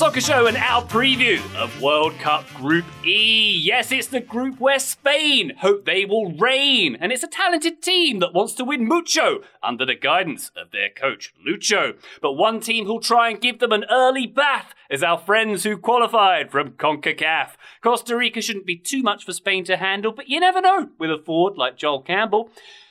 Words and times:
Soccer 0.00 0.22
Show 0.22 0.46
and 0.46 0.56
our 0.56 0.82
preview 0.82 1.42
of 1.56 1.82
World 1.82 2.18
Cup 2.20 2.48
Group 2.54 2.86
E. 3.04 3.60
Yes, 3.62 3.92
it's 3.92 4.06
the 4.06 4.18
group 4.18 4.58
where 4.58 4.78
Spain 4.78 5.52
hope 5.58 5.84
they 5.84 6.06
will 6.06 6.32
reign, 6.32 6.96
and 6.98 7.12
it's 7.12 7.22
a 7.22 7.28
talented 7.28 7.82
team 7.82 8.18
that 8.20 8.32
wants 8.32 8.54
to 8.54 8.64
win 8.64 8.88
mucho 8.88 9.42
under 9.62 9.84
the 9.84 9.94
guidance 9.94 10.52
of 10.56 10.70
their 10.70 10.88
coach, 10.88 11.34
Lucho. 11.46 11.98
But 12.22 12.32
one 12.32 12.60
team 12.60 12.86
who'll 12.86 13.00
try 13.00 13.28
and 13.28 13.42
give 13.42 13.58
them 13.58 13.72
an 13.72 13.84
early 13.90 14.26
bath 14.26 14.74
is 14.88 15.02
our 15.02 15.18
friends 15.18 15.64
who 15.64 15.76
qualified 15.76 16.50
from 16.50 16.70
CONCACAF. 16.70 17.50
Costa 17.82 18.16
Rica 18.16 18.40
shouldn't 18.40 18.64
be 18.64 18.76
too 18.76 19.02
much 19.02 19.26
for 19.26 19.34
Spain 19.34 19.64
to 19.64 19.76
handle, 19.76 20.12
but 20.12 20.30
you 20.30 20.40
never 20.40 20.62
know 20.62 20.88
with 20.98 21.10
a 21.10 21.18
forward 21.18 21.58
like 21.58 21.76
Joel 21.76 22.00
Campbell. 22.00 22.50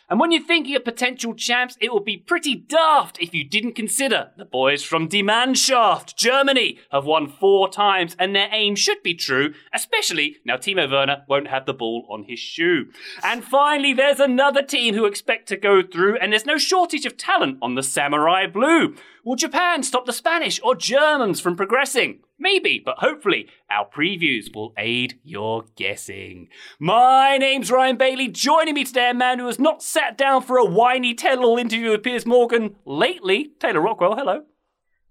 And 0.09 0.19
when 0.19 0.31
you're 0.31 0.43
thinking 0.43 0.75
of 0.75 0.83
potential 0.83 1.35
champs, 1.35 1.77
it 1.79 1.93
would 1.93 2.03
be 2.03 2.17
pretty 2.17 2.55
daft 2.55 3.19
if 3.21 3.33
you 3.33 3.47
didn't 3.47 3.75
consider 3.75 4.31
the 4.37 4.45
boys 4.45 4.83
from 4.83 5.07
Die 5.07 5.19
Mannschaft. 5.19 6.15
Germany 6.15 6.79
have 6.91 7.05
won 7.05 7.27
four 7.27 7.69
times, 7.69 8.15
and 8.17 8.35
their 8.35 8.49
aim 8.51 8.75
should 8.75 9.03
be 9.03 9.13
true, 9.13 9.53
especially 9.71 10.37
now 10.43 10.55
Timo 10.55 10.89
Werner 10.89 11.23
won't 11.27 11.47
have 11.47 11.67
the 11.67 11.73
ball 11.73 12.07
on 12.09 12.23
his 12.23 12.39
shoe. 12.39 12.87
And 13.23 13.43
finally, 13.43 13.93
there's 13.93 14.19
another 14.19 14.63
team 14.63 14.95
who 14.95 15.05
expect 15.05 15.47
to 15.49 15.57
go 15.57 15.83
through, 15.83 16.17
and 16.17 16.31
there's 16.31 16.45
no 16.45 16.57
shortage 16.57 17.05
of 17.05 17.15
talent 17.15 17.59
on 17.61 17.75
the 17.75 17.83
Samurai 17.83 18.47
Blue. 18.47 18.95
Will 19.23 19.35
Japan 19.35 19.83
stop 19.83 20.07
the 20.07 20.13
Spanish 20.13 20.59
or 20.63 20.73
Germans 20.75 21.39
from 21.39 21.55
progressing? 21.55 22.21
Maybe, 22.41 22.81
but 22.83 22.99
hopefully 22.99 23.49
our 23.69 23.85
previews 23.87 24.55
will 24.55 24.73
aid 24.77 25.19
your 25.23 25.65
guessing. 25.75 26.47
My 26.79 27.37
name's 27.37 27.69
Ryan 27.69 27.97
Bailey. 27.97 28.29
Joining 28.29 28.75
me 28.75 28.85
today, 28.85 29.09
a 29.09 29.13
man 29.13 29.39
who 29.39 29.47
has 29.47 29.59
not 29.59 29.83
sat 29.83 30.17
down 30.17 30.41
for 30.43 30.57
a 30.57 30.63
whiny 30.63 31.13
tell-all 31.13 31.57
interview 31.57 31.91
with 31.91 32.03
Piers 32.03 32.25
Morgan 32.25 32.77
lately, 32.85 33.51
Taylor 33.59 33.81
Rockwell. 33.81 34.15
Hello. 34.15 34.43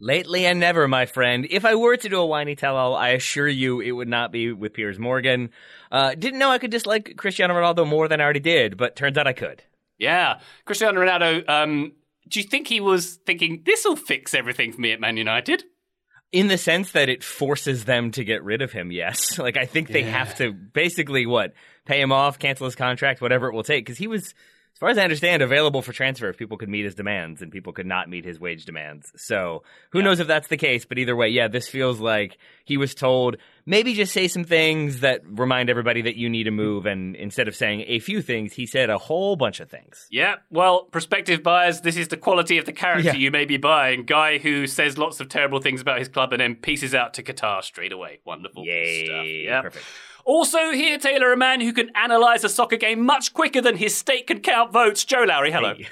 Lately 0.00 0.46
and 0.46 0.58
never, 0.58 0.88
my 0.88 1.04
friend. 1.04 1.46
If 1.50 1.66
I 1.66 1.74
were 1.74 1.98
to 1.98 2.08
do 2.08 2.18
a 2.18 2.26
whiny 2.26 2.56
tell-all, 2.56 2.94
I 2.94 3.10
assure 3.10 3.48
you 3.48 3.80
it 3.80 3.92
would 3.92 4.08
not 4.08 4.32
be 4.32 4.50
with 4.52 4.72
Piers 4.72 4.98
Morgan. 4.98 5.50
Uh, 5.92 6.14
didn't 6.14 6.38
know 6.38 6.50
I 6.50 6.58
could 6.58 6.70
dislike 6.70 7.16
Cristiano 7.18 7.52
Ronaldo 7.52 7.86
more 7.86 8.08
than 8.08 8.22
I 8.22 8.24
already 8.24 8.40
did, 8.40 8.78
but 8.78 8.96
turns 8.96 9.18
out 9.18 9.26
I 9.26 9.34
could. 9.34 9.64
Yeah, 9.98 10.40
Cristiano 10.64 10.98
Ronaldo. 10.98 11.46
Um, 11.46 11.92
do 12.26 12.40
you 12.40 12.46
think 12.46 12.68
he 12.68 12.80
was 12.80 13.16
thinking 13.26 13.64
this 13.66 13.84
will 13.84 13.96
fix 13.96 14.32
everything 14.32 14.72
for 14.72 14.80
me 14.80 14.92
at 14.92 15.00
Man 15.00 15.18
United? 15.18 15.64
In 16.30 16.48
the 16.48 16.58
sense 16.58 16.92
that 16.92 17.08
it 17.08 17.24
forces 17.24 17.84
them 17.84 18.10
to 18.12 18.24
get 18.24 18.44
rid 18.44 18.60
of 18.60 18.72
him, 18.72 18.92
yes. 18.92 19.38
Like, 19.48 19.56
I 19.56 19.64
think 19.64 19.88
they 19.88 20.02
have 20.02 20.36
to 20.36 20.52
basically, 20.52 21.24
what, 21.26 21.54
pay 21.86 22.00
him 22.00 22.12
off, 22.12 22.38
cancel 22.38 22.66
his 22.66 22.74
contract, 22.74 23.20
whatever 23.20 23.48
it 23.48 23.54
will 23.54 23.62
take. 23.62 23.84
Because 23.84 23.96
he 23.98 24.06
was, 24.06 24.24
as 24.24 24.78
far 24.78 24.90
as 24.90 24.98
I 24.98 25.04
understand, 25.04 25.42
available 25.42 25.80
for 25.80 25.92
transfer 25.92 26.28
if 26.28 26.36
people 26.36 26.58
could 26.58 26.68
meet 26.68 26.84
his 26.84 26.94
demands 26.94 27.40
and 27.40 27.50
people 27.50 27.72
could 27.72 27.86
not 27.86 28.10
meet 28.10 28.26
his 28.26 28.38
wage 28.38 28.66
demands. 28.66 29.10
So, 29.16 29.62
who 29.90 30.02
knows 30.02 30.20
if 30.20 30.26
that's 30.26 30.48
the 30.48 30.58
case, 30.58 30.84
but 30.84 30.98
either 30.98 31.16
way, 31.16 31.28
yeah, 31.28 31.48
this 31.48 31.66
feels 31.66 31.98
like 31.98 32.36
he 32.64 32.76
was 32.76 32.94
told, 32.94 33.38
maybe 33.68 33.92
just 33.92 34.12
say 34.14 34.26
some 34.28 34.44
things 34.44 35.00
that 35.00 35.20
remind 35.26 35.68
everybody 35.68 36.00
that 36.02 36.16
you 36.16 36.28
need 36.30 36.44
to 36.44 36.50
move. 36.50 36.86
And 36.86 37.14
instead 37.14 37.46
of 37.48 37.54
saying 37.54 37.84
a 37.86 37.98
few 38.00 38.22
things, 38.22 38.54
he 38.54 38.64
said 38.66 38.88
a 38.88 38.96
whole 38.96 39.36
bunch 39.36 39.60
of 39.60 39.68
things. 39.70 40.06
Yeah, 40.10 40.36
well, 40.50 40.84
prospective 40.84 41.42
buyers, 41.42 41.82
this 41.82 41.96
is 41.96 42.08
the 42.08 42.16
quality 42.16 42.56
of 42.56 42.64
the 42.64 42.72
character 42.72 43.10
Yeah. 43.10 43.14
you 43.16 43.30
may 43.30 43.44
be 43.44 43.58
buying. 43.58 44.04
Guy 44.06 44.38
who 44.38 44.66
says 44.66 44.96
lots 44.96 45.20
of 45.20 45.28
terrible 45.28 45.60
things 45.60 45.80
about 45.82 45.98
his 45.98 46.08
club 46.08 46.32
and 46.32 46.40
then 46.40 46.54
pieces 46.54 46.94
out 46.94 47.12
to 47.14 47.22
Qatar 47.22 47.62
straight 47.62 47.92
away. 47.92 48.20
Wonderful 48.24 48.64
Yay. 48.64 49.04
stuff. 49.04 49.26
Yeah. 49.26 49.62
Perfect. 49.62 49.84
Also 50.24 50.70
here, 50.72 50.98
Taylor, 50.98 51.32
a 51.32 51.36
man 51.36 51.60
who 51.60 51.72
can 51.72 51.90
analyse 51.94 52.44
a 52.44 52.48
soccer 52.48 52.76
game 52.76 53.04
much 53.04 53.32
quicker 53.34 53.60
than 53.60 53.76
his 53.76 53.94
state 53.96 54.26
can 54.26 54.40
count 54.40 54.72
votes. 54.72 55.04
Joe 55.04 55.24
Lowry, 55.24 55.52
hello. 55.52 55.74
Hey. 55.74 55.86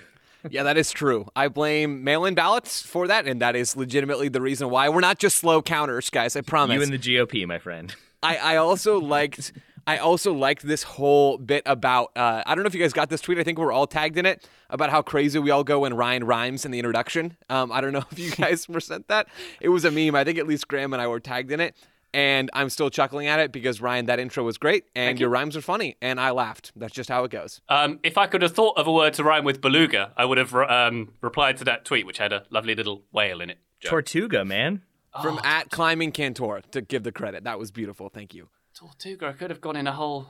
Yeah, 0.51 0.63
that 0.65 0.77
is 0.77 0.91
true. 0.91 1.27
I 1.35 1.49
blame 1.49 2.05
mail-in 2.05 2.35
ballots 2.35 2.83
for 2.83 3.07
that, 3.09 3.27
and 3.27 3.41
that 3.41 3.57
is 3.57 3.77
legitimately 3.77 4.29
the 4.29 4.41
reason 4.41 4.71
why 4.71 4.89
we're 4.89 5.01
not 5.01 5.19
just 5.19 5.39
slow 5.39 5.63
counters, 5.63 6.11
guys. 6.11 6.37
I 6.37 6.41
promise. 6.41 6.77
You 6.77 6.83
and 6.83 6.93
the 6.93 6.99
GOP, 6.99 7.47
my 7.47 7.59
friend. 7.59 7.95
I, 8.23 8.37
I 8.37 8.57
also 8.57 8.99
liked 8.99 9.53
I 9.89 9.99
also 9.99 10.33
liked 10.33 10.67
this 10.67 10.83
whole 10.83 11.39
bit 11.39 11.63
about 11.65 12.11
uh, 12.17 12.43
I 12.45 12.55
don't 12.55 12.65
know 12.65 12.69
if 12.69 12.75
you 12.75 12.81
guys 12.81 12.93
got 12.93 13.09
this 13.09 13.21
tweet. 13.21 13.39
I 13.39 13.45
think 13.45 13.59
we're 13.59 13.73
all 13.73 13.87
tagged 13.87 14.19
in 14.19 14.27
it 14.27 14.49
about 14.69 14.91
how 14.91 15.01
crazy 15.01 15.39
we 15.39 15.51
all 15.51 15.63
go 15.63 15.81
when 15.81 15.95
Ryan 15.95 16.25
rhymes 16.25 16.65
in 16.65 16.73
the 16.73 16.79
introduction. 16.81 17.37
Um, 17.49 17.71
I 17.71 17.81
don't 17.81 17.93
know 17.93 18.03
if 18.11 18.19
you 18.19 18.33
guys 18.33 18.69
were 18.69 18.81
sent 18.81 19.07
that. 19.09 19.29
It 19.61 19.69
was 19.69 19.85
a 19.85 19.91
meme. 19.93 20.17
I 20.17 20.25
think 20.25 20.39
at 20.39 20.47
least 20.47 20.67
Graham 20.67 20.93
and 20.93 21.01
I 21.01 21.07
were 21.07 21.21
tagged 21.21 21.53
in 21.53 21.61
it. 21.61 21.77
And 22.17 22.49
I'm 22.55 22.71
still 22.71 22.89
chuckling 22.89 23.27
at 23.27 23.41
it 23.41 23.53
because 23.53 23.83
Ryan, 23.83 24.07
that 24.07 24.19
intro 24.19 24.43
was 24.43 24.57
great, 24.57 24.85
and 24.95 25.21
your 25.21 25.29
rhymes 25.29 25.55
are 25.55 25.61
funny, 25.61 25.99
and 26.01 26.19
I 26.19 26.31
laughed. 26.31 26.73
That's 26.75 26.95
just 26.95 27.11
how 27.11 27.25
it 27.25 27.31
goes. 27.31 27.61
Um, 27.69 28.01
if 28.03 28.17
I 28.17 28.27
could 28.27 28.41
have 28.41 28.53
thought 28.53 28.79
of 28.79 28.87
a 28.87 28.93
word 28.93 29.13
to 29.15 29.23
rhyme 29.23 29.45
with 29.45 29.61
beluga, 29.61 30.15
I 30.17 30.25
would 30.25 30.39
have 30.39 30.55
um, 30.55 31.13
replied 31.21 31.59
to 31.59 31.65
that 31.65 31.85
tweet, 31.85 32.07
which 32.07 32.17
had 32.17 32.33
a 32.33 32.45
lovely 32.49 32.75
little 32.75 33.03
whale 33.13 33.43
in 33.43 33.51
it. 33.51 33.59
Joe. 33.81 33.91
Tortuga, 33.91 34.47
man. 34.47 34.81
From 35.21 35.39
at 35.45 35.71
climbing 35.71 36.11
Cantor 36.13 36.63
to 36.71 36.81
give 36.81 37.03
the 37.03 37.13
credit. 37.13 37.45
That 37.45 37.59
was 37.59 37.71
beautiful. 37.71 38.09
Thank 38.09 38.33
you. 38.33 38.49
Tortuga, 38.75 39.27
I 39.27 39.33
could 39.33 39.51
have 39.51 39.61
gone 39.61 39.77
in 39.77 39.87
a 39.87 39.93
whole. 39.93 40.29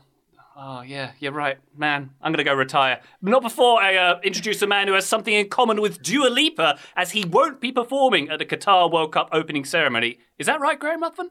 Oh, 0.56 0.80
yeah, 0.80 1.12
you're 1.20 1.30
right. 1.30 1.58
Man, 1.76 2.10
I'm 2.20 2.32
going 2.32 2.38
to 2.38 2.44
go 2.44 2.54
retire. 2.54 3.00
Not 3.22 3.42
before 3.42 3.80
I 3.80 3.94
uh, 3.94 4.18
introduce 4.24 4.60
a 4.60 4.66
man 4.66 4.88
who 4.88 4.94
has 4.94 5.06
something 5.06 5.34
in 5.34 5.50
common 5.50 5.80
with 5.80 6.02
Dua 6.02 6.30
Lipa, 6.30 6.80
as 6.96 7.12
he 7.12 7.24
won't 7.24 7.60
be 7.60 7.70
performing 7.70 8.28
at 8.28 8.40
the 8.40 8.44
Qatar 8.44 8.90
World 8.90 9.12
Cup 9.12 9.28
opening 9.30 9.64
ceremony. 9.64 10.18
Is 10.36 10.46
that 10.46 10.60
right, 10.60 10.78
Graham 10.80 11.02
Ruthven? 11.02 11.30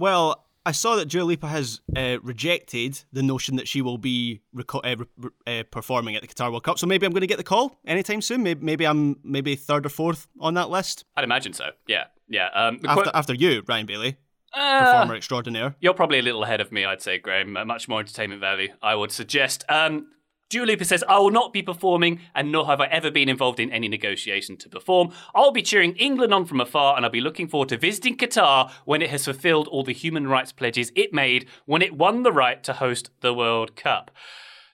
Well, 0.00 0.46
I 0.64 0.72
saw 0.72 0.96
that 0.96 1.06
Dua 1.08 1.24
Lipa 1.24 1.46
has 1.46 1.80
uh, 1.94 2.16
rejected 2.22 3.02
the 3.12 3.22
notion 3.22 3.56
that 3.56 3.68
she 3.68 3.82
will 3.82 3.98
be 3.98 4.40
reco- 4.56 4.80
uh, 4.82 5.04
re- 5.18 5.60
uh, 5.60 5.62
performing 5.70 6.16
at 6.16 6.22
the 6.22 6.28
Qatar 6.28 6.50
World 6.50 6.64
Cup. 6.64 6.78
So 6.78 6.86
maybe 6.86 7.04
I'm 7.04 7.12
going 7.12 7.20
to 7.20 7.26
get 7.26 7.36
the 7.36 7.44
call 7.44 7.78
anytime 7.86 8.22
soon. 8.22 8.42
Maybe, 8.42 8.64
maybe 8.64 8.86
I'm 8.86 9.18
maybe 9.22 9.54
third 9.56 9.84
or 9.84 9.90
fourth 9.90 10.26
on 10.40 10.54
that 10.54 10.70
list 10.70 11.04
I'd 11.16 11.24
imagine 11.24 11.52
so. 11.52 11.70
Yeah, 11.86 12.04
yeah. 12.28 12.48
Um, 12.54 12.76
after 12.86 13.02
quote- 13.02 13.14
after 13.14 13.34
you, 13.34 13.62
Ryan 13.68 13.84
Bailey, 13.86 14.16
Uh, 14.54 14.84
performer 14.84 15.14
extraordinaire. 15.16 15.76
You're 15.80 15.94
probably 15.94 16.18
a 16.18 16.22
little 16.22 16.44
ahead 16.44 16.60
of 16.62 16.72
me, 16.72 16.84
I'd 16.86 17.02
say, 17.02 17.18
Graham. 17.18 17.56
Uh, 17.56 17.64
much 17.66 17.86
more 17.88 18.00
entertainment 18.00 18.40
value, 18.40 18.72
I 18.82 18.94
would 18.94 19.12
suggest. 19.12 19.64
Um, 19.68 20.08
Dua 20.50 20.64
Lipa 20.66 20.84
says, 20.84 21.04
I 21.08 21.16
will 21.20 21.30
not 21.30 21.52
be 21.52 21.62
performing, 21.62 22.18
and 22.34 22.50
nor 22.50 22.66
have 22.66 22.80
I 22.80 22.86
ever 22.86 23.08
been 23.08 23.28
involved 23.28 23.60
in 23.60 23.70
any 23.70 23.86
negotiation 23.86 24.56
to 24.56 24.68
perform. 24.68 25.12
I'll 25.32 25.52
be 25.52 25.62
cheering 25.62 25.94
England 25.94 26.34
on 26.34 26.44
from 26.44 26.60
afar, 26.60 26.96
and 26.96 27.04
I'll 27.04 27.10
be 27.10 27.20
looking 27.20 27.46
forward 27.46 27.68
to 27.68 27.78
visiting 27.78 28.16
Qatar 28.16 28.68
when 28.84 29.00
it 29.00 29.10
has 29.10 29.26
fulfilled 29.26 29.68
all 29.68 29.84
the 29.84 29.92
human 29.92 30.26
rights 30.26 30.50
pledges 30.50 30.90
it 30.96 31.14
made 31.14 31.46
when 31.66 31.82
it 31.82 31.96
won 31.96 32.24
the 32.24 32.32
right 32.32 32.64
to 32.64 32.72
host 32.72 33.10
the 33.20 33.32
World 33.32 33.76
Cup. 33.76 34.10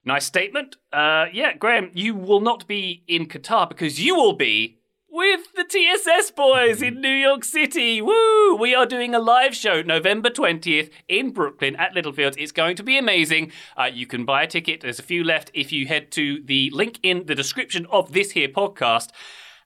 Nice 0.03 0.25
statement. 0.25 0.77
Uh, 0.95 1.27
yeah, 1.31 1.53
Graham, 1.53 1.91
you 1.93 2.15
will 2.15 2.41
not 2.41 2.67
be 2.67 3.05
in 3.07 3.27
Qatar 3.27 3.69
because 3.69 4.01
you 4.01 4.17
will 4.17 4.33
be 4.33 4.79
with 5.17 5.55
the 5.55 5.65
TSS 5.65 6.31
boys 6.33 6.83
in 6.83 7.01
New 7.01 7.09
York 7.09 7.43
City. 7.43 8.03
Woo! 8.03 8.55
We 8.55 8.75
are 8.75 8.85
doing 8.85 9.15
a 9.15 9.19
live 9.19 9.55
show 9.55 9.81
November 9.81 10.29
20th 10.29 10.91
in 11.09 11.31
Brooklyn 11.31 11.75
at 11.77 11.95
Littlefields. 11.95 12.37
It's 12.39 12.53
going 12.53 12.77
to 12.77 12.83
be 12.83 12.99
amazing. 12.99 13.51
Uh, 13.79 13.85
you 13.85 14.07
can 14.07 14.27
buy 14.27 14.43
a 14.43 14.47
ticket. 14.47 14.83
There's 14.83 14.99
a 14.99 15.03
few 15.03 15.25
left 15.25 15.51
if 15.55 15.73
you 15.73 15.87
head 15.87 16.11
to 16.13 16.43
the 16.45 16.69
link 16.75 17.01
in 17.03 17.25
the 17.25 17.35
description 17.35 17.87
of 17.87 18.13
this 18.13 18.33
here 18.33 18.49
podcast. 18.49 19.09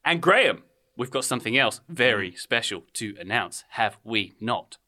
And 0.05 0.23
Graham, 0.23 0.63
we've 0.97 1.11
got 1.11 1.25
something 1.25 1.59
else 1.59 1.81
very 1.89 2.33
special 2.37 2.85
to 2.93 3.17
announce, 3.19 3.65
have 3.71 3.99
we 4.05 4.35
not? 4.41 4.79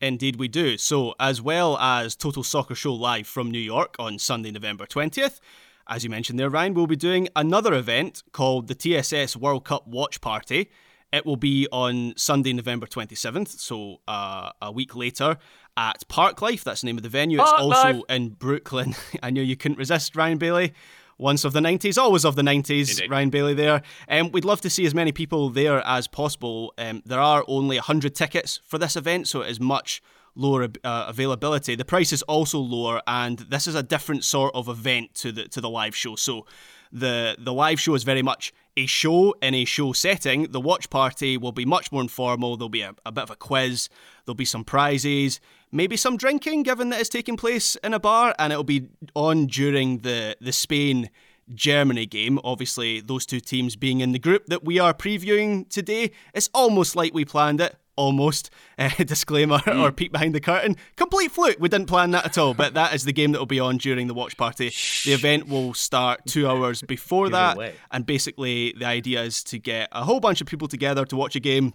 Indeed, 0.00 0.36
we 0.36 0.46
do. 0.46 0.78
So, 0.78 1.16
as 1.18 1.42
well 1.42 1.76
as 1.78 2.14
Total 2.14 2.44
Soccer 2.44 2.76
Show 2.76 2.94
live 2.94 3.26
from 3.26 3.50
New 3.50 3.58
York 3.58 3.96
on 3.98 4.20
Sunday, 4.20 4.52
November 4.52 4.86
20th, 4.86 5.40
as 5.88 6.04
you 6.04 6.10
mentioned 6.10 6.38
there, 6.38 6.50
Ryan, 6.50 6.74
we'll 6.74 6.86
be 6.86 6.96
doing 6.96 7.28
another 7.36 7.74
event 7.74 8.22
called 8.32 8.68
the 8.68 8.74
TSS 8.74 9.36
World 9.36 9.64
Cup 9.64 9.86
Watch 9.86 10.20
Party. 10.20 10.70
It 11.12 11.24
will 11.24 11.36
be 11.36 11.68
on 11.70 12.14
Sunday, 12.16 12.52
November 12.52 12.86
27th, 12.86 13.60
so 13.60 14.00
uh, 14.08 14.50
a 14.60 14.72
week 14.72 14.96
later 14.96 15.36
at 15.76 16.02
Parklife. 16.08 16.64
That's 16.64 16.80
the 16.80 16.86
name 16.86 16.96
of 16.96 17.04
the 17.04 17.08
venue. 17.08 17.40
It's 17.40 17.48
Park 17.48 17.62
also 17.62 17.92
Life. 17.92 18.02
in 18.08 18.30
Brooklyn. 18.30 18.94
I 19.22 19.30
knew 19.30 19.42
you 19.42 19.56
couldn't 19.56 19.78
resist, 19.78 20.16
Ryan 20.16 20.38
Bailey. 20.38 20.74
Once 21.18 21.44
of 21.44 21.54
the 21.54 21.60
90s, 21.60 21.96
always 21.96 22.26
of 22.26 22.36
the 22.36 22.42
90s, 22.42 22.90
Indeed. 22.90 23.10
Ryan 23.10 23.30
Bailey 23.30 23.54
there. 23.54 23.82
Um, 24.08 24.32
we'd 24.32 24.44
love 24.44 24.60
to 24.62 24.68
see 24.68 24.84
as 24.84 24.94
many 24.94 25.12
people 25.12 25.48
there 25.48 25.80
as 25.86 26.06
possible. 26.08 26.74
Um, 26.76 27.02
there 27.06 27.20
are 27.20 27.42
only 27.48 27.76
100 27.76 28.14
tickets 28.14 28.60
for 28.64 28.76
this 28.76 28.96
event, 28.96 29.28
so 29.28 29.40
it 29.40 29.50
is 29.50 29.58
much 29.60 30.02
lower 30.36 30.68
uh, 30.84 31.06
availability. 31.08 31.74
The 31.74 31.84
price 31.84 32.12
is 32.12 32.22
also 32.22 32.58
lower, 32.58 33.00
and 33.06 33.38
this 33.38 33.66
is 33.66 33.74
a 33.74 33.82
different 33.82 34.22
sort 34.24 34.54
of 34.54 34.68
event 34.68 35.14
to 35.16 35.32
the 35.32 35.48
to 35.48 35.60
the 35.60 35.70
live 35.70 35.96
show. 35.96 36.14
So 36.16 36.46
the 36.92 37.36
the 37.38 37.52
live 37.52 37.80
show 37.80 37.94
is 37.94 38.04
very 38.04 38.22
much 38.22 38.52
a 38.76 38.86
show 38.86 39.34
in 39.42 39.54
a 39.54 39.64
show 39.64 39.92
setting. 39.92 40.52
The 40.52 40.60
watch 40.60 40.90
party 40.90 41.36
will 41.36 41.52
be 41.52 41.64
much 41.64 41.90
more 41.90 42.02
informal. 42.02 42.56
There'll 42.56 42.68
be 42.68 42.82
a, 42.82 42.94
a 43.04 43.12
bit 43.12 43.22
of 43.22 43.30
a 43.30 43.36
quiz. 43.36 43.88
There'll 44.24 44.36
be 44.36 44.44
some 44.44 44.64
prizes, 44.64 45.40
maybe 45.72 45.96
some 45.96 46.16
drinking, 46.16 46.64
given 46.64 46.90
that 46.90 47.00
it's 47.00 47.08
taking 47.08 47.36
place 47.36 47.76
in 47.76 47.94
a 47.94 47.98
bar, 47.98 48.34
and 48.38 48.52
it'll 48.52 48.64
be 48.64 48.88
on 49.14 49.46
during 49.46 49.98
the 49.98 50.36
the 50.40 50.52
Spain. 50.52 51.10
Germany 51.54 52.06
game, 52.06 52.40
obviously, 52.42 53.00
those 53.00 53.24
two 53.24 53.38
teams 53.38 53.76
being 53.76 54.00
in 54.00 54.10
the 54.10 54.18
group 54.18 54.46
that 54.46 54.64
we 54.64 54.80
are 54.80 54.92
previewing 54.92 55.70
today. 55.70 56.10
It's 56.34 56.50
almost 56.52 56.96
like 56.96 57.14
we 57.14 57.24
planned 57.24 57.60
it, 57.60 57.76
almost. 57.96 58.50
Uh, 58.78 58.90
disclaimer 59.04 59.60
or 59.66 59.90
peek 59.90 60.12
behind 60.12 60.34
the 60.34 60.40
curtain. 60.40 60.76
Complete 60.96 61.30
fluke. 61.30 61.56
We 61.58 61.68
didn't 61.68 61.86
plan 61.86 62.10
that 62.12 62.26
at 62.26 62.38
all, 62.38 62.54
but 62.54 62.74
that 62.74 62.94
is 62.94 63.04
the 63.04 63.12
game 63.12 63.32
that 63.32 63.38
will 63.38 63.46
be 63.46 63.60
on 63.60 63.78
during 63.78 64.06
the 64.06 64.14
watch 64.14 64.36
party. 64.36 64.72
The 65.04 65.12
event 65.12 65.48
will 65.48 65.74
start 65.74 66.20
two 66.26 66.48
hours 66.48 66.82
before 66.82 67.30
that, 67.30 67.56
and 67.90 68.04
basically 68.06 68.74
the 68.78 68.84
idea 68.84 69.22
is 69.22 69.42
to 69.44 69.58
get 69.58 69.88
a 69.92 70.04
whole 70.04 70.20
bunch 70.20 70.40
of 70.40 70.46
people 70.46 70.68
together 70.68 71.04
to 71.06 71.16
watch 71.16 71.36
a 71.36 71.40
game, 71.40 71.74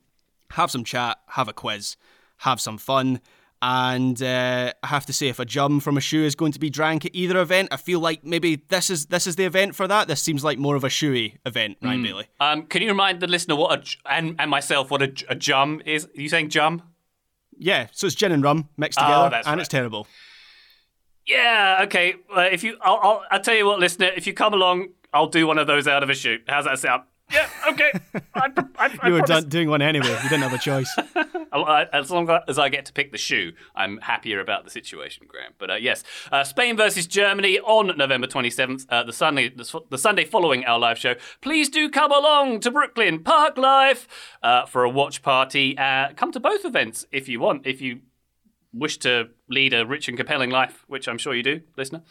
have 0.52 0.72
some 0.72 0.84
chat, 0.84 1.18
have 1.30 1.48
a 1.48 1.54
quiz, 1.54 1.98
have 2.38 2.62
some 2.62 2.78
fun. 2.78 3.20
And 3.64 4.20
uh, 4.24 4.74
I 4.82 4.88
have 4.88 5.06
to 5.06 5.14
say, 5.14 5.28
if 5.28 5.38
a 5.40 5.46
jum 5.46 5.80
from 5.82 5.96
a 5.96 6.02
shoe 6.02 6.24
is 6.24 6.34
going 6.34 6.52
to 6.54 6.60
be 6.60 6.70
drank 6.72 7.06
at 7.06 7.12
either 7.14 7.40
event, 7.40 7.70
I 7.72 7.78
feel 7.78 8.00
like 8.00 8.24
maybe 8.26 8.56
this 8.70 8.90
is 8.90 9.06
this 9.08 9.28
is 9.28 9.36
the 9.36 9.44
event 9.46 9.76
for 9.76 9.88
that. 9.88 10.08
This 10.08 10.20
seems 10.22 10.44
like 10.44 10.58
more 10.58 10.76
of 10.76 10.84
a 10.84 10.88
shoey 10.90 11.38
event, 11.46 11.78
Ryan 11.82 12.02
Bailey. 12.02 12.26
Um, 12.40 12.64
can 12.64 12.82
you 12.82 12.88
remind 12.88 13.20
the 13.20 13.28
listener 13.28 13.56
what 13.56 13.80
a 13.80 14.12
and 14.12 14.36
and 14.40 14.50
myself 14.50 14.90
what 14.90 15.04
a, 15.04 15.14
a 15.30 15.36
jum 15.36 15.82
is? 15.86 16.06
Are 16.06 16.22
you 16.22 16.28
saying 16.30 16.50
jum? 16.50 16.82
Yeah, 17.56 17.88
so 17.92 18.08
it's 18.08 18.16
gin 18.16 18.32
and 18.32 18.44
rum 18.44 18.70
mixed 18.78 18.98
Oh, 19.00 19.04
together, 19.04 19.30
that's 19.30 19.46
and 19.48 19.58
right. 19.58 19.60
it's 19.62 19.70
terrible. 19.70 20.08
Yeah. 21.28 21.82
Okay. 21.84 22.16
Uh, 22.36 22.42
if 22.52 22.64
you, 22.64 22.78
I'll, 22.82 23.00
I'll, 23.04 23.24
I'll 23.30 23.42
tell 23.42 23.54
you 23.56 23.68
what, 23.68 23.80
listener. 23.80 24.08
If 24.16 24.26
you 24.26 24.34
come 24.34 24.54
along, 24.56 24.90
I'll 25.14 25.28
do 25.28 25.46
one 25.46 25.60
of 25.60 25.68
those 25.68 25.88
out 25.88 26.02
of 26.02 26.10
a 26.10 26.16
shoe. 26.16 26.40
How's 26.48 26.66
that 26.66 26.80
sound? 26.80 27.04
Yeah. 27.32 27.48
Okay. 27.70 27.92
I, 28.34 28.50
I, 28.78 28.98
I 29.02 29.08
You 29.08 29.14
were 29.14 29.22
done, 29.22 29.48
doing 29.48 29.70
one 29.70 29.82
anyway. 29.82 30.10
You 30.24 30.30
didn't 30.30 30.42
have 30.42 30.54
a 30.54 30.58
choice. 30.58 30.94
As 31.94 32.10
long 32.10 32.30
as 32.48 32.58
I 32.58 32.70
get 32.70 32.86
to 32.86 32.94
pick 32.94 33.12
the 33.12 33.18
shoe, 33.18 33.54
I'm 33.76 33.98
happier 34.00 34.40
about 34.40 34.64
the 34.64 34.70
situation, 34.70 35.26
Graham. 35.28 35.54
But 35.58 35.70
uh, 35.70 35.76
yes, 35.76 36.04
uh, 36.32 36.44
Spain 36.44 36.78
versus 36.78 37.08
Germany 37.08 37.60
on 37.60 37.98
November 37.98 38.28
27th, 38.28 38.86
uh, 38.90 39.04
the 39.04 39.14
Sunday, 39.14 39.50
the, 39.50 39.82
the 39.90 39.98
Sunday 39.98 40.26
following 40.26 40.66
our 40.66 40.80
live 40.80 40.98
show. 40.98 41.16
Please 41.42 41.70
do 41.70 41.90
come 41.90 42.12
along 42.12 42.62
to 42.62 42.72
Brooklyn 42.72 43.24
Park 43.24 43.58
Life 43.58 44.08
uh, 44.42 44.66
for 44.66 44.84
a 44.84 44.90
watch 44.90 45.22
party. 45.22 45.78
Uh, 45.78 46.14
come 46.16 46.32
to 46.32 46.40
both 46.40 46.66
events 46.66 47.06
if 47.12 47.28
you 47.28 47.40
want. 47.40 47.68
If 47.68 47.82
you 47.82 48.00
wish 48.74 48.98
to 49.00 49.30
lead 49.50 49.74
a 49.74 49.86
rich 49.86 50.08
and 50.08 50.18
compelling 50.18 50.50
life, 50.50 50.86
which 50.88 51.08
I'm 51.08 51.18
sure 51.18 51.36
you 51.36 51.44
do, 51.44 51.62
listener, 51.76 52.04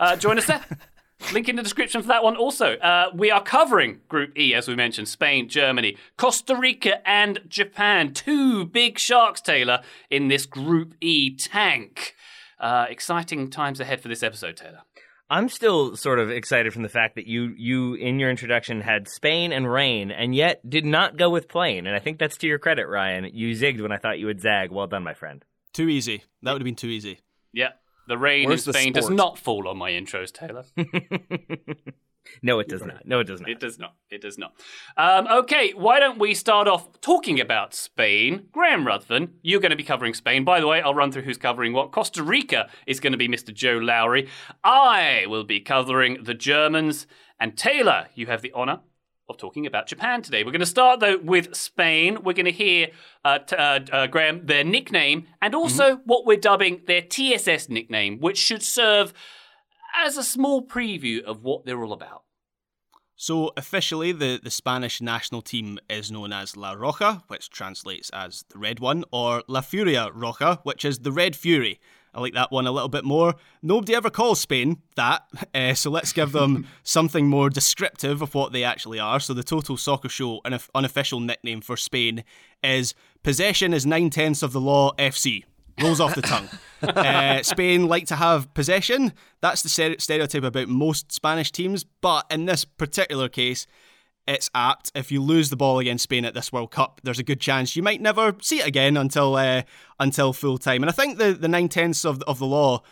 uh, 0.00 0.16
join 0.16 0.38
us 0.38 0.46
there. 0.46 0.64
Link 1.32 1.48
in 1.48 1.56
the 1.56 1.62
description 1.62 2.00
for 2.00 2.08
that 2.08 2.22
one 2.24 2.36
also. 2.36 2.74
Uh, 2.76 3.10
we 3.14 3.30
are 3.30 3.42
covering 3.42 4.00
Group 4.08 4.38
E, 4.38 4.54
as 4.54 4.66
we 4.68 4.74
mentioned 4.74 5.08
Spain, 5.08 5.48
Germany, 5.48 5.96
Costa 6.16 6.56
Rica, 6.56 7.06
and 7.08 7.40
Japan. 7.48 8.14
Two 8.14 8.64
big 8.64 8.98
sharks, 8.98 9.40
Taylor, 9.40 9.82
in 10.10 10.28
this 10.28 10.46
Group 10.46 10.94
E 11.00 11.34
tank. 11.34 12.14
Uh, 12.58 12.86
exciting 12.88 13.50
times 13.50 13.78
ahead 13.80 14.00
for 14.00 14.08
this 14.08 14.22
episode, 14.22 14.56
Taylor. 14.56 14.82
I'm 15.30 15.50
still 15.50 15.94
sort 15.96 16.18
of 16.18 16.30
excited 16.30 16.72
from 16.72 16.82
the 16.82 16.88
fact 16.88 17.16
that 17.16 17.26
you 17.26 17.52
you 17.58 17.94
in 17.94 18.18
your 18.18 18.30
introduction 18.30 18.80
had 18.80 19.08
Spain 19.08 19.52
and 19.52 19.70
rain, 19.70 20.10
and 20.10 20.34
yet 20.34 20.68
did 20.68 20.86
not 20.86 21.18
go 21.18 21.28
with 21.28 21.48
plane. 21.48 21.86
And 21.86 21.94
I 21.94 21.98
think 21.98 22.18
that's 22.18 22.38
to 22.38 22.46
your 22.46 22.58
credit, 22.58 22.86
Ryan. 22.86 23.28
You 23.34 23.54
zigged 23.54 23.82
when 23.82 23.92
I 23.92 23.98
thought 23.98 24.18
you 24.18 24.26
would 24.26 24.40
zag. 24.40 24.72
Well 24.72 24.86
done, 24.86 25.02
my 25.04 25.12
friend. 25.12 25.44
Too 25.74 25.88
easy. 25.88 26.22
That 26.42 26.52
would 26.52 26.62
have 26.62 26.64
been 26.64 26.74
too 26.76 26.88
easy. 26.88 27.20
Yeah, 27.52 27.72
the 28.08 28.18
rain 28.18 28.48
Where's 28.48 28.66
in 28.66 28.72
Spain 28.72 28.92
does 28.92 29.10
not 29.10 29.38
fall 29.38 29.68
on 29.68 29.76
my 29.76 29.92
intros, 29.92 30.32
Taylor. 30.32 30.64
No, 32.42 32.58
it 32.58 32.68
does 32.68 32.84
not. 32.84 33.06
No, 33.06 33.20
it 33.20 33.24
does 33.24 33.40
not. 33.40 33.50
It 33.50 33.60
does 33.60 33.78
not. 33.78 33.94
It 34.10 34.20
does 34.20 34.38
not. 34.38 34.52
Um, 34.96 35.26
okay, 35.28 35.72
why 35.74 35.98
don't 35.98 36.18
we 36.18 36.34
start 36.34 36.68
off 36.68 37.00
talking 37.00 37.40
about 37.40 37.74
Spain? 37.74 38.48
Graham 38.52 38.86
Ruthven, 38.86 39.34
you're 39.42 39.60
going 39.60 39.70
to 39.70 39.76
be 39.76 39.82
covering 39.82 40.14
Spain. 40.14 40.44
By 40.44 40.60
the 40.60 40.66
way, 40.66 40.80
I'll 40.80 40.94
run 40.94 41.10
through 41.10 41.22
who's 41.22 41.38
covering 41.38 41.72
what. 41.72 41.92
Costa 41.92 42.22
Rica 42.22 42.68
is 42.86 43.00
going 43.00 43.12
to 43.12 43.18
be 43.18 43.28
Mr. 43.28 43.52
Joe 43.52 43.78
Lowry. 43.78 44.28
I 44.62 45.24
will 45.26 45.44
be 45.44 45.60
covering 45.60 46.22
the 46.22 46.34
Germans. 46.34 47.06
And 47.40 47.56
Taylor, 47.56 48.08
you 48.14 48.26
have 48.26 48.42
the 48.42 48.52
honour 48.52 48.80
of 49.28 49.36
talking 49.36 49.66
about 49.66 49.86
Japan 49.86 50.22
today. 50.22 50.42
We're 50.42 50.52
going 50.52 50.60
to 50.60 50.66
start, 50.66 51.00
though, 51.00 51.18
with 51.18 51.54
Spain. 51.54 52.22
We're 52.22 52.32
going 52.32 52.46
to 52.46 52.52
hear, 52.52 52.88
uh, 53.24 53.38
t- 53.40 53.56
uh, 53.56 53.80
uh, 53.92 54.06
Graham, 54.06 54.46
their 54.46 54.64
nickname 54.64 55.26
and 55.42 55.54
also 55.54 55.96
what 56.04 56.24
we're 56.24 56.38
dubbing 56.38 56.82
their 56.86 57.02
TSS 57.02 57.68
nickname, 57.68 58.20
which 58.20 58.38
should 58.38 58.62
serve 58.62 59.12
as 59.96 60.16
a 60.16 60.22
small 60.22 60.62
preview 60.62 61.22
of 61.22 61.42
what 61.42 61.66
they're 61.66 61.82
all 61.82 61.92
about. 61.92 62.22
So 63.16 63.52
officially, 63.56 64.12
the, 64.12 64.40
the 64.42 64.50
Spanish 64.50 65.00
national 65.00 65.42
team 65.42 65.78
is 65.90 66.10
known 66.10 66.32
as 66.32 66.56
La 66.56 66.74
Roja, 66.74 67.22
which 67.26 67.50
translates 67.50 68.10
as 68.10 68.44
the 68.48 68.58
Red 68.58 68.78
One, 68.78 69.04
or 69.10 69.42
La 69.48 69.60
Furia 69.60 70.10
Roja, 70.14 70.60
which 70.62 70.84
is 70.84 71.00
the 71.00 71.10
Red 71.10 71.34
Fury. 71.34 71.80
I 72.14 72.20
like 72.20 72.34
that 72.34 72.50
one 72.50 72.66
a 72.66 72.72
little 72.72 72.88
bit 72.88 73.04
more. 73.04 73.34
Nobody 73.62 73.94
ever 73.94 74.10
calls 74.10 74.40
Spain 74.40 74.78
that, 74.96 75.22
uh, 75.54 75.74
so 75.74 75.90
let's 75.90 76.12
give 76.12 76.32
them 76.32 76.66
something 76.82 77.26
more 77.26 77.50
descriptive 77.50 78.22
of 78.22 78.34
what 78.34 78.52
they 78.52 78.64
actually 78.64 78.98
are. 78.98 79.20
So 79.20 79.34
the 79.34 79.42
Total 79.42 79.76
Soccer 79.76 80.08
Show, 80.08 80.40
an 80.44 80.58
unofficial 80.74 81.20
nickname 81.20 81.60
for 81.60 81.76
Spain, 81.76 82.24
is 82.62 82.94
Possession 83.22 83.74
is 83.74 83.84
nine 83.84 84.10
tenths 84.10 84.42
of 84.42 84.52
the 84.52 84.60
law 84.60 84.92
FC. 84.96 85.44
Rolls 85.80 86.00
off 86.00 86.14
the 86.14 86.22
tongue. 86.22 86.48
Uh, 86.82 87.42
Spain 87.42 87.86
like 87.86 88.06
to 88.06 88.16
have 88.16 88.52
possession. 88.54 89.12
That's 89.40 89.62
the 89.62 89.96
stereotype 89.98 90.42
about 90.42 90.68
most 90.68 91.12
Spanish 91.12 91.52
teams, 91.52 91.84
but 91.84 92.26
in 92.30 92.46
this 92.46 92.64
particular 92.64 93.28
case, 93.28 93.66
it's 94.28 94.50
apt. 94.54 94.92
If 94.94 95.10
you 95.10 95.22
lose 95.22 95.50
the 95.50 95.56
ball 95.56 95.78
against 95.78 96.04
Spain 96.04 96.24
at 96.24 96.34
this 96.34 96.52
World 96.52 96.70
Cup, 96.70 97.00
there's 97.02 97.18
a 97.18 97.24
good 97.24 97.40
chance 97.40 97.74
you 97.74 97.82
might 97.82 98.00
never 98.00 98.36
see 98.42 98.60
it 98.60 98.66
again 98.66 98.96
until 98.96 99.34
uh, 99.34 99.62
until 99.98 100.32
full 100.32 100.58
time. 100.58 100.82
And 100.82 100.90
I 100.90 100.92
think 100.92 101.18
the 101.18 101.32
the 101.32 101.48
nine 101.48 101.68
tenths 101.68 102.04
of 102.04 102.22
of 102.22 102.38
the 102.38 102.46
law 102.46 102.82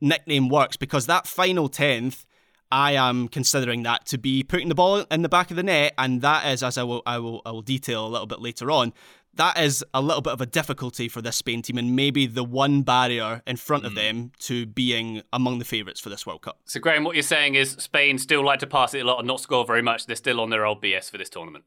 nickname 0.00 0.48
works 0.48 0.76
because 0.76 1.06
that 1.06 1.26
final 1.26 1.68
tenth. 1.68 2.26
I 2.70 2.92
am 2.92 3.28
considering 3.28 3.82
that 3.82 4.06
to 4.06 4.16
be 4.16 4.42
putting 4.42 4.70
the 4.70 4.74
ball 4.74 5.04
in 5.10 5.20
the 5.20 5.28
back 5.28 5.50
of 5.50 5.58
the 5.58 5.62
net, 5.62 5.92
and 5.98 6.22
that 6.22 6.50
is, 6.50 6.62
as 6.62 6.78
I 6.78 6.84
will, 6.84 7.02
I 7.04 7.18
will, 7.18 7.42
I 7.44 7.50
will 7.50 7.60
detail 7.60 8.06
a 8.06 8.08
little 8.08 8.26
bit 8.26 8.40
later 8.40 8.70
on, 8.70 8.94
that 9.34 9.58
is 9.58 9.84
a 9.94 10.02
little 10.02 10.20
bit 10.20 10.32
of 10.32 10.40
a 10.40 10.46
difficulty 10.46 11.08
for 11.08 11.22
this 11.22 11.36
Spain 11.36 11.62
team, 11.62 11.78
and 11.78 11.96
maybe 11.96 12.26
the 12.26 12.44
one 12.44 12.82
barrier 12.82 13.42
in 13.46 13.56
front 13.56 13.86
of 13.86 13.94
them 13.94 14.32
to 14.40 14.66
being 14.66 15.22
among 15.32 15.58
the 15.58 15.64
favourites 15.64 16.00
for 16.00 16.10
this 16.10 16.26
World 16.26 16.42
Cup. 16.42 16.60
So, 16.64 16.80
Graham, 16.80 17.04
what 17.04 17.16
you're 17.16 17.22
saying 17.22 17.54
is 17.54 17.70
Spain 17.72 18.18
still 18.18 18.44
like 18.44 18.60
to 18.60 18.66
pass 18.66 18.94
it 18.94 19.00
a 19.00 19.04
lot 19.04 19.18
and 19.18 19.26
not 19.26 19.40
score 19.40 19.64
very 19.64 19.82
much. 19.82 20.06
They're 20.06 20.16
still 20.16 20.40
on 20.40 20.50
their 20.50 20.66
old 20.66 20.82
BS 20.82 21.10
for 21.10 21.18
this 21.18 21.30
tournament. 21.30 21.64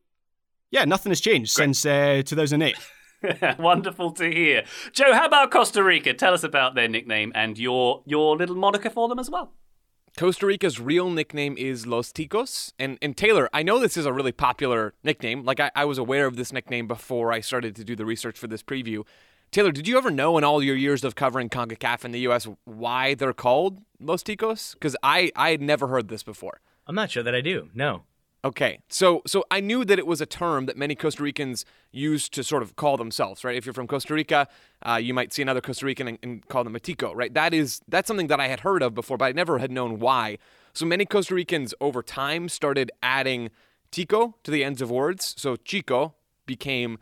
Yeah, 0.71 0.85
nothing 0.85 1.11
has 1.11 1.21
changed 1.21 1.51
since 1.51 1.85
uh, 1.85 2.21
2008. 2.25 2.75
Wonderful 3.59 4.11
to 4.11 4.29
hear. 4.29 4.65
Joe, 4.91 5.13
how 5.13 5.25
about 5.25 5.51
Costa 5.51 5.83
Rica? 5.83 6.13
Tell 6.13 6.33
us 6.33 6.43
about 6.43 6.75
their 6.75 6.87
nickname 6.87 7.31
and 7.33 7.57
your 7.57 8.03
your 8.05 8.35
little 8.37 8.55
moniker 8.55 8.89
for 8.89 9.07
them 9.07 9.19
as 9.19 9.29
well. 9.29 9.53
Costa 10.17 10.45
Rica's 10.45 10.79
real 10.79 11.09
nickname 11.09 11.57
is 11.57 11.85
Los 11.85 12.13
Ticos. 12.13 12.71
And, 12.79 12.97
and 13.01 13.17
Taylor, 13.17 13.49
I 13.51 13.63
know 13.63 13.79
this 13.79 13.97
is 13.97 14.05
a 14.05 14.13
really 14.13 14.31
popular 14.31 14.93
nickname. 15.03 15.43
Like, 15.43 15.59
I, 15.59 15.71
I 15.75 15.83
was 15.83 15.97
aware 15.97 16.25
of 16.25 16.37
this 16.37 16.53
nickname 16.53 16.87
before 16.87 17.33
I 17.33 17.41
started 17.41 17.75
to 17.75 17.83
do 17.83 17.97
the 17.97 18.05
research 18.05 18.39
for 18.39 18.47
this 18.47 18.63
preview. 18.63 19.03
Taylor, 19.51 19.73
did 19.73 19.89
you 19.89 19.97
ever 19.97 20.09
know 20.09 20.37
in 20.37 20.45
all 20.45 20.63
your 20.63 20.77
years 20.77 21.03
of 21.03 21.15
covering 21.15 21.49
CONCACAF 21.49 22.05
in 22.05 22.13
the 22.13 22.21
U.S. 22.21 22.47
why 22.63 23.13
they're 23.13 23.33
called 23.33 23.81
Los 23.99 24.23
Ticos? 24.23 24.73
Because 24.73 24.95
I, 25.03 25.33
I 25.35 25.51
had 25.51 25.61
never 25.61 25.87
heard 25.87 26.07
this 26.07 26.23
before. 26.23 26.61
I'm 26.87 26.95
not 26.95 27.11
sure 27.11 27.23
that 27.23 27.35
I 27.35 27.41
do. 27.41 27.69
No. 27.73 28.03
Okay, 28.45 28.77
so 28.89 29.23
so 29.25 29.43
I 29.49 29.59
knew 29.59 29.83
that 29.85 29.97
it 29.97 30.05
was 30.05 30.21
a 30.21 30.27
term 30.27 30.67
that 30.67 30.77
many 30.77 30.93
Costa 30.93 31.23
Ricans 31.23 31.65
use 31.91 32.29
to 32.29 32.43
sort 32.43 32.61
of 32.61 32.75
call 32.75 32.95
themselves, 32.95 33.43
right? 33.43 33.55
If 33.55 33.65
you're 33.65 33.73
from 33.73 33.87
Costa 33.87 34.13
Rica, 34.13 34.47
uh, 34.87 34.97
you 34.97 35.15
might 35.15 35.33
see 35.33 35.41
another 35.41 35.61
Costa 35.61 35.83
Rican 35.83 36.07
and, 36.09 36.19
and, 36.21 36.47
call 36.47 36.63
them 36.63 36.75
a 36.75 36.79
tico, 36.79 37.11
right? 37.15 37.33
That 37.33 37.55
is 37.55 37.81
that's 37.87 38.07
something 38.07 38.27
that 38.27 38.39
I 38.39 38.47
had 38.47 38.59
heard 38.59 38.83
of 38.83 38.93
before, 38.93 39.17
but 39.17 39.25
I 39.25 39.31
never 39.31 39.57
had 39.57 39.71
known 39.71 39.97
why. 39.97 40.37
So 40.73 40.85
many 40.85 41.05
Costa 41.07 41.33
Ricans 41.33 41.73
over 41.81 42.03
time 42.03 42.47
started 42.47 42.91
adding 43.01 43.49
tico 43.89 44.35
to 44.43 44.51
the 44.51 44.63
ends 44.63 44.79
of 44.79 44.91
words. 44.91 45.33
So 45.39 45.55
chico 45.55 46.13
became 46.45 46.99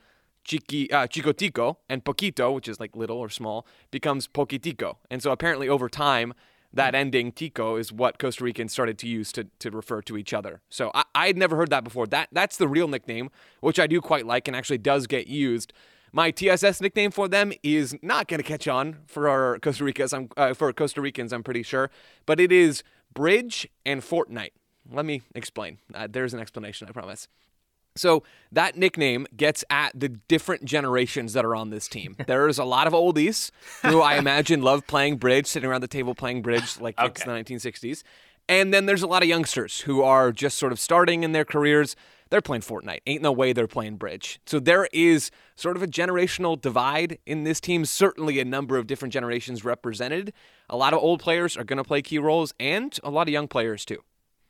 chiqui, 0.48 0.94
uh, 0.94 1.08
chicotico, 1.08 1.76
and 1.90 2.06
poquito, 2.06 2.56
which 2.56 2.70
is 2.70 2.80
like 2.80 2.96
little 2.96 3.18
or 3.18 3.28
small, 3.28 3.68
becomes 3.92 4.30
poquitico. 4.30 4.96
And 5.12 5.22
so 5.22 5.32
apparently 5.32 5.68
over 5.68 5.90
time 5.90 6.34
that 6.74 6.96
ending 6.96 7.32
tico 7.32 7.76
is 7.76 7.92
what 7.92 8.18
Costa 8.18 8.44
Ricans 8.44 8.72
started 8.72 8.98
to 9.00 9.08
use 9.08 9.32
to, 9.34 9.48
to 9.60 9.70
refer 9.70 10.02
to 10.02 10.18
each 10.18 10.34
other. 10.34 10.62
So 10.70 10.92
I, 10.94 11.28
had 11.28 11.38
never 11.38 11.56
heard 11.56 11.70
that 11.70 11.84
before. 11.84 12.08
That 12.08 12.30
that's 12.32 12.58
the 12.58 12.68
real 12.68 12.88
nickname, 12.88 13.30
which 13.62 13.80
I 13.80 13.88
do 13.88 14.02
quite 14.02 14.26
like 14.26 14.48
and 14.48 14.58
actually 14.58 14.80
does 14.80 15.08
get 15.08 15.28
used. 15.28 15.72
My 16.12 16.30
TSS 16.32 16.82
nickname 16.82 17.12
for 17.12 17.28
them 17.28 17.54
is 17.64 17.96
not 18.02 18.28
going 18.28 18.40
to 18.40 18.48
catch 18.48 18.68
on 18.68 18.98
for 19.08 19.28
our 19.28 19.58
Costa 19.60 19.84
Ricans. 19.84 20.14
I'm 20.14 20.30
uh, 20.38 20.54
for 20.54 20.72
Costa 20.74 21.02
Ricans. 21.02 21.34
I'm 21.34 21.44
pretty 21.44 21.64
sure, 21.64 21.90
but 22.26 22.40
it 22.40 22.52
is 22.52 22.84
Bridge 23.14 23.68
and 23.86 24.02
Fortnite. 24.02 24.52
Let 24.92 25.06
me 25.06 25.22
explain. 25.34 25.80
Uh, 25.94 26.08
there's 26.10 26.34
an 26.34 26.40
explanation, 26.40 26.88
I 26.88 26.92
promise. 26.92 27.28
So 27.96 28.24
that 28.52 28.76
nickname 28.76 29.28
gets 29.36 29.64
at 29.70 29.98
the 30.00 30.10
different 30.10 30.66
generations 30.66 31.34
that 31.34 31.46
are 31.46 31.56
on 31.56 31.70
this 31.70 31.88
team. 31.88 32.16
There's 32.28 32.58
a 32.58 32.64
lot 32.64 32.88
of 32.88 32.94
oldies 32.94 33.52
who 33.84 34.02
I 34.02 34.18
imagine 34.18 34.62
love 34.62 34.88
playing 34.88 35.18
bridge, 35.18 35.48
sitting 35.48 35.70
around 35.70 35.82
the 35.82 35.88
table 35.88 36.16
playing 36.16 36.42
bridge 36.42 36.80
like 36.80 36.98
okay. 36.98 37.08
it's 37.08 37.24
the 37.24 37.32
1960s. 37.32 38.04
And 38.50 38.74
then 38.74 38.86
there's 38.86 39.04
a 39.04 39.08
lot 39.08 39.24
of 39.24 39.30
youngsters 39.30 39.82
who 39.82 40.02
are 40.02 40.32
just 40.32 40.58
sort 40.58 40.74
of 40.74 40.80
starting 40.80 41.24
in 41.24 41.32
their 41.32 41.46
careers. 41.46 41.96
They're 42.30 42.42
playing 42.42 42.62
Fortnite. 42.62 43.00
Ain't 43.08 43.22
no 43.22 43.32
way 43.32 43.54
they're 43.54 43.68
playing 43.68 43.96
bridge. 43.96 44.42
So 44.46 44.60
there 44.60 44.90
is 44.92 45.32
sort 45.56 45.78
of 45.78 45.84
a 45.84 45.88
generational 45.88 46.60
divide 46.60 47.20
in 47.26 47.44
this 47.44 47.62
team. 47.62 47.86
Certainly 47.86 48.40
a 48.40 48.46
number 48.46 48.78
of 48.78 48.86
different 48.88 49.14
generations 49.14 49.64
represented. 49.64 50.34
A 50.70 50.76
lot 50.76 50.94
of 50.94 51.00
old 51.00 51.22
players 51.22 51.56
are 51.56 51.64
going 51.64 51.78
to 51.78 51.84
play 51.84 52.02
key 52.02 52.20
roles, 52.20 52.54
and 52.60 52.98
a 53.04 53.10
lot 53.10 53.28
of 53.28 53.32
young 53.32 53.48
players 53.48 53.86
too. 53.86 54.04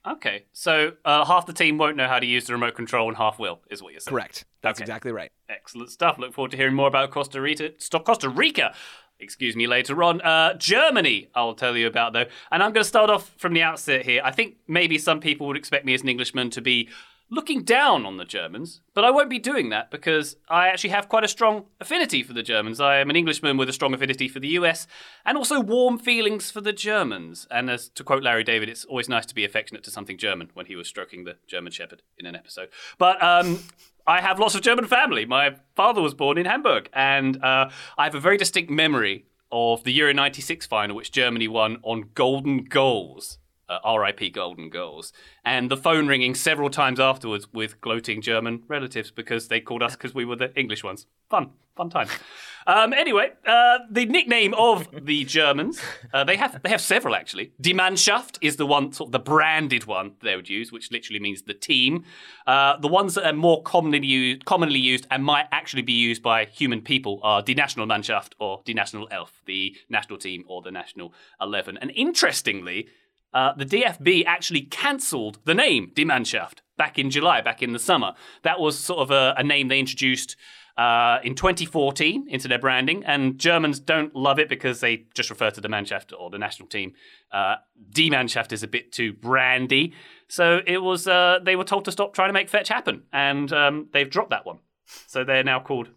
Okay, 0.05 0.43
so 0.51 0.93
uh, 1.05 1.23
half 1.23 1.45
the 1.45 1.53
team 1.53 1.77
won't 1.77 1.95
know 1.95 2.07
how 2.07 2.19
to 2.19 2.25
use 2.25 2.45
the 2.45 2.53
remote 2.53 2.75
control, 2.75 3.07
and 3.07 3.15
half 3.15 3.39
will, 3.39 3.61
is 3.71 3.81
what 3.81 3.93
you're 3.93 4.01
saying. 4.01 4.13
Correct. 4.13 4.45
That's 4.61 4.79
okay. 4.79 4.83
exactly 4.83 5.11
right. 5.13 5.31
Excellent 5.47 5.91
stuff. 5.91 6.19
Look 6.19 6.33
forward 6.33 6.51
to 6.51 6.57
hearing 6.57 6.73
more 6.75 6.87
about 6.87 7.11
Costa 7.11 7.39
Rica. 7.39 7.71
Stop 7.77 8.03
Costa 8.05 8.27
Rica. 8.27 8.73
Excuse 9.19 9.55
me 9.55 9.65
later 9.67 10.03
on. 10.03 10.19
Uh, 10.21 10.55
Germany, 10.55 11.29
I'll 11.33 11.53
tell 11.53 11.77
you 11.77 11.87
about 11.87 12.11
though. 12.11 12.25
And 12.51 12.61
I'm 12.61 12.73
going 12.73 12.83
to 12.83 12.87
start 12.87 13.09
off 13.09 13.33
from 13.37 13.53
the 13.53 13.61
outset 13.61 14.03
here. 14.03 14.21
I 14.23 14.31
think 14.31 14.57
maybe 14.67 14.97
some 14.97 15.21
people 15.21 15.47
would 15.47 15.55
expect 15.55 15.85
me 15.85 15.93
as 15.93 16.01
an 16.01 16.09
Englishman 16.09 16.49
to 16.51 16.61
be 16.61 16.89
looking 17.33 17.63
down 17.63 18.05
on 18.05 18.17
the 18.17 18.25
Germans, 18.25 18.81
but 18.93 19.03
I 19.03 19.09
won't 19.09 19.29
be 19.29 19.39
doing 19.39 19.69
that 19.69 19.89
because 19.89 20.35
I 20.47 20.67
actually 20.67 20.91
have 20.91 21.09
quite 21.09 21.23
a 21.23 21.27
strong 21.27 21.65
affinity 21.81 22.21
for 22.21 22.33
the 22.33 22.43
Germans. 22.43 22.79
I 22.79 22.97
am 22.97 23.09
an 23.09 23.15
Englishman 23.15 23.57
with 23.57 23.67
a 23.67 23.73
strong 23.73 23.93
affinity 23.93 24.27
for 24.27 24.39
the 24.39 24.49
US 24.49 24.85
and 25.25 25.37
also 25.37 25.59
warm 25.59 25.97
feelings 25.97 26.51
for 26.51 26.61
the 26.61 26.71
Germans. 26.71 27.47
And 27.49 27.69
as 27.69 27.89
to 27.89 28.03
quote 28.03 28.23
Larry 28.23 28.43
David, 28.43 28.69
it's 28.69 28.85
always 28.85 29.09
nice 29.09 29.25
to 29.25 29.35
be 29.35 29.43
affectionate 29.43 29.83
to 29.85 29.91
something 29.91 30.17
German 30.17 30.51
when 30.53 30.67
he 30.67 30.75
was 30.75 30.87
stroking 30.87 31.23
the 31.23 31.37
German 31.47 31.71
Shepherd 31.71 32.03
in 32.17 32.27
an 32.27 32.35
episode. 32.35 32.69
But 32.99 33.21
um, 33.23 33.59
I 34.05 34.21
have 34.21 34.37
lots 34.39 34.53
of 34.53 34.61
German 34.61 34.85
family. 34.85 35.25
My 35.25 35.55
father 35.75 36.01
was 36.01 36.13
born 36.13 36.37
in 36.37 36.45
Hamburg, 36.45 36.89
and 36.93 37.43
uh, 37.43 37.69
I 37.97 38.03
have 38.03 38.15
a 38.15 38.19
very 38.19 38.37
distinct 38.37 38.69
memory 38.69 39.25
of 39.51 39.83
the 39.83 39.93
Euro 39.93 40.13
96 40.13 40.65
final, 40.67 40.95
which 40.95 41.11
Germany 41.11 41.47
won 41.47 41.77
on 41.83 42.09
golden 42.13 42.63
goals 42.65 43.39
uh, 43.83 43.97
RIP 43.97 44.33
Golden 44.33 44.69
Girls, 44.69 45.13
and 45.43 45.69
the 45.69 45.77
phone 45.77 46.07
ringing 46.07 46.35
several 46.35 46.69
times 46.69 46.99
afterwards 46.99 47.47
with 47.53 47.79
gloating 47.81 48.21
German 48.21 48.63
relatives 48.67 49.11
because 49.11 49.47
they 49.47 49.59
called 49.59 49.83
us 49.83 49.93
because 49.95 50.13
we 50.13 50.25
were 50.25 50.35
the 50.35 50.57
English 50.57 50.83
ones. 50.83 51.05
Fun, 51.29 51.51
fun 51.75 51.89
time. 51.89 52.07
Um, 52.65 52.93
anyway, 52.93 53.31
uh, 53.45 53.79
the 53.89 54.05
nickname 54.05 54.53
of 54.53 54.87
the 55.05 55.25
Germans, 55.25 55.81
uh, 56.13 56.23
they 56.23 56.37
have 56.37 56.61
they 56.63 56.69
have 56.69 56.81
several 56.81 57.15
actually. 57.15 57.51
Die 57.59 57.71
Mannschaft 57.71 58.37
is 58.41 58.55
the 58.55 58.65
one, 58.65 58.93
sort 58.93 59.09
of 59.09 59.11
the 59.11 59.19
branded 59.19 59.85
one 59.85 60.13
they 60.21 60.35
would 60.35 60.49
use, 60.49 60.71
which 60.71 60.91
literally 60.91 61.19
means 61.19 61.41
the 61.41 61.53
team. 61.53 62.05
Uh, 62.47 62.77
the 62.77 62.87
ones 62.87 63.15
that 63.15 63.25
are 63.25 63.33
more 63.33 63.61
commonly 63.63 64.05
used, 64.05 64.45
commonly 64.45 64.79
used 64.79 65.07
and 65.11 65.23
might 65.25 65.47
actually 65.51 65.81
be 65.81 65.93
used 65.93 66.23
by 66.23 66.45
human 66.45 66.81
people 66.81 67.19
are 67.23 67.41
Die 67.41 67.53
Nationalmannschaft 67.53 68.31
or 68.39 68.61
Die 68.65 68.73
National 68.73 69.07
Elf, 69.11 69.41
the 69.45 69.75
national 69.89 70.17
team 70.17 70.45
or 70.47 70.61
the 70.61 70.71
national 70.71 71.13
eleven. 71.41 71.77
And 71.77 71.91
interestingly, 71.95 72.87
uh, 73.33 73.53
the 73.55 73.65
DFB 73.65 74.25
actually 74.25 74.61
cancelled 74.61 75.39
the 75.45 75.53
name 75.53 75.91
Die 75.95 76.03
Mannschaft 76.03 76.59
back 76.77 76.99
in 76.99 77.09
July, 77.09 77.41
back 77.41 77.61
in 77.61 77.73
the 77.73 77.79
summer. 77.79 78.13
That 78.43 78.59
was 78.59 78.77
sort 78.77 78.99
of 78.99 79.11
a, 79.11 79.33
a 79.37 79.43
name 79.43 79.67
they 79.67 79.79
introduced 79.79 80.35
uh, 80.77 81.19
in 81.23 81.35
2014 81.35 82.27
into 82.29 82.47
their 82.47 82.57
branding, 82.57 83.03
and 83.05 83.37
Germans 83.37 83.79
don't 83.79 84.15
love 84.15 84.39
it 84.39 84.49
because 84.49 84.79
they 84.79 85.05
just 85.13 85.29
refer 85.29 85.51
to 85.51 85.61
the 85.61 85.67
Mannschaft 85.67 86.13
or 86.17 86.29
the 86.29 86.39
national 86.39 86.67
team. 86.67 86.93
Uh, 87.31 87.55
Die 87.91 88.09
Mannschaft 88.09 88.51
is 88.51 88.63
a 88.63 88.67
bit 88.67 88.91
too 88.91 89.13
brandy, 89.13 89.93
so 90.27 90.61
it 90.65 90.79
was 90.79 91.07
uh, 91.07 91.39
they 91.43 91.55
were 91.55 91.63
told 91.63 91.85
to 91.85 91.91
stop 91.91 92.13
trying 92.13 92.29
to 92.29 92.33
make 92.33 92.49
fetch 92.49 92.69
happen, 92.69 93.03
and 93.11 93.53
um, 93.53 93.87
they've 93.93 94.09
dropped 94.09 94.31
that 94.31 94.45
one. 94.45 94.59
So 95.07 95.23
they're 95.23 95.43
now 95.43 95.59
called 95.59 95.89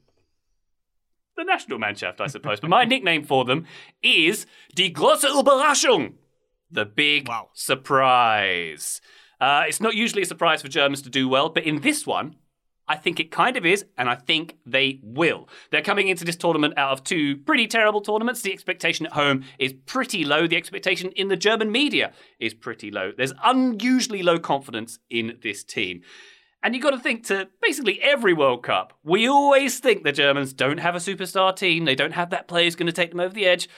the 1.37 1.45
National 1.45 1.79
Mannschaft, 1.79 2.21
I 2.21 2.27
suppose. 2.27 2.61
but 2.61 2.71
my 2.71 2.85
nickname 2.93 3.25
for 3.25 3.45
them 3.45 3.67
is 4.03 4.47
Die 4.75 4.91
Große 4.91 5.31
Überraschung 5.31 6.15
the 6.71 6.85
big 6.85 7.29
wow. 7.29 7.51
surprise. 7.53 9.01
Uh, 9.41 9.65
it's 9.67 9.81
not 9.81 9.95
usually 9.95 10.23
a 10.23 10.27
surprise 10.27 10.63
for 10.63 10.69
Germans 10.69 11.03
to 11.03 11.11
do 11.11 11.29
well, 11.29 11.49
but 11.49 11.65
in 11.65 11.81
this 11.81 12.07
one, 12.07 12.37
I 12.89 12.97
think 12.97 13.19
it 13.19 13.33
kind 13.33 13.57
of 13.57 13.67
is, 13.67 13.85
and 13.99 14.09
I 14.09 14.15
think 14.15 14.59
they 14.65 15.01
will. 15.03 15.49
They're 15.71 15.83
coming 15.83 16.07
into 16.09 16.25
this 16.25 16.37
tournament 16.37 16.75
out 16.77 16.93
of 16.93 17.03
two 17.03 17.37
pretty 17.37 17.67
terrible 17.67 18.01
tournaments. 18.01 18.43
The 18.43 18.53
expectation 18.53 19.07
at 19.07 19.13
home 19.13 19.45
is 19.59 19.75
pretty 19.87 20.25
low. 20.25 20.47
The 20.47 20.57
expectation 20.57 21.11
in 21.13 21.29
the 21.29 21.37
German 21.37 21.73
media 21.73 22.13
is 22.39 22.55
pretty 22.55 22.91
low. 22.93 23.13
There's 23.17 23.33
unusually 23.43 24.23
low 24.23 24.39
confidence 24.39 25.01
in 25.11 25.39
this 25.43 25.65
team. 25.65 26.03
And 26.63 26.75
you've 26.75 26.83
got 26.83 26.91
to 26.91 27.01
think 27.01 27.25
to 27.27 27.49
basically 27.61 28.01
every 28.03 28.33
World 28.33 28.63
Cup, 28.63 28.93
we 29.03 29.29
always 29.29 29.79
think 29.81 30.05
the 30.05 30.13
Germans 30.13 30.53
don't 30.53 30.79
have 30.79 30.95
a 30.95 30.99
superstar 30.99 31.55
team. 31.55 31.85
They 31.85 31.95
don't 31.95 32.15
have 32.15 32.31
that 32.31 32.49
player 32.49 32.65
who's 32.65 32.77
going 32.77 32.87
to 32.87 32.93
take 32.93 33.11
them 33.11 33.21
over 33.21 33.35
the 33.35 33.47
edge 33.47 33.69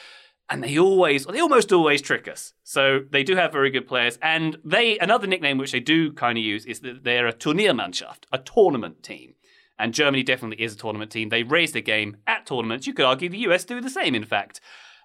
and 0.51 0.63
they 0.63 0.79
always, 0.79 1.27
they 1.27 1.41
almost 1.41 1.73
always 1.73 2.01
trick 2.01 2.27
us. 2.27 2.55
So 2.65 3.01
they 3.11 3.23
do 3.23 3.37
have 3.37 3.53
very 3.53 3.71
good 3.71 3.87
players, 3.87 4.19
and 4.23 4.57
they 4.65 4.99
another 4.99 5.27
nickname 5.27 5.59
which 5.59 5.73
they 5.73 5.81
do 5.81 6.13
kind 6.13 6.39
of 6.39 6.45
use 6.45 6.65
is 6.65 6.81
that 6.81 7.05
they're 7.05 7.27
a 7.27 7.33
Turniermannschaft, 7.33 8.25
a 8.33 8.39
tournament 8.39 9.03
team. 9.03 9.35
And 9.79 9.95
Germany 9.95 10.25
definitely 10.25 10.63
is 10.65 10.75
a 10.75 10.77
tournament 10.77 11.13
team. 11.13 11.29
They 11.29 11.45
raise 11.45 11.73
the 11.73 11.81
game 11.81 12.17
at 12.27 12.47
tournaments. 12.47 12.87
You 12.87 12.95
could 12.95 13.05
argue 13.05 13.29
the 13.29 13.47
US 13.51 13.65
do 13.65 13.81
the 13.81 13.91
same, 13.91 14.15
in 14.15 14.25
fact. 14.25 14.61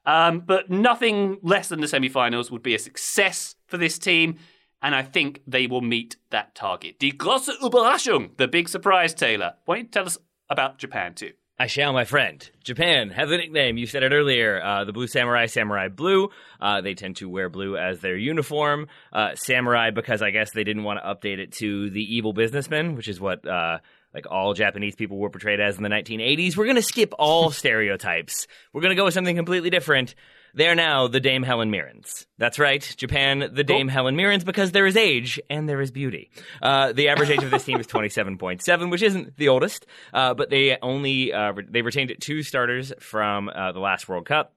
Um, 0.06 0.40
but 0.40 0.70
nothing 0.70 1.38
less 1.44 1.70
than 1.70 1.80
the 1.80 1.88
semi-finals 1.88 2.52
would 2.52 2.64
be 2.64 2.76
a 2.76 2.80
success 2.80 3.56
for 3.68 3.78
this 3.78 3.98
team, 3.98 4.38
and 4.82 4.94
I 4.96 5.04
think 5.04 5.42
they 5.48 5.68
will 5.68 5.82
meet 5.82 6.18
that 6.32 6.56
target. 6.56 7.00
Die 7.00 7.12
große 7.12 7.58
Überraschung, 7.62 8.36
the 8.38 8.48
big 8.48 8.68
surprise, 8.68 9.14
Taylor. 9.14 9.54
Why 9.66 9.76
don't 9.76 9.86
you 9.86 9.92
tell 9.92 10.06
us 10.06 10.18
about 10.50 10.78
Japan 10.78 11.14
too? 11.14 11.32
I 11.60 11.68
shall, 11.68 11.94
my 11.94 12.04
friend. 12.04 12.50
Japan 12.64 13.10
has 13.12 13.30
a 13.30 13.38
nickname. 13.38 13.78
You 13.78 13.86
said 13.86 14.02
it 14.02 14.12
earlier. 14.12 14.62
Uh, 14.62 14.86
the 14.86 14.92
Blue 14.92 15.06
Samurai, 15.06 15.46
Samurai 15.46 15.88
Blue. 15.88 16.30
Uh, 16.60 16.82
they 16.82 16.96
tend 16.96 17.18
to 17.18 17.30
wear 17.30 17.48
blue 17.48 17.78
as 17.78 18.00
their 18.00 18.18
uniform. 18.18 18.88
Uh, 19.12 19.36
samurai 19.36 19.92
because 19.92 20.24
I 20.24 20.32
guess 20.32 20.52
they 20.52 20.64
didn't 20.64 20.84
want 20.84 21.00
to 21.00 21.06
update 21.06 21.38
it 21.38 21.52
to 21.60 21.92
the 21.92 22.02
evil 22.02 22.34
businessman, 22.34 22.96
which 22.96 23.08
is 23.08 23.22
what 23.22 23.48
uh, 23.48 23.78
like 24.16 24.26
all 24.32 24.56
Japanese 24.56 24.96
people 24.96 25.18
were 25.18 25.30
portrayed 25.30 25.60
as 25.60 25.78
in 25.78 25.84
the 25.84 25.90
1980s. 25.90 26.58
We're 26.58 26.66
gonna 26.66 26.82
skip 26.82 27.14
all 27.20 27.52
stereotypes. 27.52 28.48
We're 28.74 28.82
gonna 28.82 28.96
go 28.96 29.06
with 29.06 29.14
something 29.14 29.36
completely 29.36 29.70
different. 29.70 30.16
They're 30.56 30.76
now 30.76 31.08
the 31.08 31.20
Dame 31.20 31.42
Helen 31.44 31.72
Mirrens. 31.72 32.28
That's 32.38 32.60
right, 32.60 32.82
Japan, 32.98 33.50
the 33.54 33.64
Dame 33.64 33.88
cool. 33.88 33.94
Helen 33.94 34.16
Mirrens, 34.16 34.44
because 34.44 34.72
there 34.72 34.86
is 34.86 34.96
age 34.96 35.40
and 35.50 35.68
there 35.68 35.82
is 35.82 35.90
beauty. 35.90 36.30
Uh, 36.62 36.94
the 36.94 37.10
average 37.10 37.32
age 37.32 37.44
of 37.44 37.50
this 37.52 37.66
team 37.66 37.80
is 37.80 37.88
27.7, 37.88 38.92
which 38.92 39.02
isn't 39.02 39.36
the 39.38 39.50
oldest, 39.50 39.86
uh, 40.14 40.34
but 40.36 40.50
they 40.50 40.78
only 40.82 41.34
uh, 41.34 41.54
re- 41.54 41.66
they 41.68 41.82
retained 41.82 42.14
two 42.20 42.44
starters 42.44 42.94
from 43.00 43.50
uh, 43.50 43.72
the 43.72 43.80
last 43.80 44.08
World 44.08 44.26
Cup. 44.26 44.54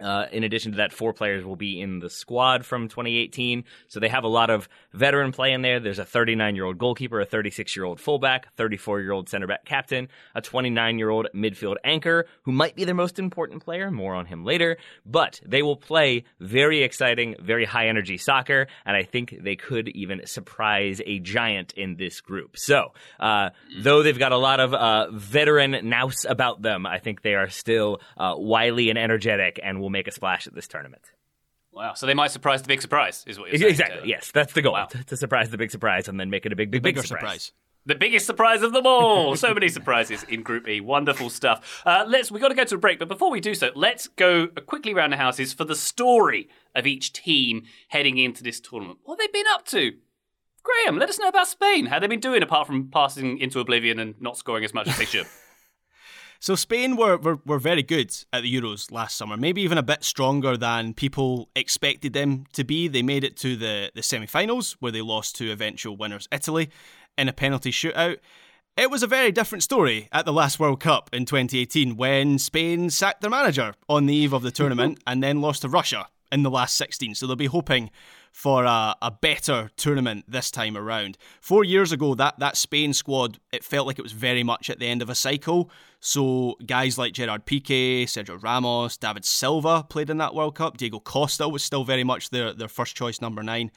Uh, 0.00 0.26
in 0.32 0.44
addition 0.44 0.72
to 0.72 0.76
that, 0.78 0.92
four 0.92 1.12
players 1.12 1.44
will 1.44 1.56
be 1.56 1.80
in 1.80 1.98
the 1.98 2.10
squad 2.10 2.64
from 2.64 2.88
2018. 2.88 3.64
So 3.88 4.00
they 4.00 4.08
have 4.08 4.24
a 4.24 4.28
lot 4.28 4.50
of 4.50 4.68
veteran 4.92 5.32
play 5.32 5.52
in 5.52 5.62
there. 5.62 5.80
There's 5.80 5.98
a 5.98 6.04
39 6.04 6.56
year 6.56 6.64
old 6.64 6.78
goalkeeper, 6.78 7.20
a 7.20 7.26
36 7.26 7.76
year 7.76 7.84
old 7.84 8.00
fullback, 8.00 8.54
34 8.56 9.00
year 9.00 9.12
old 9.12 9.28
center 9.28 9.46
back 9.46 9.64
captain, 9.64 10.08
a 10.34 10.40
29 10.40 10.98
year 10.98 11.10
old 11.10 11.28
midfield 11.34 11.76
anchor 11.84 12.26
who 12.42 12.52
might 12.52 12.76
be 12.76 12.84
their 12.84 12.94
most 12.94 13.18
important 13.18 13.62
player. 13.62 13.90
More 13.90 14.14
on 14.14 14.26
him 14.26 14.44
later. 14.44 14.76
But 15.04 15.40
they 15.44 15.62
will 15.62 15.76
play 15.76 16.24
very 16.38 16.82
exciting, 16.82 17.36
very 17.40 17.64
high 17.64 17.88
energy 17.88 18.16
soccer. 18.16 18.66
And 18.84 18.96
I 18.96 19.02
think 19.02 19.36
they 19.42 19.56
could 19.56 19.88
even 19.88 20.26
surprise 20.26 21.00
a 21.04 21.18
giant 21.18 21.72
in 21.74 21.96
this 21.96 22.20
group. 22.20 22.56
So, 22.56 22.92
uh, 23.18 23.50
though 23.82 24.02
they've 24.02 24.18
got 24.18 24.32
a 24.32 24.38
lot 24.38 24.60
of 24.60 24.74
uh, 24.74 25.10
veteran 25.10 25.76
nous 25.84 26.24
about 26.24 26.62
them, 26.62 26.86
I 26.86 26.98
think 26.98 27.22
they 27.22 27.34
are 27.34 27.48
still 27.48 28.00
uh, 28.16 28.34
wily 28.36 28.90
and 28.90 28.98
energetic 28.98 29.60
and 29.62 29.80
will 29.80 29.89
make 29.90 30.08
a 30.08 30.12
splash 30.12 30.46
at 30.46 30.54
this 30.54 30.66
tournament. 30.68 31.02
Wow. 31.72 31.94
So 31.94 32.06
they 32.06 32.14
might 32.14 32.30
surprise 32.32 32.62
the 32.62 32.68
big 32.68 32.82
surprise, 32.82 33.24
is 33.28 33.38
what 33.38 33.50
you're 33.50 33.58
saying. 33.58 33.70
Exactly. 33.70 33.96
Taylor. 33.96 34.06
Yes, 34.06 34.30
that's 34.32 34.52
the 34.54 34.62
goal 34.62 34.72
Wow. 34.72 34.86
to, 34.86 35.04
to 35.04 35.16
surprise 35.16 35.50
the 35.50 35.58
big 35.58 35.70
surprise 35.70 36.08
and 36.08 36.18
then 36.18 36.28
make 36.30 36.44
it 36.46 36.52
a 36.52 36.56
big, 36.56 36.70
big, 36.70 36.82
big 36.82 36.94
Bigger 36.96 37.06
surprise. 37.06 37.20
surprise. 37.44 37.52
The 37.86 37.94
biggest 37.94 38.26
surprise 38.26 38.60
of 38.62 38.72
them 38.74 38.86
all. 38.86 39.34
So 39.36 39.54
many 39.54 39.68
surprises 39.70 40.22
in 40.24 40.42
Group 40.42 40.68
E. 40.68 40.80
Wonderful 40.82 41.30
stuff. 41.30 41.82
Uh, 41.86 42.04
let's. 42.06 42.30
We 42.30 42.38
got 42.38 42.48
to 42.48 42.54
go 42.54 42.64
to 42.64 42.74
a 42.74 42.78
break, 42.78 42.98
but 42.98 43.08
before 43.08 43.30
we 43.30 43.40
do 43.40 43.54
so, 43.54 43.70
let's 43.74 44.06
go 44.08 44.48
quickly 44.48 44.92
around 44.92 45.10
the 45.10 45.16
houses 45.16 45.54
for 45.54 45.64
the 45.64 45.74
story 45.74 46.50
of 46.74 46.86
each 46.86 47.12
team 47.14 47.62
heading 47.88 48.18
into 48.18 48.42
this 48.42 48.60
tournament. 48.60 48.98
What 49.04 49.18
have 49.18 49.26
they 49.26 49.32
been 49.32 49.46
up 49.54 49.64
to? 49.68 49.92
Graham, 50.62 50.98
let 50.98 51.08
us 51.08 51.18
know 51.18 51.28
about 51.28 51.48
Spain. 51.48 51.86
How 51.86 51.98
they 51.98 52.06
been 52.06 52.20
doing 52.20 52.42
apart 52.42 52.66
from 52.66 52.88
passing 52.90 53.38
into 53.38 53.60
oblivion 53.60 53.98
and 53.98 54.14
not 54.20 54.36
scoring 54.36 54.62
as 54.62 54.74
much 54.74 54.86
as 54.88 54.98
they 54.98 55.06
should. 55.06 55.26
So 56.42 56.54
Spain 56.54 56.96
were, 56.96 57.18
were 57.18 57.38
were 57.44 57.58
very 57.58 57.82
good 57.82 58.16
at 58.32 58.42
the 58.42 58.54
Euros 58.54 58.90
last 58.90 59.18
summer, 59.18 59.36
maybe 59.36 59.60
even 59.60 59.76
a 59.76 59.82
bit 59.82 60.02
stronger 60.02 60.56
than 60.56 60.94
people 60.94 61.50
expected 61.54 62.14
them 62.14 62.46
to 62.54 62.64
be. 62.64 62.88
They 62.88 63.02
made 63.02 63.24
it 63.24 63.36
to 63.38 63.56
the, 63.56 63.92
the 63.94 64.02
semi-finals 64.02 64.78
where 64.80 64.90
they 64.90 65.02
lost 65.02 65.36
to 65.36 65.52
eventual 65.52 65.98
winners 65.98 66.28
Italy 66.32 66.70
in 67.18 67.28
a 67.28 67.34
penalty 67.34 67.70
shootout. 67.70 68.16
It 68.74 68.90
was 68.90 69.02
a 69.02 69.06
very 69.06 69.32
different 69.32 69.62
story 69.62 70.08
at 70.12 70.24
the 70.24 70.32
last 70.32 70.58
World 70.58 70.80
Cup 70.80 71.10
in 71.12 71.26
2018 71.26 71.98
when 71.98 72.38
Spain 72.38 72.88
sacked 72.88 73.20
their 73.20 73.28
manager 73.28 73.74
on 73.86 74.06
the 74.06 74.14
eve 74.14 74.32
of 74.32 74.40
the 74.40 74.50
tournament 74.50 74.98
and 75.06 75.22
then 75.22 75.42
lost 75.42 75.60
to 75.60 75.68
Russia 75.68 76.08
in 76.32 76.42
the 76.42 76.50
last 76.50 76.74
16. 76.78 77.16
So 77.16 77.26
they'll 77.26 77.36
be 77.36 77.46
hoping 77.46 77.90
for 78.32 78.64
a, 78.64 78.94
a 79.02 79.10
better 79.10 79.70
tournament 79.76 80.24
this 80.28 80.50
time 80.50 80.76
around. 80.76 81.18
Four 81.40 81.64
years 81.64 81.92
ago, 81.92 82.14
that, 82.14 82.38
that 82.38 82.56
Spain 82.56 82.92
squad, 82.92 83.38
it 83.52 83.64
felt 83.64 83.86
like 83.86 83.98
it 83.98 84.02
was 84.02 84.12
very 84.12 84.42
much 84.42 84.70
at 84.70 84.78
the 84.78 84.86
end 84.86 85.02
of 85.02 85.10
a 85.10 85.14
cycle. 85.14 85.70
So 86.00 86.56
guys 86.64 86.96
like 86.96 87.12
Gerard 87.12 87.44
Piqué, 87.44 88.04
Sergio 88.04 88.42
Ramos, 88.42 88.96
David 88.96 89.24
Silva 89.24 89.84
played 89.88 90.10
in 90.10 90.18
that 90.18 90.34
World 90.34 90.54
Cup. 90.54 90.76
Diego 90.76 91.00
Costa 91.00 91.48
was 91.48 91.64
still 91.64 91.84
very 91.84 92.04
much 92.04 92.30
their, 92.30 92.52
their 92.52 92.68
first 92.68 92.96
choice 92.96 93.20
number 93.20 93.42
nine. 93.42 93.70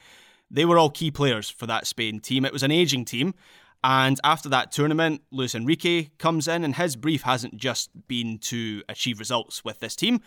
They 0.50 0.64
were 0.64 0.78
all 0.78 0.90
key 0.90 1.10
players 1.10 1.50
for 1.50 1.66
that 1.66 1.86
Spain 1.86 2.20
team. 2.20 2.44
It 2.44 2.52
was 2.52 2.62
an 2.62 2.70
aging 2.70 3.04
team. 3.04 3.34
And 3.82 4.18
after 4.24 4.48
that 4.48 4.72
tournament, 4.72 5.20
Luis 5.30 5.54
Enrique 5.54 6.08
comes 6.16 6.48
in, 6.48 6.64
and 6.64 6.74
his 6.74 6.96
brief 6.96 7.22
hasn't 7.22 7.58
just 7.58 7.90
been 8.08 8.38
to 8.38 8.82
achieve 8.88 9.18
results 9.18 9.62
with 9.62 9.80
this 9.80 9.94
team, 9.94 10.22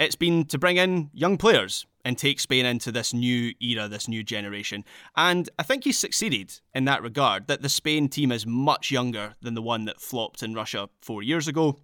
it's 0.00 0.16
been 0.16 0.46
to 0.46 0.58
bring 0.58 0.78
in 0.78 1.10
young 1.12 1.36
players 1.36 1.84
and 2.04 2.18
take 2.18 2.40
Spain 2.40 2.66
into 2.66 2.90
this 2.90 3.14
new 3.14 3.54
era, 3.60 3.88
this 3.88 4.08
new 4.08 4.22
generation. 4.22 4.84
And 5.16 5.48
I 5.58 5.62
think 5.62 5.84
he's 5.84 5.98
succeeded 5.98 6.60
in 6.74 6.84
that 6.86 7.02
regard, 7.02 7.46
that 7.46 7.62
the 7.62 7.68
Spain 7.68 8.08
team 8.08 8.32
is 8.32 8.46
much 8.46 8.90
younger 8.90 9.34
than 9.40 9.54
the 9.54 9.62
one 9.62 9.84
that 9.84 10.00
flopped 10.00 10.42
in 10.42 10.54
Russia 10.54 10.88
four 11.00 11.22
years 11.22 11.46
ago. 11.46 11.78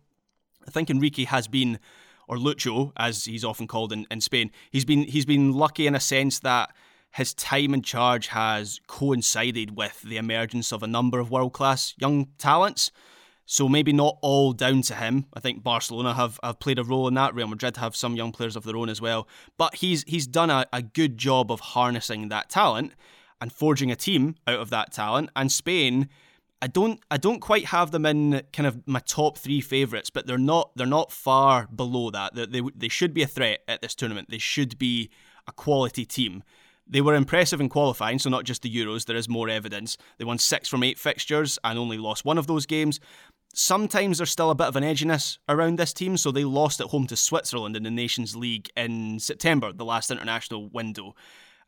I 0.66 0.70
think 0.70 0.90
Enrique 0.90 1.24
has 1.24 1.48
been, 1.48 1.78
or 2.26 2.36
Lucho, 2.36 2.92
as 2.96 3.24
he's 3.24 3.44
often 3.44 3.66
called 3.66 3.92
in, 3.92 4.06
in 4.10 4.20
Spain, 4.20 4.50
he's 4.70 4.84
been 4.84 5.04
he's 5.04 5.26
been 5.26 5.52
lucky 5.52 5.86
in 5.86 5.94
a 5.94 6.00
sense 6.00 6.40
that 6.40 6.74
his 7.12 7.32
time 7.32 7.72
in 7.72 7.82
charge 7.82 8.28
has 8.28 8.80
coincided 8.86 9.76
with 9.76 10.02
the 10.02 10.18
emergence 10.18 10.72
of 10.72 10.82
a 10.82 10.86
number 10.86 11.18
of 11.20 11.30
world 11.30 11.52
class 11.52 11.94
young 11.98 12.28
talents. 12.38 12.90
So 13.50 13.66
maybe 13.66 13.94
not 13.94 14.18
all 14.20 14.52
down 14.52 14.82
to 14.82 14.94
him. 14.94 15.24
I 15.32 15.40
think 15.40 15.62
Barcelona 15.62 16.12
have, 16.12 16.38
have 16.42 16.60
played 16.60 16.78
a 16.78 16.84
role 16.84 17.08
in 17.08 17.14
that. 17.14 17.34
Real 17.34 17.46
Madrid 17.46 17.78
have 17.78 17.96
some 17.96 18.14
young 18.14 18.30
players 18.30 18.56
of 18.56 18.64
their 18.64 18.76
own 18.76 18.90
as 18.90 19.00
well. 19.00 19.26
But 19.56 19.76
he's 19.76 20.02
he's 20.02 20.26
done 20.26 20.50
a, 20.50 20.66
a 20.70 20.82
good 20.82 21.16
job 21.16 21.50
of 21.50 21.60
harnessing 21.60 22.28
that 22.28 22.50
talent 22.50 22.92
and 23.40 23.50
forging 23.50 23.90
a 23.90 23.96
team 23.96 24.34
out 24.46 24.60
of 24.60 24.68
that 24.68 24.92
talent. 24.92 25.30
And 25.34 25.50
Spain, 25.50 26.10
I 26.60 26.66
don't 26.66 27.00
I 27.10 27.16
don't 27.16 27.40
quite 27.40 27.64
have 27.66 27.90
them 27.90 28.04
in 28.04 28.42
kind 28.52 28.66
of 28.66 28.86
my 28.86 29.00
top 29.00 29.38
three 29.38 29.62
favourites, 29.62 30.10
but 30.10 30.26
they're 30.26 30.36
not 30.36 30.76
they're 30.76 30.86
not 30.86 31.10
far 31.10 31.68
below 31.74 32.10
that. 32.10 32.34
They, 32.34 32.44
they 32.44 32.62
they 32.76 32.88
should 32.88 33.14
be 33.14 33.22
a 33.22 33.26
threat 33.26 33.60
at 33.66 33.80
this 33.80 33.94
tournament. 33.94 34.28
They 34.28 34.36
should 34.36 34.78
be 34.78 35.08
a 35.46 35.52
quality 35.52 36.04
team. 36.04 36.42
They 36.90 37.00
were 37.00 37.14
impressive 37.14 37.60
in 37.60 37.68
qualifying, 37.68 38.18
so 38.18 38.30
not 38.30 38.44
just 38.44 38.62
the 38.62 38.74
Euros, 38.74 39.04
there 39.04 39.16
is 39.16 39.28
more 39.28 39.48
evidence. 39.48 39.98
They 40.16 40.24
won 40.24 40.38
six 40.38 40.68
from 40.68 40.82
eight 40.82 40.98
fixtures 40.98 41.58
and 41.62 41.78
only 41.78 41.98
lost 41.98 42.24
one 42.24 42.38
of 42.38 42.46
those 42.46 42.64
games. 42.64 42.98
Sometimes 43.60 44.18
there's 44.18 44.30
still 44.30 44.52
a 44.52 44.54
bit 44.54 44.68
of 44.68 44.76
an 44.76 44.84
edginess 44.84 45.38
around 45.48 45.80
this 45.80 45.92
team, 45.92 46.16
so 46.16 46.30
they 46.30 46.44
lost 46.44 46.80
at 46.80 46.86
home 46.86 47.08
to 47.08 47.16
Switzerland 47.16 47.74
in 47.74 47.82
the 47.82 47.90
Nations 47.90 48.36
League 48.36 48.70
in 48.76 49.18
September, 49.18 49.72
the 49.72 49.84
last 49.84 50.12
international 50.12 50.68
window. 50.68 51.16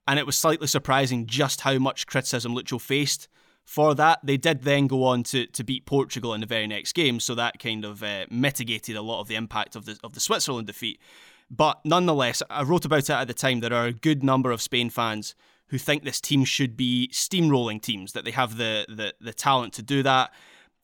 And 0.07 0.17
it 0.17 0.25
was 0.25 0.39
slightly 0.39 0.69
surprising 0.69 1.27
just 1.27 1.63
how 1.63 1.81
much 1.81 2.07
criticism 2.07 2.55
Lucho 2.55 2.81
faced 2.81 3.27
for 3.65 3.93
that. 3.97 4.21
They 4.23 4.37
did 4.37 4.63
then 4.63 4.87
go 4.87 5.03
on 5.03 5.25
to, 5.25 5.47
to 5.49 5.65
beat 5.65 5.85
Portugal 5.85 6.33
in 6.33 6.43
the 6.43 6.47
very 6.47 6.69
next 6.69 6.93
game, 6.93 7.19
so 7.19 7.35
that 7.35 7.59
kind 7.59 7.85
of 7.85 8.05
uh, 8.05 8.27
mitigated 8.31 8.95
a 8.95 9.03
lot 9.03 9.21
of 9.21 9.27
the 9.27 9.35
impact 9.35 9.75
of 9.75 9.85
the, 9.87 9.99
of 10.05 10.13
the 10.13 10.21
Switzerland 10.21 10.69
defeat. 10.69 11.01
But 11.51 11.81
nonetheless, 11.85 12.41
I 12.49 12.63
wrote 12.63 12.85
about 12.85 13.11
it 13.11 13.11
at 13.11 13.27
the 13.27 13.35
time. 13.35 13.59
There 13.59 13.75
are 13.75 13.87
a 13.87 13.93
good 13.93 14.23
number 14.23 14.53
of 14.53 14.63
Spain 14.63 14.91
fans 14.91 15.35
who 15.67 15.79
think 15.79 16.05
this 16.05 16.21
team 16.21 16.45
should 16.45 16.77
be 16.77 17.11
steamrolling 17.13 17.83
teams, 17.83 18.13
that 18.13 18.25
they 18.25 18.31
have 18.31 18.59
the, 18.59 18.87
the, 18.89 19.13
the 19.21 19.33
talent 19.33 19.73
to 19.73 19.83
do 19.83 20.05
that. 20.05 20.31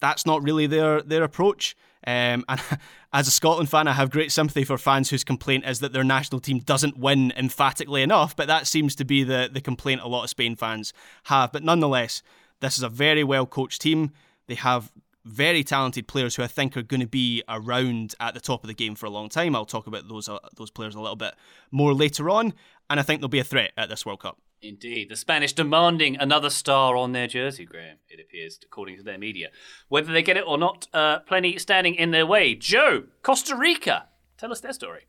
That's 0.00 0.26
not 0.26 0.42
really 0.42 0.66
their, 0.66 1.02
their 1.02 1.24
approach. 1.24 1.76
Um, 2.06 2.44
and 2.48 2.60
as 3.12 3.28
a 3.28 3.30
Scotland 3.30 3.68
fan, 3.68 3.88
I 3.88 3.92
have 3.92 4.10
great 4.10 4.32
sympathy 4.32 4.64
for 4.64 4.78
fans 4.78 5.10
whose 5.10 5.24
complaint 5.24 5.64
is 5.66 5.80
that 5.80 5.92
their 5.92 6.04
national 6.04 6.40
team 6.40 6.60
doesn't 6.60 6.96
win 6.96 7.32
emphatically 7.36 8.02
enough, 8.02 8.36
but 8.36 8.46
that 8.46 8.66
seems 8.66 8.94
to 8.96 9.04
be 9.04 9.24
the, 9.24 9.48
the 9.52 9.60
complaint 9.60 10.00
a 10.02 10.08
lot 10.08 10.24
of 10.24 10.30
Spain 10.30 10.56
fans 10.56 10.92
have. 11.24 11.52
But 11.52 11.64
nonetheless, 11.64 12.22
this 12.60 12.76
is 12.76 12.82
a 12.82 12.88
very 12.88 13.24
well 13.24 13.46
coached 13.46 13.80
team. 13.82 14.12
They 14.46 14.54
have 14.54 14.92
very 15.24 15.64
talented 15.64 16.06
players 16.06 16.36
who 16.36 16.42
I 16.42 16.46
think 16.46 16.76
are 16.76 16.82
going 16.82 17.00
to 17.00 17.06
be 17.06 17.42
around 17.48 18.14
at 18.20 18.34
the 18.34 18.40
top 18.40 18.62
of 18.62 18.68
the 18.68 18.74
game 18.74 18.94
for 18.94 19.06
a 19.06 19.10
long 19.10 19.28
time. 19.28 19.56
I'll 19.56 19.64
talk 19.64 19.88
about 19.88 20.08
those 20.08 20.28
uh, 20.28 20.38
those 20.56 20.70
players 20.70 20.94
a 20.94 21.00
little 21.00 21.16
bit 21.16 21.34
more 21.72 21.92
later 21.92 22.30
on, 22.30 22.54
and 22.88 23.00
I 23.00 23.02
think 23.02 23.20
they'll 23.20 23.28
be 23.28 23.40
a 23.40 23.44
threat 23.44 23.72
at 23.76 23.88
this 23.88 24.06
World 24.06 24.20
Cup. 24.20 24.38
Indeed. 24.62 25.10
The 25.10 25.16
Spanish 25.16 25.52
demanding 25.52 26.16
another 26.16 26.50
star 26.50 26.96
on 26.96 27.12
their 27.12 27.26
jersey, 27.26 27.64
Graham, 27.64 27.98
it 28.08 28.20
appears, 28.20 28.58
according 28.62 28.96
to 28.96 29.02
their 29.02 29.18
media. 29.18 29.50
Whether 29.88 30.12
they 30.12 30.22
get 30.22 30.36
it 30.36 30.44
or 30.46 30.58
not, 30.58 30.88
uh, 30.92 31.20
plenty 31.20 31.58
standing 31.58 31.94
in 31.94 32.10
their 32.10 32.26
way. 32.26 32.54
Joe, 32.54 33.04
Costa 33.22 33.54
Rica. 33.54 34.06
Tell 34.38 34.50
us 34.50 34.60
their 34.60 34.72
story. 34.72 35.06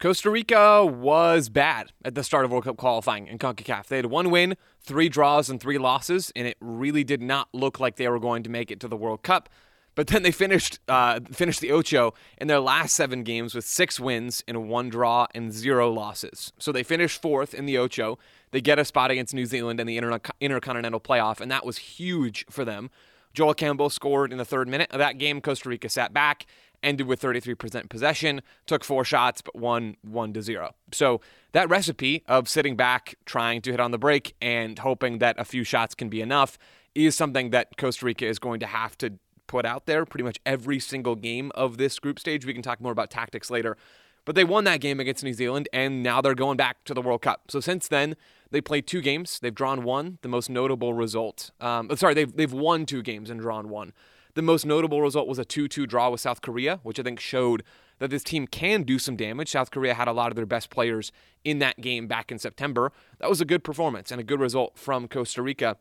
Costa 0.00 0.30
Rica 0.30 0.84
was 0.86 1.50
bad 1.50 1.92
at 2.06 2.14
the 2.14 2.24
start 2.24 2.46
of 2.46 2.50
World 2.50 2.64
Cup 2.64 2.78
qualifying 2.78 3.26
in 3.26 3.36
CONCACAF. 3.36 3.86
They 3.86 3.96
had 3.96 4.06
one 4.06 4.30
win, 4.30 4.56
three 4.80 5.10
draws, 5.10 5.50
and 5.50 5.60
three 5.60 5.76
losses, 5.76 6.32
and 6.34 6.46
it 6.46 6.56
really 6.58 7.04
did 7.04 7.20
not 7.20 7.48
look 7.52 7.78
like 7.78 7.96
they 7.96 8.08
were 8.08 8.18
going 8.18 8.42
to 8.44 8.50
make 8.50 8.70
it 8.70 8.80
to 8.80 8.88
the 8.88 8.96
World 8.96 9.22
Cup. 9.22 9.50
But 9.94 10.06
then 10.06 10.22
they 10.22 10.30
finished 10.30 10.78
uh, 10.88 11.20
finished 11.30 11.60
the 11.60 11.72
Ocho 11.72 12.14
in 12.38 12.46
their 12.46 12.60
last 12.60 12.94
seven 12.94 13.22
games 13.22 13.54
with 13.54 13.66
six 13.66 14.00
wins 14.00 14.42
and 14.48 14.68
one 14.70 14.88
draw 14.88 15.26
and 15.34 15.52
zero 15.52 15.90
losses. 15.92 16.52
So 16.58 16.72
they 16.72 16.82
finished 16.82 17.20
fourth 17.20 17.52
in 17.52 17.66
the 17.66 17.76
Ocho. 17.76 18.18
They 18.52 18.60
get 18.60 18.78
a 18.78 18.84
spot 18.84 19.10
against 19.10 19.34
New 19.34 19.46
Zealand 19.46 19.80
in 19.80 19.86
the 19.86 19.96
Inter- 19.96 20.20
Intercontinental 20.40 21.00
Playoff, 21.00 21.40
and 21.40 21.50
that 21.50 21.64
was 21.64 21.78
huge 21.78 22.44
for 22.50 22.64
them. 22.64 22.90
Joel 23.32 23.54
Campbell 23.54 23.90
scored 23.90 24.32
in 24.32 24.38
the 24.38 24.44
third 24.44 24.68
minute 24.68 24.90
of 24.90 24.98
that 24.98 25.18
game. 25.18 25.40
Costa 25.40 25.68
Rica 25.68 25.88
sat 25.88 26.12
back, 26.12 26.46
ended 26.82 27.06
with 27.06 27.20
33% 27.20 27.88
possession, 27.88 28.42
took 28.66 28.82
four 28.82 29.04
shots, 29.04 29.40
but 29.40 29.54
won 29.54 29.96
1 30.02 30.32
to 30.32 30.42
0. 30.42 30.74
So 30.92 31.20
that 31.52 31.68
recipe 31.68 32.24
of 32.26 32.48
sitting 32.48 32.76
back, 32.76 33.14
trying 33.26 33.62
to 33.62 33.70
hit 33.70 33.80
on 33.80 33.92
the 33.92 33.98
break, 33.98 34.34
and 34.40 34.78
hoping 34.78 35.18
that 35.18 35.38
a 35.38 35.44
few 35.44 35.62
shots 35.62 35.94
can 35.94 36.08
be 36.08 36.20
enough 36.20 36.58
is 36.94 37.16
something 37.16 37.50
that 37.50 37.76
Costa 37.76 38.04
Rica 38.04 38.26
is 38.26 38.40
going 38.40 38.58
to 38.60 38.66
have 38.66 38.98
to 38.98 39.12
put 39.46 39.64
out 39.64 39.86
there 39.86 40.04
pretty 40.04 40.24
much 40.24 40.38
every 40.44 40.78
single 40.78 41.14
game 41.14 41.52
of 41.54 41.76
this 41.76 41.98
group 41.98 42.18
stage. 42.18 42.44
We 42.46 42.52
can 42.52 42.62
talk 42.62 42.80
more 42.80 42.92
about 42.92 43.10
tactics 43.10 43.50
later. 43.50 43.76
But 44.24 44.34
they 44.34 44.44
won 44.44 44.64
that 44.64 44.80
game 44.80 45.00
against 45.00 45.24
New 45.24 45.32
Zealand, 45.32 45.68
and 45.72 46.02
now 46.02 46.20
they're 46.20 46.34
going 46.34 46.56
back 46.56 46.84
to 46.84 46.94
the 46.94 47.02
World 47.02 47.22
Cup. 47.22 47.50
So 47.50 47.58
since 47.58 47.88
then, 47.88 48.16
they 48.50 48.60
played 48.60 48.86
two 48.86 49.00
games. 49.00 49.38
They've 49.38 49.54
drawn 49.54 49.84
one. 49.84 50.18
The 50.22 50.28
most 50.28 50.50
notable 50.50 50.94
result, 50.94 51.50
um, 51.60 51.88
sorry, 51.96 52.14
they've 52.14 52.34
they've 52.34 52.52
won 52.52 52.86
two 52.86 53.02
games 53.02 53.30
and 53.30 53.40
drawn 53.40 53.68
one. 53.68 53.92
The 54.34 54.42
most 54.42 54.64
notable 54.64 55.02
result 55.02 55.26
was 55.26 55.40
a 55.40 55.44
2-2 55.44 55.88
draw 55.88 56.08
with 56.08 56.20
South 56.20 56.40
Korea, 56.40 56.78
which 56.84 57.00
I 57.00 57.02
think 57.02 57.18
showed 57.18 57.64
that 57.98 58.10
this 58.10 58.22
team 58.22 58.46
can 58.46 58.84
do 58.84 58.98
some 58.98 59.16
damage. 59.16 59.50
South 59.50 59.72
Korea 59.72 59.94
had 59.94 60.06
a 60.06 60.12
lot 60.12 60.30
of 60.30 60.36
their 60.36 60.46
best 60.46 60.70
players 60.70 61.10
in 61.44 61.58
that 61.58 61.80
game 61.80 62.06
back 62.06 62.30
in 62.30 62.38
September. 62.38 62.92
That 63.18 63.28
was 63.28 63.40
a 63.40 63.44
good 63.44 63.64
performance 63.64 64.12
and 64.12 64.20
a 64.20 64.24
good 64.24 64.40
result 64.40 64.78
from 64.78 65.08
Costa 65.08 65.42
Rica. 65.42 65.76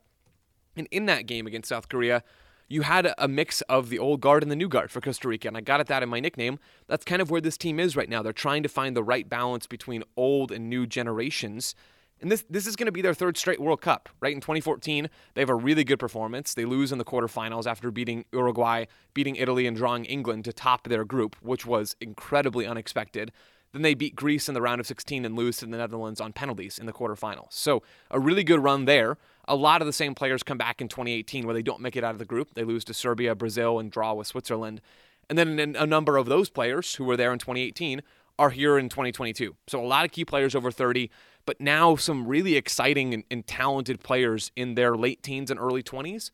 And 0.76 0.88
in 0.90 1.06
that 1.06 1.28
game 1.28 1.46
against 1.46 1.70
South 1.70 1.90
Korea, 1.90 2.24
you 2.68 2.84
had 2.84 3.06
a, 3.06 3.24
a 3.24 3.28
mix 3.28 3.62
of 3.62 3.90
the 3.90 4.00
old 4.00 4.22
guard 4.22 4.44
and 4.44 4.52
the 4.52 4.56
new 4.56 4.68
guard 4.68 4.92
for 4.92 5.02
Costa 5.02 5.28
Rica, 5.28 5.48
and 5.48 5.58
I 5.58 5.62
got 5.62 5.80
at 5.80 5.88
that 5.88 6.04
in 6.04 6.10
my 6.10 6.20
nickname. 6.20 6.60
That's 6.88 7.04
kind 7.04 7.22
of 7.22 7.32
where 7.32 7.42
this 7.42 7.58
team 7.58 7.80
is 7.80 7.96
right 7.96 8.10
now. 8.10 8.22
They're 8.22 8.34
trying 8.34 8.64
to 8.64 8.70
find 8.70 8.96
the 8.96 9.04
right 9.04 9.28
balance 9.28 9.66
between 9.66 10.04
old 10.16 10.52
and 10.52 10.70
new 10.70 10.86
generations. 10.86 11.76
And 12.22 12.32
this 12.32 12.44
this 12.50 12.68
is 12.68 12.76
going 12.76 12.88
to 12.88 12.92
be 12.92 13.02
their 13.02 13.14
third 13.14 13.38
straight 13.38 13.60
World 13.60 13.82
Cup, 13.82 14.10
right? 14.20 14.34
In 14.34 14.42
2014, 14.42 15.10
they 15.34 15.42
have 15.42 15.50
a 15.50 15.56
really 15.56 15.84
good 15.84 16.00
performance. 16.00 16.54
They 16.54 16.66
lose 16.66 16.92
in 16.92 16.98
the 16.98 17.06
quarterfinals 17.06 17.66
after 17.66 17.92
beating 17.92 18.26
Uruguay, 18.32 18.86
beating 19.14 19.36
Italy, 19.36 19.66
and 19.66 19.76
drawing 19.76 20.06
England 20.06 20.46
to 20.46 20.54
top 20.54 20.88
their 20.88 21.06
group, 21.06 21.36
which 21.42 21.66
was 21.66 21.96
incredibly 22.02 22.66
unexpected. 22.66 23.32
Then 23.72 23.84
they 23.84 23.94
beat 23.94 24.16
Greece 24.16 24.48
in 24.48 24.56
the 24.56 24.62
round 24.62 24.82
of 24.82 24.88
16 24.88 25.26
and 25.26 25.36
lose 25.36 25.58
to 25.58 25.66
the 25.66 25.78
Netherlands 25.78 26.20
on 26.20 26.34
penalties 26.34 26.80
in 26.80 26.88
the 26.88 26.94
quarterfinals. 26.94 27.52
So 27.54 27.84
a 28.10 28.20
really 28.20 28.44
good 28.44 28.64
run 28.64 28.86
there. 28.86 29.18
A 29.48 29.56
lot 29.56 29.82
of 29.82 29.86
the 29.86 29.94
same 29.94 30.16
players 30.16 30.42
come 30.42 30.58
back 30.58 30.82
in 30.82 30.88
2018 30.88 31.46
where 31.46 31.54
they 31.54 31.62
don't 31.62 31.82
make 31.82 31.96
it 31.96 32.04
out 32.04 32.14
of 32.14 32.20
the 32.20 32.26
group. 32.26 32.56
They 32.56 32.64
lose 32.64 32.84
to 32.86 32.94
Serbia, 32.94 33.36
Brazil, 33.36 33.80
and 33.80 33.92
draw 33.92 34.14
with 34.14 34.28
Switzerland. 34.28 34.82
And 35.30 35.38
then 35.38 35.76
a 35.78 35.86
number 35.86 36.18
of 36.18 36.26
those 36.26 36.50
players 36.50 36.96
who 36.96 37.04
were 37.04 37.16
there 37.16 37.32
in 37.32 37.38
2018 37.38 38.02
are 38.40 38.50
here 38.50 38.78
in 38.80 38.90
2022. 38.90 39.56
So 39.68 39.84
a 39.84 39.86
lot 39.86 40.06
of 40.06 40.12
key 40.12 40.26
players 40.26 40.56
over 40.56 40.72
30 40.72 41.12
but 41.50 41.60
now 41.60 41.96
some 41.96 42.28
really 42.28 42.56
exciting 42.56 43.12
and, 43.12 43.24
and, 43.32 43.48
talented 43.48 44.04
players 44.04 44.52
in 44.56 44.76
their 44.76 44.96
late 44.96 45.24
teens 45.24 45.50
and 45.50 45.60
early 45.60 45.82
20s. 45.82 46.30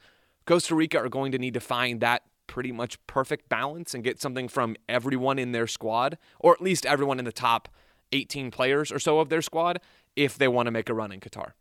Costa 0.46 0.76
Rica 0.76 0.98
are 0.98 1.08
going 1.08 1.32
to 1.32 1.38
need 1.38 1.54
to 1.54 1.62
find 1.62 2.02
that 2.02 2.24
pretty 2.48 2.74
much 2.74 3.00
perfect 3.08 3.48
balance 3.48 3.94
and 3.94 4.04
get 4.04 4.20
something 4.20 4.50
from 4.50 4.76
everyone 4.90 5.40
in 5.40 5.54
their 5.54 5.68
squad, 5.68 6.18
or 6.38 6.52
at 6.52 6.62
least 6.62 6.86
everyone 6.86 7.18
in 7.18 7.24
the 7.24 7.32
top 7.32 7.70
18 8.12 8.52
players 8.52 8.92
or 8.92 9.00
so 9.00 9.20
of 9.20 9.30
their 9.30 9.42
squad, 9.42 9.80
if 10.18 10.38
they 10.38 10.50
want 10.50 10.68
to 10.68 10.72
make 10.72 10.90
a 10.90 10.94
run 10.94 11.14
in 11.14 11.22
Qatar. 11.22 11.52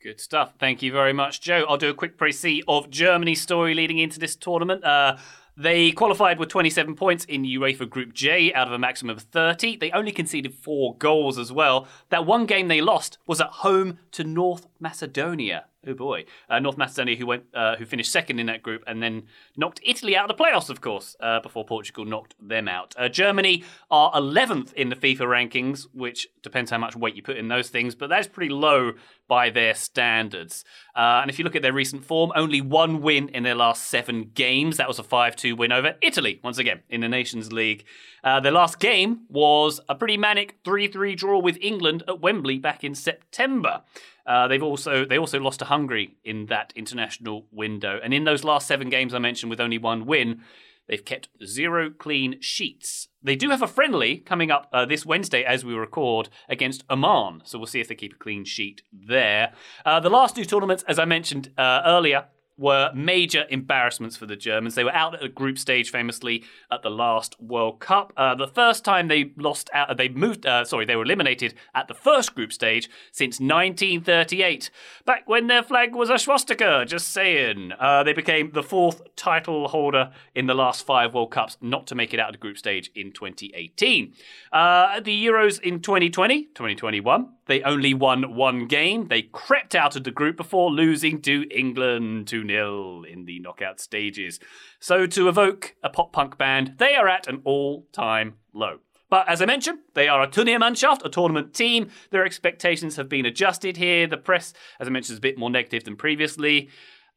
Good 0.00 0.20
stuff. 0.20 0.52
Thank 0.60 0.80
you 0.80 0.92
very 0.92 1.12
much, 1.12 1.40
Joe. 1.40 1.66
I'll 1.68 1.78
do 1.78 1.90
a 1.90 1.94
quick 1.94 2.16
précis 2.16 2.62
of 2.68 2.90
Germany's 2.90 3.40
story 3.40 3.74
leading 3.74 3.98
into 3.98 4.20
this 4.20 4.36
tournament. 4.36 4.84
Uh, 4.84 5.16
they 5.58 5.90
qualified 5.90 6.38
with 6.38 6.48
27 6.48 6.94
points 6.94 7.24
in 7.24 7.42
UEFA 7.42 7.90
Group 7.90 8.14
J 8.14 8.54
out 8.54 8.68
of 8.68 8.72
a 8.72 8.78
maximum 8.78 9.16
of 9.16 9.24
30. 9.24 9.76
They 9.76 9.90
only 9.90 10.12
conceded 10.12 10.54
four 10.54 10.96
goals 10.96 11.36
as 11.36 11.50
well. 11.50 11.88
That 12.10 12.24
one 12.24 12.46
game 12.46 12.68
they 12.68 12.80
lost 12.80 13.18
was 13.26 13.40
at 13.40 13.48
home 13.48 13.98
to 14.12 14.22
North 14.22 14.68
Macedonia. 14.78 15.64
Oh 15.88 15.94
boy, 15.94 16.26
uh, 16.50 16.58
North 16.58 16.76
Macedonia, 16.76 17.16
who 17.16 17.24
went, 17.24 17.44
uh, 17.54 17.76
who 17.76 17.86
finished 17.86 18.12
second 18.12 18.38
in 18.38 18.46
that 18.46 18.62
group, 18.62 18.84
and 18.86 19.02
then 19.02 19.22
knocked 19.56 19.80
Italy 19.82 20.14
out 20.14 20.30
of 20.30 20.36
the 20.36 20.42
playoffs, 20.42 20.68
of 20.68 20.82
course, 20.82 21.16
uh, 21.20 21.40
before 21.40 21.64
Portugal 21.64 22.04
knocked 22.04 22.34
them 22.46 22.68
out. 22.68 22.94
Uh, 22.98 23.08
Germany 23.08 23.64
are 23.90 24.12
11th 24.12 24.74
in 24.74 24.90
the 24.90 24.96
FIFA 24.96 25.20
rankings, 25.20 25.86
which 25.94 26.28
depends 26.42 26.70
how 26.70 26.76
much 26.76 26.94
weight 26.94 27.14
you 27.14 27.22
put 27.22 27.38
in 27.38 27.48
those 27.48 27.70
things, 27.70 27.94
but 27.94 28.10
that's 28.10 28.26
pretty 28.26 28.52
low 28.52 28.92
by 29.28 29.48
their 29.48 29.74
standards. 29.74 30.64
Uh, 30.94 31.20
and 31.22 31.30
if 31.30 31.38
you 31.38 31.44
look 31.44 31.56
at 31.56 31.62
their 31.62 31.72
recent 31.72 32.04
form, 32.04 32.32
only 32.34 32.60
one 32.60 33.00
win 33.00 33.28
in 33.30 33.42
their 33.42 33.54
last 33.54 33.84
seven 33.84 34.30
games. 34.34 34.76
That 34.76 34.88
was 34.88 34.98
a 34.98 35.02
5-2 35.02 35.56
win 35.56 35.72
over 35.72 35.94
Italy, 36.02 36.40
once 36.42 36.58
again 36.58 36.82
in 36.90 37.00
the 37.00 37.08
Nations 37.08 37.52
League. 37.52 37.84
Uh, 38.24 38.40
their 38.40 38.52
last 38.52 38.78
game 38.78 39.20
was 39.28 39.80
a 39.88 39.94
pretty 39.94 40.16
manic 40.16 40.62
3-3 40.64 41.16
draw 41.16 41.38
with 41.38 41.56
England 41.60 42.02
at 42.08 42.20
Wembley 42.20 42.58
back 42.58 42.84
in 42.84 42.94
September. 42.94 43.82
Uh, 44.28 44.46
they've 44.46 44.62
also 44.62 45.06
they 45.06 45.18
also 45.18 45.40
lost 45.40 45.60
to 45.60 45.64
Hungary 45.64 46.18
in 46.22 46.46
that 46.46 46.72
international 46.76 47.46
window, 47.50 47.98
and 48.04 48.12
in 48.12 48.24
those 48.24 48.44
last 48.44 48.68
seven 48.68 48.90
games 48.90 49.14
I 49.14 49.18
mentioned, 49.18 49.48
with 49.48 49.60
only 49.60 49.78
one 49.78 50.04
win, 50.04 50.42
they've 50.86 51.04
kept 51.04 51.30
zero 51.44 51.90
clean 51.90 52.38
sheets. 52.40 53.08
They 53.22 53.36
do 53.36 53.48
have 53.48 53.62
a 53.62 53.66
friendly 53.66 54.18
coming 54.18 54.50
up 54.50 54.68
uh, 54.70 54.84
this 54.84 55.06
Wednesday 55.06 55.42
as 55.44 55.64
we 55.64 55.72
record 55.72 56.28
against 56.46 56.84
Oman, 56.90 57.42
so 57.44 57.58
we'll 57.58 57.66
see 57.66 57.80
if 57.80 57.88
they 57.88 57.94
keep 57.94 58.12
a 58.12 58.18
clean 58.18 58.44
sheet 58.44 58.82
there. 58.92 59.54
Uh, 59.86 59.98
the 59.98 60.10
last 60.10 60.36
two 60.36 60.44
tournaments, 60.44 60.84
as 60.86 60.98
I 60.98 61.06
mentioned 61.06 61.50
uh, 61.56 61.80
earlier, 61.86 62.26
were 62.58 62.90
major 62.94 63.46
embarrassments 63.48 64.16
for 64.16 64.26
the 64.26 64.36
Germans. 64.36 64.74
They 64.74 64.84
were 64.84 64.94
out 64.94 65.14
at 65.14 65.22
a 65.22 65.28
group 65.28 65.58
stage 65.58 65.90
famously 65.90 66.44
at 66.70 66.82
the 66.82 66.90
last 66.90 67.40
World 67.40 67.78
Cup. 67.80 68.12
Uh, 68.16 68.34
the 68.34 68.48
first 68.48 68.84
time 68.84 69.08
they 69.08 69.32
lost 69.36 69.70
out, 69.72 69.96
they 69.96 70.08
moved, 70.08 70.44
uh, 70.44 70.64
sorry, 70.64 70.84
they 70.84 70.96
were 70.96 71.04
eliminated 71.04 71.54
at 71.74 71.88
the 71.88 71.94
first 71.94 72.34
group 72.34 72.52
stage 72.52 72.90
since 73.12 73.40
1938, 73.40 74.70
back 75.06 75.28
when 75.28 75.46
their 75.46 75.62
flag 75.62 75.94
was 75.94 76.10
a 76.10 76.18
swastika, 76.18 76.84
just 76.86 77.08
saying. 77.08 77.72
Uh, 77.78 78.02
they 78.02 78.12
became 78.12 78.50
the 78.52 78.62
fourth 78.62 79.02
title 79.14 79.68
holder 79.68 80.12
in 80.34 80.46
the 80.46 80.54
last 80.54 80.84
five 80.84 81.14
World 81.14 81.30
Cups 81.30 81.56
not 81.60 81.86
to 81.86 81.94
make 81.94 82.12
it 82.12 82.20
out 82.20 82.30
of 82.30 82.34
the 82.34 82.38
group 82.38 82.58
stage 82.58 82.90
in 82.94 83.12
2018. 83.12 84.12
Uh, 84.52 84.94
at 84.96 85.04
the 85.04 85.26
Euros 85.26 85.60
in 85.60 85.80
2020, 85.80 86.44
2021, 86.46 87.28
they 87.48 87.62
only 87.62 87.94
won 87.94 88.36
one 88.36 88.66
game. 88.66 89.08
They 89.08 89.22
crept 89.22 89.74
out 89.74 89.96
of 89.96 90.04
the 90.04 90.10
group 90.10 90.36
before 90.36 90.70
losing 90.70 91.20
to 91.22 91.46
England 91.50 92.28
2 92.28 92.46
0 92.46 93.02
in 93.02 93.24
the 93.24 93.40
knockout 93.40 93.80
stages. 93.80 94.38
So, 94.78 95.06
to 95.06 95.28
evoke 95.28 95.74
a 95.82 95.88
pop 95.88 96.12
punk 96.12 96.38
band, 96.38 96.74
they 96.78 96.94
are 96.94 97.08
at 97.08 97.26
an 97.26 97.40
all 97.44 97.86
time 97.90 98.34
low. 98.52 98.78
But 99.10 99.26
as 99.28 99.40
I 99.40 99.46
mentioned, 99.46 99.78
they 99.94 100.06
are 100.06 100.22
a 100.22 100.28
Turniermannschaft, 100.28 101.04
a 101.04 101.08
tournament 101.08 101.54
team. 101.54 101.88
Their 102.10 102.26
expectations 102.26 102.96
have 102.96 103.08
been 103.08 103.24
adjusted 103.24 103.78
here. 103.78 104.06
The 104.06 104.18
press, 104.18 104.52
as 104.78 104.86
I 104.86 104.90
mentioned, 104.90 105.14
is 105.14 105.18
a 105.18 105.22
bit 105.22 105.38
more 105.38 105.48
negative 105.48 105.84
than 105.84 105.96
previously. 105.96 106.68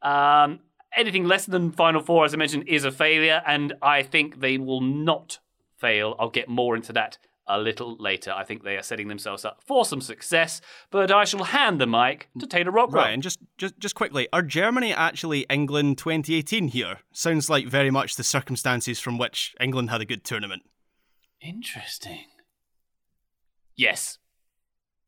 Um, 0.02 0.62
anything 0.96 1.26
less 1.26 1.46
than 1.46 1.72
Final 1.72 2.02
Four, 2.02 2.24
as 2.24 2.34
I 2.34 2.38
mentioned, 2.38 2.64
is 2.68 2.86
a 2.86 2.92
failure, 2.92 3.42
and 3.46 3.74
I 3.82 4.04
think 4.04 4.40
they 4.40 4.58
will 4.58 4.80
not 4.80 5.40
fail. 5.78 6.16
I'll 6.18 6.30
get 6.30 6.48
more 6.48 6.78
into 6.78 6.94
that 6.94 7.18
a 7.52 7.60
little 7.60 7.96
later. 7.98 8.32
I 8.32 8.44
think 8.44 8.64
they 8.64 8.78
are 8.78 8.84
setting 8.84 9.08
themselves 9.08 9.46
up 9.46 9.62
for 9.66 9.86
some 9.86 10.02
success, 10.02 10.62
but 10.90 11.12
I 11.12 11.26
shall 11.26 11.44
hand 11.44 11.80
the 11.80 11.88
mic 11.88 12.30
to 12.40 12.48
Taylor 12.48 12.72
Rockwell. 12.72 13.04
Right, 13.04 13.14
and 13.14 13.22
just, 13.24 13.40
just, 13.58 13.80
just 13.80 13.96
quickly, 13.96 14.28
are 14.32 14.42
Germany 14.42 14.94
actually 14.94 15.46
England 15.50 15.98
2018 15.98 16.70
here? 16.70 17.00
Sounds 17.12 17.50
like 17.50 17.68
very 17.68 17.92
much 17.92 18.16
the 18.16 18.24
circumstances 18.24 19.00
from 19.00 19.18
which 19.18 19.56
England 19.60 19.90
had 19.90 20.02
a 20.02 20.06
good 20.06 20.24
tournament. 20.24 20.64
Interesting. 21.42 22.26
Yes. 23.76 24.20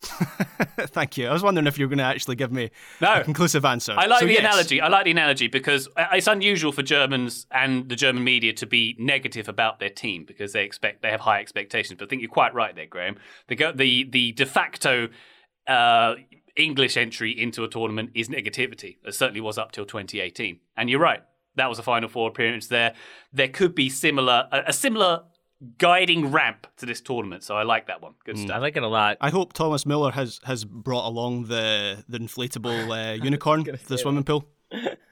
Thank 0.88 1.18
you. 1.18 1.28
I 1.28 1.34
was 1.34 1.44
wondering 1.44 1.68
if 1.68 1.78
you 1.78 1.86
were 1.86 1.90
going 1.90 2.00
to 2.00 2.04
actually 2.04 2.36
give 2.36 2.52
me 2.52 2.72
no, 3.02 3.14
a 3.14 3.24
conclusive 3.24 3.66
answer. 3.66 3.94
I 3.98 4.06
like 4.06 4.22
so 4.22 4.26
the 4.26 4.34
yes. 4.34 4.42
analogy. 4.42 4.82
I 4.82 4.88
like 4.88 5.06
the 5.06 5.12
analogy 5.12 5.48
because 5.48 5.88
it's 5.98 6.28
unusual 6.28 6.72
for 6.72 6.84
Germans 6.84 7.48
and 7.52 7.90
the 7.90 7.96
German 7.96 8.24
media 8.24 8.54
to 8.54 8.66
be 8.66 8.96
negative 9.00 9.48
about 9.48 9.80
their 9.80 9.90
team 9.90 10.26
because 10.26 10.54
they 10.54 10.64
expect 10.64 11.02
they 11.02 11.12
have 11.12 11.22
high 11.22 11.40
expectations. 11.40 11.98
But 12.00 12.06
I 12.06 12.10
think 12.10 12.22
you're 12.22 12.32
quite 12.32 12.54
right 12.54 12.76
there, 12.76 12.86
Graham. 12.86 13.18
The 13.48 13.74
the 13.76 14.04
the 14.10 14.32
de 14.34 14.46
facto 14.46 15.10
uh, 15.68 16.16
English 16.56 16.98
entry 16.98 17.32
into 17.32 17.64
a 17.64 17.68
tournament 17.68 18.12
is 18.14 18.30
negativity. 18.30 18.98
It 19.04 19.16
certainly 19.16 19.42
was 19.42 19.58
up 19.58 19.72
till 19.72 19.86
2018. 19.86 20.60
And 20.78 20.90
you're 20.90 21.00
right. 21.00 21.22
That 21.56 21.70
was 21.70 21.80
a 21.80 21.84
Final 21.84 22.10
Four 22.10 22.30
appearance 22.30 22.68
there. 22.68 22.94
There 23.32 23.48
could 23.48 23.76
be 23.76 23.90
similar 23.90 24.48
a, 24.52 24.64
a 24.68 24.74
similar 24.74 25.24
guiding 25.78 26.32
ramp 26.32 26.68
to 26.78 26.86
this 26.86 27.02
tournament. 27.02 27.44
So 27.44 27.56
I 27.56 27.64
like 27.64 27.88
that 27.88 28.02
one. 28.02 28.14
Good 28.26 28.36
Mm, 28.36 28.44
stuff. 28.44 28.56
I 28.56 28.60
like 28.60 28.78
it 28.78 28.84
a 28.84 28.88
lot. 28.88 29.18
I 29.22 29.30
hope 29.30 29.54
Thomas 29.54 29.84
Müller 29.86 30.12
has 30.14 30.40
has 30.44 30.66
brought 30.66 31.08
along 31.08 31.46
the 31.46 32.04
the 32.10 32.20
inflatable 32.20 32.90
uh, 33.20 33.24
unicorn 33.24 33.66
the 33.88 33.98
swimming 33.98 34.24
pool. 34.24 34.46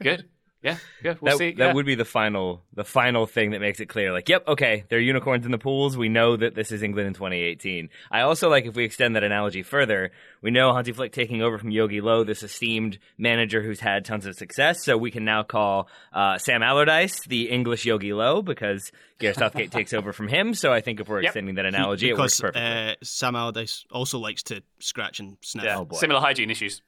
Good. 0.01 0.25
Yeah. 0.63 0.77
Good. 1.01 1.19
We'll 1.21 1.31
that, 1.33 1.37
see. 1.39 1.51
that 1.53 1.67
yeah. 1.67 1.73
would 1.73 1.85
be 1.85 1.95
the 1.95 2.05
final 2.05 2.61
the 2.73 2.83
final 2.83 3.25
thing 3.25 3.51
that 3.51 3.61
makes 3.61 3.79
it 3.79 3.87
clear 3.87 4.11
like 4.13 4.29
yep 4.29 4.47
okay 4.47 4.83
there 4.89 4.99
are 4.99 5.01
unicorns 5.01 5.45
in 5.45 5.51
the 5.51 5.57
pools 5.57 5.97
we 5.97 6.07
know 6.07 6.37
that 6.37 6.53
this 6.55 6.71
is 6.71 6.83
england 6.83 7.07
in 7.07 7.13
2018 7.13 7.89
i 8.11 8.21
also 8.21 8.49
like 8.49 8.65
if 8.65 8.75
we 8.75 8.83
extend 8.85 9.15
that 9.15 9.23
analogy 9.23 9.63
further 9.63 10.11
we 10.41 10.51
know 10.51 10.73
hansi 10.73 10.91
flick 10.91 11.11
taking 11.11 11.41
over 11.41 11.57
from 11.57 11.71
yogi 11.71 11.99
Löw 11.99 12.25
this 12.25 12.43
esteemed 12.43 12.99
manager 13.17 13.61
who's 13.61 13.79
had 13.79 14.05
tons 14.05 14.25
of 14.25 14.35
success 14.35 14.85
so 14.85 14.95
we 14.97 15.09
can 15.11 15.25
now 15.25 15.41
call 15.43 15.87
uh, 16.13 16.37
sam 16.37 16.61
allardyce 16.61 17.19
the 17.27 17.49
english 17.49 17.85
yogi 17.85 18.11
Löw 18.11 18.43
because 18.45 18.91
gareth 19.19 19.37
southgate 19.37 19.71
takes 19.71 19.93
over 19.93 20.13
from 20.13 20.27
him 20.27 20.53
so 20.53 20.71
i 20.71 20.79
think 20.79 20.99
if 20.99 21.07
we're 21.09 21.21
Yep. 21.21 21.29
extending 21.29 21.55
that 21.55 21.65
analogy 21.65 22.09
it 22.09 22.17
works 22.17 22.39
perfectly 22.39 22.61
uh, 22.61 22.95
Sam 23.03 23.35
Allardyce 23.35 23.85
also 23.91 24.19
likes 24.19 24.43
to 24.43 24.61
scratch 24.79 25.19
and 25.19 25.37
sniff. 25.41 25.65
yeah. 25.65 25.77
Oh, 25.77 25.85
boy. 25.85 25.97
Similar 25.97 26.19
hygiene 26.19 26.49
issues. 26.49 26.81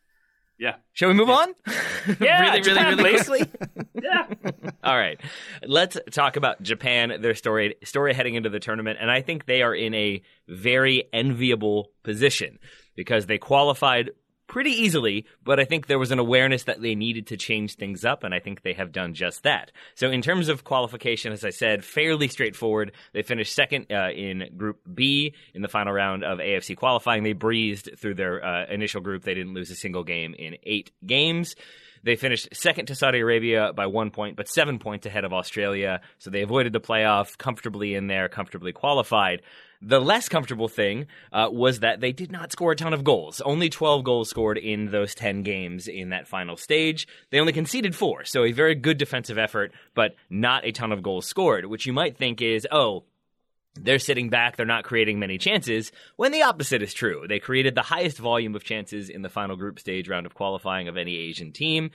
Yeah. 0.63 0.75
Shall 0.93 1.09
we 1.09 1.13
move 1.13 1.29
on? 1.29 1.53
Yeah, 2.19 2.41
really, 2.41 2.61
Japan, 2.61 2.97
really, 2.97 3.03
really 3.11 3.23
quickly. 3.23 3.85
Yeah. 4.03 4.27
All 4.83 4.97
right, 4.97 5.19
let's 5.65 5.97
talk 6.11 6.35
about 6.35 6.61
Japan. 6.61 7.21
Their 7.21 7.35
story 7.35 7.75
story 7.85 8.13
heading 8.13 8.35
into 8.35 8.49
the 8.49 8.59
tournament, 8.59 8.97
and 8.99 9.09
I 9.09 9.21
think 9.21 9.45
they 9.45 9.61
are 9.61 9.73
in 9.73 9.93
a 9.93 10.21
very 10.49 11.05
enviable 11.13 11.91
position 12.03 12.59
because 12.95 13.25
they 13.25 13.37
qualified 13.37 14.11
pretty 14.47 14.71
easily, 14.71 15.25
but 15.43 15.59
I 15.59 15.65
think 15.65 15.87
there 15.87 15.99
was 15.99 16.11
an 16.11 16.19
awareness 16.19 16.63
that 16.63 16.81
they 16.81 16.95
needed 16.95 17.27
to 17.27 17.37
change 17.37 17.75
things 17.75 18.03
up, 18.05 18.23
and 18.23 18.33
I 18.33 18.39
think 18.39 18.61
they 18.61 18.73
have 18.73 18.91
done 18.91 19.13
just 19.13 19.43
that. 19.43 19.71
So, 19.95 20.09
in 20.09 20.21
terms 20.21 20.49
of 20.49 20.63
qualification, 20.63 21.31
as 21.31 21.43
I 21.43 21.49
said, 21.49 21.83
fairly 21.83 22.27
straightforward. 22.27 22.91
They 23.13 23.21
finished 23.21 23.53
second 23.53 23.87
uh, 23.91 24.09
in 24.09 24.49
Group 24.57 24.79
B 24.93 25.33
in 25.53 25.61
the 25.61 25.67
final 25.67 25.93
round 25.93 26.23
of 26.23 26.39
AFC 26.39 26.75
qualifying. 26.75 27.23
They 27.23 27.33
breezed 27.33 27.89
through 27.97 28.15
their 28.15 28.43
uh, 28.43 28.65
initial 28.69 29.01
group. 29.01 29.23
They 29.23 29.33
didn't 29.33 29.53
lose 29.53 29.71
a 29.71 29.75
single 29.75 30.03
game 30.03 30.33
in 30.37 30.57
eight 30.63 30.91
games. 31.05 31.55
They 32.03 32.17
finished 32.17 32.49
second 32.53 32.87
to 32.87 32.95
Saudi 32.95 33.19
Arabia 33.19 33.71
by 33.73 33.87
one 33.87 34.11
point, 34.11 34.35
but 34.35 34.49
seven 34.49 34.77
points 34.77 35.05
ahead 35.05 35.23
of 35.23 35.31
Australia. 35.31 36.01
So 36.17 36.29
they 36.29 36.41
avoided 36.41 36.73
the 36.73 36.81
playoff, 36.81 37.37
comfortably 37.37 37.95
in 37.95 38.07
there, 38.07 38.27
comfortably 38.27 38.73
qualified. 38.73 39.41
The 39.85 39.99
less 39.99 40.29
comfortable 40.29 40.69
thing 40.69 41.07
uh, 41.33 41.49
was 41.51 41.81
that 41.81 41.99
they 41.99 42.13
did 42.13 42.31
not 42.31 42.53
score 42.53 42.71
a 42.71 42.75
ton 42.75 42.93
of 42.93 43.03
goals. 43.03 43.41
Only 43.41 43.69
12 43.69 44.05
goals 44.05 44.29
scored 44.29 44.57
in 44.57 44.91
those 44.91 45.13
10 45.13 45.43
games 45.43 45.89
in 45.89 46.09
that 46.09 46.25
final 46.25 46.55
stage. 46.55 47.05
They 47.31 47.39
only 47.41 47.51
conceded 47.51 47.93
four, 47.93 48.23
so 48.23 48.45
a 48.45 48.53
very 48.53 48.75
good 48.75 48.97
defensive 48.97 49.37
effort, 49.37 49.73
but 49.93 50.15
not 50.29 50.63
a 50.63 50.71
ton 50.71 50.93
of 50.93 51.03
goals 51.03 51.25
scored, 51.25 51.65
which 51.65 51.85
you 51.85 51.91
might 51.91 52.17
think 52.17 52.41
is, 52.41 52.65
oh, 52.71 53.03
they're 53.75 53.99
sitting 53.99 54.29
back, 54.29 54.55
they're 54.55 54.65
not 54.65 54.85
creating 54.85 55.19
many 55.19 55.37
chances, 55.37 55.91
when 56.15 56.31
the 56.31 56.43
opposite 56.43 56.81
is 56.81 56.93
true. 56.93 57.25
They 57.27 57.39
created 57.39 57.75
the 57.75 57.81
highest 57.81 58.19
volume 58.19 58.55
of 58.55 58.63
chances 58.63 59.09
in 59.09 59.21
the 59.21 59.29
final 59.29 59.57
group 59.57 59.79
stage 59.79 60.07
round 60.07 60.25
of 60.25 60.33
qualifying 60.33 60.87
of 60.87 60.95
any 60.95 61.17
Asian 61.17 61.51
team. 61.51 61.91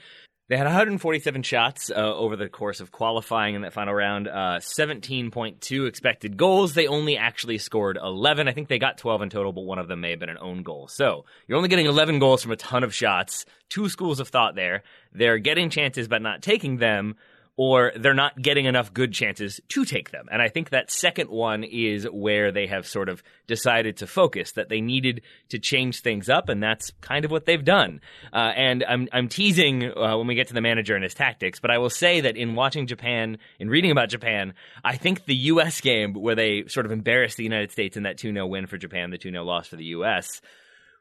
They 0.49 0.57
had 0.57 0.65
147 0.65 1.43
shots 1.43 1.91
uh, 1.91 1.93
over 1.93 2.35
the 2.35 2.49
course 2.49 2.79
of 2.79 2.91
qualifying 2.91 3.53
in 3.53 3.61
that 3.61 3.71
final 3.71 3.93
round, 3.93 4.27
uh, 4.27 4.57
17.2 4.59 5.87
expected 5.87 6.37
goals. 6.37 6.73
They 6.73 6.87
only 6.87 7.17
actually 7.17 7.59
scored 7.59 7.99
11. 8.01 8.47
I 8.47 8.53
think 8.53 8.67
they 8.67 8.79
got 8.79 8.97
12 8.97 9.21
in 9.21 9.29
total, 9.29 9.53
but 9.53 9.61
one 9.61 9.77
of 9.77 9.87
them 9.87 10.01
may 10.01 10.09
have 10.09 10.19
been 10.19 10.29
an 10.29 10.39
own 10.41 10.63
goal. 10.63 10.87
So 10.87 11.25
you're 11.47 11.57
only 11.57 11.69
getting 11.69 11.85
11 11.85 12.17
goals 12.17 12.41
from 12.41 12.51
a 12.51 12.55
ton 12.55 12.83
of 12.83 12.95
shots. 12.95 13.45
Two 13.69 13.89
schools 13.89 14.19
of 14.19 14.29
thought 14.29 14.55
there. 14.55 14.81
They're 15.13 15.37
getting 15.37 15.69
chances 15.69 16.07
but 16.07 16.23
not 16.23 16.41
taking 16.41 16.77
them 16.77 17.15
or 17.59 17.91
they're 17.97 18.13
not 18.13 18.41
getting 18.41 18.67
enough 18.67 18.93
good 18.93 19.11
chances 19.11 19.59
to 19.67 19.83
take 19.83 20.11
them. 20.11 20.29
And 20.31 20.41
I 20.41 20.47
think 20.47 20.69
that 20.69 20.89
second 20.89 21.29
one 21.29 21.65
is 21.65 22.05
where 22.05 22.53
they 22.53 22.67
have 22.67 22.87
sort 22.87 23.09
of 23.09 23.21
decided 23.47 23.97
to 23.97 24.07
focus, 24.07 24.53
that 24.53 24.69
they 24.69 24.79
needed 24.79 25.23
to 25.49 25.59
change 25.59 25.99
things 25.99 26.29
up, 26.29 26.47
and 26.47 26.63
that's 26.63 26.93
kind 27.01 27.25
of 27.25 27.31
what 27.31 27.45
they've 27.45 27.65
done. 27.65 27.99
Uh, 28.31 28.53
and 28.55 28.85
I'm, 28.87 29.09
I'm 29.11 29.27
teasing 29.27 29.83
uh, 29.83 30.17
when 30.17 30.25
we 30.25 30.35
get 30.35 30.47
to 30.47 30.53
the 30.53 30.61
manager 30.61 30.95
and 30.95 31.03
his 31.03 31.13
tactics, 31.13 31.59
but 31.59 31.69
I 31.69 31.79
will 31.79 31.89
say 31.89 32.21
that 32.21 32.37
in 32.37 32.55
watching 32.55 32.87
Japan, 32.87 33.39
in 33.59 33.67
reading 33.67 33.91
about 33.91 34.07
Japan, 34.07 34.53
I 34.81 34.95
think 34.95 35.25
the 35.25 35.35
U.S. 35.35 35.81
game 35.81 36.13
where 36.13 36.35
they 36.35 36.63
sort 36.67 36.85
of 36.85 36.93
embarrassed 36.93 37.35
the 37.35 37.43
United 37.43 37.73
States 37.73 37.97
in 37.97 38.03
that 38.03 38.17
2 38.17 38.31
0 38.31 38.47
win 38.47 38.67
for 38.67 38.77
Japan, 38.77 39.09
the 39.09 39.17
2 39.17 39.31
0 39.31 39.43
loss 39.43 39.67
for 39.67 39.75
the 39.75 39.83
U.S., 39.85 40.39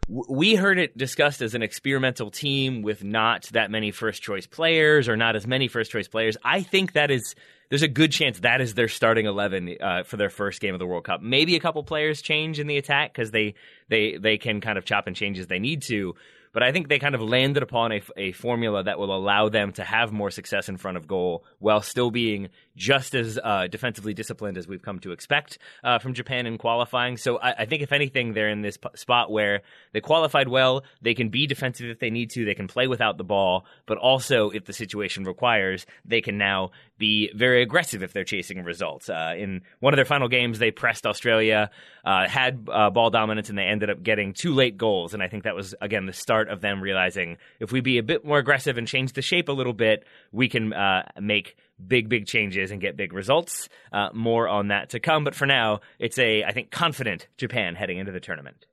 we 0.08 0.54
heard 0.54 0.78
it 0.78 0.96
discussed 0.96 1.42
as 1.42 1.54
an 1.54 1.62
experimental 1.62 2.30
team 2.30 2.82
with 2.82 3.04
not 3.04 3.44
that 3.52 3.70
many 3.70 3.90
first 3.90 4.22
choice 4.22 4.46
players 4.46 5.08
or 5.08 5.16
not 5.16 5.36
as 5.36 5.46
many 5.46 5.68
first 5.68 5.90
choice 5.90 6.08
players. 6.08 6.36
I 6.42 6.62
think 6.62 6.92
that 6.92 7.10
is 7.10 7.34
there's 7.68 7.82
a 7.82 7.88
good 7.88 8.10
chance 8.10 8.40
that 8.40 8.60
is 8.60 8.74
their 8.74 8.88
starting 8.88 9.26
11 9.26 9.76
uh, 9.80 10.02
for 10.04 10.16
their 10.16 10.30
first 10.30 10.60
game 10.60 10.74
of 10.74 10.78
the 10.78 10.86
World 10.86 11.04
Cup. 11.04 11.20
Maybe 11.20 11.56
a 11.56 11.60
couple 11.60 11.82
players 11.84 12.22
change 12.22 12.58
in 12.58 12.66
the 12.66 12.78
attack 12.78 13.12
because 13.12 13.30
they 13.30 13.54
they 13.88 14.16
they 14.16 14.38
can 14.38 14.60
kind 14.60 14.78
of 14.78 14.84
chop 14.84 15.06
and 15.06 15.14
change 15.14 15.38
as 15.38 15.46
they 15.46 15.58
need 15.58 15.82
to. 15.82 16.14
But 16.54 16.62
I 16.62 16.72
think 16.72 16.88
they 16.88 16.98
kind 16.98 17.14
of 17.14 17.20
landed 17.20 17.62
upon 17.62 17.92
a, 17.92 18.02
a 18.16 18.32
formula 18.32 18.82
that 18.84 18.98
will 18.98 19.14
allow 19.14 19.50
them 19.50 19.72
to 19.72 19.84
have 19.84 20.12
more 20.12 20.30
success 20.30 20.70
in 20.70 20.78
front 20.78 20.96
of 20.96 21.06
goal 21.06 21.44
while 21.58 21.82
still 21.82 22.10
being 22.10 22.48
just 22.78 23.14
as 23.14 23.38
uh, 23.42 23.66
defensively 23.66 24.14
disciplined 24.14 24.56
as 24.56 24.68
we've 24.68 24.82
come 24.82 25.00
to 25.00 25.12
expect 25.12 25.58
uh, 25.84 25.98
from 25.98 26.14
Japan 26.14 26.46
in 26.46 26.56
qualifying. 26.56 27.16
So 27.16 27.38
I, 27.38 27.62
I, 27.62 27.64
think, 27.66 27.82
if 27.82 27.92
anything, 27.92 28.32
they're 28.32 28.48
in 28.48 28.62
this 28.62 28.76
p- 28.76 28.88
spot 28.94 29.30
where 29.30 29.62
they 29.92 30.00
qualified 30.00 30.48
well. 30.48 30.84
They 31.02 31.14
can 31.14 31.28
be 31.28 31.46
defensive 31.46 31.90
if 31.90 31.98
they 31.98 32.10
need 32.10 32.30
to. 32.30 32.44
They 32.44 32.54
can 32.54 32.68
play 32.68 32.86
without 32.86 33.18
the 33.18 33.24
ball, 33.24 33.66
but 33.86 33.98
also, 33.98 34.50
if 34.50 34.64
the 34.64 34.72
situation 34.72 35.24
requires, 35.24 35.84
they 36.04 36.20
can 36.20 36.38
now 36.38 36.70
be 36.96 37.30
very 37.34 37.62
aggressive 37.62 38.02
if 38.02 38.12
they're 38.12 38.24
chasing 38.24 38.62
results. 38.62 39.08
Uh, 39.08 39.34
in 39.36 39.62
one 39.80 39.92
of 39.92 39.96
their 39.96 40.04
final 40.04 40.28
games, 40.28 40.58
they 40.58 40.70
pressed 40.70 41.06
Australia, 41.06 41.70
uh, 42.04 42.28
had 42.28 42.68
uh, 42.72 42.90
ball 42.90 43.10
dominance, 43.10 43.48
and 43.48 43.58
they 43.58 43.64
ended 43.64 43.90
up 43.90 44.02
getting 44.02 44.32
two 44.32 44.54
late 44.54 44.76
goals. 44.76 45.14
And 45.14 45.22
I 45.22 45.28
think 45.28 45.44
that 45.44 45.54
was, 45.54 45.74
again, 45.80 46.06
the 46.06 46.12
start 46.12 46.48
of 46.48 46.60
them 46.60 46.80
realizing 46.80 47.38
if 47.60 47.72
we 47.72 47.80
be 47.80 47.98
a 47.98 48.02
bit 48.02 48.24
more 48.24 48.38
aggressive 48.38 48.78
and 48.78 48.86
change 48.86 49.12
the 49.12 49.22
shape 49.22 49.48
a 49.48 49.52
little 49.52 49.72
bit, 49.72 50.04
we 50.32 50.48
can 50.48 50.72
uh, 50.72 51.04
make 51.20 51.56
big, 51.86 52.08
big 52.08 52.26
changes 52.26 52.70
and 52.70 52.80
get 52.80 52.96
big 52.96 53.12
results. 53.12 53.68
Uh, 53.92 54.08
more 54.12 54.48
on 54.48 54.68
that 54.68 54.90
to 54.90 55.00
come. 55.00 55.24
But 55.24 55.34
for 55.34 55.46
now, 55.46 55.80
it's 55.98 56.18
a, 56.18 56.44
I 56.44 56.52
think, 56.52 56.70
confident 56.70 57.28
Japan 57.36 57.74
heading 57.74 57.98
into 57.98 58.12
the 58.12 58.20
tournament. 58.20 58.66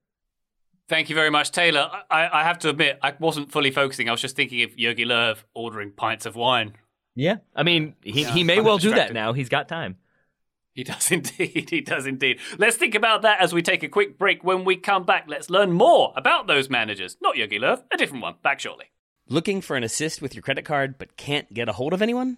Thank 0.87 1.09
you 1.09 1.15
very 1.15 1.31
much, 1.31 1.51
Taylor. 1.51 1.89
I, 2.11 2.29
I 2.31 2.43
have 2.43 2.59
to 2.59 2.69
admit, 2.69 2.99
I 3.01 3.13
wasn't 3.19 3.51
fully 3.51 3.71
focusing. 3.71 4.07
I 4.07 4.11
was 4.11 4.21
just 4.21 4.35
thinking 4.35 4.61
of 4.63 4.77
Yogi 4.77 5.05
Löw 5.05 5.37
ordering 5.55 5.91
pints 5.91 6.25
of 6.25 6.35
wine. 6.35 6.73
Yeah. 7.15 7.37
I 7.55 7.63
mean, 7.63 7.95
he, 8.01 8.21
yeah, 8.21 8.31
he 8.31 8.43
may 8.43 8.59
well 8.61 8.77
do 8.77 8.91
that 8.91 9.13
now. 9.13 9.33
He's 9.33 9.49
got 9.49 9.67
time. 9.67 9.97
He 10.73 10.83
does 10.83 11.09
indeed. 11.11 11.69
He 11.69 11.81
does 11.81 12.05
indeed. 12.05 12.39
Let's 12.59 12.77
think 12.77 12.93
about 12.93 13.23
that 13.23 13.39
as 13.39 13.53
we 13.53 13.61
take 13.61 13.81
a 13.81 13.87
quick 13.87 14.19
break. 14.19 14.43
When 14.43 14.65
we 14.65 14.75
come 14.75 15.05
back, 15.05 15.25
let's 15.27 15.49
learn 15.49 15.71
more 15.71 16.13
about 16.15 16.47
those 16.47 16.69
managers. 16.69 17.17
Not 17.21 17.37
Yogi 17.37 17.59
Löw, 17.59 17.81
a 17.91 17.97
different 17.97 18.21
one. 18.21 18.35
Back 18.43 18.59
shortly. 18.59 18.85
Looking 19.27 19.61
for 19.61 19.75
an 19.75 19.83
assist 19.83 20.21
with 20.21 20.35
your 20.35 20.43
credit 20.43 20.65
card 20.65 20.99
but 20.99 21.17
can't 21.17 21.51
get 21.51 21.67
a 21.67 21.73
hold 21.73 21.93
of 21.93 22.01
anyone? 22.01 22.37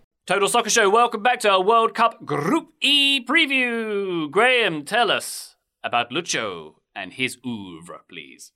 Total 0.27 0.47
Soccer 0.47 0.69
Show, 0.69 0.87
welcome 0.87 1.23
back 1.23 1.39
to 1.39 1.49
our 1.49 1.63
World 1.63 1.95
Cup 1.95 2.23
Group 2.23 2.73
E 2.79 3.25
preview. 3.25 4.29
Graham, 4.29 4.85
tell 4.85 5.09
us 5.09 5.55
about 5.83 6.11
Lucho 6.11 6.75
and 6.95 7.13
his 7.13 7.39
oeuvre, 7.43 8.01
please. 8.07 8.51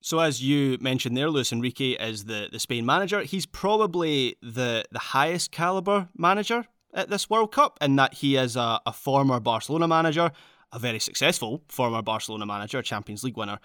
So 0.00 0.20
as 0.20 0.44
you 0.44 0.78
mentioned 0.80 1.16
there, 1.16 1.28
Luis 1.28 1.52
Enrique 1.52 1.94
is 1.94 2.26
the, 2.26 2.48
the 2.52 2.60
Spain 2.60 2.86
manager. 2.86 3.22
He's 3.22 3.46
probably 3.46 4.36
the, 4.40 4.84
the 4.92 5.00
highest 5.00 5.50
caliber 5.50 6.08
manager 6.16 6.66
at 6.94 7.10
this 7.10 7.28
World 7.28 7.50
Cup 7.50 7.78
in 7.80 7.96
that 7.96 8.14
he 8.14 8.36
is 8.36 8.54
a, 8.54 8.80
a 8.86 8.92
former 8.92 9.40
Barcelona 9.40 9.88
manager, 9.88 10.30
a 10.72 10.78
very 10.78 11.00
successful 11.00 11.64
former 11.66 12.00
Barcelona 12.00 12.46
manager, 12.46 12.80
Champions 12.80 13.24
League 13.24 13.36
winner, 13.36 13.58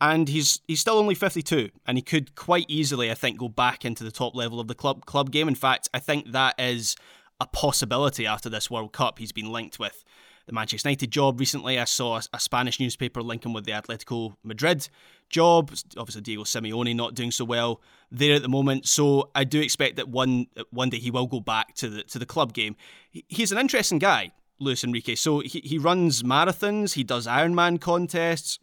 and 0.00 0.28
he's 0.28 0.60
he's 0.68 0.80
still 0.80 0.98
only 0.98 1.14
52 1.14 1.70
and 1.86 1.98
he 1.98 2.02
could 2.02 2.34
quite 2.34 2.66
easily 2.68 3.10
I 3.10 3.14
think 3.14 3.38
go 3.38 3.48
back 3.48 3.84
into 3.84 4.04
the 4.04 4.10
top 4.10 4.34
level 4.34 4.60
of 4.60 4.68
the 4.68 4.74
club 4.74 5.06
club 5.06 5.30
game. 5.30 5.48
In 5.48 5.54
fact 5.54 5.88
I 5.92 5.98
think 5.98 6.32
that 6.32 6.54
is 6.58 6.96
a 7.40 7.46
possibility 7.46 8.26
after 8.26 8.48
this 8.48 8.70
World 8.70 8.92
Cup 8.92 9.18
he's 9.18 9.32
been 9.32 9.50
linked 9.50 9.78
with 9.78 10.04
the 10.46 10.52
Manchester 10.54 10.88
United 10.88 11.10
job 11.10 11.38
recently. 11.38 11.78
I 11.78 11.84
saw 11.84 12.16
a, 12.16 12.22
a 12.32 12.40
Spanish 12.40 12.80
newspaper 12.80 13.22
linking 13.22 13.52
with 13.52 13.64
the 13.64 13.72
Atletico 13.72 14.36
Madrid 14.42 14.88
job 15.28 15.72
obviously 15.96 16.22
Diego 16.22 16.44
Simeone 16.44 16.94
not 16.94 17.14
doing 17.14 17.30
so 17.30 17.44
well 17.44 17.80
there 18.10 18.34
at 18.34 18.42
the 18.42 18.48
moment. 18.48 18.86
So 18.86 19.30
I 19.34 19.44
do 19.44 19.60
expect 19.60 19.96
that 19.96 20.08
one 20.08 20.46
one 20.70 20.90
day 20.90 20.98
he 20.98 21.10
will 21.10 21.26
go 21.26 21.40
back 21.40 21.74
to 21.76 21.88
the 21.88 22.02
to 22.04 22.18
the 22.18 22.26
club 22.26 22.52
game. 22.52 22.76
He's 23.10 23.50
an 23.50 23.58
interesting 23.58 23.98
guy 23.98 24.32
Luis 24.60 24.84
Enrique. 24.84 25.16
So 25.16 25.40
he, 25.40 25.60
he 25.60 25.76
runs 25.76 26.22
marathons 26.22 26.94
he 26.94 27.02
does 27.02 27.26
Ironman 27.26 27.80
contests 27.80 28.60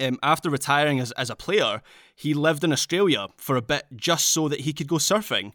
um, 0.00 0.18
after 0.22 0.50
retiring 0.50 1.00
as, 1.00 1.12
as 1.12 1.30
a 1.30 1.36
player, 1.36 1.82
he 2.14 2.34
lived 2.34 2.64
in 2.64 2.72
Australia 2.72 3.28
for 3.36 3.56
a 3.56 3.62
bit 3.62 3.84
just 3.94 4.28
so 4.28 4.48
that 4.48 4.60
he 4.60 4.72
could 4.72 4.88
go 4.88 4.96
surfing. 4.96 5.52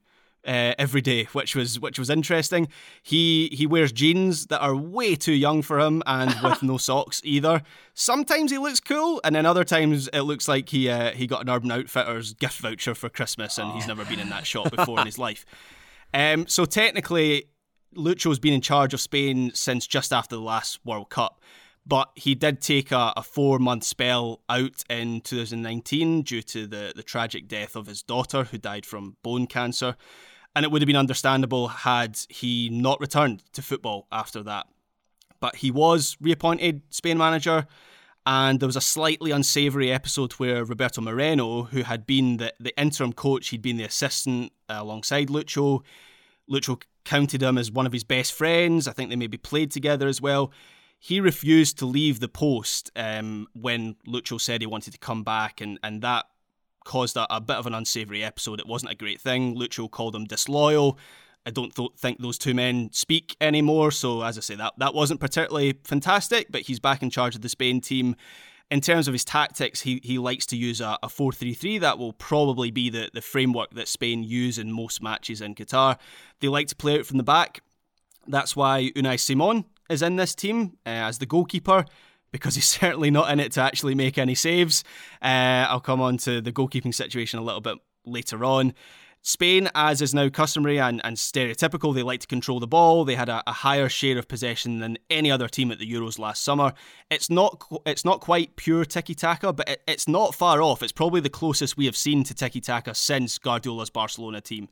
Uh, 0.48 0.76
every 0.78 1.02
day, 1.02 1.24
which 1.34 1.56
was 1.56 1.80
which 1.80 1.98
was 1.98 2.08
interesting. 2.08 2.68
He 3.02 3.50
he 3.52 3.66
wears 3.66 3.92
jeans 3.92 4.46
that 4.46 4.60
are 4.62 4.76
way 4.76 5.16
too 5.16 5.34
young 5.34 5.64
for 5.64 5.80
him, 5.80 6.04
and 6.06 6.36
with 6.44 6.62
no 6.62 6.78
socks 6.78 7.20
either. 7.24 7.64
Sometimes 7.96 8.52
he 8.52 8.60
looks 8.60 8.80
cool, 8.80 9.20
and 9.24 9.36
then 9.36 9.48
other 9.48 9.64
times 9.64 10.08
it 10.10 10.22
looks 10.22 10.48
like 10.48 10.70
he 10.70 10.88
uh, 10.88 11.14
he 11.14 11.26
got 11.26 11.42
an 11.42 11.50
Urban 11.50 11.72
Outfitters 11.72 12.36
gift 12.36 12.60
voucher 12.60 12.94
for 12.94 13.10
Christmas, 13.10 13.58
and 13.58 13.72
he's 13.72 13.88
never 13.88 14.06
been 14.06 14.20
in 14.20 14.30
that 14.30 14.46
shop 14.46 14.70
before 14.76 15.00
in 15.00 15.08
his 15.08 15.18
life. 15.18 15.48
Um, 16.14 16.46
so 16.46 16.66
technically, 16.66 17.46
Lucho's 17.96 18.38
been 18.38 18.54
in 18.54 18.62
charge 18.62 18.94
of 18.94 19.02
Spain 19.02 19.50
since 19.56 19.88
just 19.88 20.14
after 20.14 20.36
the 20.36 20.44
last 20.44 20.80
World 20.86 21.10
Cup 21.10 21.42
but 21.86 22.10
he 22.16 22.34
did 22.36 22.62
take 22.62 22.92
a, 22.92 23.14
a 23.16 23.24
four 23.24 23.60
month 23.60 23.84
spell 23.84 24.42
out 24.50 24.84
in 24.90 25.22
2019 25.22 26.24
due 26.24 26.42
to 26.42 26.66
the, 26.66 26.94
the 26.96 27.04
tragic 27.04 27.48
death 27.48 27.76
of 27.76 27.88
his 27.88 28.02
daughter, 28.02 28.46
who 28.46 28.58
died 28.58 28.86
from 28.86 29.18
bone 29.24 29.48
cancer. 29.48 29.96
and 30.56 30.64
it 30.64 30.72
would 30.72 30.82
have 30.82 30.88
been 30.88 30.96
understandable 30.96 31.68
had 31.68 32.18
he 32.30 32.70
not 32.70 33.00
returned 33.00 33.44
to 33.54 33.62
football 33.62 34.08
after 34.12 34.42
that. 34.44 34.68
But 35.40 35.58
he 35.58 35.70
was 35.70 36.18
reappointed 36.22 36.82
Spain 36.90 37.18
manager, 37.18 37.68
and 38.26 38.60
there 38.60 38.68
was 38.68 38.78
a 38.78 38.82
slightly 38.82 39.30
unsavoury 39.30 39.92
episode 39.92 40.34
where 40.34 40.66
Roberto 40.66 41.02
Moreno, 41.02 41.64
who 41.64 41.84
had 41.84 42.08
been 42.08 42.38
the, 42.38 42.54
the 42.60 42.76
interim 42.80 43.14
coach, 43.14 43.50
he'd 43.50 43.62
been 43.62 43.78
the 43.78 43.84
assistant 43.84 44.52
alongside 44.68 45.28
Lucho. 45.28 45.84
Lucho 46.50 46.82
counted 47.04 47.44
him 47.44 47.58
as 47.60 47.72
one 47.72 47.86
of 47.86 47.94
his 47.94 48.04
best 48.04 48.34
friends. 48.34 48.88
I 48.88 48.94
think 48.94 49.12
they 49.12 49.16
maybe 49.16 49.38
played 49.38 49.70
together 49.70 50.08
as 50.08 50.22
well. 50.22 50.52
He 51.06 51.20
refused 51.20 51.78
to 51.78 51.86
leave 51.86 52.20
the 52.20 52.28
post 52.28 52.90
um, 52.96 53.48
when 53.54 53.96
Lucho 54.08 54.42
said 54.42 54.62
he 54.62 54.66
wanted 54.66 54.94
to 54.94 54.98
come 54.98 55.24
back, 55.24 55.62
and, 55.62 55.78
and 55.84 56.02
that 56.02 56.26
caused 56.84 57.16
a, 57.16 57.32
a 57.32 57.40
bit 57.40 57.58
of 57.58 57.68
an 57.68 57.76
unsavoury 57.76 58.24
episode. 58.24 58.60
It 58.60 58.66
wasn't 58.66 58.92
a 58.92 58.96
great 58.96 59.22
thing. 59.22 59.56
Lucho 59.56 59.88
called 59.88 60.16
him 60.16 60.26
disloyal. 60.26 60.98
I 61.46 61.52
don't 61.52 61.76
th- 61.76 61.92
think 61.96 62.18
those 62.18 62.40
two 62.40 62.56
men 62.56 62.90
speak 62.92 63.38
anymore. 63.40 63.92
So, 63.92 64.24
as 64.24 64.36
I 64.36 64.42
say, 64.42 64.56
that, 64.56 64.74
that 64.80 64.96
wasn't 64.96 65.20
particularly 65.20 65.78
fantastic, 65.84 66.48
but 66.50 66.62
he's 66.62 66.80
back 66.80 67.04
in 67.04 67.12
charge 67.12 67.36
of 67.36 67.44
the 67.44 67.50
Spain 67.50 67.82
team. 67.82 68.16
In 68.72 68.82
terms 68.82 69.08
of 69.08 69.14
his 69.14 69.24
tactics, 69.24 69.82
he, 69.82 70.02
he 70.04 70.18
likes 70.18 70.48
to 70.48 70.58
use 70.58 70.82
a, 70.82 70.98
a 71.04 71.10
4 71.10 71.32
3 71.32 71.54
3. 71.54 71.78
That 71.78 72.00
will 72.00 72.14
probably 72.14 72.72
be 72.72 72.90
the, 72.90 73.12
the 73.14 73.22
framework 73.22 73.76
that 73.76 73.88
Spain 73.88 74.24
use 74.24 74.58
in 74.58 74.72
most 74.72 75.04
matches 75.04 75.40
in 75.40 75.54
Qatar. 75.54 76.00
They 76.40 76.48
like 76.48 76.66
to 76.70 76.76
play 76.76 76.98
out 76.98 77.06
from 77.06 77.18
the 77.18 77.24
back. 77.24 77.62
That's 78.28 78.56
why 78.56 78.90
Unai 78.96 79.20
Simon 79.20 79.66
is 79.90 80.02
in 80.02 80.16
this 80.16 80.36
team 80.36 80.78
uh, 80.86 80.90
as 80.90 81.18
the 81.20 81.26
goalkeeper 81.26 81.86
because 82.32 82.56
he's 82.56 82.66
certainly 82.82 83.12
not 83.12 83.32
in 83.32 83.40
it 83.40 83.52
to 83.54 83.62
actually 83.62 83.96
make 83.96 84.18
any 84.18 84.36
saves. 84.36 84.84
Uh, 85.22 85.66
I'll 85.70 85.80
come 85.80 86.02
on 86.02 86.18
to 86.20 86.42
the 86.42 86.52
goalkeeping 86.52 86.94
situation 86.94 87.40
a 87.40 87.44
little 87.44 87.62
bit 87.62 87.78
later 88.06 88.44
on. 88.44 88.74
Spain, 89.28 89.68
as 89.74 90.04
is 90.04 90.14
now 90.14 90.30
customary 90.30 90.80
and, 90.80 91.02
and 91.04 91.18
stereotypical, 91.18 91.96
they 91.96 92.04
like 92.04 92.20
to 92.20 92.28
control 92.28 92.60
the 92.60 92.68
ball. 92.68 93.04
They 93.04 93.16
had 93.16 93.28
a, 93.28 93.42
a, 93.48 93.54
higher 93.54 93.90
share 93.90 94.20
of 94.20 94.28
possession 94.28 94.78
than 94.78 95.00
any 95.10 95.32
other 95.32 95.48
team 95.48 95.72
at 95.72 95.80
the 95.80 95.92
Euros 95.92 96.20
last 96.20 96.44
summer. 96.44 96.74
It's 97.10 97.28
not 97.28 97.64
it's 97.88 98.06
not 98.06 98.22
quite 98.22 98.56
pure 98.56 98.86
tiki 98.86 99.16
taka, 99.16 99.52
but 99.52 99.68
it, 99.68 99.82
it's 99.88 100.08
not 100.08 100.36
far 100.36 100.62
off. 100.62 100.84
It's 100.84 100.92
probably 100.92 101.22
the 101.22 101.32
closest 101.32 101.76
we 101.76 101.86
have 101.86 101.98
seen 101.98 102.24
to 102.26 102.36
tiki 102.36 102.62
taka 102.62 102.94
since 102.94 103.40
Guardiola's 103.40 103.90
Barcelona 103.90 104.42
team. 104.42 104.70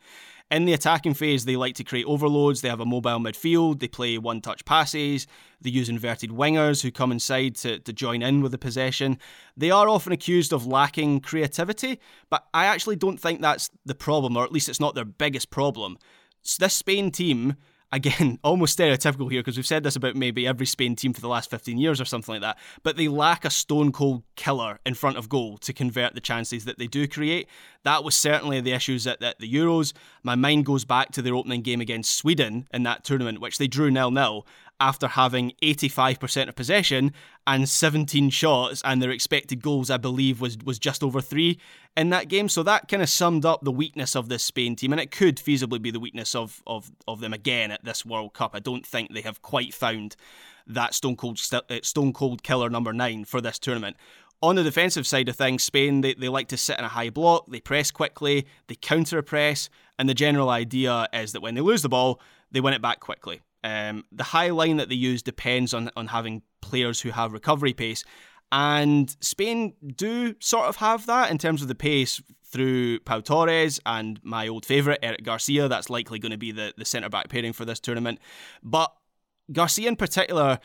In 0.52 0.66
the 0.66 0.74
attacking 0.74 1.16
phase, 1.16 1.46
they 1.46 1.56
like 1.56 1.76
to 1.76 1.84
create 1.84 2.06
overloads. 2.06 2.62
They 2.62 2.70
have 2.70 2.80
a 2.80 2.86
mobile 2.86 3.20
midfield. 3.20 3.80
They 3.80 3.88
play 3.88 4.18
one 4.18 4.40
touch 4.40 4.64
passes. 4.66 5.26
They 5.62 5.72
use 5.72 5.90
inverted 5.90 6.30
wingers 6.30 6.84
who 6.84 6.92
come 6.92 7.12
inside 7.12 7.56
to, 7.56 7.80
to 7.80 7.94
join 7.94 8.22
in 8.22 8.42
with 8.42 8.52
the 8.52 8.58
possession. 8.58 9.18
They 9.58 9.72
are 9.72 9.90
often 9.90 10.14
accused 10.14 10.54
of 10.54 10.68
lacking 10.68 11.22
creativity, 11.22 12.00
but 12.30 12.46
I 12.54 12.66
actually 12.66 12.98
don't 12.98 13.20
think 13.20 13.42
that's 13.42 13.72
the 13.86 13.96
problem, 13.96 14.38
or 14.38 14.44
at 14.44 14.52
least 14.52 14.70
it's 14.70 14.80
not 14.80 14.94
their 14.94 15.06
biggest 15.06 15.50
problem. 15.50 15.98
So 16.44 16.64
This 16.64 16.74
Spain 16.74 17.10
team 17.10 17.56
again, 17.94 18.40
almost 18.44 18.78
stereotypical 18.78 19.32
here 19.32 19.42
because 19.42 19.56
we've 19.56 19.66
said 19.66 19.84
this 19.84 19.96
about 19.96 20.16
maybe 20.16 20.46
every 20.46 20.66
Spain 20.66 20.96
team 20.96 21.14
for 21.14 21.22
the 21.22 21.28
last 21.28 21.50
15 21.50 21.78
years 21.78 22.02
or 22.02 22.06
something 22.06 22.34
like 22.34 22.42
that, 22.42 22.58
but 22.82 22.98
they 22.98 23.08
lack 23.08 23.46
a 23.46 23.50
stone 23.50 23.92
cold 23.92 24.24
killer 24.36 24.80
in 24.86 24.94
front 24.96 25.18
of 25.18 25.30
goal 25.30 25.58
to 25.60 25.72
convert 25.72 26.14
the 26.16 26.22
chances 26.22 26.66
that 26.66 26.78
they 26.78 26.88
do 26.88 27.08
create. 27.08 27.48
That 27.84 28.04
was 28.04 28.16
certainly 28.16 28.60
the 28.60 28.72
issues 28.72 29.08
at, 29.08 29.22
at 29.22 29.40
the 29.40 29.52
Euros. 29.52 29.94
My 30.24 30.36
mind 30.36 30.66
goes 30.66 30.86
back 30.86 31.12
to 31.12 31.22
their 31.22 31.36
opening 31.36 31.62
game 31.62 31.82
against 31.82 32.18
Sweden 32.18 32.68
in 32.74 32.84
that 32.84 33.04
tournament, 33.04 33.40
which 33.40 33.58
they 33.58 33.68
drew 33.68 33.92
nil 33.92 34.12
nil 34.12 34.46
after 34.80 35.08
having 35.08 35.54
85% 35.62 36.50
of 36.50 36.56
possession 36.56 37.14
and 37.46 37.68
17 37.68 38.30
shots, 38.30 38.82
and 38.84 39.02
their 39.02 39.12
expected 39.12 39.62
goals, 39.62 39.90
I 39.90 39.98
believe, 39.98 40.42
was 40.42 40.58
was 40.66 40.80
just 40.80 41.04
over 41.04 41.22
three 41.22 41.60
in 41.96 42.10
that 42.10 42.28
game. 42.28 42.50
So 42.50 42.64
that 42.64 42.88
kind 42.88 43.02
of 43.04 43.10
summed 43.10 43.46
up 43.46 43.64
the 43.64 43.72
weakness 43.72 44.16
of 44.16 44.30
this 44.30 44.44
Spain 44.44 44.76
team, 44.76 44.92
and 44.92 45.02
it 45.02 45.12
could 45.12 45.38
feasibly 45.38 45.82
be 45.82 45.92
the 45.92 46.00
weakness 46.00 46.36
of 46.36 46.62
of 46.68 46.92
of 47.08 47.20
them 47.20 47.34
again 47.34 47.72
at 47.72 47.84
this 47.84 48.06
World 48.06 48.34
Cup. 48.34 48.52
I 48.54 48.60
don't 48.60 48.86
think 48.86 49.14
they 49.14 49.22
have 49.22 49.42
quite 49.42 49.74
found 49.74 50.16
that 50.68 50.94
stone 50.94 51.16
cold 51.16 51.40
uh, 51.52 51.62
stone 51.82 52.14
cold 52.14 52.44
killer 52.44 52.70
number 52.70 52.94
nine 52.94 53.26
for 53.26 53.42
this 53.42 53.60
tournament. 53.60 53.98
On 54.42 54.56
the 54.56 54.64
defensive 54.64 55.08
side 55.08 55.30
of 55.30 55.38
things, 55.38 55.64
Spain, 55.64 56.02
they, 56.02 56.16
they 56.16 56.28
like 56.28 56.50
to 56.50 56.58
sit 56.58 56.78
in 56.78 56.84
a 56.84 56.90
high 56.90 57.10
block, 57.10 57.46
they 57.50 57.62
press 57.62 57.92
quickly, 57.92 58.46
they 58.68 58.76
counter 58.76 59.22
press, 59.22 59.70
and 59.98 60.10
the 60.10 60.14
general 60.14 60.50
idea 60.50 61.08
is 61.14 61.32
that 61.32 61.42
when 61.42 61.56
they 61.56 61.62
lose 61.62 61.82
the 61.82 61.88
ball, 61.88 62.20
they 62.52 62.60
win 62.60 62.74
it 62.74 62.82
back 62.82 63.00
quickly. 63.00 63.42
Um, 63.64 64.04
the 64.12 64.24
high 64.24 64.50
line 64.50 64.78
that 64.78 64.90
they 64.90 64.96
use 64.96 65.24
depends 65.24 65.74
on, 65.74 65.90
on 65.96 66.08
having 66.08 66.42
players 66.62 67.02
who 67.02 67.12
have 67.12 67.34
recovery 67.34 67.74
pace. 67.74 68.04
And 68.52 69.16
Spain 69.20 69.74
do 69.96 70.36
sort 70.40 70.68
of 70.68 70.76
have 70.78 71.06
that 71.08 71.32
in 71.32 71.38
terms 71.38 71.62
of 71.62 71.68
the 71.68 71.76
pace 71.76 72.22
through 72.46 73.00
Pau 73.00 73.20
Torres 73.20 73.80
and 73.86 74.20
my 74.24 74.48
old 74.48 74.66
favourite, 74.66 75.00
Eric 75.02 75.24
Garcia. 75.24 75.68
That's 75.68 75.90
likely 75.90 76.20
going 76.20 76.34
to 76.34 76.38
be 76.38 76.52
the, 76.52 76.74
the 76.78 76.86
centre 76.86 77.10
back 77.10 77.30
pairing 77.30 77.54
for 77.54 77.66
this 77.66 77.80
tournament. 77.80 78.20
But 78.62 78.94
Garcia 79.52 79.88
in 79.88 79.96
particular, 79.96 80.60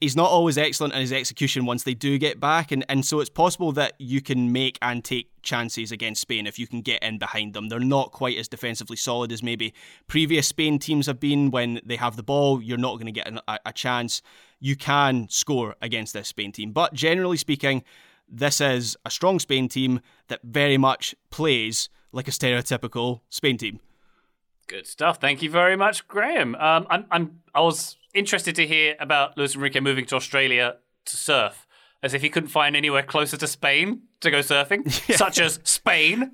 he's 0.00 0.16
not 0.16 0.30
always 0.30 0.56
excellent 0.56 0.94
in 0.94 1.00
his 1.00 1.12
execution 1.12 1.66
once 1.66 1.82
they 1.82 1.94
do 1.94 2.18
get 2.18 2.38
back, 2.38 2.70
and, 2.70 2.84
and 2.88 3.04
so 3.04 3.20
it's 3.20 3.30
possible 3.30 3.72
that 3.72 3.94
you 3.98 4.20
can 4.20 4.52
make 4.52 4.78
and 4.80 5.04
take 5.04 5.30
chances 5.42 5.90
against 5.90 6.20
Spain 6.20 6.46
if 6.46 6.58
you 6.58 6.66
can 6.66 6.80
get 6.80 7.02
in 7.02 7.18
behind 7.18 7.54
them. 7.54 7.68
They're 7.68 7.80
not 7.80 8.12
quite 8.12 8.38
as 8.38 8.48
defensively 8.48 8.96
solid 8.96 9.32
as 9.32 9.42
maybe 9.42 9.74
previous 10.06 10.46
Spain 10.48 10.78
teams 10.78 11.06
have 11.06 11.20
been. 11.20 11.50
When 11.50 11.80
they 11.84 11.96
have 11.96 12.16
the 12.16 12.22
ball, 12.22 12.62
you're 12.62 12.78
not 12.78 12.94
going 12.94 13.06
to 13.06 13.12
get 13.12 13.28
a, 13.28 13.58
a 13.66 13.72
chance. 13.72 14.22
You 14.60 14.76
can 14.76 15.28
score 15.28 15.76
against 15.82 16.12
this 16.12 16.28
Spain 16.28 16.52
team, 16.52 16.72
but 16.72 16.94
generally 16.94 17.36
speaking, 17.36 17.82
this 18.28 18.60
is 18.60 18.96
a 19.04 19.10
strong 19.10 19.38
Spain 19.38 19.68
team 19.68 20.00
that 20.28 20.40
very 20.42 20.76
much 20.76 21.14
plays 21.30 21.88
like 22.12 22.28
a 22.28 22.30
stereotypical 22.30 23.20
Spain 23.28 23.56
team. 23.56 23.80
Good 24.66 24.86
stuff. 24.86 25.18
Thank 25.18 25.42
you 25.42 25.50
very 25.50 25.76
much, 25.76 26.06
Graham. 26.08 26.54
Um, 26.56 26.86
I'm, 26.90 27.06
I'm, 27.10 27.40
I 27.54 27.60
was 27.62 27.96
interested 28.14 28.54
to 28.56 28.66
hear 28.66 28.96
about 29.00 29.36
Luis 29.36 29.54
Enrique 29.54 29.80
moving 29.80 30.04
to 30.06 30.16
Australia 30.16 30.76
to 31.06 31.16
surf, 31.16 31.66
as 32.02 32.14
if 32.14 32.22
he 32.22 32.28
couldn't 32.28 32.48
find 32.48 32.76
anywhere 32.76 33.02
closer 33.02 33.36
to 33.36 33.46
Spain 33.46 34.02
to 34.20 34.30
go 34.30 34.38
surfing, 34.38 34.84
yeah. 35.08 35.16
such 35.16 35.40
as 35.40 35.60
Spain. 35.64 36.32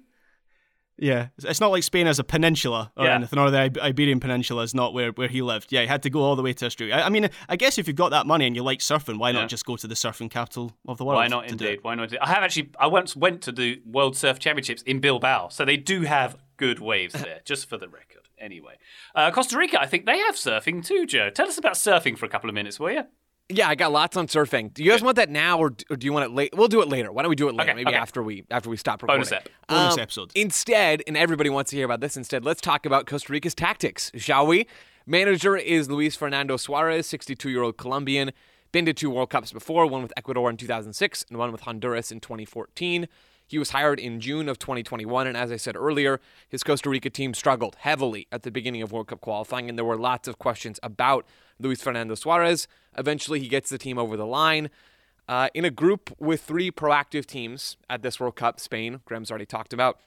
Yeah, 0.96 1.28
it's 1.42 1.60
not 1.60 1.72
like 1.72 1.82
Spain 1.82 2.06
as 2.06 2.20
a 2.20 2.24
peninsula 2.24 2.92
or 2.96 3.06
yeah. 3.06 3.16
anything, 3.16 3.36
or 3.38 3.50
the 3.50 3.72
Iberian 3.82 4.20
Peninsula 4.20 4.62
is 4.62 4.74
not 4.74 4.94
where, 4.94 5.10
where 5.10 5.26
he 5.26 5.42
lived. 5.42 5.72
Yeah, 5.72 5.80
he 5.80 5.88
had 5.88 6.04
to 6.04 6.10
go 6.10 6.20
all 6.20 6.36
the 6.36 6.42
way 6.42 6.52
to 6.52 6.66
Australia. 6.66 6.94
I, 6.94 7.06
I 7.06 7.08
mean, 7.08 7.28
I 7.48 7.56
guess 7.56 7.78
if 7.78 7.88
you've 7.88 7.96
got 7.96 8.10
that 8.10 8.26
money 8.26 8.46
and 8.46 8.54
you 8.54 8.62
like 8.62 8.78
surfing, 8.78 9.18
why 9.18 9.32
not 9.32 9.48
just 9.48 9.66
go 9.66 9.76
to 9.76 9.88
the 9.88 9.96
surfing 9.96 10.30
capital 10.30 10.76
of 10.86 10.98
the 10.98 11.04
world? 11.04 11.16
Why 11.16 11.26
not, 11.26 11.50
indeed? 11.50 11.80
Why 11.82 11.96
not? 11.96 12.14
I 12.22 12.28
have 12.28 12.44
actually, 12.44 12.70
I 12.78 12.86
once 12.86 13.16
went 13.16 13.42
to 13.42 13.52
the 13.52 13.82
World 13.84 14.16
Surf 14.16 14.38
Championships 14.38 14.82
in 14.82 15.00
Bilbao, 15.00 15.48
so 15.48 15.64
they 15.64 15.76
do 15.76 16.02
have 16.02 16.36
good 16.56 16.78
waves 16.78 17.14
there, 17.22 17.40
just 17.44 17.68
for 17.68 17.76
the 17.76 17.88
record 17.88 18.23
anyway. 18.44 18.76
Uh, 19.14 19.30
Costa 19.30 19.58
Rica, 19.58 19.80
I 19.80 19.86
think 19.86 20.06
they 20.06 20.18
have 20.18 20.36
surfing 20.36 20.84
too, 20.84 21.06
Joe. 21.06 21.30
Tell 21.30 21.48
us 21.48 21.58
about 21.58 21.74
surfing 21.74 22.16
for 22.16 22.26
a 22.26 22.28
couple 22.28 22.48
of 22.48 22.54
minutes, 22.54 22.78
will 22.78 22.92
you? 22.92 23.04
Yeah, 23.50 23.68
I 23.68 23.74
got 23.74 23.92
lots 23.92 24.16
on 24.16 24.26
surfing. 24.26 24.72
Do 24.72 24.82
you 24.82 24.90
guys 24.90 25.00
Good. 25.00 25.04
want 25.04 25.16
that 25.16 25.28
now, 25.28 25.58
or, 25.58 25.74
or 25.90 25.96
do 25.96 26.06
you 26.06 26.12
want 26.14 26.24
it 26.24 26.30
late? 26.30 26.54
We'll 26.56 26.68
do 26.68 26.80
it 26.80 26.88
later. 26.88 27.12
Why 27.12 27.22
don't 27.22 27.28
we 27.28 27.36
do 27.36 27.48
it 27.48 27.54
later? 27.54 27.72
Okay, 27.72 27.76
Maybe 27.76 27.88
okay. 27.88 27.98
after 27.98 28.22
we 28.22 28.44
after 28.50 28.70
we 28.70 28.78
stop 28.78 29.02
recording. 29.02 29.20
Bonus, 29.20 29.32
ep. 29.32 29.48
Bonus 29.68 29.94
um, 29.94 30.00
episode. 30.00 30.32
Instead, 30.34 31.02
and 31.06 31.16
everybody 31.16 31.50
wants 31.50 31.70
to 31.70 31.76
hear 31.76 31.84
about 31.84 32.00
this. 32.00 32.16
Instead, 32.16 32.44
let's 32.44 32.62
talk 32.62 32.86
about 32.86 33.06
Costa 33.06 33.32
Rica's 33.32 33.54
tactics, 33.54 34.10
shall 34.16 34.46
we? 34.46 34.66
Manager 35.06 35.56
is 35.56 35.90
Luis 35.90 36.16
Fernando 36.16 36.56
Suarez, 36.56 37.06
62-year-old 37.06 37.76
Colombian. 37.76 38.32
Been 38.72 38.86
to 38.86 38.94
two 38.94 39.10
World 39.10 39.28
Cups 39.28 39.52
before, 39.52 39.86
one 39.86 40.02
with 40.02 40.12
Ecuador 40.16 40.48
in 40.48 40.56
2006 40.56 41.26
and 41.28 41.38
one 41.38 41.52
with 41.52 41.60
Honduras 41.60 42.10
in 42.10 42.20
2014. 42.20 43.06
He 43.46 43.58
was 43.58 43.70
hired 43.70 44.00
in 44.00 44.20
June 44.20 44.48
of 44.48 44.58
2021, 44.58 45.26
and 45.26 45.36
as 45.36 45.52
I 45.52 45.56
said 45.56 45.76
earlier, 45.76 46.20
his 46.48 46.62
Costa 46.62 46.88
Rica 46.88 47.10
team 47.10 47.34
struggled 47.34 47.76
heavily 47.80 48.26
at 48.32 48.42
the 48.42 48.50
beginning 48.50 48.82
of 48.82 48.90
World 48.90 49.08
Cup 49.08 49.20
qualifying, 49.20 49.68
and 49.68 49.78
there 49.78 49.84
were 49.84 49.98
lots 49.98 50.26
of 50.28 50.38
questions 50.38 50.80
about 50.82 51.26
Luis 51.58 51.82
Fernando 51.82 52.14
Suarez. 52.14 52.66
Eventually, 52.96 53.40
he 53.40 53.48
gets 53.48 53.70
the 53.70 53.78
team 53.78 53.98
over 53.98 54.16
the 54.16 54.26
line. 54.26 54.70
Uh, 55.28 55.48
in 55.54 55.64
a 55.64 55.70
group 55.70 56.14
with 56.18 56.42
three 56.42 56.70
proactive 56.70 57.26
teams 57.26 57.76
at 57.88 58.02
this 58.02 58.18
World 58.18 58.36
Cup, 58.36 58.60
Spain, 58.60 59.00
Graham's 59.04 59.30
already 59.30 59.46
talked 59.46 59.72
about, 59.72 59.98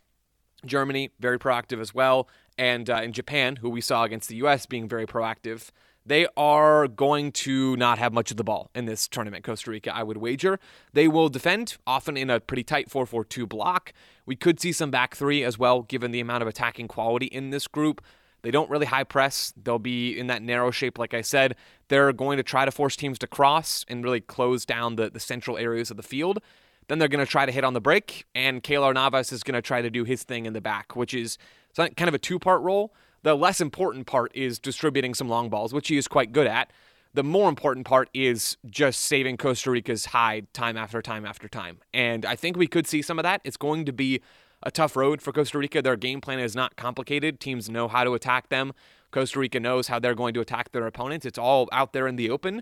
Germany, 0.65 1.11
very 1.19 1.37
proactive 1.37 1.79
as 1.79 1.93
well, 1.93 2.27
and 2.57 2.89
uh, 2.89 3.01
in 3.03 3.13
Japan, 3.13 3.57
who 3.57 3.69
we 3.69 3.81
saw 3.81 4.03
against 4.03 4.29
the 4.29 4.37
U.S. 4.37 4.65
being 4.65 4.87
very 4.87 5.05
proactive 5.05 5.69
they 6.07 6.27
are 6.37 6.87
going 6.87 7.31
to 7.33 7.75
not 7.75 7.99
have 7.99 8.13
much 8.13 8.31
of 8.31 8.37
the 8.37 8.43
ball 8.43 8.71
in 8.73 8.85
this 8.85 9.07
tournament, 9.07 9.43
Costa 9.43 9.69
Rica, 9.69 9.95
I 9.95 10.03
would 10.03 10.17
wager. 10.17 10.59
They 10.93 11.07
will 11.07 11.29
defend, 11.29 11.77
often 11.85 12.15
in 12.15 12.29
a 12.29 12.39
pretty 12.39 12.63
tight 12.63 12.89
4 12.89 13.05
4 13.05 13.25
2 13.25 13.45
block. 13.45 13.93
We 14.25 14.35
could 14.35 14.59
see 14.59 14.71
some 14.71 14.89
back 14.89 15.15
three 15.15 15.43
as 15.43 15.59
well, 15.59 15.81
given 15.81 16.11
the 16.11 16.19
amount 16.19 16.41
of 16.41 16.47
attacking 16.47 16.87
quality 16.87 17.27
in 17.27 17.49
this 17.49 17.67
group. 17.67 18.01
They 18.41 18.51
don't 18.51 18.69
really 18.69 18.85
high 18.85 19.03
press. 19.03 19.53
They'll 19.61 19.79
be 19.79 20.17
in 20.17 20.27
that 20.27 20.41
narrow 20.41 20.71
shape, 20.71 20.97
like 20.97 21.13
I 21.13 21.21
said. 21.21 21.55
They're 21.89 22.13
going 22.13 22.37
to 22.37 22.43
try 22.43 22.63
to 22.63 22.71
force 22.71 22.95
teams 22.95 23.19
to 23.19 23.27
cross 23.27 23.83
and 23.89 24.03
really 24.03 24.21
close 24.21 24.65
down 24.65 24.95
the, 24.95 25.09
the 25.09 25.19
central 25.19 25.57
areas 25.57 25.91
of 25.91 25.97
the 25.97 26.03
field. 26.03 26.39
Then 26.87 26.99
they're 26.99 27.09
going 27.09 27.25
to 27.25 27.29
try 27.29 27.45
to 27.45 27.51
hit 27.51 27.65
on 27.65 27.73
the 27.73 27.81
break, 27.81 28.25
and 28.33 28.63
Keylor 28.63 28.93
Navas 28.93 29.33
is 29.33 29.43
going 29.43 29.55
to 29.55 29.61
try 29.61 29.81
to 29.81 29.89
do 29.89 30.05
his 30.05 30.23
thing 30.23 30.45
in 30.45 30.53
the 30.53 30.61
back, 30.61 30.95
which 30.95 31.13
is 31.13 31.37
kind 31.75 32.07
of 32.07 32.13
a 32.13 32.19
two 32.19 32.39
part 32.39 32.61
role. 32.61 32.93
The 33.23 33.35
less 33.35 33.59
important 33.59 34.07
part 34.07 34.31
is 34.35 34.59
distributing 34.59 35.13
some 35.13 35.27
long 35.27 35.49
balls, 35.49 35.73
which 35.73 35.87
he 35.87 35.97
is 35.97 36.07
quite 36.07 36.31
good 36.31 36.47
at. 36.47 36.71
The 37.13 37.23
more 37.23 37.49
important 37.49 37.85
part 37.85 38.09
is 38.13 38.57
just 38.69 39.01
saving 39.01 39.37
Costa 39.37 39.71
Rica's 39.71 40.05
hide 40.05 40.53
time 40.53 40.77
after 40.77 41.01
time 41.01 41.25
after 41.25 41.47
time. 41.47 41.79
And 41.93 42.25
I 42.25 42.35
think 42.35 42.57
we 42.57 42.67
could 42.67 42.85
see 42.85 43.01
some 43.01 43.17
of 43.17 43.23
that. 43.23 43.41
It's 43.43 43.57
going 43.57 43.85
to 43.85 43.93
be 43.93 44.21
a 44.63 44.71
tough 44.71 44.95
road 44.95 45.21
for 45.21 45.31
Costa 45.31 45.57
Rica. 45.57 45.81
Their 45.81 45.95
game 45.95 46.21
plan 46.21 46.39
is 46.39 46.55
not 46.55 46.75
complicated. 46.75 47.39
Teams 47.39 47.69
know 47.69 47.87
how 47.87 48.03
to 48.03 48.13
attack 48.13 48.49
them. 48.49 48.73
Costa 49.11 49.39
Rica 49.39 49.59
knows 49.59 49.87
how 49.87 49.99
they're 49.99 50.15
going 50.15 50.33
to 50.33 50.41
attack 50.41 50.71
their 50.71 50.85
opponents. 50.85 51.25
It's 51.25 51.39
all 51.39 51.67
out 51.71 51.93
there 51.93 52.07
in 52.07 52.17
the 52.17 52.29
open. 52.29 52.61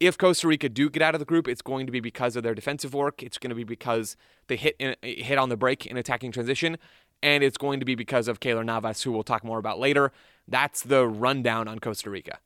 If 0.00 0.16
Costa 0.16 0.46
Rica 0.46 0.68
do 0.68 0.88
get 0.88 1.02
out 1.02 1.16
of 1.16 1.18
the 1.18 1.24
group, 1.24 1.48
it's 1.48 1.62
going 1.62 1.86
to 1.86 1.92
be 1.92 1.98
because 1.98 2.36
of 2.36 2.44
their 2.44 2.54
defensive 2.54 2.94
work. 2.94 3.20
It's 3.20 3.36
going 3.36 3.50
to 3.50 3.56
be 3.56 3.64
because 3.64 4.16
they 4.46 4.54
hit 4.54 4.76
in, 4.78 4.94
hit 5.02 5.38
on 5.38 5.48
the 5.48 5.56
break 5.56 5.86
in 5.86 5.96
attacking 5.96 6.30
transition, 6.30 6.76
and 7.22 7.42
it's 7.42 7.56
going 7.56 7.80
to 7.80 7.86
be 7.86 7.94
because 7.94 8.28
of 8.28 8.40
Keylor 8.40 8.64
Navas, 8.64 9.02
who 9.02 9.12
we'll 9.12 9.22
talk 9.22 9.44
more 9.44 9.58
about 9.58 9.78
later. 9.78 10.12
That's 10.46 10.82
the 10.82 11.06
rundown 11.06 11.68
on 11.68 11.78
Costa 11.78 12.10
Rica. 12.10 12.38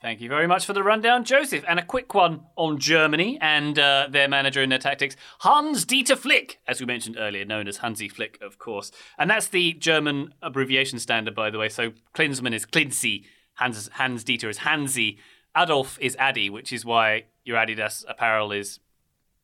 Thank 0.00 0.20
you 0.20 0.28
very 0.28 0.48
much 0.48 0.66
for 0.66 0.72
the 0.72 0.82
rundown, 0.82 1.22
Joseph. 1.22 1.64
And 1.68 1.78
a 1.78 1.84
quick 1.84 2.12
one 2.12 2.40
on 2.56 2.78
Germany 2.80 3.38
and 3.40 3.78
uh, 3.78 4.08
their 4.10 4.26
manager 4.26 4.60
and 4.60 4.72
their 4.72 4.80
tactics. 4.80 5.14
Hans 5.40 5.84
Dieter 5.84 6.18
Flick, 6.18 6.58
as 6.66 6.80
we 6.80 6.86
mentioned 6.86 7.16
earlier, 7.16 7.44
known 7.44 7.68
as 7.68 7.76
Hansi 7.76 8.08
Flick, 8.08 8.36
of 8.42 8.58
course. 8.58 8.90
And 9.16 9.30
that's 9.30 9.46
the 9.46 9.74
German 9.74 10.34
abbreviation 10.42 10.98
standard, 10.98 11.36
by 11.36 11.50
the 11.50 11.58
way. 11.58 11.68
So 11.68 11.92
Klinsmann 12.16 12.52
is 12.52 12.66
Klinzi, 12.66 13.26
Hans, 13.54 13.90
Hans 13.92 14.24
Dieter 14.24 14.50
is 14.50 14.58
Hansi, 14.58 15.18
Adolf 15.56 15.98
is 16.00 16.16
Addy, 16.16 16.50
which 16.50 16.72
is 16.72 16.84
why 16.84 17.26
your 17.44 17.56
Adidas 17.56 18.04
apparel 18.08 18.50
is 18.50 18.80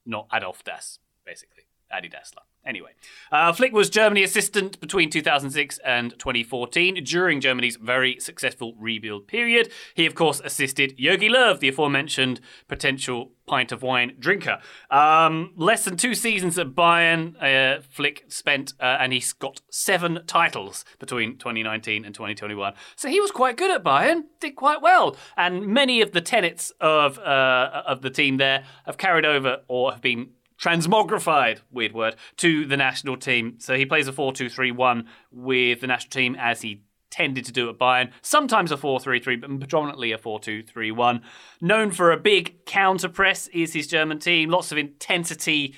not 0.04 0.26
Adolf 0.34 0.64
Das, 0.64 0.98
basically. 1.24 1.64
Adi 1.92 2.08
Dassler. 2.08 2.42
Anyway, 2.66 2.90
uh, 3.32 3.52
Flick 3.52 3.72
was 3.72 3.88
Germany 3.88 4.22
assistant 4.22 4.78
between 4.80 5.08
2006 5.08 5.78
and 5.78 6.10
2014 6.18 7.02
during 7.04 7.40
Germany's 7.40 7.76
very 7.76 8.20
successful 8.20 8.74
rebuild 8.78 9.26
period. 9.26 9.70
He, 9.94 10.04
of 10.04 10.14
course, 10.14 10.40
assisted 10.44 10.96
Jogi 10.98 11.30
Löw, 11.30 11.58
the 11.58 11.68
aforementioned 11.68 12.40
potential 12.68 13.32
pint 13.46 13.72
of 13.72 13.82
wine 13.82 14.14
drinker. 14.18 14.60
Um, 14.90 15.52
less 15.56 15.84
than 15.84 15.96
two 15.96 16.14
seasons 16.14 16.58
at 16.58 16.68
Bayern, 16.68 17.34
uh, 17.42 17.80
Flick 17.80 18.24
spent, 18.28 18.74
uh, 18.78 18.98
and 19.00 19.12
he's 19.12 19.32
got 19.32 19.62
seven 19.70 20.20
titles 20.26 20.84
between 20.98 21.38
2019 21.38 22.04
and 22.04 22.14
2021. 22.14 22.74
So 22.96 23.08
he 23.08 23.20
was 23.20 23.30
quite 23.30 23.56
good 23.56 23.70
at 23.70 23.82
Bayern, 23.82 24.24
did 24.40 24.54
quite 24.56 24.82
well, 24.82 25.16
and 25.36 25.66
many 25.66 26.02
of 26.02 26.12
the 26.12 26.20
tenets 26.20 26.70
of 26.80 27.18
uh, 27.18 27.82
of 27.86 28.02
the 28.02 28.10
team 28.10 28.36
there 28.36 28.64
have 28.84 28.98
carried 28.98 29.24
over 29.24 29.62
or 29.68 29.92
have 29.92 30.02
been 30.02 30.30
transmogrified, 30.60 31.60
weird 31.70 31.92
word, 31.92 32.16
to 32.38 32.66
the 32.66 32.76
national 32.76 33.16
team. 33.16 33.56
So 33.58 33.76
he 33.76 33.86
plays 33.86 34.08
a 34.08 34.12
4 34.12 34.32
2 34.32 34.48
3 34.48 34.72
1 34.72 35.08
with 35.30 35.80
the 35.80 35.86
national 35.86 36.10
team 36.10 36.36
as 36.38 36.62
he 36.62 36.82
tended 37.10 37.44
to 37.46 37.52
do 37.52 37.70
at 37.70 37.78
Bayern. 37.78 38.12
Sometimes 38.22 38.70
a 38.70 38.76
4 38.76 39.00
3 39.00 39.20
3, 39.20 39.36
but 39.36 39.58
predominantly 39.58 40.12
a 40.12 40.18
4 40.18 40.40
2 40.40 40.62
3 40.62 40.90
1. 40.90 41.22
Known 41.60 41.90
for 41.90 42.12
a 42.12 42.16
big 42.16 42.64
counter 42.64 43.08
press 43.08 43.48
is 43.48 43.72
his 43.72 43.86
German 43.86 44.18
team. 44.18 44.50
Lots 44.50 44.72
of 44.72 44.78
intensity 44.78 45.74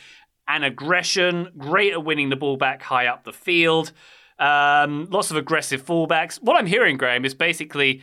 and 0.49 0.65
aggression. 0.65 1.49
Great 1.57 1.93
at 1.93 2.05
winning 2.05 2.31
the 2.31 2.37
ball 2.37 2.57
back 2.57 2.83
high 2.83 3.07
up 3.07 3.25
the 3.25 3.33
field. 3.33 3.93
Um, 4.39 5.07
lots 5.11 5.31
of 5.31 5.37
aggressive 5.37 5.85
fullbacks. 5.85 6.43
What 6.43 6.57
I'm 6.57 6.67
hearing, 6.67 6.97
Graham, 6.97 7.25
is 7.27 7.35
basically 7.35 8.03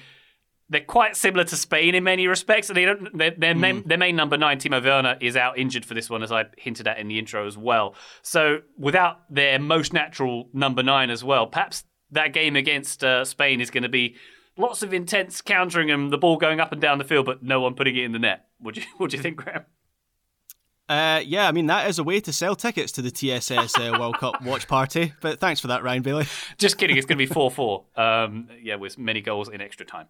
they're 0.69 0.81
quite 0.81 1.15
similar 1.15 1.43
to 1.45 1.55
Spain 1.55 1.95
in 1.95 2.03
many 2.03 2.27
respects. 2.27 2.69
And 2.69 2.77
they 2.77 2.85
don't, 2.85 3.17
their, 3.17 3.31
their, 3.31 3.53
mm. 3.53 3.59
main, 3.59 3.87
their 3.87 3.97
main 3.97 4.15
number 4.15 4.37
nine, 4.37 4.59
Timo 4.59 4.83
Werner, 4.83 5.17
is 5.21 5.37
out 5.37 5.57
injured 5.57 5.85
for 5.85 5.93
this 5.93 6.09
one, 6.09 6.23
as 6.23 6.31
I 6.31 6.45
hinted 6.57 6.87
at 6.87 6.97
in 6.99 7.07
the 7.07 7.19
intro 7.19 7.47
as 7.47 7.57
well. 7.57 7.95
So 8.21 8.59
without 8.77 9.21
their 9.29 9.59
most 9.59 9.93
natural 9.93 10.49
number 10.53 10.83
nine 10.83 11.09
as 11.09 11.23
well, 11.23 11.47
perhaps 11.47 11.83
that 12.11 12.33
game 12.33 12.55
against 12.55 13.03
uh, 13.03 13.23
Spain 13.25 13.61
is 13.61 13.69
going 13.69 13.83
to 13.83 13.89
be 13.89 14.15
lots 14.57 14.83
of 14.83 14.93
intense 14.93 15.41
countering 15.41 15.89
and 15.91 16.11
the 16.11 16.17
ball 16.17 16.37
going 16.37 16.59
up 16.59 16.71
and 16.71 16.81
down 16.81 16.97
the 16.97 17.03
field, 17.03 17.25
but 17.25 17.43
no 17.43 17.61
one 17.61 17.73
putting 17.73 17.95
it 17.95 18.03
in 18.03 18.11
the 18.11 18.19
net. 18.19 18.47
Would 18.61 18.77
you, 18.77 18.83
would 18.99 19.13
you 19.13 19.19
think, 19.19 19.37
Graham? 19.37 19.65
Uh, 20.89 21.21
yeah, 21.25 21.49
I 21.49 21.51
mean 21.51 21.65
that 21.65 21.89
is 21.89 21.99
a 21.99 22.03
way 22.03 22.21
to 22.21 22.31
sell 22.31 22.55
tickets 22.55 22.93
to 22.93 23.01
the 23.01 23.11
TSS 23.11 23.77
uh, 23.77 23.97
World 23.99 24.17
Cup 24.19 24.41
watch 24.45 24.69
party. 24.69 25.13
But 25.19 25.39
thanks 25.39 25.59
for 25.59 25.67
that, 25.67 25.83
Ryan 25.83 26.01
Bailey. 26.01 26.27
Just 26.57 26.77
kidding. 26.77 26.95
It's 26.95 27.05
going 27.05 27.17
to 27.17 27.27
be 27.27 27.31
four 27.31 27.51
four. 27.51 27.83
Um, 27.97 28.47
yeah, 28.61 28.75
with 28.75 28.97
many 28.97 29.19
goals 29.19 29.49
in 29.49 29.59
extra 29.59 29.85
time. 29.85 30.07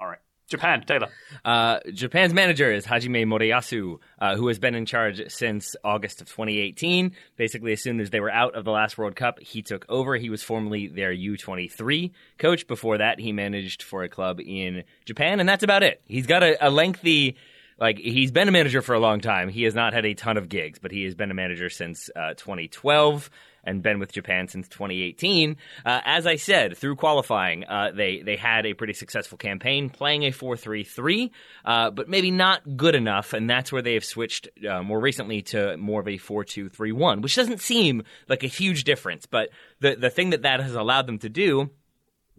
All 0.00 0.08
right. 0.08 0.18
Japan, 0.48 0.82
Taylor. 0.84 1.08
Uh, 1.44 1.78
Japan's 1.92 2.34
manager 2.34 2.72
is 2.72 2.84
Hajime 2.84 3.24
Moriyasu, 3.24 3.98
uh, 4.18 4.34
who 4.34 4.48
has 4.48 4.58
been 4.58 4.74
in 4.74 4.84
charge 4.84 5.22
since 5.28 5.76
August 5.84 6.20
of 6.20 6.28
2018. 6.28 7.12
Basically, 7.36 7.72
as 7.72 7.82
soon 7.82 8.00
as 8.00 8.10
they 8.10 8.18
were 8.18 8.32
out 8.32 8.56
of 8.56 8.64
the 8.64 8.72
last 8.72 8.98
World 8.98 9.14
Cup, 9.14 9.38
he 9.38 9.62
took 9.62 9.86
over. 9.88 10.16
He 10.16 10.28
was 10.28 10.42
formerly 10.42 10.88
their 10.88 11.14
U23 11.14 12.10
coach. 12.38 12.66
Before 12.66 12.98
that, 12.98 13.20
he 13.20 13.30
managed 13.30 13.84
for 13.84 14.02
a 14.02 14.08
club 14.08 14.40
in 14.40 14.82
Japan, 15.04 15.38
and 15.38 15.48
that's 15.48 15.62
about 15.62 15.84
it. 15.84 16.02
He's 16.06 16.26
got 16.26 16.42
a, 16.42 16.66
a 16.66 16.68
lengthy 16.68 17.36
like 17.78 17.98
he's 17.98 18.30
been 18.30 18.48
a 18.48 18.52
manager 18.52 18.82
for 18.82 18.94
a 18.94 19.00
long 19.00 19.20
time. 19.20 19.48
He 19.48 19.62
has 19.62 19.74
not 19.74 19.94
had 19.94 20.04
a 20.04 20.14
ton 20.14 20.36
of 20.36 20.48
gigs, 20.48 20.78
but 20.78 20.90
he 20.90 21.04
has 21.04 21.14
been 21.14 21.30
a 21.30 21.34
manager 21.34 21.70
since 21.70 22.10
uh, 22.14 22.34
2012 22.34 23.30
and 23.64 23.82
been 23.82 23.98
with 23.98 24.12
Japan 24.12 24.48
since 24.48 24.68
2018. 24.68 25.56
Uh, 25.84 26.00
as 26.04 26.26
I 26.26 26.36
said, 26.36 26.76
through 26.76 26.96
qualifying, 26.96 27.64
uh, 27.64 27.90
they 27.94 28.22
they 28.22 28.36
had 28.36 28.66
a 28.66 28.74
pretty 28.74 28.92
successful 28.92 29.38
campaign, 29.38 29.90
playing 29.90 30.24
a 30.24 30.30
4-3-3, 30.30 31.30
uh, 31.64 31.90
but 31.90 32.08
maybe 32.08 32.30
not 32.30 32.76
good 32.76 32.94
enough, 32.94 33.32
and 33.32 33.48
that's 33.48 33.72
where 33.72 33.82
they 33.82 33.94
have 33.94 34.04
switched 34.04 34.48
uh, 34.68 34.82
more 34.82 35.00
recently 35.00 35.42
to 35.42 35.76
more 35.76 36.00
of 36.00 36.08
a 36.08 36.18
4-2-3-1, 36.18 37.22
which 37.22 37.36
doesn't 37.36 37.60
seem 37.60 38.02
like 38.28 38.42
a 38.42 38.48
huge 38.48 38.84
difference, 38.84 39.26
but 39.26 39.50
the 39.80 39.96
the 39.96 40.10
thing 40.10 40.30
that 40.30 40.42
that 40.42 40.60
has 40.60 40.74
allowed 40.74 41.06
them 41.06 41.18
to 41.18 41.28
do 41.28 41.70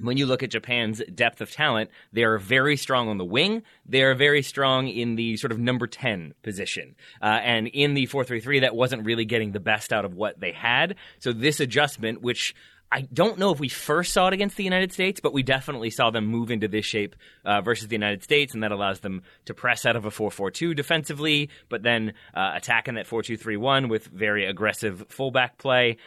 when 0.01 0.17
you 0.17 0.25
look 0.25 0.43
at 0.43 0.51
Japan's 0.51 1.01
depth 1.13 1.41
of 1.41 1.51
talent, 1.51 1.89
they 2.11 2.23
are 2.23 2.37
very 2.37 2.77
strong 2.77 3.07
on 3.09 3.17
the 3.17 3.25
wing. 3.25 3.63
They 3.85 4.03
are 4.03 4.15
very 4.15 4.41
strong 4.41 4.87
in 4.87 5.15
the 5.15 5.37
sort 5.37 5.51
of 5.51 5.59
number 5.59 5.87
10 5.87 6.33
position. 6.43 6.95
Uh, 7.21 7.25
and 7.25 7.67
in 7.67 7.93
the 7.93 8.05
4 8.05 8.23
3 8.23 8.39
3, 8.39 8.59
that 8.61 8.75
wasn't 8.75 9.05
really 9.05 9.25
getting 9.25 9.51
the 9.51 9.59
best 9.59 9.93
out 9.93 10.05
of 10.05 10.13
what 10.13 10.39
they 10.39 10.51
had. 10.51 10.95
So 11.19 11.33
this 11.33 11.59
adjustment, 11.59 12.21
which 12.21 12.55
I 12.93 13.07
don't 13.13 13.39
know 13.39 13.51
if 13.51 13.59
we 13.59 13.69
first 13.69 14.11
saw 14.11 14.27
it 14.27 14.33
against 14.33 14.57
the 14.57 14.65
United 14.65 14.91
States, 14.91 15.21
but 15.21 15.31
we 15.31 15.43
definitely 15.43 15.91
saw 15.91 16.11
them 16.11 16.25
move 16.25 16.51
into 16.51 16.67
this 16.67 16.85
shape 16.85 17.15
uh, 17.45 17.61
versus 17.61 17.87
the 17.87 17.95
United 17.95 18.21
States, 18.21 18.53
and 18.53 18.63
that 18.63 18.73
allows 18.73 18.99
them 18.99 19.21
to 19.45 19.53
press 19.53 19.85
out 19.85 19.95
of 19.95 20.05
a 20.05 20.11
4 20.11 20.29
4 20.29 20.51
2 20.51 20.73
defensively, 20.73 21.49
but 21.69 21.83
then 21.83 22.13
uh, 22.33 22.51
attack 22.55 22.89
in 22.89 22.95
that 22.95 23.07
4 23.07 23.23
2 23.23 23.37
3 23.37 23.55
1 23.55 23.87
with 23.87 24.07
very 24.07 24.45
aggressive 24.45 25.05
fullback 25.07 25.57
play 25.57 25.97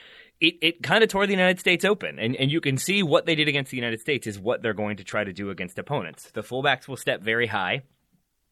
it, 0.44 0.58
it 0.60 0.82
kind 0.82 1.02
of 1.02 1.08
tore 1.08 1.26
the 1.26 1.32
United 1.32 1.58
States 1.58 1.84
open. 1.84 2.18
And, 2.18 2.36
and 2.36 2.50
you 2.50 2.60
can 2.60 2.76
see 2.76 3.02
what 3.02 3.24
they 3.26 3.34
did 3.34 3.48
against 3.48 3.70
the 3.70 3.76
United 3.76 4.00
States 4.00 4.26
is 4.26 4.38
what 4.38 4.62
they're 4.62 4.74
going 4.74 4.98
to 4.98 5.04
try 5.04 5.24
to 5.24 5.32
do 5.32 5.50
against 5.50 5.78
opponents. 5.78 6.30
The 6.32 6.42
fullbacks 6.42 6.86
will 6.86 6.96
step 6.96 7.22
very 7.22 7.46
high. 7.46 7.82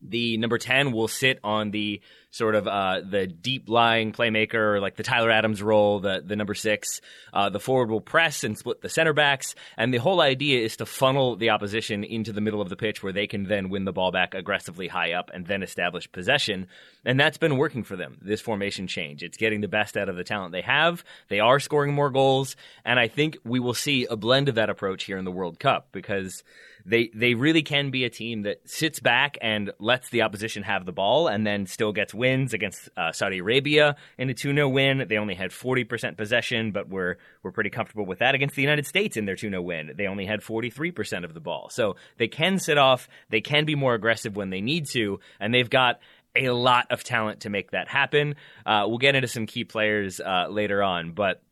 The 0.01 0.37
number 0.39 0.59
10 0.59 0.93
will 0.93 1.09
sit 1.09 1.39
on 1.45 1.71
the 1.71 2.01
sort 2.33 2.55
of 2.55 2.67
uh, 2.67 3.03
the 3.03 3.27
deep 3.27 3.69
lying 3.69 4.11
playmaker, 4.11 4.81
like 4.81 4.97
the 4.97 5.03
Tyler 5.03 5.31
Adams 5.31 5.63
role, 5.63 6.01
the, 6.01 6.23
the 6.25 6.35
number 6.35 6.55
six. 6.55 7.03
Uh, 7.33 7.51
the 7.51 7.61
forward 7.61 7.91
will 7.91 8.01
press 8.01 8.43
and 8.43 8.57
split 8.57 8.81
the 8.81 8.89
center 8.89 9.13
backs. 9.13 9.55
And 9.77 9.93
the 9.93 9.99
whole 9.99 10.23
idea 10.23 10.65
is 10.65 10.79
to 10.79 10.87
funnel 10.87 11.37
the 11.37 11.51
opposition 11.51 12.05
into 12.05 12.33
the 12.33 12.41
middle 12.41 12.63
of 12.63 12.71
the 12.71 12.77
pitch 12.77 13.03
where 13.03 13.13
they 13.13 13.27
can 13.27 13.45
then 13.45 13.69
win 13.69 13.85
the 13.85 13.93
ball 13.93 14.11
back 14.13 14.35
aggressively 14.35 14.89
high 14.89 15.13
up 15.13 15.31
and 15.33 15.47
then 15.47 15.63
establish 15.63 16.11
possession. 16.11 16.69
And 17.05 17.21
that's 17.21 17.37
been 17.37 17.59
working 17.59 17.85
for 17.85 17.97
them, 17.97 18.17
this 18.23 18.41
formation 18.41 18.87
change. 18.87 19.23
It's 19.23 19.37
getting 19.37 19.61
the 19.61 19.69
best 19.69 19.99
out 19.99 20.09
of 20.09 20.17
the 20.17 20.25
talent 20.25 20.53
they 20.53 20.63
have. 20.63 21.05
They 21.29 21.41
are 21.41 21.61
scoring 21.61 21.93
more 21.93 22.11
goals. 22.11 22.57
And 22.83 22.99
I 22.99 23.09
think 23.09 23.37
we 23.45 23.61
will 23.61 23.75
see 23.75 24.07
a 24.07 24.17
blend 24.17 24.49
of 24.49 24.55
that 24.55 24.71
approach 24.71 25.05
here 25.05 25.19
in 25.19 25.27
the 25.27 25.31
World 25.31 25.59
Cup 25.59 25.89
because 25.93 26.43
they 26.85 27.11
they 27.15 27.35
really 27.35 27.63
can 27.63 27.91
be 27.91 28.05
a 28.05 28.11
team 28.11 28.43
that 28.43 28.69
sits 28.69 29.01
back 29.01 29.39
and 29.41 29.73
lets 29.79 30.09
the 30.11 30.23
opposition 30.23 30.63
have 30.63 30.85
the 30.85 30.93
ball 30.93 31.29
and 31.29 31.47
then 31.47 31.67
still 31.67 31.93
gets 31.93 32.15
wins 32.23 32.55
against 32.55 32.89
uh, 32.97 33.11
Saudi 33.11 33.39
Arabia 33.39 33.97
in 34.17 34.31
a 34.31 34.33
2-0 34.33 34.71
win. 34.73 35.05
They 35.09 35.19
only 35.19 35.35
had 35.35 35.51
40% 35.51 36.17
possession, 36.17 36.71
but 36.71 36.89
we're 36.89 37.17
we're 37.43 37.51
pretty 37.51 37.71
comfortable 37.71 38.07
with 38.07 38.21
that 38.21 38.37
against 38.37 38.55
the 38.55 38.63
United 38.63 38.87
States 38.87 39.17
in 39.17 39.25
their 39.25 39.35
2-0 39.35 39.65
win. 39.65 39.91
They 39.97 40.07
only 40.07 40.25
had 40.25 40.41
43% 40.41 41.25
of 41.25 41.35
the 41.35 41.41
ball. 41.41 41.69
So 41.71 41.97
they 42.19 42.29
can 42.29 42.61
sit 42.61 42.79
off, 42.79 43.09
they 43.29 43.41
can 43.41 43.65
be 43.65 43.75
more 43.75 43.95
aggressive 43.95 44.37
when 44.37 44.51
they 44.51 44.61
need 44.61 44.87
to, 44.93 45.19
and 45.41 45.53
they've 45.53 45.69
got 45.69 45.99
a 46.37 46.51
lot 46.51 46.87
of 46.91 47.03
talent 47.03 47.41
to 47.41 47.51
make 47.51 47.73
that 47.73 47.89
happen. 47.89 48.37
Uh, 48.65 48.85
we'll 48.87 48.99
get 48.99 49.17
into 49.17 49.29
some 49.29 49.47
key 49.47 49.65
players 49.65 50.21
uh, 50.21 50.47
later 50.49 50.81
on, 50.81 51.11
but 51.11 51.43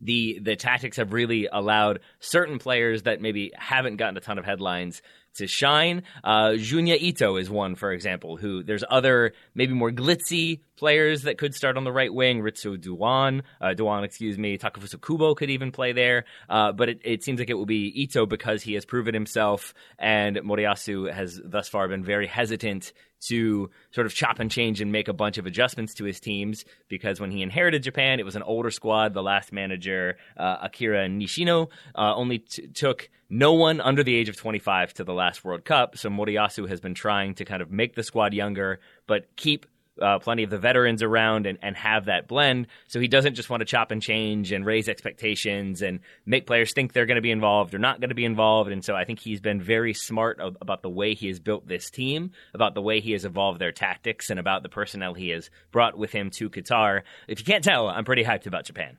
the 0.00 0.38
the 0.42 0.54
tactics 0.54 0.98
have 0.98 1.12
really 1.12 1.48
allowed 1.50 2.00
certain 2.20 2.58
players 2.58 3.02
that 3.02 3.20
maybe 3.20 3.50
haven't 3.56 3.96
gotten 3.96 4.16
a 4.16 4.20
ton 4.20 4.38
of 4.38 4.44
headlines 4.44 5.02
to 5.34 5.46
shine. 5.46 6.02
Uh, 6.22 6.50
Junya 6.50 6.96
Ito 6.98 7.36
is 7.36 7.50
one, 7.50 7.74
for 7.74 7.92
example, 7.92 8.36
who 8.36 8.62
there's 8.62 8.84
other 8.88 9.32
maybe 9.54 9.74
more 9.74 9.90
glitzy 9.90 10.60
players 10.76 11.22
that 11.22 11.38
could 11.38 11.54
start 11.54 11.76
on 11.76 11.84
the 11.84 11.92
right 11.92 12.12
wing. 12.12 12.40
Ritsu 12.40 12.80
Doan, 12.80 13.42
uh, 13.60 13.74
Doan, 13.74 14.04
excuse 14.04 14.38
me, 14.38 14.58
Takefusa 14.58 15.00
Kubo 15.00 15.34
could 15.34 15.50
even 15.50 15.72
play 15.72 15.92
there. 15.92 16.24
Uh, 16.48 16.72
but 16.72 16.88
it, 16.88 17.00
it, 17.04 17.24
seems 17.24 17.38
like 17.38 17.50
it 17.50 17.54
will 17.54 17.66
be 17.66 17.92
Ito 18.02 18.26
because 18.26 18.62
he 18.62 18.74
has 18.74 18.84
proven 18.84 19.14
himself, 19.14 19.74
and 19.98 20.36
Moriyasu 20.36 21.12
has 21.12 21.40
thus 21.44 21.68
far 21.68 21.88
been 21.88 22.04
very 22.04 22.26
hesitant 22.26 22.92
to 23.24 23.70
sort 23.90 24.06
of 24.06 24.14
chop 24.14 24.38
and 24.38 24.50
change 24.50 24.80
and 24.80 24.92
make 24.92 25.08
a 25.08 25.12
bunch 25.12 25.38
of 25.38 25.46
adjustments 25.46 25.94
to 25.94 26.04
his 26.04 26.20
teams 26.20 26.64
because 26.88 27.20
when 27.20 27.30
he 27.30 27.42
inherited 27.42 27.82
Japan, 27.82 28.20
it 28.20 28.24
was 28.24 28.36
an 28.36 28.42
older 28.42 28.70
squad. 28.70 29.14
The 29.14 29.22
last 29.22 29.52
manager, 29.52 30.16
uh, 30.36 30.58
Akira 30.62 31.08
Nishino, 31.08 31.68
uh, 31.94 32.14
only 32.14 32.40
t- 32.40 32.66
took 32.68 33.08
no 33.30 33.54
one 33.54 33.80
under 33.80 34.02
the 34.02 34.14
age 34.14 34.28
of 34.28 34.36
25 34.36 34.94
to 34.94 35.04
the 35.04 35.14
last 35.14 35.44
World 35.44 35.64
Cup. 35.64 35.96
So 35.96 36.10
Moriyasu 36.10 36.68
has 36.68 36.80
been 36.80 36.94
trying 36.94 37.34
to 37.36 37.44
kind 37.44 37.62
of 37.62 37.70
make 37.70 37.94
the 37.94 38.02
squad 38.02 38.34
younger, 38.34 38.80
but 39.06 39.34
keep 39.36 39.66
uh, 40.00 40.18
plenty 40.18 40.42
of 40.42 40.50
the 40.50 40.58
veterans 40.58 41.02
around 41.02 41.46
and, 41.46 41.58
and 41.62 41.76
have 41.76 42.06
that 42.06 42.28
blend. 42.28 42.66
So 42.88 43.00
he 43.00 43.08
doesn't 43.08 43.34
just 43.34 43.50
want 43.50 43.60
to 43.60 43.64
chop 43.64 43.90
and 43.90 44.02
change 44.02 44.52
and 44.52 44.64
raise 44.66 44.88
expectations 44.88 45.82
and 45.82 46.00
make 46.26 46.46
players 46.46 46.72
think 46.72 46.92
they're 46.92 47.06
going 47.06 47.16
to 47.16 47.22
be 47.22 47.30
involved 47.30 47.74
or 47.74 47.78
not 47.78 48.00
going 48.00 48.08
to 48.08 48.14
be 48.14 48.24
involved. 48.24 48.70
And 48.70 48.84
so 48.84 48.94
I 48.94 49.04
think 49.04 49.20
he's 49.20 49.40
been 49.40 49.60
very 49.60 49.94
smart 49.94 50.38
about 50.40 50.82
the 50.82 50.90
way 50.90 51.14
he 51.14 51.28
has 51.28 51.38
built 51.38 51.68
this 51.68 51.90
team, 51.90 52.32
about 52.52 52.74
the 52.74 52.82
way 52.82 53.00
he 53.00 53.12
has 53.12 53.24
evolved 53.24 53.60
their 53.60 53.72
tactics, 53.72 54.30
and 54.30 54.40
about 54.40 54.62
the 54.62 54.68
personnel 54.68 55.14
he 55.14 55.28
has 55.30 55.50
brought 55.70 55.96
with 55.96 56.12
him 56.12 56.30
to 56.30 56.50
Qatar. 56.50 57.02
If 57.28 57.38
you 57.38 57.44
can't 57.44 57.64
tell, 57.64 57.88
I'm 57.88 58.04
pretty 58.04 58.24
hyped 58.24 58.46
about 58.46 58.64
Japan. 58.64 58.98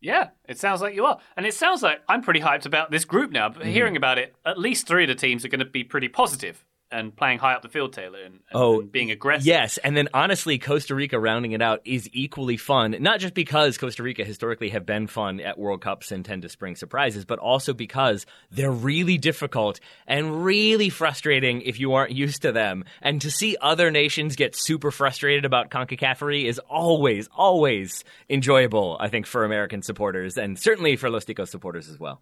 Yeah, 0.00 0.28
it 0.48 0.58
sounds 0.58 0.82
like 0.82 0.94
you 0.94 1.06
are. 1.06 1.18
And 1.36 1.46
it 1.46 1.54
sounds 1.54 1.82
like 1.82 2.00
I'm 2.08 2.22
pretty 2.22 2.40
hyped 2.40 2.66
about 2.66 2.90
this 2.90 3.04
group 3.04 3.32
now. 3.32 3.48
But 3.48 3.62
mm. 3.62 3.72
hearing 3.72 3.96
about 3.96 4.18
it, 4.18 4.36
at 4.44 4.58
least 4.58 4.86
three 4.86 5.04
of 5.04 5.08
the 5.08 5.14
teams 5.14 5.44
are 5.44 5.48
going 5.48 5.60
to 5.60 5.64
be 5.64 5.84
pretty 5.84 6.08
positive 6.08 6.64
and 6.90 7.14
playing 7.14 7.38
high 7.38 7.54
up 7.54 7.62
the 7.62 7.68
field, 7.68 7.92
Taylor, 7.92 8.20
and, 8.20 8.34
and, 8.34 8.42
oh, 8.52 8.80
and 8.80 8.92
being 8.92 9.10
aggressive. 9.10 9.46
Yes, 9.46 9.78
and 9.78 9.96
then 9.96 10.08
honestly, 10.14 10.58
Costa 10.58 10.94
Rica 10.94 11.18
rounding 11.18 11.52
it 11.52 11.62
out 11.62 11.80
is 11.84 12.08
equally 12.12 12.56
fun. 12.56 12.96
Not 13.00 13.20
just 13.20 13.34
because 13.34 13.78
Costa 13.78 14.02
Rica 14.02 14.24
historically 14.24 14.70
have 14.70 14.86
been 14.86 15.06
fun 15.06 15.40
at 15.40 15.58
World 15.58 15.80
Cups 15.80 16.12
and 16.12 16.24
tend 16.24 16.42
to 16.42 16.48
spring 16.48 16.76
surprises, 16.76 17.24
but 17.24 17.38
also 17.38 17.74
because 17.74 18.26
they're 18.50 18.70
really 18.70 19.18
difficult 19.18 19.80
and 20.06 20.44
really 20.44 20.88
frustrating 20.88 21.62
if 21.62 21.80
you 21.80 21.94
aren't 21.94 22.12
used 22.12 22.42
to 22.42 22.52
them. 22.52 22.84
And 23.02 23.20
to 23.22 23.30
see 23.30 23.56
other 23.60 23.90
nations 23.90 24.36
get 24.36 24.54
super 24.56 24.90
frustrated 24.90 25.44
about 25.44 25.70
CONCACAFery 25.70 26.44
is 26.44 26.58
always, 26.58 27.28
always 27.36 28.04
enjoyable. 28.30 28.96
I 29.00 29.08
think 29.08 29.26
for 29.26 29.44
American 29.44 29.82
supporters 29.82 30.36
and 30.36 30.58
certainly 30.58 30.96
for 30.96 31.10
Los 31.10 31.24
Ticos 31.24 31.48
supporters 31.48 31.88
as 31.88 31.98
well. 31.98 32.20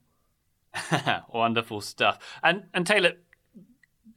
Wonderful 1.33 1.81
stuff. 1.81 2.19
And 2.43 2.65
and 2.75 2.87
Taylor, 2.87 3.13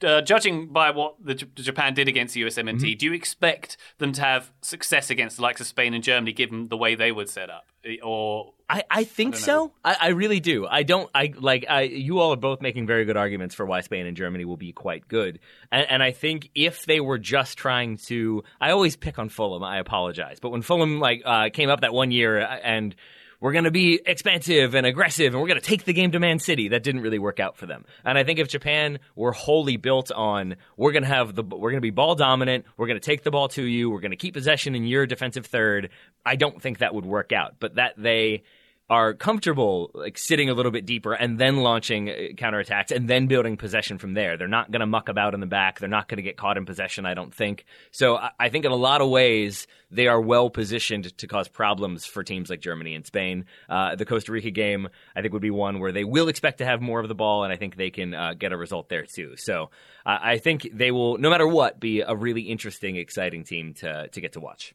uh, 0.02 0.20
judging 0.22 0.68
by 0.68 0.90
what 0.90 1.14
the, 1.22 1.34
J- 1.34 1.46
Japan 1.56 1.94
did 1.94 2.08
against 2.08 2.34
the 2.34 2.42
USMNT, 2.42 2.80
mm-hmm. 2.80 2.98
do 2.98 3.06
you 3.06 3.12
expect 3.12 3.76
them 3.98 4.12
to 4.12 4.20
have 4.20 4.52
success 4.60 5.10
against 5.10 5.36
the 5.36 5.42
likes 5.42 5.60
of 5.60 5.66
Spain 5.66 5.94
and 5.94 6.02
Germany, 6.02 6.32
given 6.32 6.68
the 6.68 6.76
way 6.76 6.94
they 6.94 7.12
would 7.12 7.28
set 7.28 7.50
up? 7.50 7.66
Or 8.02 8.52
I, 8.68 8.84
I 8.90 9.04
think 9.04 9.34
I 9.36 9.38
so. 9.38 9.72
I, 9.84 9.96
I, 10.00 10.08
really 10.08 10.40
do. 10.40 10.66
I 10.66 10.82
don't. 10.82 11.08
I 11.14 11.32
like. 11.38 11.64
I 11.70 11.82
you 11.82 12.18
all 12.18 12.32
are 12.32 12.36
both 12.36 12.60
making 12.60 12.86
very 12.86 13.06
good 13.06 13.16
arguments 13.16 13.54
for 13.54 13.64
why 13.64 13.80
Spain 13.80 14.04
and 14.04 14.16
Germany 14.16 14.44
will 14.44 14.58
be 14.58 14.72
quite 14.72 15.08
good. 15.08 15.38
And, 15.72 15.86
and 15.90 16.02
I 16.02 16.10
think 16.10 16.50
if 16.54 16.84
they 16.84 17.00
were 17.00 17.18
just 17.18 17.56
trying 17.56 17.96
to, 18.08 18.42
I 18.60 18.72
always 18.72 18.96
pick 18.96 19.18
on 19.18 19.30
Fulham. 19.30 19.62
I 19.62 19.78
apologize, 19.78 20.38
but 20.38 20.50
when 20.50 20.60
Fulham 20.60 21.00
like 21.00 21.22
uh, 21.24 21.48
came 21.50 21.70
up 21.70 21.80
that 21.80 21.94
one 21.94 22.10
year 22.10 22.38
and 22.38 22.94
we're 23.40 23.52
going 23.52 23.64
to 23.64 23.70
be 23.70 24.00
expansive 24.04 24.74
and 24.74 24.86
aggressive 24.86 25.32
and 25.32 25.40
we're 25.40 25.48
going 25.48 25.60
to 25.60 25.66
take 25.66 25.84
the 25.84 25.92
game 25.92 26.12
to 26.12 26.20
Man 26.20 26.38
City. 26.38 26.68
That 26.68 26.82
didn't 26.82 27.02
really 27.02 27.18
work 27.18 27.40
out 27.40 27.56
for 27.56 27.66
them. 27.66 27.84
And 28.04 28.18
I 28.18 28.24
think 28.24 28.38
if 28.38 28.48
Japan 28.48 28.98
were 29.14 29.32
wholly 29.32 29.76
built 29.76 30.10
on 30.10 30.56
we're 30.76 30.92
going 30.92 31.02
to 31.04 31.08
have 31.08 31.34
the 31.34 31.42
we're 31.42 31.70
going 31.70 31.74
to 31.74 31.80
be 31.80 31.90
ball 31.90 32.14
dominant, 32.14 32.64
we're 32.76 32.86
going 32.86 33.00
to 33.00 33.04
take 33.04 33.22
the 33.22 33.30
ball 33.30 33.48
to 33.48 33.62
you, 33.62 33.90
we're 33.90 34.00
going 34.00 34.10
to 34.10 34.16
keep 34.16 34.34
possession 34.34 34.74
in 34.74 34.84
your 34.84 35.06
defensive 35.06 35.46
third, 35.46 35.90
I 36.24 36.36
don't 36.36 36.60
think 36.60 36.78
that 36.78 36.94
would 36.94 37.06
work 37.06 37.32
out. 37.32 37.56
But 37.60 37.76
that 37.76 37.94
they 37.96 38.42
are 38.90 39.12
comfortable 39.12 39.90
like 39.92 40.16
sitting 40.16 40.48
a 40.48 40.54
little 40.54 40.72
bit 40.72 40.86
deeper 40.86 41.12
and 41.12 41.38
then 41.38 41.58
launching 41.58 42.08
uh, 42.08 42.12
counterattacks 42.36 42.90
and 42.90 43.08
then 43.08 43.26
building 43.26 43.56
possession 43.56 43.98
from 43.98 44.14
there. 44.14 44.38
They're 44.38 44.48
not 44.48 44.70
going 44.70 44.80
to 44.80 44.86
muck 44.86 45.10
about 45.10 45.34
in 45.34 45.40
the 45.40 45.46
back. 45.46 45.78
They're 45.78 45.88
not 45.90 46.08
going 46.08 46.16
to 46.16 46.22
get 46.22 46.38
caught 46.38 46.56
in 46.56 46.64
possession, 46.64 47.04
I 47.04 47.12
don't 47.12 47.34
think. 47.34 47.66
So 47.90 48.18
I 48.38 48.48
think 48.48 48.64
in 48.64 48.72
a 48.72 48.76
lot 48.76 49.02
of 49.02 49.10
ways, 49.10 49.66
they 49.90 50.06
are 50.06 50.20
well 50.20 50.48
positioned 50.48 51.16
to 51.18 51.26
cause 51.26 51.48
problems 51.48 52.06
for 52.06 52.24
teams 52.24 52.48
like 52.48 52.60
Germany 52.60 52.94
and 52.94 53.04
Spain. 53.04 53.44
Uh, 53.68 53.94
the 53.94 54.06
Costa 54.06 54.32
Rica 54.32 54.50
game, 54.50 54.88
I 55.14 55.20
think, 55.20 55.34
would 55.34 55.42
be 55.42 55.50
one 55.50 55.80
where 55.80 55.92
they 55.92 56.04
will 56.04 56.28
expect 56.28 56.58
to 56.58 56.64
have 56.64 56.80
more 56.80 57.00
of 57.00 57.08
the 57.08 57.14
ball, 57.14 57.44
and 57.44 57.52
I 57.52 57.56
think 57.56 57.76
they 57.76 57.90
can 57.90 58.14
uh, 58.14 58.34
get 58.34 58.52
a 58.52 58.56
result 58.56 58.88
there 58.88 59.04
too. 59.04 59.36
So 59.36 59.70
uh, 60.06 60.18
I 60.20 60.38
think 60.38 60.68
they 60.72 60.90
will, 60.90 61.18
no 61.18 61.28
matter 61.28 61.46
what, 61.46 61.78
be 61.78 62.00
a 62.00 62.14
really 62.14 62.42
interesting, 62.42 62.96
exciting 62.96 63.44
team 63.44 63.74
to, 63.74 64.08
to 64.08 64.20
get 64.20 64.32
to 64.32 64.40
watch. 64.40 64.74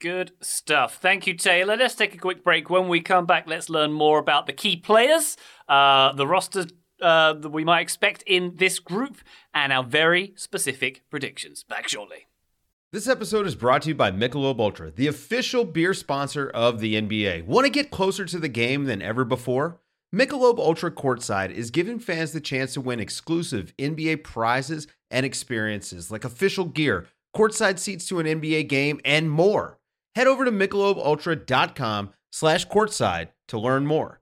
Good 0.00 0.30
stuff. 0.40 0.98
Thank 0.98 1.26
you, 1.26 1.34
Taylor. 1.34 1.76
Let's 1.76 1.96
take 1.96 2.14
a 2.14 2.18
quick 2.18 2.44
break. 2.44 2.70
When 2.70 2.86
we 2.86 3.00
come 3.00 3.26
back, 3.26 3.48
let's 3.48 3.68
learn 3.68 3.92
more 3.92 4.20
about 4.20 4.46
the 4.46 4.52
key 4.52 4.76
players, 4.76 5.36
uh, 5.68 6.12
the 6.12 6.24
roster 6.24 6.66
uh, 7.02 7.32
that 7.32 7.50
we 7.50 7.64
might 7.64 7.80
expect 7.80 8.22
in 8.24 8.54
this 8.56 8.78
group, 8.78 9.18
and 9.52 9.72
our 9.72 9.82
very 9.82 10.34
specific 10.36 11.02
predictions. 11.10 11.64
Back 11.64 11.88
shortly. 11.88 12.26
This 12.92 13.08
episode 13.08 13.46
is 13.46 13.56
brought 13.56 13.82
to 13.82 13.88
you 13.88 13.96
by 13.96 14.12
Michelob 14.12 14.60
Ultra, 14.60 14.92
the 14.92 15.08
official 15.08 15.64
beer 15.64 15.92
sponsor 15.92 16.48
of 16.48 16.78
the 16.78 16.94
NBA. 16.94 17.44
Want 17.44 17.66
to 17.66 17.70
get 17.70 17.90
closer 17.90 18.24
to 18.24 18.38
the 18.38 18.48
game 18.48 18.84
than 18.84 19.02
ever 19.02 19.24
before? 19.24 19.80
Michelob 20.14 20.58
Ultra 20.58 20.92
Courtside 20.92 21.50
is 21.50 21.72
giving 21.72 21.98
fans 21.98 22.30
the 22.30 22.40
chance 22.40 22.72
to 22.74 22.80
win 22.80 23.00
exclusive 23.00 23.74
NBA 23.78 24.22
prizes 24.22 24.86
and 25.10 25.26
experiences 25.26 26.12
like 26.12 26.24
official 26.24 26.66
gear, 26.66 27.06
courtside 27.36 27.80
seats 27.80 28.06
to 28.06 28.20
an 28.20 28.26
NBA 28.26 28.68
game, 28.68 29.00
and 29.04 29.28
more 29.28 29.78
head 30.14 30.26
over 30.26 30.44
to 30.44 30.50
michelobultra.com 30.50 32.10
slash 32.30 32.66
courtside 32.68 33.28
to 33.48 33.58
learn 33.58 33.86
more. 33.86 34.20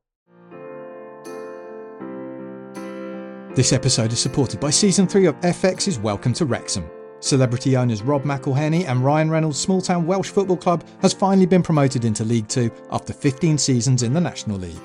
This 3.54 3.72
episode 3.72 4.12
is 4.12 4.18
supported 4.20 4.60
by 4.60 4.68
Season 4.68 5.06
3 5.06 5.26
of 5.26 5.40
FX's 5.40 5.98
Welcome 5.98 6.34
to 6.34 6.44
Wrexham. 6.44 6.84
Celebrity 7.20 7.74
owners 7.74 8.02
Rob 8.02 8.24
McElhenney 8.24 8.86
and 8.86 9.02
Ryan 9.02 9.30
Reynolds' 9.30 9.58
small 9.58 9.80
town 9.80 10.06
Welsh 10.06 10.28
football 10.28 10.58
club 10.58 10.84
has 11.00 11.14
finally 11.14 11.46
been 11.46 11.62
promoted 11.62 12.04
into 12.04 12.22
League 12.22 12.48
Two 12.48 12.70
after 12.90 13.14
15 13.14 13.56
seasons 13.56 14.02
in 14.02 14.12
the 14.12 14.20
National 14.20 14.58
League. 14.58 14.76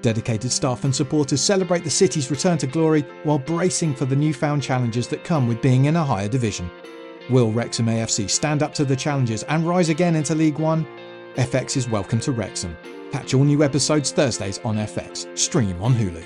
Dedicated 0.00 0.50
staff 0.50 0.84
and 0.84 0.94
supporters 0.96 1.42
celebrate 1.42 1.84
the 1.84 1.90
city's 1.90 2.30
return 2.30 2.56
to 2.58 2.66
glory 2.66 3.02
while 3.24 3.38
bracing 3.38 3.94
for 3.94 4.06
the 4.06 4.16
newfound 4.16 4.62
challenges 4.62 5.06
that 5.08 5.24
come 5.24 5.46
with 5.46 5.60
being 5.60 5.84
in 5.84 5.96
a 5.96 6.04
higher 6.04 6.28
division. 6.28 6.70
Will 7.28 7.50
Wrexham 7.50 7.86
AFC 7.86 8.30
stand 8.30 8.62
up 8.62 8.72
to 8.74 8.84
the 8.84 8.94
challenges 8.94 9.42
and 9.44 9.66
rise 9.66 9.88
again 9.88 10.14
into 10.14 10.32
League 10.32 10.60
One? 10.60 10.86
FX 11.34 11.76
is 11.76 11.88
welcome 11.88 12.20
to 12.20 12.30
Wrexham. 12.30 12.76
Catch 13.10 13.34
all 13.34 13.42
new 13.42 13.64
episodes 13.64 14.12
Thursdays 14.12 14.60
on 14.64 14.76
FX. 14.76 15.36
Stream 15.36 15.82
on 15.82 15.92
Hulu. 15.92 16.24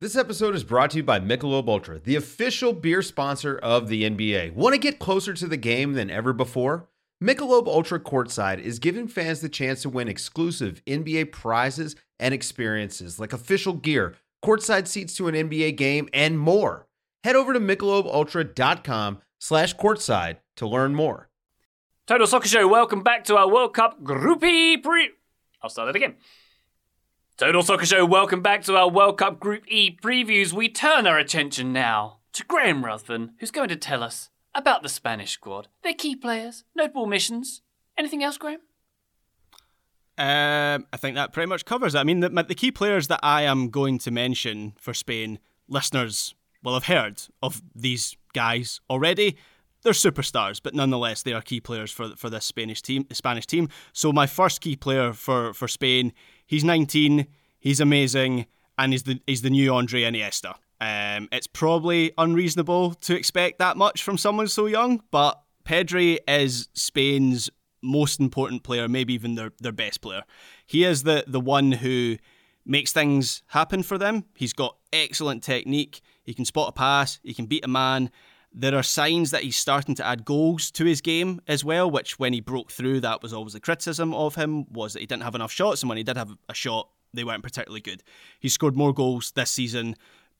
This 0.00 0.16
episode 0.16 0.56
is 0.56 0.64
brought 0.64 0.90
to 0.90 0.96
you 0.96 1.04
by 1.04 1.20
Michelob 1.20 1.68
Ultra, 1.68 2.00
the 2.00 2.16
official 2.16 2.72
beer 2.72 3.02
sponsor 3.02 3.56
of 3.58 3.86
the 3.86 4.02
NBA. 4.02 4.52
Want 4.54 4.74
to 4.74 4.80
get 4.80 4.98
closer 4.98 5.32
to 5.32 5.46
the 5.46 5.56
game 5.56 5.92
than 5.92 6.10
ever 6.10 6.32
before? 6.32 6.88
Michelob 7.22 7.68
Ultra 7.68 8.00
Courtside 8.00 8.58
is 8.58 8.80
giving 8.80 9.06
fans 9.06 9.40
the 9.40 9.48
chance 9.48 9.82
to 9.82 9.88
win 9.88 10.08
exclusive 10.08 10.82
NBA 10.88 11.30
prizes 11.30 11.94
and 12.18 12.34
experiences 12.34 13.20
like 13.20 13.32
official 13.32 13.74
gear, 13.74 14.16
courtside 14.44 14.88
seats 14.88 15.16
to 15.16 15.28
an 15.28 15.36
NBA 15.36 15.76
game, 15.76 16.08
and 16.12 16.36
more 16.36 16.88
head 17.24 17.34
over 17.34 17.54
to 17.54 17.58
michelobultra.com 17.58 19.18
slash 19.38 19.74
courtside 19.76 20.36
to 20.56 20.68
learn 20.68 20.94
more. 20.94 21.30
Total 22.06 22.26
Soccer 22.26 22.48
Show, 22.48 22.68
welcome 22.68 23.02
back 23.02 23.24
to 23.24 23.36
our 23.36 23.48
World 23.48 23.72
Cup 23.72 24.04
Group 24.04 24.44
E 24.44 24.76
pre... 24.76 25.10
I'll 25.62 25.70
start 25.70 25.86
that 25.86 25.96
again. 25.96 26.16
Total 27.38 27.62
Soccer 27.62 27.86
Show, 27.86 28.04
welcome 28.04 28.42
back 28.42 28.62
to 28.64 28.76
our 28.76 28.90
World 28.90 29.16
Cup 29.16 29.40
Group 29.40 29.64
E 29.68 29.96
previews. 29.96 30.52
We 30.52 30.68
turn 30.68 31.06
our 31.06 31.18
attention 31.18 31.72
now 31.72 32.18
to 32.34 32.44
Graham 32.44 32.84
Ruthven, 32.84 33.30
who's 33.40 33.50
going 33.50 33.70
to 33.70 33.76
tell 33.76 34.02
us 34.02 34.28
about 34.54 34.82
the 34.82 34.90
Spanish 34.90 35.32
squad, 35.32 35.68
their 35.82 35.94
key 35.94 36.14
players, 36.14 36.64
notable 36.76 37.06
missions. 37.06 37.62
Anything 37.96 38.22
else, 38.22 38.36
Graham? 38.36 38.60
Um, 40.18 40.86
I 40.92 40.96
think 40.98 41.16
that 41.16 41.32
pretty 41.32 41.48
much 41.48 41.64
covers 41.64 41.94
it. 41.94 41.98
I 41.98 42.04
mean, 42.04 42.20
the, 42.20 42.28
the 42.28 42.54
key 42.54 42.70
players 42.70 43.08
that 43.08 43.20
I 43.22 43.42
am 43.42 43.70
going 43.70 43.98
to 44.00 44.10
mention 44.10 44.74
for 44.78 44.92
Spain, 44.92 45.38
listeners 45.68 46.34
will 46.64 46.74
have 46.74 46.84
heard 46.84 47.22
of 47.42 47.62
these 47.74 48.16
guys 48.32 48.80
already. 48.90 49.36
They're 49.82 49.92
superstars, 49.92 50.60
but 50.62 50.74
nonetheless, 50.74 51.22
they 51.22 51.34
are 51.34 51.42
key 51.42 51.60
players 51.60 51.92
for 51.92 52.16
for 52.16 52.30
this 52.30 52.46
Spanish 52.46 52.80
team. 52.80 53.06
Spanish 53.12 53.46
team. 53.46 53.68
So 53.92 54.12
my 54.12 54.26
first 54.26 54.60
key 54.60 54.76
player 54.76 55.12
for 55.12 55.52
for 55.52 55.68
Spain, 55.68 56.12
he's 56.46 56.64
19, 56.64 57.26
he's 57.60 57.80
amazing, 57.80 58.46
and 58.78 58.92
he's 58.92 59.02
the 59.02 59.20
he's 59.26 59.42
the 59.42 59.50
new 59.50 59.72
Andre 59.74 60.02
Iniesta. 60.02 60.54
Um, 60.80 61.28
it's 61.30 61.46
probably 61.46 62.12
unreasonable 62.18 62.94
to 62.94 63.14
expect 63.14 63.58
that 63.58 63.76
much 63.76 64.02
from 64.02 64.18
someone 64.18 64.48
so 64.48 64.66
young, 64.66 65.02
but 65.10 65.40
Pedri 65.64 66.18
is 66.26 66.68
Spain's 66.74 67.50
most 67.82 68.18
important 68.18 68.62
player, 68.62 68.88
maybe 68.88 69.12
even 69.12 69.34
their 69.34 69.52
their 69.60 69.72
best 69.72 70.00
player. 70.00 70.22
He 70.66 70.84
is 70.84 71.02
the 71.02 71.24
the 71.26 71.40
one 71.40 71.72
who 71.72 72.16
makes 72.66 72.92
things 72.92 73.42
happen 73.48 73.82
for 73.82 73.98
them. 73.98 74.24
He's 74.34 74.54
got 74.54 74.76
excellent 74.92 75.42
technique. 75.42 76.00
He 76.24 76.34
can 76.34 76.44
spot 76.44 76.70
a 76.70 76.72
pass, 76.72 77.20
he 77.22 77.34
can 77.34 77.46
beat 77.46 77.64
a 77.64 77.68
man. 77.68 78.10
There 78.52 78.76
are 78.76 78.82
signs 78.82 79.30
that 79.32 79.42
he's 79.42 79.56
starting 79.56 79.94
to 79.96 80.06
add 80.06 80.24
goals 80.24 80.70
to 80.72 80.84
his 80.84 81.00
game 81.00 81.40
as 81.48 81.64
well, 81.64 81.90
which 81.90 82.18
when 82.18 82.32
he 82.32 82.40
broke 82.40 82.70
through, 82.70 83.00
that 83.00 83.22
was 83.22 83.32
always 83.32 83.52
the 83.52 83.60
criticism 83.60 84.14
of 84.14 84.36
him, 84.36 84.72
was 84.72 84.92
that 84.92 85.00
he 85.00 85.06
didn't 85.06 85.24
have 85.24 85.34
enough 85.34 85.52
shots, 85.52 85.82
and 85.82 85.88
when 85.88 85.98
he 85.98 86.04
did 86.04 86.16
have 86.16 86.30
a 86.48 86.54
shot, 86.54 86.88
they 87.12 87.24
weren't 87.24 87.42
particularly 87.42 87.80
good. 87.80 88.02
He 88.38 88.48
scored 88.48 88.76
more 88.76 88.92
goals 88.92 89.32
this 89.32 89.50
season, 89.50 89.96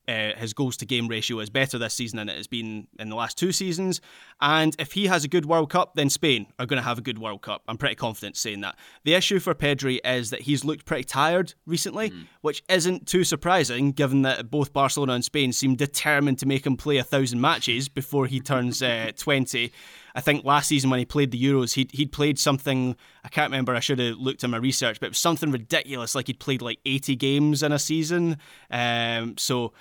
Uh, 0.06 0.32
his 0.36 0.52
goals 0.52 0.76
to 0.76 0.86
game 0.86 1.08
ratio 1.08 1.38
is 1.38 1.48
better 1.48 1.78
this 1.78 1.94
season 1.94 2.18
than 2.18 2.28
it 2.28 2.36
has 2.36 2.46
been 2.46 2.86
in 2.98 3.08
the 3.08 3.16
last 3.16 3.38
two 3.38 3.52
seasons. 3.52 4.00
And 4.40 4.76
if 4.78 4.92
he 4.92 5.06
has 5.06 5.24
a 5.24 5.28
good 5.28 5.46
World 5.46 5.70
Cup, 5.70 5.94
then 5.94 6.10
Spain 6.10 6.46
are 6.58 6.66
going 6.66 6.80
to 6.80 6.86
have 6.86 6.98
a 6.98 7.02
good 7.02 7.18
World 7.18 7.42
Cup. 7.42 7.62
I'm 7.68 7.78
pretty 7.78 7.94
confident 7.94 8.36
saying 8.36 8.60
that. 8.60 8.76
The 9.04 9.14
issue 9.14 9.38
for 9.38 9.54
Pedri 9.54 10.00
is 10.04 10.30
that 10.30 10.42
he's 10.42 10.64
looked 10.64 10.84
pretty 10.84 11.04
tired 11.04 11.54
recently, 11.66 12.10
mm. 12.10 12.26
which 12.42 12.62
isn't 12.68 13.06
too 13.06 13.24
surprising 13.24 13.92
given 13.92 14.22
that 14.22 14.50
both 14.50 14.72
Barcelona 14.72 15.14
and 15.14 15.24
Spain 15.24 15.52
seem 15.52 15.74
determined 15.74 16.38
to 16.40 16.46
make 16.46 16.66
him 16.66 16.76
play 16.76 16.98
a 16.98 17.04
thousand 17.04 17.40
matches 17.40 17.88
before 17.88 18.26
he 18.26 18.40
turns 18.40 18.82
uh, 18.82 19.10
20. 19.16 19.72
I 20.14 20.20
think 20.20 20.44
last 20.44 20.68
season 20.68 20.90
when 20.90 20.98
he 21.00 21.04
played 21.04 21.32
the 21.32 21.42
Euros, 21.42 21.74
he'd, 21.74 21.90
he'd 21.92 22.12
played 22.12 22.38
something, 22.38 22.96
I 23.24 23.28
can't 23.28 23.50
remember, 23.50 23.74
I 23.74 23.80
should 23.80 23.98
have 23.98 24.16
looked 24.16 24.44
at 24.44 24.50
my 24.50 24.58
research, 24.58 25.00
but 25.00 25.06
it 25.06 25.10
was 25.10 25.18
something 25.18 25.50
ridiculous, 25.50 26.14
like 26.14 26.28
he'd 26.28 26.38
played 26.38 26.62
like 26.62 26.78
80 26.86 27.16
games 27.16 27.62
in 27.62 27.72
a 27.72 27.78
season. 27.78 28.36
Um, 28.70 29.36
so 29.36 29.72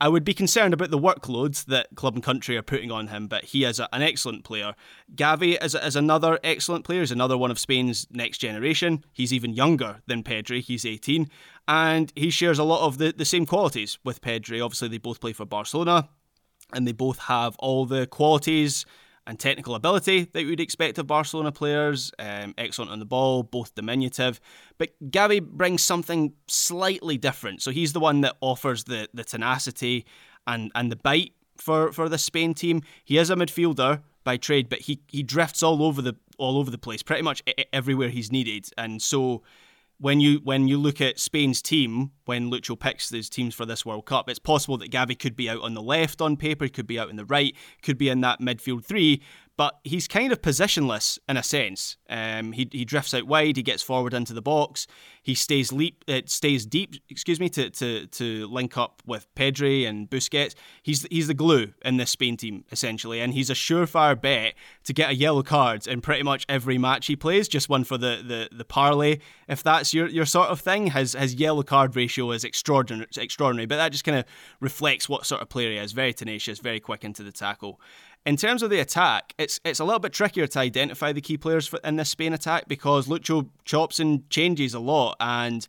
I 0.00 0.08
would 0.08 0.24
be 0.24 0.34
concerned 0.34 0.74
about 0.74 0.90
the 0.90 0.98
workloads 0.98 1.66
that 1.66 1.86
club 1.94 2.14
and 2.14 2.24
country 2.24 2.56
are 2.56 2.62
putting 2.62 2.90
on 2.90 3.06
him, 3.06 3.28
but 3.28 3.44
he 3.44 3.64
is 3.64 3.78
a, 3.78 3.88
an 3.92 4.02
excellent 4.02 4.44
player. 4.44 4.74
Gavi 5.14 5.62
is, 5.62 5.74
is 5.74 5.94
another 5.94 6.40
excellent 6.42 6.84
player. 6.84 7.00
He's 7.00 7.12
another 7.12 7.38
one 7.38 7.52
of 7.52 7.58
Spain's 7.60 8.08
next 8.10 8.38
generation. 8.38 9.04
He's 9.12 9.32
even 9.32 9.52
younger 9.52 10.02
than 10.08 10.24
Pedri. 10.24 10.60
He's 10.60 10.84
18. 10.84 11.28
And 11.68 12.12
he 12.16 12.30
shares 12.30 12.58
a 12.58 12.64
lot 12.64 12.84
of 12.84 12.98
the, 12.98 13.14
the 13.16 13.24
same 13.24 13.46
qualities 13.46 13.98
with 14.02 14.20
Pedri. 14.22 14.64
Obviously, 14.64 14.88
they 14.88 14.98
both 14.98 15.20
play 15.20 15.32
for 15.32 15.44
Barcelona 15.44 16.08
and 16.72 16.84
they 16.84 16.92
both 16.92 17.18
have 17.20 17.54
all 17.60 17.86
the 17.86 18.06
qualities 18.06 18.84
and 19.26 19.38
technical 19.38 19.74
ability 19.74 20.28
that 20.32 20.42
you 20.42 20.48
would 20.48 20.60
expect 20.60 20.98
of 20.98 21.06
Barcelona 21.06 21.52
players. 21.52 22.10
Um, 22.18 22.54
excellent 22.58 22.90
on 22.90 22.98
the 22.98 23.04
ball, 23.04 23.42
both 23.42 23.74
diminutive. 23.74 24.40
But 24.78 24.90
Gavi 25.10 25.40
brings 25.40 25.82
something 25.82 26.32
slightly 26.48 27.16
different. 27.18 27.62
So 27.62 27.70
he's 27.70 27.92
the 27.92 28.00
one 28.00 28.20
that 28.22 28.36
offers 28.40 28.84
the, 28.84 29.08
the 29.14 29.24
tenacity 29.24 30.04
and, 30.46 30.72
and 30.74 30.90
the 30.90 30.96
bite 30.96 31.34
for, 31.56 31.92
for 31.92 32.08
the 32.08 32.18
Spain 32.18 32.54
team. 32.54 32.82
He 33.04 33.18
is 33.18 33.30
a 33.30 33.36
midfielder 33.36 34.02
by 34.24 34.36
trade, 34.36 34.68
but 34.68 34.80
he, 34.80 35.00
he 35.08 35.22
drifts 35.22 35.62
all 35.62 35.82
over 35.82 36.02
the 36.02 36.16
all 36.38 36.58
over 36.58 36.70
the 36.70 36.78
place, 36.78 37.02
pretty 37.02 37.22
much 37.22 37.42
everywhere 37.72 38.08
he's 38.08 38.32
needed. 38.32 38.66
And 38.76 39.00
so 39.00 39.42
when 40.02 40.18
you 40.18 40.40
when 40.42 40.66
you 40.66 40.78
look 40.78 41.00
at 41.00 41.20
Spain's 41.20 41.62
team, 41.62 42.10
when 42.24 42.50
Lucho 42.50 42.76
picks 42.76 43.10
his 43.10 43.30
teams 43.30 43.54
for 43.54 43.64
this 43.64 43.86
World 43.86 44.04
Cup, 44.04 44.28
it's 44.28 44.40
possible 44.40 44.76
that 44.78 44.90
Gavi 44.90 45.16
could 45.16 45.36
be 45.36 45.48
out 45.48 45.60
on 45.60 45.74
the 45.74 45.80
left 45.80 46.20
on 46.20 46.36
paper, 46.36 46.66
could 46.66 46.88
be 46.88 46.98
out 46.98 47.08
on 47.08 47.14
the 47.14 47.24
right, 47.24 47.54
could 47.82 47.98
be 47.98 48.08
in 48.08 48.20
that 48.22 48.40
midfield 48.40 48.84
three, 48.84 49.22
but 49.62 49.78
he's 49.84 50.08
kind 50.08 50.32
of 50.32 50.42
positionless 50.42 51.20
in 51.28 51.36
a 51.36 51.42
sense. 51.44 51.96
Um, 52.10 52.50
he, 52.50 52.68
he 52.72 52.84
drifts 52.84 53.14
out 53.14 53.28
wide, 53.28 53.56
he 53.56 53.62
gets 53.62 53.80
forward 53.80 54.12
into 54.12 54.32
the 54.32 54.42
box, 54.42 54.88
he 55.22 55.36
stays 55.36 55.72
leap, 55.72 56.02
it 56.08 56.24
uh, 56.24 56.26
stays 56.26 56.66
deep, 56.66 56.96
excuse 57.08 57.38
me, 57.38 57.48
to, 57.50 57.70
to 57.70 58.08
to 58.08 58.48
link 58.48 58.76
up 58.76 59.04
with 59.06 59.32
Pedri 59.36 59.86
and 59.88 60.10
Busquets. 60.10 60.56
He's 60.82 61.06
he's 61.12 61.28
the 61.28 61.34
glue 61.34 61.74
in 61.84 61.96
this 61.96 62.10
Spain 62.10 62.36
team 62.36 62.64
essentially, 62.72 63.20
and 63.20 63.34
he's 63.34 63.50
a 63.50 63.54
surefire 63.54 64.20
bet 64.20 64.54
to 64.82 64.92
get 64.92 65.10
a 65.10 65.14
yellow 65.14 65.44
card 65.44 65.86
in 65.86 66.00
pretty 66.00 66.24
much 66.24 66.44
every 66.48 66.76
match 66.76 67.06
he 67.06 67.14
plays. 67.14 67.46
Just 67.46 67.68
one 67.68 67.84
for 67.84 67.96
the 67.96 68.20
the, 68.26 68.56
the 68.56 68.64
parlay, 68.64 69.18
if 69.46 69.62
that's 69.62 69.94
your, 69.94 70.08
your 70.08 70.26
sort 70.26 70.48
of 70.48 70.60
thing. 70.60 70.88
His 70.88 71.12
his 71.12 71.36
yellow 71.36 71.62
card 71.62 71.94
ratio 71.94 72.32
is 72.32 72.42
extraordinary, 72.42 73.06
extraordinary, 73.16 73.66
but 73.66 73.76
that 73.76 73.92
just 73.92 74.02
kind 74.02 74.18
of 74.18 74.24
reflects 74.58 75.08
what 75.08 75.24
sort 75.24 75.40
of 75.40 75.48
player 75.48 75.70
he 75.70 75.76
is. 75.76 75.92
Very 75.92 76.12
tenacious, 76.12 76.58
very 76.58 76.80
quick 76.80 77.04
into 77.04 77.22
the 77.22 77.30
tackle. 77.30 77.80
In 78.24 78.36
terms 78.36 78.62
of 78.62 78.70
the 78.70 78.78
attack, 78.78 79.34
it's 79.36 79.58
it's 79.64 79.80
a 79.80 79.84
little 79.84 79.98
bit 79.98 80.12
trickier 80.12 80.46
to 80.46 80.58
identify 80.60 81.12
the 81.12 81.20
key 81.20 81.36
players 81.36 81.74
in 81.82 81.96
this 81.96 82.10
Spain 82.10 82.32
attack 82.32 82.68
because 82.68 83.08
Lucho 83.08 83.48
chops 83.64 83.98
and 83.98 84.28
changes 84.30 84.74
a 84.74 84.78
lot, 84.78 85.16
and 85.18 85.66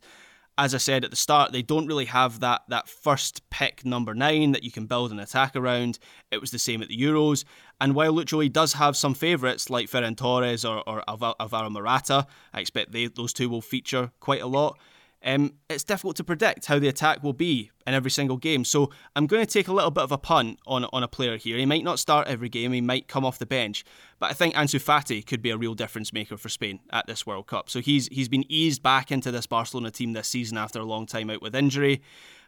as 0.56 0.72
I 0.72 0.78
said 0.78 1.04
at 1.04 1.10
the 1.10 1.16
start, 1.16 1.50
they 1.50 1.62
don't 1.62 1.88
really 1.88 2.04
have 2.04 2.38
that 2.40 2.62
that 2.68 2.88
first 2.88 3.42
pick 3.50 3.84
number 3.84 4.14
nine 4.14 4.52
that 4.52 4.62
you 4.62 4.70
can 4.70 4.86
build 4.86 5.10
an 5.10 5.18
attack 5.18 5.56
around. 5.56 5.98
It 6.30 6.40
was 6.40 6.52
the 6.52 6.60
same 6.60 6.80
at 6.80 6.86
the 6.86 6.96
Euros, 6.96 7.44
and 7.80 7.92
while 7.92 8.12
Lucho 8.12 8.40
he 8.40 8.48
does 8.48 8.74
have 8.74 8.96
some 8.96 9.14
favourites 9.14 9.68
like 9.68 9.90
Ferran 9.90 10.16
Torres 10.16 10.64
or, 10.64 10.88
or 10.88 11.02
Alvaro 11.08 11.70
Morata, 11.70 12.28
I 12.52 12.60
expect 12.60 12.92
they, 12.92 13.08
those 13.08 13.32
two 13.32 13.48
will 13.48 13.62
feature 13.62 14.12
quite 14.20 14.42
a 14.42 14.46
lot. 14.46 14.78
Um, 15.24 15.54
it's 15.70 15.84
difficult 15.84 16.16
to 16.16 16.24
predict 16.24 16.66
how 16.66 16.78
the 16.78 16.88
attack 16.88 17.22
will 17.22 17.32
be 17.32 17.70
in 17.86 17.94
every 17.94 18.10
single 18.10 18.36
game. 18.36 18.64
So 18.64 18.90
I'm 19.16 19.26
going 19.26 19.44
to 19.44 19.50
take 19.50 19.68
a 19.68 19.72
little 19.72 19.90
bit 19.90 20.04
of 20.04 20.12
a 20.12 20.18
punt 20.18 20.58
on, 20.66 20.84
on 20.92 21.02
a 21.02 21.08
player 21.08 21.38
here. 21.38 21.56
He 21.56 21.64
might 21.64 21.82
not 21.82 21.98
start 21.98 22.28
every 22.28 22.50
game, 22.50 22.72
he 22.72 22.82
might 22.82 23.08
come 23.08 23.24
off 23.24 23.38
the 23.38 23.46
bench, 23.46 23.84
but 24.18 24.30
I 24.30 24.34
think 24.34 24.54
Ansu 24.54 24.82
Fati 24.82 25.26
could 25.26 25.40
be 25.40 25.50
a 25.50 25.56
real 25.56 25.74
difference 25.74 26.12
maker 26.12 26.36
for 26.36 26.50
Spain 26.50 26.80
at 26.90 27.06
this 27.06 27.26
World 27.26 27.46
Cup. 27.46 27.70
So 27.70 27.80
he's 27.80 28.06
he's 28.08 28.28
been 28.28 28.44
eased 28.50 28.82
back 28.82 29.10
into 29.10 29.30
this 29.30 29.46
Barcelona 29.46 29.90
team 29.90 30.12
this 30.12 30.28
season 30.28 30.58
after 30.58 30.78
a 30.78 30.84
long 30.84 31.06
time 31.06 31.30
out 31.30 31.40
with 31.40 31.54
injury. 31.54 32.02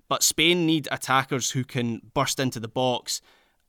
But 0.08 0.22
Spain 0.22 0.66
need 0.66 0.86
attackers 0.92 1.50
who 1.52 1.64
can 1.64 2.00
burst 2.14 2.38
into 2.38 2.60
the 2.60 2.68
box 2.68 3.20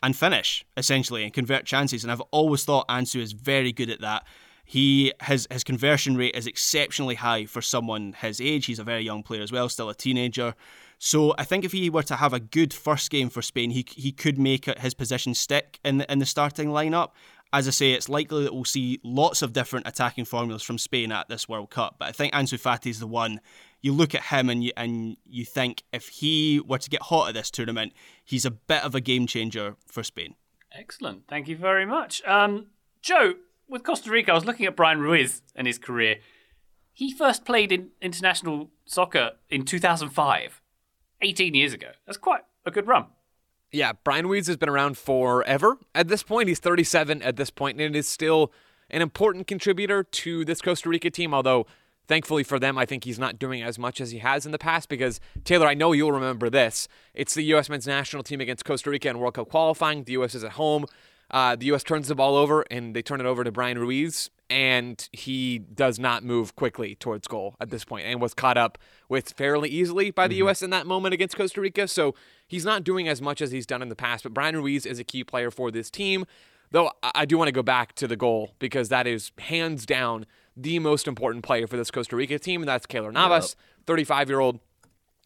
and 0.04 0.16
finish 0.16 0.66
essentially 0.76 1.24
and 1.24 1.34
convert 1.34 1.66
chances. 1.66 2.04
And 2.04 2.12
I've 2.12 2.22
always 2.32 2.64
thought 2.64 2.88
Ansu 2.88 3.20
is 3.20 3.32
very 3.32 3.72
good 3.72 3.90
at 3.90 4.02
that. 4.02 4.26
He 4.70 5.14
his 5.24 5.48
his 5.50 5.64
conversion 5.64 6.18
rate 6.18 6.36
is 6.36 6.46
exceptionally 6.46 7.16
high 7.16 7.46
for 7.46 7.62
someone 7.62 8.12
his 8.12 8.42
age. 8.42 8.66
He's 8.66 8.80
a 8.80 8.84
very 8.84 9.02
young 9.02 9.24
player 9.24 9.42
as 9.42 9.50
well, 9.50 9.70
still 9.70 9.90
a 9.90 9.96
teenager. 9.96 10.56
So 11.00 11.34
I 11.38 11.46
think 11.46 11.64
if 11.64 11.72
he 11.72 11.90
were 11.90 12.04
to 12.04 12.18
have 12.18 12.34
a 12.34 12.42
good 12.42 12.74
first 12.74 13.10
game 13.10 13.30
for 13.30 13.42
Spain, 13.42 13.70
he 13.70 13.86
he 13.90 14.12
could 14.12 14.38
make 14.38 14.66
his 14.66 14.94
position 14.94 15.34
stick 15.34 15.80
in 15.86 16.00
the, 16.00 16.12
in 16.12 16.20
the 16.20 16.26
starting 16.26 16.68
lineup. 16.68 17.12
As 17.54 17.66
I 17.66 17.72
say, 17.72 17.94
it's 17.94 18.10
likely 18.10 18.44
that 18.44 18.54
we'll 18.54 18.66
see 18.66 19.00
lots 19.06 19.42
of 19.42 19.54
different 19.54 19.88
attacking 19.88 20.26
formulas 20.26 20.64
from 20.64 20.78
Spain 20.78 21.14
at 21.14 21.30
this 21.30 21.48
World 21.48 21.70
Cup. 21.70 21.96
But 21.98 22.10
I 22.10 22.12
think 22.12 22.34
Ansu 22.34 22.60
Fati 22.60 22.88
is 22.88 23.00
the 23.00 23.08
one. 23.08 23.40
You 23.80 23.94
look 23.94 24.14
at 24.14 24.24
him 24.24 24.50
and 24.50 24.62
you 24.66 24.74
and 24.76 25.16
you 25.26 25.46
think 25.46 25.84
if 25.94 26.10
he 26.10 26.60
were 26.60 26.80
to 26.80 26.90
get 26.90 27.04
hot 27.04 27.30
at 27.30 27.36
this 27.36 27.50
tournament, 27.50 27.94
he's 28.26 28.44
a 28.44 28.52
bit 28.52 28.84
of 28.84 28.96
a 28.96 29.00
game 29.00 29.28
changer 29.28 29.78
for 29.86 30.04
Spain. 30.04 30.36
Excellent, 30.74 31.26
thank 31.30 31.48
you 31.48 31.56
very 31.56 31.86
much, 31.86 32.22
um, 32.26 32.66
Joe 33.02 33.36
with 33.70 33.84
Costa 33.84 34.10
Rica, 34.10 34.32
I 34.32 34.36
was 34.36 34.46
looking 34.46 34.66
at 34.66 34.76
Bryan 34.76 35.00
Ruiz 35.00 35.42
and 35.56 35.68
his 35.68 35.78
career. 35.78 36.18
He 36.94 37.14
first 37.14 37.46
played 37.46 37.72
in 37.72 37.90
international 38.02 38.72
soccer 38.86 39.34
in 39.50 39.66
2005, 39.66 40.62
18 41.22 41.54
years 41.54 41.74
ago. 41.74 41.92
That's 42.06 42.18
quite 42.18 42.42
a 42.66 42.72
good 42.72 42.88
run. 42.88 43.08
Yeah, 43.72 43.94
Bryan 44.04 44.28
Ruiz 44.28 44.48
has 44.48 44.58
been 44.58 44.70
around 44.70 44.98
forever. 44.98 45.78
At 45.94 46.08
this 46.08 46.24
point, 46.24 46.48
he's 46.48 46.60
37 46.60 47.22
at 47.22 47.36
this 47.36 47.50
point, 47.50 47.80
and 47.80 47.96
is 47.96 48.08
still 48.08 48.52
an 48.90 49.02
important 49.02 49.48
contributor 49.48 50.04
to 50.04 50.46
this 50.46 50.62
Costa 50.62 50.90
Rica 50.90 51.10
team, 51.10 51.34
although 51.34 51.68
thankfully 52.08 52.44
for 52.44 52.58
them, 52.58 52.78
I 52.78 52.86
think 52.86 53.04
he's 53.04 53.20
not 53.20 53.38
doing 53.38 53.62
as 53.62 53.78
much 53.78 54.00
as 54.00 54.12
he 54.12 54.20
has 54.20 54.46
in 54.46 54.52
the 54.52 54.58
past 54.58 54.88
because, 54.88 55.20
Taylor, 55.44 55.68
I 55.68 55.74
know 55.74 55.92
you'll 55.92 56.14
remember 56.14 56.50
this. 56.50 56.88
It's 57.14 57.34
the 57.34 57.44
U.S. 57.44 57.70
men's 57.70 57.86
national 57.86 58.24
team 58.24 58.40
against 58.40 58.66
Costa 58.66 58.90
Rica 58.90 59.10
in 59.10 59.20
World 59.20 59.34
Cup 59.34 59.50
qualifying. 59.50 60.06
The 60.06 60.14
U.S. 60.14 60.34
is 60.34 60.44
at 60.44 60.54
home. 60.54 60.86
Uh, 61.30 61.56
the 61.56 61.66
U.S. 61.68 61.84
turns 61.84 62.08
the 62.08 62.16
ball 62.16 62.36
over 62.36 62.66
and 62.72 62.96
they 62.96 63.02
turn 63.02 63.20
it 63.20 63.26
over 63.26 63.44
to 63.44 63.52
Bryan 63.52 63.78
Ruiz, 63.78 64.30
and 64.50 65.10
he 65.12 65.60
does 65.60 66.00
not 66.00 66.24
move 66.24 66.56
quickly 66.56 66.96
towards 66.96 67.28
goal 67.28 67.56
at 67.60 67.70
this 67.70 67.84
point 67.84 68.06
and 68.06 68.22
was 68.22 68.34
caught 68.34 68.58
up 68.58 68.78
with 69.10 69.34
fairly 69.34 69.70
easily 69.70 70.10
by 70.10 70.28
the 70.28 70.36
mm-hmm. 70.36 70.46
U.S. 70.46 70.62
in 70.62 70.70
that 70.70 70.88
moment 70.88 71.14
against 71.14 71.36
Costa 71.36 71.60
Rica. 71.60 71.88
So 71.88 72.16
he's 72.48 72.64
not 72.64 72.84
doing 72.84 73.08
as 73.10 73.22
much 73.22 73.42
as 73.42 73.52
he's 73.52 73.66
done 73.66 73.82
in 73.82 73.90
the 73.90 73.96
past, 73.96 74.24
but 74.24 74.34
Bryan 74.34 74.56
Ruiz 74.56 74.86
is 74.86 75.00
a 75.00 75.04
key 75.04 75.24
player 75.24 75.52
for 75.52 75.70
this 75.70 75.92
team. 75.92 76.26
Though 76.72 76.92
I 77.02 77.26
do 77.26 77.38
want 77.38 77.48
to 77.48 77.54
go 77.54 77.64
back 77.64 77.94
to 77.96 78.08
the 78.08 78.18
goal 78.18 78.52
because 78.60 78.90
that 78.90 79.08
is 79.08 79.32
hands 79.40 79.86
down 79.86 80.26
the 80.56 80.80
most 80.80 81.08
important 81.08 81.46
player 81.46 81.68
for 81.68 81.78
this 81.78 81.92
Costa 81.92 82.16
Rica 82.16 82.40
team, 82.40 82.62
and 82.62 82.68
that's 82.68 82.86
Keylor 82.86 83.14
Navas, 83.14 83.56
35 83.86 84.30
year 84.30 84.40
old, 84.40 84.60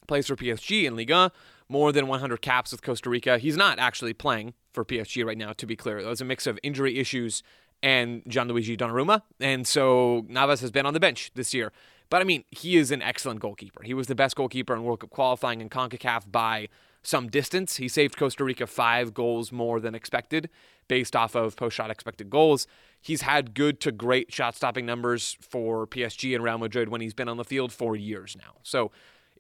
plays 0.08 0.28
for 0.28 0.36
PSG 0.36 0.84
in 0.84 0.95
Liga, 0.95 1.32
more 1.70 1.91
than 1.91 2.08
100 2.08 2.41
caps 2.41 2.72
with 2.72 2.84
Costa 2.84 3.10
Rica. 3.10 3.38
He's 3.38 3.58
not 3.58 3.80
actually 3.80 4.14
playing 4.14 4.54
for 4.74 4.86
PSG 4.86 5.26
right 5.26 5.38
now, 5.38 5.53
to 5.53 5.65
be 5.65 5.76
clear. 5.76 5.99
It 5.99 6.05
was 6.05 6.22
a 6.22 6.26
mix 6.26 6.47
of 6.47 6.59
injury 6.63 6.97
issues 6.97 7.43
and 7.84 8.24
Gianluigi 8.26 8.78
Donnarumma. 8.78 9.24
And 9.39 9.67
so 9.67 10.26
Navas 10.28 10.61
has 10.61 10.72
been 10.72 10.86
on 10.86 10.93
the 10.93 10.99
bench 10.99 11.32
this 11.36 11.53
year. 11.53 11.72
But 12.09 12.22
I 12.22 12.26
mean, 12.26 12.43
he 12.51 12.78
is 12.78 12.91
an 12.91 13.01
excellent 13.01 13.39
goalkeeper. 13.39 13.84
He 13.84 13.93
was 13.93 14.07
the 14.07 14.15
best 14.15 14.36
goalkeeper 14.36 14.76
in 14.76 14.84
World 14.84 14.99
Cup 14.99 15.09
qualifying 15.09 15.61
in 15.61 15.69
CONCACAF 15.69 16.32
by 16.32 16.67
some 17.03 17.30
distance. 17.30 17.78
He 17.78 17.88
saved 17.88 18.17
Costa 18.17 18.43
Rica 18.43 18.67
five 18.67 19.13
goals 19.13 19.51
more 19.51 19.80
than 19.80 19.95
expected 19.95 20.49
based 20.88 21.15
off 21.15 21.36
of 21.36 21.55
post 21.55 21.76
shot 21.78 21.89
expected 21.89 22.30
goals. 22.30 22.67
He's 22.99 23.22
had 23.22 23.55
good 23.55 23.80
to 23.80 23.91
great 23.91 24.32
shot 24.32 24.55
stopping 24.55 24.86
numbers 24.86 25.38
for 25.41 25.88
PSG 25.88 26.36
and 26.36 26.43
Real 26.43 26.57
Madrid 26.57 26.89
when 26.89 27.01
he's 27.01 27.13
been 27.13 27.30
on 27.30 27.38
the 27.38 27.45
field 27.45 27.72
for 27.72 27.95
years 27.95 28.36
now. 28.38 28.57
So 28.61 28.91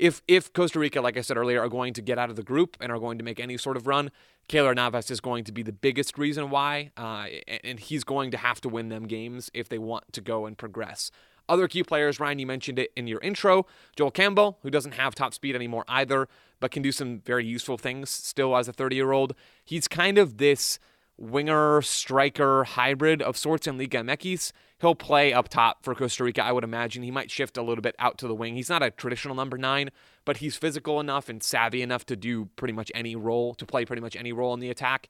if 0.01 0.23
if 0.27 0.51
Costa 0.51 0.79
Rica, 0.79 0.99
like 0.99 1.15
I 1.15 1.21
said 1.21 1.37
earlier, 1.37 1.61
are 1.61 1.69
going 1.69 1.93
to 1.93 2.01
get 2.01 2.17
out 2.17 2.31
of 2.31 2.35
the 2.35 2.43
group 2.43 2.75
and 2.81 2.91
are 2.91 2.97
going 2.97 3.19
to 3.19 3.23
make 3.23 3.39
any 3.39 3.55
sort 3.55 3.77
of 3.77 3.85
run, 3.85 4.09
Keylor 4.49 4.75
Navas 4.75 5.11
is 5.11 5.21
going 5.21 5.43
to 5.43 5.51
be 5.51 5.61
the 5.61 5.71
biggest 5.71 6.17
reason 6.17 6.49
why, 6.49 6.91
uh, 6.97 7.27
and 7.63 7.79
he's 7.79 8.03
going 8.03 8.31
to 8.31 8.37
have 8.37 8.59
to 8.61 8.69
win 8.69 8.89
them 8.89 9.05
games 9.05 9.51
if 9.53 9.69
they 9.69 9.77
want 9.77 10.11
to 10.13 10.19
go 10.19 10.47
and 10.47 10.57
progress. 10.57 11.11
Other 11.47 11.67
key 11.67 11.83
players, 11.83 12.19
Ryan, 12.19 12.39
you 12.39 12.47
mentioned 12.47 12.79
it 12.79 12.91
in 12.95 13.05
your 13.05 13.19
intro. 13.19 13.67
Joel 13.95 14.09
Campbell, 14.09 14.57
who 14.63 14.71
doesn't 14.71 14.93
have 14.93 15.13
top 15.13 15.35
speed 15.35 15.55
anymore 15.55 15.85
either, 15.87 16.27
but 16.59 16.71
can 16.71 16.81
do 16.81 16.91
some 16.91 17.19
very 17.19 17.45
useful 17.45 17.77
things 17.77 18.09
still 18.09 18.57
as 18.57 18.67
a 18.67 18.73
30 18.73 18.95
year 18.95 19.11
old. 19.11 19.35
He's 19.63 19.87
kind 19.87 20.17
of 20.17 20.37
this 20.37 20.79
winger 21.17 21.81
striker 21.81 22.63
hybrid 22.63 23.21
of 23.21 23.37
sorts 23.37 23.67
in 23.67 23.77
Liga 23.77 23.99
MX. 23.99 24.51
He'll 24.79 24.95
play 24.95 25.31
up 25.31 25.47
top 25.47 25.83
for 25.83 25.93
Costa 25.93 26.23
Rica, 26.23 26.43
I 26.43 26.51
would 26.51 26.63
imagine. 26.63 27.03
He 27.03 27.11
might 27.11 27.29
shift 27.29 27.57
a 27.57 27.61
little 27.61 27.83
bit 27.83 27.95
out 27.99 28.17
to 28.19 28.27
the 28.27 28.33
wing. 28.33 28.55
He's 28.55 28.69
not 28.69 28.81
a 28.81 28.89
traditional 28.89 29.35
number 29.35 29.57
nine, 29.57 29.91
but 30.25 30.37
he's 30.37 30.57
physical 30.57 30.99
enough 30.99 31.29
and 31.29 31.43
savvy 31.43 31.81
enough 31.83 32.05
to 32.07 32.15
do 32.15 32.45
pretty 32.55 32.73
much 32.73 32.91
any 32.95 33.15
role, 33.15 33.53
to 33.55 33.65
play 33.65 33.85
pretty 33.85 34.01
much 34.01 34.15
any 34.15 34.33
role 34.33 34.53
in 34.53 34.59
the 34.59 34.71
attack. 34.71 35.07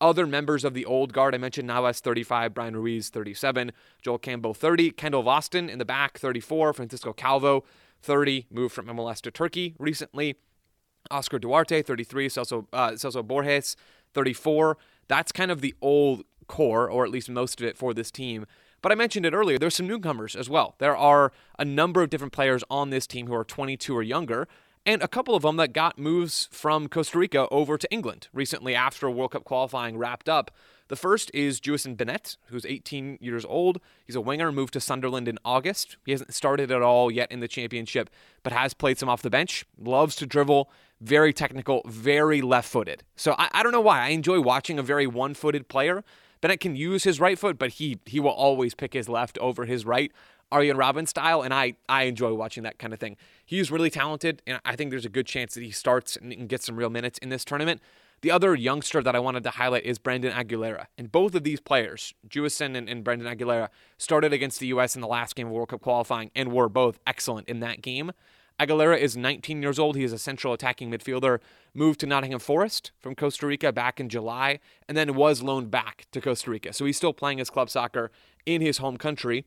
Other 0.00 0.26
members 0.26 0.64
of 0.64 0.74
the 0.74 0.84
old 0.84 1.12
guard, 1.12 1.34
I 1.34 1.38
mentioned 1.38 1.68
Navas 1.68 2.00
35, 2.00 2.52
Bryan 2.52 2.76
Ruiz 2.76 3.08
37, 3.08 3.72
Joel 4.02 4.18
Campbell 4.18 4.52
30, 4.52 4.90
Kendall 4.90 5.22
Waston 5.22 5.70
in 5.70 5.78
the 5.78 5.84
back 5.84 6.18
34, 6.18 6.74
Francisco 6.74 7.12
Calvo 7.12 7.64
30, 8.02 8.46
moved 8.50 8.74
from 8.74 8.86
MLS 8.86 9.22
to 9.22 9.30
Turkey 9.30 9.74
recently. 9.78 10.36
Oscar 11.10 11.38
Duarte 11.38 11.82
33, 11.82 12.28
Celso, 12.28 12.66
uh, 12.72 12.90
Celso 12.90 13.26
Borges 13.26 13.76
34. 14.14 14.76
That's 15.08 15.32
kind 15.32 15.50
of 15.50 15.60
the 15.60 15.74
old 15.80 16.24
core, 16.46 16.88
or 16.88 17.04
at 17.04 17.10
least 17.10 17.30
most 17.30 17.60
of 17.60 17.66
it 17.66 17.76
for 17.76 17.94
this 17.94 18.10
team. 18.10 18.46
But 18.82 18.92
I 18.92 18.96
mentioned 18.96 19.24
it 19.24 19.32
earlier, 19.32 19.58
there's 19.58 19.76
some 19.76 19.86
newcomers 19.86 20.36
as 20.36 20.50
well. 20.50 20.74
There 20.78 20.96
are 20.96 21.32
a 21.58 21.64
number 21.64 22.02
of 22.02 22.10
different 22.10 22.34
players 22.34 22.62
on 22.68 22.90
this 22.90 23.06
team 23.06 23.26
who 23.26 23.34
are 23.34 23.44
22 23.44 23.96
or 23.96 24.02
younger, 24.02 24.46
and 24.84 25.02
a 25.02 25.08
couple 25.08 25.34
of 25.34 25.42
them 25.42 25.56
that 25.56 25.72
got 25.72 25.98
moves 25.98 26.50
from 26.52 26.88
Costa 26.88 27.18
Rica 27.18 27.48
over 27.50 27.78
to 27.78 27.90
England 27.90 28.28
recently 28.34 28.74
after 28.74 29.08
World 29.08 29.30
Cup 29.30 29.44
qualifying 29.44 29.96
wrapped 29.96 30.28
up. 30.28 30.50
The 30.88 30.96
first 30.96 31.30
is 31.32 31.60
Jewison 31.60 31.96
Bennette, 31.96 32.36
who's 32.48 32.66
18 32.66 33.16
years 33.22 33.46
old. 33.46 33.80
He's 34.04 34.16
a 34.16 34.20
winger, 34.20 34.52
moved 34.52 34.74
to 34.74 34.80
Sunderland 34.80 35.28
in 35.28 35.38
August. 35.42 35.96
He 36.04 36.12
hasn't 36.12 36.34
started 36.34 36.70
at 36.70 36.82
all 36.82 37.10
yet 37.10 37.32
in 37.32 37.40
the 37.40 37.48
championship, 37.48 38.10
but 38.42 38.52
has 38.52 38.74
played 38.74 38.98
some 38.98 39.08
off 39.08 39.22
the 39.22 39.30
bench. 39.30 39.64
Loves 39.78 40.14
to 40.16 40.26
dribble, 40.26 40.70
very 41.00 41.32
technical, 41.32 41.82
very 41.86 42.40
left 42.40 42.68
footed. 42.68 43.04
So 43.16 43.34
I, 43.38 43.48
I 43.52 43.62
don't 43.62 43.72
know 43.72 43.80
why. 43.80 44.00
I 44.00 44.08
enjoy 44.08 44.40
watching 44.40 44.78
a 44.78 44.82
very 44.82 45.06
one 45.06 45.34
footed 45.34 45.68
player. 45.68 46.04
Bennette 46.40 46.60
can 46.60 46.76
use 46.76 47.04
his 47.04 47.20
right 47.20 47.38
foot, 47.38 47.58
but 47.58 47.70
he 47.70 47.98
he 48.04 48.20
will 48.20 48.30
always 48.30 48.74
pick 48.74 48.92
his 48.92 49.08
left 49.08 49.38
over 49.38 49.64
his 49.64 49.84
right. 49.84 50.12
Arjen 50.52 50.76
Robben 50.76 51.08
style, 51.08 51.42
and 51.42 51.54
I 51.54 51.74
I 51.88 52.04
enjoy 52.04 52.34
watching 52.34 52.62
that 52.64 52.78
kind 52.78 52.92
of 52.92 53.00
thing. 53.00 53.16
He's 53.44 53.70
really 53.70 53.90
talented, 53.90 54.42
and 54.46 54.60
I 54.64 54.76
think 54.76 54.90
there's 54.90 55.06
a 55.06 55.10
good 55.10 55.26
chance 55.26 55.54
that 55.54 55.62
he 55.62 55.70
starts 55.70 56.16
and 56.16 56.48
gets 56.48 56.66
some 56.66 56.76
real 56.76 56.90
minutes 56.90 57.18
in 57.18 57.28
this 57.28 57.44
tournament. 57.44 57.80
The 58.20 58.30
other 58.30 58.54
youngster 58.54 59.02
that 59.02 59.14
I 59.14 59.18
wanted 59.18 59.42
to 59.44 59.50
highlight 59.50 59.84
is 59.84 59.98
Brandon 59.98 60.32
Aguilera. 60.32 60.86
And 60.96 61.12
both 61.12 61.34
of 61.34 61.44
these 61.44 61.60
players, 61.60 62.14
Jewison 62.26 62.74
and, 62.74 62.88
and 62.88 63.04
Brandon 63.04 63.28
Aguilera, 63.28 63.68
started 63.98 64.32
against 64.32 64.60
the 64.60 64.68
U.S. 64.68 64.94
in 64.94 65.02
the 65.02 65.06
last 65.06 65.34
game 65.34 65.48
of 65.48 65.52
World 65.52 65.68
Cup 65.68 65.82
qualifying 65.82 66.30
and 66.34 66.50
were 66.50 66.70
both 66.70 66.98
excellent 67.06 67.48
in 67.50 67.60
that 67.60 67.82
game. 67.82 68.12
Aguilera 68.60 68.96
is 68.96 69.16
19 69.16 69.62
years 69.62 69.78
old. 69.78 69.96
He 69.96 70.04
is 70.04 70.12
a 70.12 70.18
central 70.18 70.52
attacking 70.52 70.90
midfielder, 70.90 71.40
moved 71.74 71.98
to 72.00 72.06
Nottingham 72.06 72.38
Forest 72.38 72.92
from 73.00 73.16
Costa 73.16 73.46
Rica 73.46 73.72
back 73.72 73.98
in 73.98 74.08
July, 74.08 74.60
and 74.88 74.96
then 74.96 75.14
was 75.14 75.42
loaned 75.42 75.70
back 75.70 76.06
to 76.12 76.20
Costa 76.20 76.50
Rica. 76.50 76.72
So 76.72 76.84
he's 76.84 76.96
still 76.96 77.12
playing 77.12 77.38
his 77.38 77.50
club 77.50 77.68
soccer 77.68 78.12
in 78.46 78.60
his 78.60 78.78
home 78.78 78.96
country. 78.96 79.44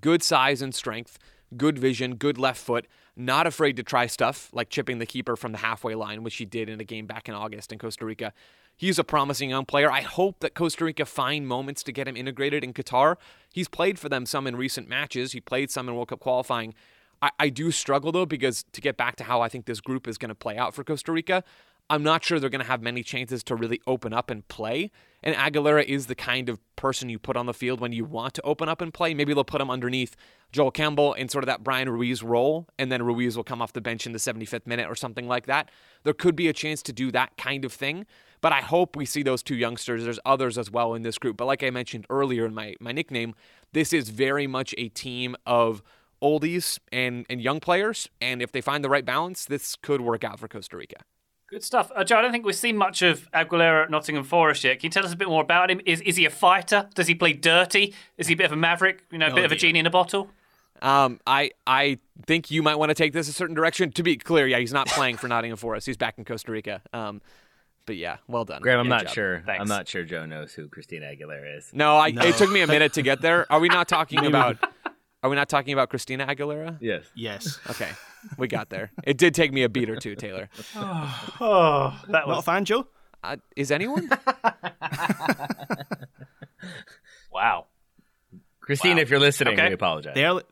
Good 0.00 0.22
size 0.22 0.62
and 0.62 0.74
strength, 0.74 1.18
good 1.58 1.78
vision, 1.78 2.14
good 2.14 2.38
left 2.38 2.60
foot, 2.60 2.86
not 3.14 3.46
afraid 3.46 3.76
to 3.76 3.82
try 3.82 4.06
stuff 4.06 4.48
like 4.54 4.70
chipping 4.70 4.98
the 4.98 5.04
keeper 5.04 5.36
from 5.36 5.52
the 5.52 5.58
halfway 5.58 5.94
line, 5.94 6.22
which 6.22 6.36
he 6.36 6.46
did 6.46 6.70
in 6.70 6.80
a 6.80 6.84
game 6.84 7.06
back 7.06 7.28
in 7.28 7.34
August 7.34 7.70
in 7.70 7.78
Costa 7.78 8.06
Rica. 8.06 8.32
He's 8.74 8.98
a 8.98 9.04
promising 9.04 9.50
young 9.50 9.66
player. 9.66 9.92
I 9.92 10.00
hope 10.00 10.40
that 10.40 10.54
Costa 10.54 10.86
Rica 10.86 11.04
find 11.04 11.46
moments 11.46 11.82
to 11.82 11.92
get 11.92 12.08
him 12.08 12.16
integrated 12.16 12.64
in 12.64 12.72
Qatar. 12.72 13.16
He's 13.52 13.68
played 13.68 13.98
for 13.98 14.08
them 14.08 14.24
some 14.24 14.46
in 14.46 14.56
recent 14.56 14.88
matches. 14.88 15.32
He 15.32 15.40
played 15.40 15.70
some 15.70 15.86
in 15.90 15.94
World 15.94 16.08
Cup 16.08 16.20
qualifying. 16.20 16.72
I, 17.22 17.30
I 17.38 17.48
do 17.48 17.70
struggle 17.70 18.12
though 18.12 18.26
because 18.26 18.64
to 18.72 18.80
get 18.80 18.96
back 18.96 19.16
to 19.16 19.24
how 19.24 19.40
I 19.40 19.48
think 19.48 19.64
this 19.64 19.80
group 19.80 20.06
is 20.06 20.18
going 20.18 20.28
to 20.28 20.34
play 20.34 20.58
out 20.58 20.74
for 20.74 20.84
Costa 20.84 21.12
Rica, 21.12 21.44
I'm 21.88 22.02
not 22.02 22.24
sure 22.24 22.40
they're 22.40 22.50
going 22.50 22.62
to 22.62 22.66
have 22.66 22.82
many 22.82 23.02
chances 23.02 23.42
to 23.44 23.54
really 23.54 23.80
open 23.86 24.12
up 24.12 24.30
and 24.30 24.46
play. 24.48 24.90
And 25.22 25.36
Aguilera 25.36 25.84
is 25.84 26.06
the 26.06 26.14
kind 26.14 26.48
of 26.48 26.58
person 26.74 27.08
you 27.08 27.18
put 27.18 27.36
on 27.36 27.46
the 27.46 27.54
field 27.54 27.80
when 27.80 27.92
you 27.92 28.04
want 28.04 28.34
to 28.34 28.42
open 28.42 28.68
up 28.68 28.80
and 28.80 28.92
play. 28.92 29.14
Maybe 29.14 29.34
they'll 29.34 29.44
put 29.44 29.60
him 29.60 29.70
underneath 29.70 30.16
Joel 30.52 30.70
Campbell 30.70 31.12
in 31.12 31.28
sort 31.28 31.44
of 31.44 31.46
that 31.46 31.62
Bryan 31.62 31.88
Ruiz 31.88 32.22
role, 32.22 32.66
and 32.78 32.90
then 32.90 33.02
Ruiz 33.02 33.36
will 33.36 33.44
come 33.44 33.62
off 33.62 33.72
the 33.72 33.80
bench 33.80 34.06
in 34.06 34.12
the 34.12 34.18
75th 34.18 34.66
minute 34.66 34.88
or 34.88 34.94
something 34.94 35.28
like 35.28 35.46
that. 35.46 35.70
There 36.02 36.14
could 36.14 36.34
be 36.34 36.48
a 36.48 36.52
chance 36.52 36.82
to 36.82 36.92
do 36.92 37.12
that 37.12 37.36
kind 37.36 37.64
of 37.64 37.72
thing. 37.72 38.06
But 38.40 38.52
I 38.52 38.60
hope 38.60 38.96
we 38.96 39.04
see 39.04 39.22
those 39.22 39.42
two 39.42 39.54
youngsters. 39.54 40.02
There's 40.02 40.18
others 40.24 40.58
as 40.58 40.70
well 40.70 40.94
in 40.94 41.02
this 41.02 41.16
group. 41.16 41.36
But 41.36 41.44
like 41.44 41.62
I 41.62 41.70
mentioned 41.70 42.06
earlier 42.10 42.44
in 42.44 42.54
my, 42.54 42.74
my 42.80 42.90
nickname, 42.90 43.34
this 43.72 43.92
is 43.92 44.08
very 44.08 44.48
much 44.48 44.74
a 44.76 44.88
team 44.88 45.36
of 45.46 45.80
oldies 46.22 46.78
and, 46.92 47.26
and 47.28 47.40
young 47.42 47.60
players. 47.60 48.08
And 48.20 48.40
if 48.40 48.52
they 48.52 48.60
find 48.60 48.84
the 48.84 48.88
right 48.88 49.04
balance, 49.04 49.44
this 49.44 49.76
could 49.76 50.00
work 50.00 50.24
out 50.24 50.38
for 50.38 50.48
Costa 50.48 50.76
Rica. 50.76 50.96
Good 51.48 51.62
stuff. 51.62 51.92
Uh, 51.94 52.02
Joe, 52.04 52.16
I 52.16 52.22
don't 52.22 52.32
think 52.32 52.46
we've 52.46 52.54
seen 52.54 52.78
much 52.78 53.02
of 53.02 53.30
Aguilera 53.32 53.84
at 53.84 53.90
Nottingham 53.90 54.24
Forest 54.24 54.64
yet. 54.64 54.78
Can 54.80 54.86
you 54.86 54.90
tell 54.90 55.04
us 55.04 55.12
a 55.12 55.16
bit 55.16 55.28
more 55.28 55.42
about 55.42 55.70
him? 55.70 55.80
Is, 55.84 56.00
is 56.00 56.16
he 56.16 56.24
a 56.24 56.30
fighter? 56.30 56.88
Does 56.94 57.08
he 57.08 57.14
play 57.14 57.34
dirty? 57.34 57.94
Is 58.16 58.28
he 58.28 58.32
a 58.34 58.36
bit 58.36 58.46
of 58.46 58.52
a 58.52 58.56
maverick? 58.56 59.02
You 59.10 59.18
know, 59.18 59.26
a 59.26 59.32
Oh, 59.32 59.34
bit 59.34 59.44
of 59.44 59.52
a 59.52 59.56
genie 59.56 59.78
in 59.80 59.86
a 59.86 59.90
bottle? 59.90 60.30
Um, 60.80 61.20
I 61.26 61.50
I 61.66 61.98
think 62.26 62.50
you 62.50 62.62
might 62.62 62.76
want 62.76 62.88
to 62.88 62.94
take 62.94 63.12
this 63.12 63.28
a 63.28 63.32
certain 63.32 63.54
direction. 63.54 63.92
To 63.92 64.02
be 64.02 64.16
clear, 64.16 64.46
yeah, 64.48 64.58
he's 64.58 64.72
not 64.72 64.88
playing 64.88 65.16
for 65.18 65.28
Nottingham 65.28 65.56
Forest. 65.58 65.86
He's 65.86 65.96
back 65.98 66.16
in 66.18 66.24
Costa 66.24 66.50
Rica. 66.50 66.80
Um, 66.92 67.20
but 67.86 67.96
yeah, 67.96 68.16
well 68.26 68.44
done. 68.44 68.62
Graham, 68.62 68.80
I'm 68.80 68.86
Good 68.86 68.90
not 68.90 69.02
job. 69.04 69.12
sure. 69.14 69.42
Thanks. 69.46 69.60
I'm 69.60 69.68
not 69.68 69.86
sure 69.86 70.02
Joe 70.04 70.24
knows 70.26 70.54
who 70.54 70.68
Christina 70.68 71.06
Aguilera 71.06 71.58
is. 71.58 71.70
No, 71.74 71.98
I, 71.98 72.10
No. 72.12 72.22
it 72.24 72.36
took 72.36 72.50
me 72.50 72.62
a 72.62 72.66
minute 72.66 72.94
to 72.94 73.02
get 73.02 73.20
there. 73.20 73.50
Are 73.52 73.60
we 73.60 73.68
not 73.68 73.86
talking 73.88 74.24
about? 74.26 74.56
Are 75.22 75.30
we 75.30 75.36
not 75.36 75.48
talking 75.48 75.72
about 75.72 75.88
Christina 75.88 76.26
Aguilera? 76.26 76.78
Yes. 76.80 77.04
Yes. 77.14 77.58
Okay, 77.70 77.88
we 78.36 78.48
got 78.48 78.70
there. 78.70 78.90
It 79.04 79.18
did 79.18 79.34
take 79.34 79.52
me 79.52 79.62
a 79.62 79.68
beat 79.68 79.88
or 79.88 79.96
two, 79.96 80.14
Taylor. 80.16 80.48
Oh, 81.40 81.96
that 82.08 82.26
Not 82.28 82.38
a 82.38 82.42
fan, 82.42 82.64
Joe? 82.64 82.86
Uh, 83.22 83.36
is 83.54 83.70
anyone? 83.70 84.10
wow. 87.32 87.66
Christina, 88.60 88.96
Wow. 88.96 89.00
if 89.02 89.10
you're 89.10 89.20
listening, 89.20 89.54
Okay. 89.54 89.68
we 89.68 89.74
apologize. 89.74 90.14
The 90.14 90.24
early, 90.24 90.42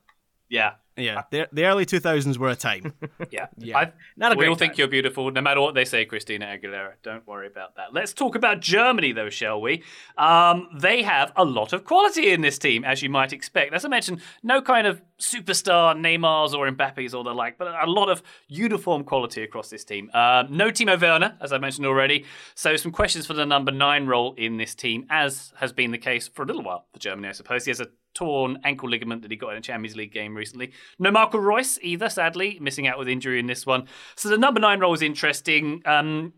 Yeah, 0.48 0.74
yeah, 1.00 1.22
the, 1.30 1.48
the 1.52 1.64
early 1.64 1.86
2000s 1.86 2.36
were 2.38 2.50
a 2.50 2.56
time. 2.56 2.92
yeah, 3.30 3.46
Yeah. 3.58 3.78
I, 3.78 3.92
Not 4.16 4.32
a 4.32 4.34
we 4.34 4.40
great 4.42 4.48
all 4.48 4.54
think 4.56 4.78
you're 4.78 4.88
beautiful, 4.88 5.30
no 5.30 5.40
matter 5.40 5.60
what 5.60 5.74
they 5.74 5.84
say, 5.84 6.04
Christina 6.04 6.46
Aguilera. 6.46 6.92
Don't 7.02 7.26
worry 7.26 7.46
about 7.46 7.76
that. 7.76 7.92
Let's 7.92 8.12
talk 8.12 8.34
about 8.34 8.60
Germany, 8.60 9.12
though, 9.12 9.30
shall 9.30 9.60
we? 9.60 9.82
Um, 10.16 10.68
they 10.76 11.02
have 11.02 11.32
a 11.36 11.44
lot 11.44 11.72
of 11.72 11.84
quality 11.84 12.32
in 12.32 12.40
this 12.40 12.58
team, 12.58 12.84
as 12.84 13.02
you 13.02 13.10
might 13.10 13.32
expect. 13.32 13.72
As 13.72 13.84
I 13.84 13.88
mentioned, 13.88 14.20
no 14.42 14.60
kind 14.60 14.86
of 14.86 15.02
superstar 15.20 15.94
Neymars 15.96 16.54
or 16.54 16.68
Mbappe's 16.70 17.14
or 17.14 17.22
the 17.22 17.34
like, 17.34 17.58
but 17.58 17.68
a 17.68 17.90
lot 17.90 18.08
of 18.08 18.22
uniform 18.48 19.04
quality 19.04 19.42
across 19.42 19.68
this 19.68 19.84
team. 19.84 20.10
Um, 20.14 20.48
no 20.50 20.70
Timo 20.70 21.00
Werner, 21.00 21.36
as 21.40 21.52
I 21.52 21.58
mentioned 21.58 21.86
already. 21.86 22.24
So 22.54 22.76
some 22.76 22.92
questions 22.92 23.26
for 23.26 23.34
the 23.34 23.46
number 23.46 23.70
nine 23.70 24.06
role 24.06 24.34
in 24.36 24.56
this 24.56 24.74
team, 24.74 25.06
as 25.10 25.52
has 25.56 25.72
been 25.72 25.90
the 25.90 25.98
case 25.98 26.28
for 26.28 26.42
a 26.42 26.46
little 26.46 26.62
while 26.62 26.86
for 26.92 26.98
Germany, 26.98 27.28
I 27.28 27.32
suppose. 27.32 27.64
He 27.64 27.70
has 27.70 27.80
a 27.80 27.88
torn 28.14 28.58
ankle 28.64 28.88
ligament 28.88 29.22
that 29.22 29.30
he 29.30 29.36
got 29.36 29.50
in 29.50 29.58
a 29.58 29.60
Champions 29.60 29.96
League 29.96 30.12
game 30.12 30.36
recently. 30.36 30.72
No 30.98 31.10
Marco 31.10 31.38
Reus 31.38 31.78
either, 31.82 32.08
sadly, 32.08 32.58
missing 32.60 32.86
out 32.86 32.98
with 32.98 33.08
injury 33.08 33.38
in 33.38 33.46
this 33.46 33.66
one. 33.66 33.86
So 34.16 34.28
the 34.28 34.38
number 34.38 34.60
nine 34.60 34.80
role 34.80 34.94
is 34.94 35.02
interesting. 35.02 35.82
Um, 35.84 36.32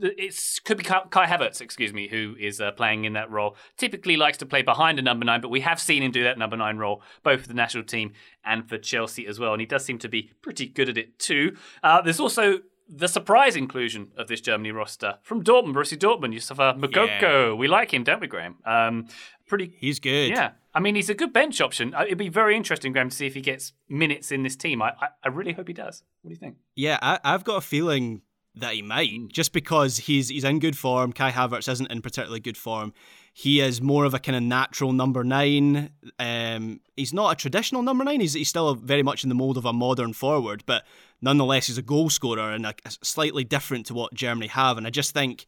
it's 0.00 0.58
could 0.58 0.78
be 0.78 0.84
Kai 0.84 1.02
Kai 1.10 1.26
Havertz, 1.26 1.60
excuse 1.60 1.92
me, 1.92 2.08
who 2.08 2.34
is 2.38 2.60
uh, 2.60 2.72
playing 2.72 3.04
in 3.04 3.12
that 3.12 3.30
role. 3.30 3.56
Typically 3.76 4.16
likes 4.16 4.38
to 4.38 4.46
play 4.46 4.62
behind 4.62 4.98
a 4.98 5.02
number 5.02 5.24
nine, 5.24 5.40
but 5.40 5.50
we 5.50 5.60
have 5.60 5.80
seen 5.80 6.02
him 6.02 6.10
do 6.10 6.24
that 6.24 6.38
number 6.38 6.56
nine 6.56 6.78
role 6.78 7.02
both 7.22 7.42
for 7.42 7.48
the 7.48 7.54
national 7.54 7.84
team 7.84 8.12
and 8.44 8.68
for 8.68 8.78
Chelsea 8.78 9.26
as 9.26 9.38
well, 9.38 9.52
and 9.52 9.60
he 9.60 9.66
does 9.66 9.84
seem 9.84 9.98
to 9.98 10.08
be 10.08 10.32
pretty 10.42 10.66
good 10.66 10.88
at 10.88 10.98
it 10.98 11.18
too. 11.18 11.56
Uh, 11.82 12.00
there's 12.00 12.20
also 12.20 12.60
the 12.92 13.06
surprise 13.06 13.54
inclusion 13.54 14.08
of 14.16 14.26
this 14.26 14.40
Germany 14.40 14.72
roster 14.72 15.18
from 15.22 15.44
Dortmund, 15.44 15.74
Borussia 15.74 15.96
Dortmund, 15.96 16.34
Youssoufa 16.34 16.78
Moukoko. 16.78 17.56
We 17.56 17.68
like 17.68 17.94
him, 17.94 18.02
don't 18.02 18.20
we, 18.20 18.26
Graham? 18.26 18.56
Um, 18.64 19.06
pretty 19.46 19.76
He's 19.78 20.00
good. 20.00 20.30
yeah, 20.30 20.52
I 20.74 20.80
mean, 20.80 20.96
he's 20.96 21.08
a 21.08 21.14
good 21.14 21.32
bench 21.32 21.60
option. 21.60 21.94
Uh, 21.94 22.02
It'd 22.06 22.18
be 22.18 22.28
very 22.28 22.56
interesting, 22.56 22.92
Graham, 22.92 23.10
to 23.10 23.16
see 23.16 23.26
if 23.26 23.34
he 23.34 23.40
gets 23.40 23.72
minutes 23.88 24.32
in 24.32 24.42
this 24.42 24.56
team. 24.56 24.82
I, 24.82 24.92
I, 25.00 25.08
I 25.24 25.28
really 25.28 25.52
hope 25.52 25.68
he 25.68 25.74
does. 25.74 26.02
What 26.22 26.30
do 26.30 26.34
you 26.34 26.38
think? 26.38 26.56
Yeah, 26.74 26.98
I, 27.00 27.20
I've 27.22 27.44
got 27.44 27.56
a 27.56 27.60
feeling 27.60 28.22
that 28.56 28.74
he 28.74 28.82
might, 28.82 29.28
just 29.32 29.52
because 29.52 29.98
he's 29.98 30.28
he's 30.28 30.42
in 30.42 30.58
good 30.58 30.76
form. 30.76 31.12
Kai 31.12 31.30
Havertz 31.30 31.70
isn't 31.70 31.90
in 31.90 32.02
particularly 32.02 32.40
good 32.40 32.56
form. 32.56 32.92
He 33.32 33.60
is 33.60 33.80
more 33.80 34.04
of 34.04 34.12
a 34.12 34.18
kind 34.18 34.34
of 34.34 34.42
natural 34.42 34.92
number 34.92 35.22
nine. 35.22 35.90
Um, 36.18 36.80
he's 36.96 37.12
not 37.14 37.30
a 37.32 37.36
traditional 37.36 37.82
number 37.82 38.02
nine. 38.02 38.20
He's, 38.20 38.34
he's 38.34 38.48
still 38.48 38.74
very 38.74 39.04
much 39.04 39.22
in 39.22 39.28
the 39.28 39.36
mold 39.36 39.56
of 39.56 39.64
a 39.64 39.72
modern 39.72 40.12
forward, 40.12 40.64
but 40.66 40.84
nonetheless, 41.22 41.66
he's 41.66 41.78
a 41.78 41.82
goal 41.82 42.10
scorer 42.10 42.52
and 42.52 42.66
a, 42.66 42.74
a 42.84 42.90
slightly 43.02 43.44
different 43.44 43.86
to 43.86 43.94
what 43.94 44.14
Germany 44.14 44.48
have. 44.48 44.78
And 44.78 44.86
I 44.86 44.90
just 44.90 45.12
think 45.14 45.46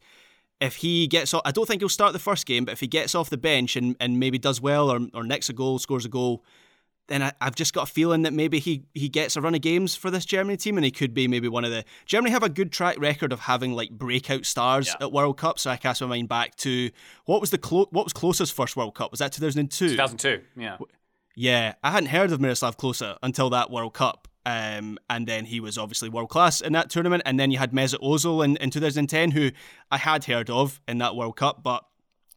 if 0.61 0.77
he 0.77 1.07
gets 1.07 1.33
off, 1.33 1.41
I 1.45 1.51
don't 1.51 1.67
think 1.67 1.81
he'll 1.81 1.89
start 1.89 2.13
the 2.13 2.19
first 2.19 2.45
game, 2.45 2.65
but 2.65 2.71
if 2.73 2.79
he 2.79 2.87
gets 2.87 3.15
off 3.15 3.29
the 3.29 3.37
bench 3.37 3.75
and, 3.75 3.95
and 3.99 4.19
maybe 4.19 4.37
does 4.37 4.61
well 4.61 4.89
or, 4.89 4.99
or 5.13 5.23
nicks 5.23 5.49
a 5.49 5.53
goal, 5.53 5.79
scores 5.79 6.05
a 6.05 6.09
goal, 6.09 6.43
then 7.07 7.21
I, 7.21 7.33
I've 7.41 7.55
just 7.55 7.73
got 7.73 7.89
a 7.89 7.91
feeling 7.91 8.21
that 8.21 8.31
maybe 8.31 8.59
he, 8.59 8.83
he 8.93 9.09
gets 9.09 9.35
a 9.35 9.41
run 9.41 9.55
of 9.55 9.59
games 9.61 9.93
for 9.93 10.09
this 10.09 10.23
Germany 10.23 10.55
team 10.55 10.77
and 10.77 10.85
he 10.85 10.91
could 10.91 11.13
be 11.13 11.27
maybe 11.27 11.49
one 11.49 11.65
of 11.65 11.71
the. 11.71 11.83
Germany 12.05 12.31
have 12.31 12.43
a 12.43 12.49
good 12.49 12.71
track 12.71 12.97
record 12.97 13.33
of 13.33 13.41
having 13.41 13.73
like 13.73 13.89
breakout 13.91 14.45
stars 14.45 14.87
Yeah. 14.87 15.07
at 15.07 15.11
World 15.11 15.37
Cup. 15.37 15.59
So 15.59 15.69
I 15.69 15.75
cast 15.75 15.99
my 15.99 16.07
mind 16.07 16.29
back 16.29 16.55
to 16.57 16.91
what 17.25 17.41
was 17.41 17.49
the 17.49 17.57
clo- 17.57 17.89
what 17.91 18.05
was 18.05 18.13
Klose's 18.13 18.51
first 18.51 18.77
World 18.77 18.95
Cup? 18.95 19.11
Was 19.11 19.19
that 19.19 19.33
2002? 19.33 19.89
2002, 19.89 20.43
yeah. 20.55 20.77
Yeah, 21.35 21.73
I 21.83 21.91
hadn't 21.91 22.09
heard 22.09 22.31
of 22.31 22.39
Miroslav 22.39 22.77
Klose 22.77 23.17
until 23.21 23.49
that 23.49 23.69
World 23.69 23.93
Cup. 23.95 24.29
Um, 24.45 24.97
and 25.09 25.27
then 25.27 25.45
he 25.45 25.59
was 25.59 25.77
obviously 25.77 26.09
world 26.09 26.29
class 26.29 26.61
in 26.61 26.73
that 26.73 26.89
tournament. 26.89 27.23
And 27.25 27.39
then 27.39 27.51
you 27.51 27.57
had 27.57 27.71
Mesut 27.71 28.01
Ozil 28.01 28.43
in, 28.43 28.57
in 28.57 28.69
2010, 28.69 29.31
who 29.31 29.51
I 29.89 29.97
had 29.97 30.25
heard 30.25 30.49
of 30.49 30.81
in 30.87 30.97
that 30.97 31.15
World 31.15 31.37
Cup, 31.37 31.63
but 31.63 31.85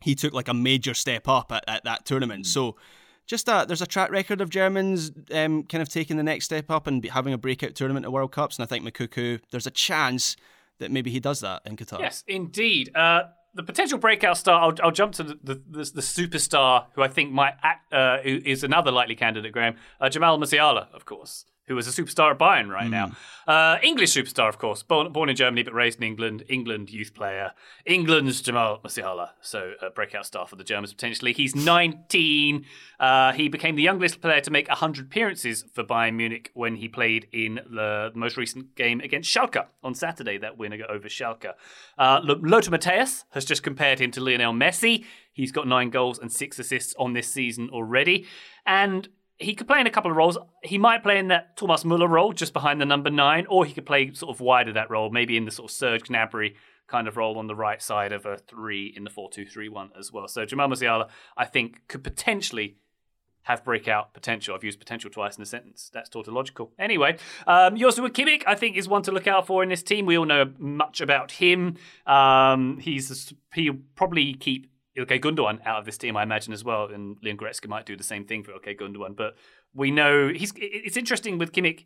he 0.01 0.15
took 0.15 0.33
like 0.33 0.49
a 0.49 0.55
major 0.55 0.95
step 0.95 1.29
up 1.29 1.51
at, 1.53 1.65
at 1.67 1.85
that 1.85 2.05
tournament. 2.05 2.47
So 2.47 2.77
just 3.27 3.49
a, 3.49 3.65
there's 3.67 3.83
a 3.83 3.87
track 3.87 4.11
record 4.11 4.41
of 4.41 4.51
Germans 4.51 5.11
um, 5.33 5.65
kind 5.65 5.83
of 5.83 5.89
taking 5.89 6.17
the 6.17 6.23
next 6.23 6.45
step 6.45 6.71
up 6.71 6.87
and 6.87 7.05
having 7.07 7.33
a 7.33 7.39
breakout 7.39 7.75
tournament 7.75 8.07
at 8.07 8.13
World 8.13 8.31
Cups, 8.31 8.57
and 8.57 8.65
I 8.65 8.67
think 8.67 8.85
Moukoko, 8.85 9.41
there's 9.51 9.67
a 9.67 9.73
chance 9.73 10.37
that 10.79 10.91
maybe 10.91 11.11
he 11.11 11.19
does 11.19 11.41
that 11.41 11.63
in 11.65 11.77
Qatar. 11.77 11.99
Yes, 12.01 12.23
indeed. 12.29 12.95
Uh, 12.95 13.23
the 13.55 13.63
potential 13.63 13.99
breakout 13.99 14.37
star. 14.37 14.61
I'll, 14.61 14.75
I'll 14.85 14.93
jump 14.93 15.15
to 15.15 15.23
the, 15.23 15.39
the, 15.43 15.55
the, 15.55 15.91
the 15.95 16.01
superstar 16.03 16.85
who 16.93 17.03
I 17.03 17.09
think 17.09 17.33
might 17.33 17.55
act, 17.63 17.91
uh, 17.93 18.19
is 18.23 18.63
another 18.63 18.93
likely 18.93 19.17
candidate. 19.17 19.51
Graham 19.51 19.77
uh, 19.99 20.11
Jamal 20.11 20.39
Musiala, 20.39 20.93
of 20.93 21.07
course 21.07 21.47
who 21.69 21.77
is 21.79 21.87
a 21.87 22.03
superstar 22.03 22.31
at 22.31 22.39
Bayern 22.39 22.69
right 22.69 22.87
mm. 22.87 22.91
now. 22.91 23.13
Uh, 23.47 23.79
English 23.83 24.13
superstar, 24.15 24.49
of 24.49 24.59
course, 24.59 24.83
born, 24.83 25.13
born, 25.13 25.29
in 25.29 25.37
Germany 25.37 25.63
but 25.63 25.73
raised 25.73 25.99
in 25.99 26.05
England. 26.05 26.45
England 26.49 26.91
youth 26.91 27.15
player. 27.15 27.53
England's 27.85 28.41
Jamal 28.41 28.81
Musiala, 28.85 29.31
so 29.41 29.75
a 29.81 29.91
breakout 29.91 30.27
star 30.27 30.47
for 30.47 30.57
the 30.57 30.65
Germans 30.65 30.93
potentially. 30.93 31.33
He's 31.33 31.55
19. 31.55 32.65
Uh, 32.99 33.33
he 33.33 33.49
became 33.49 33.77
the 33.77 33.83
youngest 33.83 34.21
player 34.21 34.41
to 34.41 34.51
make 34.51 34.69
100 34.69 35.07
appearances 35.07 35.65
for 35.73 35.85
Bayern 35.85 36.15
Munich 36.15 36.51
when 36.55 36.77
he 36.77 36.89
played 36.89 37.29
in 37.33 37.61
the 37.71 38.11
most 38.15 38.37
recent 38.37 38.75
game 38.75 39.01
against 39.01 39.33
Schalke 39.33 39.67
on 39.83 39.95
Saturday, 39.95 40.39
that 40.39 40.59
win 40.59 40.73
over 40.89 41.09
Schalke. 41.09 41.53
Uh, 41.99 42.21
Lothar 42.25 42.71
Matthäus 42.71 43.25
has 43.31 43.45
just 43.45 43.63
compared 43.63 44.01
him 44.01 44.11
to 44.13 44.21
Lionel 44.21 44.53
Messi. 44.53 45.05
He's 45.33 45.53
got 45.53 45.69
nine 45.69 45.91
goals 45.91 46.19
and 46.19 46.33
six 46.33 46.59
assists 46.59 46.95
on 46.99 47.13
this 47.13 47.29
season 47.29 47.69
already. 47.71 48.27
And 48.65 49.09
he 49.39 49.55
could 49.55 49.67
play 49.67 49.81
in 49.81 49.87
a 49.87 49.91
couple 49.91 50.11
of 50.11 50.17
roles. 50.17 50.39
He 50.63 50.79
might 50.79 51.03
play 51.03 51.19
in 51.19 51.29
that 51.29 51.57
Thomas 51.57 51.85
Müller 51.85 52.09
role 52.09 52.33
just 52.33 52.53
behind 52.53 52.81
the 52.81 52.87
number 52.87 53.11
nine, 53.11 53.47
or 53.49 53.65
he 53.65 53.73
could 53.73 53.87
play 53.87 54.13
sort 54.13 54.35
of 54.35 54.41
wider 54.41 54.73
that 54.73 54.91
role, 54.91 55.11
maybe 55.11 55.37
in 55.37 55.45
the 55.45 55.51
sort 55.51 55.71
of 55.71 55.77
Serge 55.77 56.05
Gnabry 56.05 56.55
kind 56.87 57.09
of 57.09 57.17
role 57.17 57.39
on 57.39 57.47
the 57.47 57.55
right 57.55 57.83
side 57.83 58.13
of 58.13 58.27
a 58.27 58.37
three 58.37 58.93
in 58.97 59.05
the 59.05 59.11
four-two-three-one 59.11 59.91
as 59.99 60.13
well. 60.13 60.29
So 60.29 60.45
Jamal 60.45 60.69
Musiala, 60.69 61.09
I 61.37 61.45
think, 61.45 61.83
could 61.89 62.05
potentially 62.05 62.77
have 63.43 63.65
breakout 63.65 64.13
potential. 64.13 64.55
I've 64.55 64.65
used 64.65 64.79
potential 64.79 65.11
twice 65.11 65.37
in 65.37 65.43
a 65.43 65.47
sentence. 65.47 65.91
That's 65.93 66.09
tautological. 66.09 66.73
Anyway, 66.79 67.17
um, 67.47 67.77
Joshua 67.77 68.11
Kimmich, 68.11 68.43
I 68.47 68.55
think, 68.57 68.77
is 68.77 68.89
one 68.89 69.03
to 69.03 69.13
look 69.13 69.27
out 69.27 69.47
for 69.47 69.63
in 69.63 69.69
this 69.69 69.83
team. 69.83 70.07
We 70.07 70.19
all 70.19 70.25
know 70.25 70.53
much 70.59 71.01
about 71.01 71.33
him. 71.33 71.77
Um, 72.07 72.79
he's 72.79 73.33
he'll 73.55 73.79
probably 73.95 74.35
keep 74.35 74.69
Ilkay 74.97 75.21
Gundogan 75.21 75.65
out 75.67 75.79
of 75.79 75.85
this 75.85 75.99
team, 75.99 76.17
I 76.17 76.23
imagine 76.23 76.53
as 76.53 76.65
well, 76.65 76.87
and 76.87 77.17
Leon 77.23 77.37
Goretzka 77.37 77.69
might 77.69 77.87
do 77.87 77.97
the 77.97 78.05
same 78.05 78.25
thing 78.25 78.43
for 78.43 78.53
Ilkay 78.53 78.79
Gundogan. 78.79 79.17
But 79.17 79.37
we 79.75 79.91
know 79.91 80.29
he's. 80.29 80.53
It's 80.57 80.97
interesting 80.97 81.39
with 81.39 81.53
Kimmich. 81.53 81.85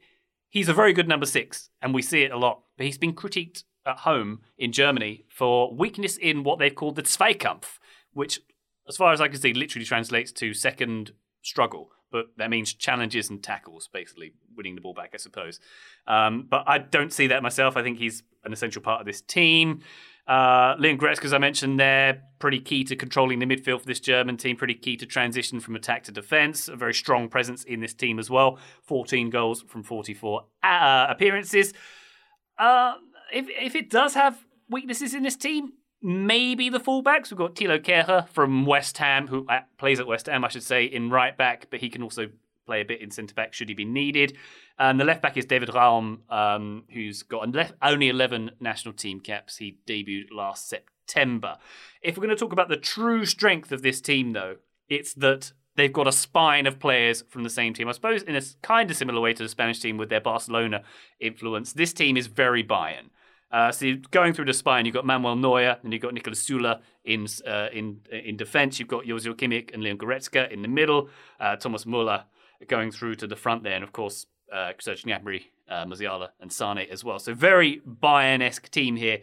He's 0.48 0.68
a 0.68 0.74
very 0.74 0.92
good 0.92 1.08
number 1.08 1.26
six, 1.26 1.70
and 1.80 1.94
we 1.94 2.02
see 2.02 2.22
it 2.22 2.32
a 2.32 2.38
lot. 2.38 2.62
But 2.76 2.86
he's 2.86 2.98
been 2.98 3.14
critiqued 3.14 3.64
at 3.86 3.98
home 3.98 4.40
in 4.58 4.72
Germany 4.72 5.24
for 5.28 5.74
weakness 5.74 6.16
in 6.16 6.42
what 6.42 6.58
they've 6.58 6.74
called 6.74 6.96
the 6.96 7.02
Zweikampf, 7.02 7.78
which, 8.12 8.40
as 8.88 8.96
far 8.96 9.12
as 9.12 9.20
I 9.20 9.28
can 9.28 9.40
see, 9.40 9.52
literally 9.52 9.84
translates 9.84 10.32
to 10.32 10.54
second 10.54 11.12
struggle. 11.42 11.90
But 12.12 12.26
that 12.38 12.50
means 12.50 12.74
challenges 12.74 13.30
and 13.30 13.42
tackles, 13.42 13.88
basically 13.92 14.32
winning 14.56 14.74
the 14.74 14.80
ball 14.80 14.94
back, 14.94 15.11
I 15.14 15.16
suppose. 15.16 15.61
Um, 16.08 16.46
but 16.50 16.64
I 16.66 16.78
don't 16.78 17.12
see 17.12 17.28
that 17.28 17.42
myself. 17.42 17.76
I 17.76 17.82
think 17.82 17.98
he's 17.98 18.24
an 18.44 18.52
essential 18.52 18.82
part 18.82 19.00
of 19.00 19.06
this 19.06 19.20
team. 19.20 19.82
Uh, 20.27 20.75
Leon 20.79 20.99
Goretzka, 20.99 21.25
as 21.25 21.33
I 21.33 21.39
mentioned 21.39 21.81
there, 21.81 22.23
pretty 22.39 22.61
key 22.61 22.85
to 22.85 22.97
controlling 22.97 23.39
the 23.39 23.47
midfield 23.47 23.81
for 23.81 23.87
this 23.87 24.01
German 24.01 24.37
team, 24.37 24.57
pretty 24.57 24.75
key 24.75 24.97
to 24.97 25.07
transition 25.07 25.61
from 25.61 25.77
attack 25.77 26.05
to 26.05 26.12
defence. 26.12 26.68
A 26.68 26.77
very 26.77 26.95
strong 26.95 27.29
presence 27.29 27.64
in 27.64 27.81
this 27.81 27.95
team 27.95 28.18
as 28.18 28.31
well. 28.31 28.59
14 28.83 29.31
goals 29.31 29.62
from 29.62 29.83
44 29.83 30.45
uh, 30.62 31.07
appearances. 31.09 31.73
Uh, 32.59 32.95
if, 33.33 33.47
if 33.49 33.75
it 33.75 33.91
does 33.91 34.14
have 34.14 34.39
weaknesses 34.68 35.14
in 35.14 35.23
this 35.23 35.37
team, 35.37 35.73
maybe 36.03 36.68
the 36.68 36.81
fullbacks. 36.81 37.31
We've 37.31 37.39
got 37.39 37.55
Thilo 37.55 37.79
Kehrer 37.79 38.29
from 38.29 38.66
West 38.66 38.99
Ham, 38.99 39.27
who 39.27 39.47
uh, 39.49 39.61
plays 39.79 40.01
at 40.01 40.07
West 40.07 40.27
Ham, 40.27 40.45
I 40.45 40.49
should 40.49 40.62
say, 40.62 40.85
in 40.85 41.11
right 41.11 41.37
back, 41.37 41.66
but 41.71 41.81
he 41.81 41.91
can 41.91 42.03
also 42.03 42.29
play 42.66 42.80
a 42.80 42.84
bit 42.84 43.00
in 43.00 43.11
centre 43.11 43.34
back 43.34 43.52
should 43.52 43.68
he 43.68 43.74
be 43.74 43.84
needed. 43.84 44.36
And 44.78 44.98
the 44.98 45.04
left 45.04 45.22
back 45.22 45.36
is 45.36 45.44
David 45.44 45.70
Raum, 45.74 46.22
um, 46.30 46.84
who's 46.92 47.22
got 47.22 47.48
only 47.82 48.08
11 48.08 48.52
national 48.61 48.94
team 48.94 49.20
caps. 49.20 49.58
He 49.58 49.78
debuted 49.86 50.32
last 50.32 50.68
September. 50.68 51.58
If 52.02 52.16
we're 52.16 52.24
going 52.24 52.36
to 52.36 52.40
talk 52.40 52.52
about 52.52 52.68
the 52.68 52.76
true 52.76 53.24
strength 53.24 53.72
of 53.72 53.82
this 53.82 54.00
team, 54.00 54.32
though, 54.32 54.56
it's 54.88 55.14
that 55.14 55.52
they've 55.76 55.92
got 55.92 56.06
a 56.06 56.12
spine 56.12 56.66
of 56.66 56.78
players 56.78 57.24
from 57.28 57.42
the 57.42 57.50
same 57.50 57.74
team. 57.74 57.88
I 57.88 57.92
suppose 57.92 58.22
in 58.22 58.36
a 58.36 58.42
kind 58.62 58.90
of 58.90 58.96
similar 58.96 59.20
way 59.20 59.32
to 59.34 59.42
the 59.42 59.48
Spanish 59.48 59.80
team 59.80 59.96
with 59.96 60.08
their 60.08 60.20
Barcelona 60.20 60.82
influence. 61.20 61.72
This 61.72 61.92
team 61.92 62.16
is 62.16 62.26
very 62.26 62.64
Bayern. 62.64 63.11
Uh, 63.50 63.72
so 63.72 63.94
going 64.12 64.32
through 64.32 64.44
the 64.44 64.52
spine, 64.52 64.86
you've 64.86 64.94
got 64.94 65.04
Manuel 65.04 65.34
Neuer, 65.34 65.76
and 65.82 65.92
you've 65.92 66.02
got 66.02 66.14
Niklas 66.14 66.38
Süle 66.38 66.80
in 67.04 67.26
uh, 67.46 67.68
in 67.72 68.00
in 68.12 68.36
defence. 68.36 68.78
You've 68.78 68.88
got 68.88 69.04
Joshua 69.04 69.34
Kimmich 69.34 69.74
and 69.74 69.82
Leon 69.82 69.98
Goretzka 69.98 70.50
in 70.52 70.62
the 70.62 70.68
middle. 70.68 71.08
Uh, 71.40 71.56
Thomas 71.56 71.84
Müller 71.84 72.24
going 72.68 72.90
through 72.90 73.16
to 73.16 73.26
the 73.26 73.36
front 73.36 73.62
there, 73.62 73.74
and 73.74 73.84
of 73.84 73.92
course 73.92 74.26
uh, 74.52 74.72
Serge 74.78 75.04
Gnabry, 75.04 75.42
uh, 75.68 75.84
Musiala, 75.84 76.28
and 76.40 76.52
Sane 76.52 76.86
as 76.90 77.04
well. 77.04 77.18
So 77.18 77.34
very 77.34 77.80
Bayern-esque 77.86 78.70
team 78.70 78.96
here, 78.96 79.20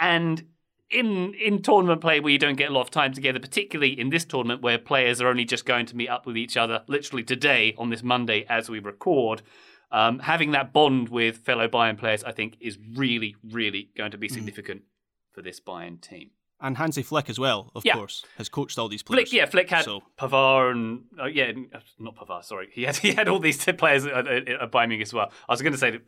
and 0.00 0.44
in 0.90 1.34
in 1.34 1.62
tournament 1.62 2.00
play 2.00 2.20
where 2.20 2.32
you 2.32 2.38
don't 2.38 2.56
get 2.56 2.70
a 2.70 2.72
lot 2.72 2.82
of 2.82 2.90
time 2.90 3.12
together, 3.12 3.40
particularly 3.40 3.98
in 3.98 4.10
this 4.10 4.24
tournament 4.24 4.62
where 4.62 4.78
players 4.78 5.20
are 5.20 5.28
only 5.28 5.44
just 5.44 5.66
going 5.66 5.86
to 5.86 5.96
meet 5.96 6.08
up 6.08 6.26
with 6.26 6.36
each 6.36 6.56
other 6.56 6.82
literally 6.86 7.22
today 7.22 7.74
on 7.78 7.90
this 7.90 8.02
Monday 8.02 8.44
as 8.48 8.68
we 8.68 8.78
record. 8.78 9.42
Um, 9.90 10.18
having 10.18 10.50
that 10.52 10.72
bond 10.72 11.08
with 11.08 11.38
fellow 11.38 11.68
Bayern 11.68 11.96
players, 11.96 12.24
I 12.24 12.32
think, 12.32 12.56
is 12.60 12.78
really, 12.94 13.36
really 13.48 13.90
going 13.96 14.10
to 14.10 14.18
be 14.18 14.28
mm. 14.28 14.32
significant 14.32 14.80
mm. 14.80 15.34
for 15.34 15.42
this 15.42 15.60
Bayern 15.60 16.00
team 16.00 16.30
and 16.60 16.76
Hansi 16.76 17.02
Flick 17.02 17.28
as 17.28 17.38
well, 17.38 17.70
of 17.74 17.84
yeah. 17.84 17.94
course, 17.94 18.24
has 18.38 18.48
coached 18.48 18.78
all 18.78 18.88
these 18.88 19.02
players. 19.02 19.28
Flick, 19.28 19.32
yeah, 19.32 19.46
Flick 19.46 19.70
had 19.70 19.84
so. 19.84 20.02
Pavard 20.18 20.72
and 20.72 21.04
uh, 21.20 21.26
yeah, 21.26 21.52
not 21.98 22.16
Pavard. 22.16 22.44
Sorry, 22.44 22.68
he 22.72 22.84
had 22.84 22.96
he 22.98 23.12
had 23.12 23.28
all 23.28 23.38
these 23.38 23.64
players 23.64 24.06
at, 24.06 24.26
at, 24.26 24.48
at 24.48 24.72
Bayern 24.72 25.00
as 25.00 25.12
well. 25.12 25.30
I 25.48 25.52
was 25.52 25.62
going 25.62 25.72
to 25.72 25.78
say 25.78 25.90
that 25.90 26.02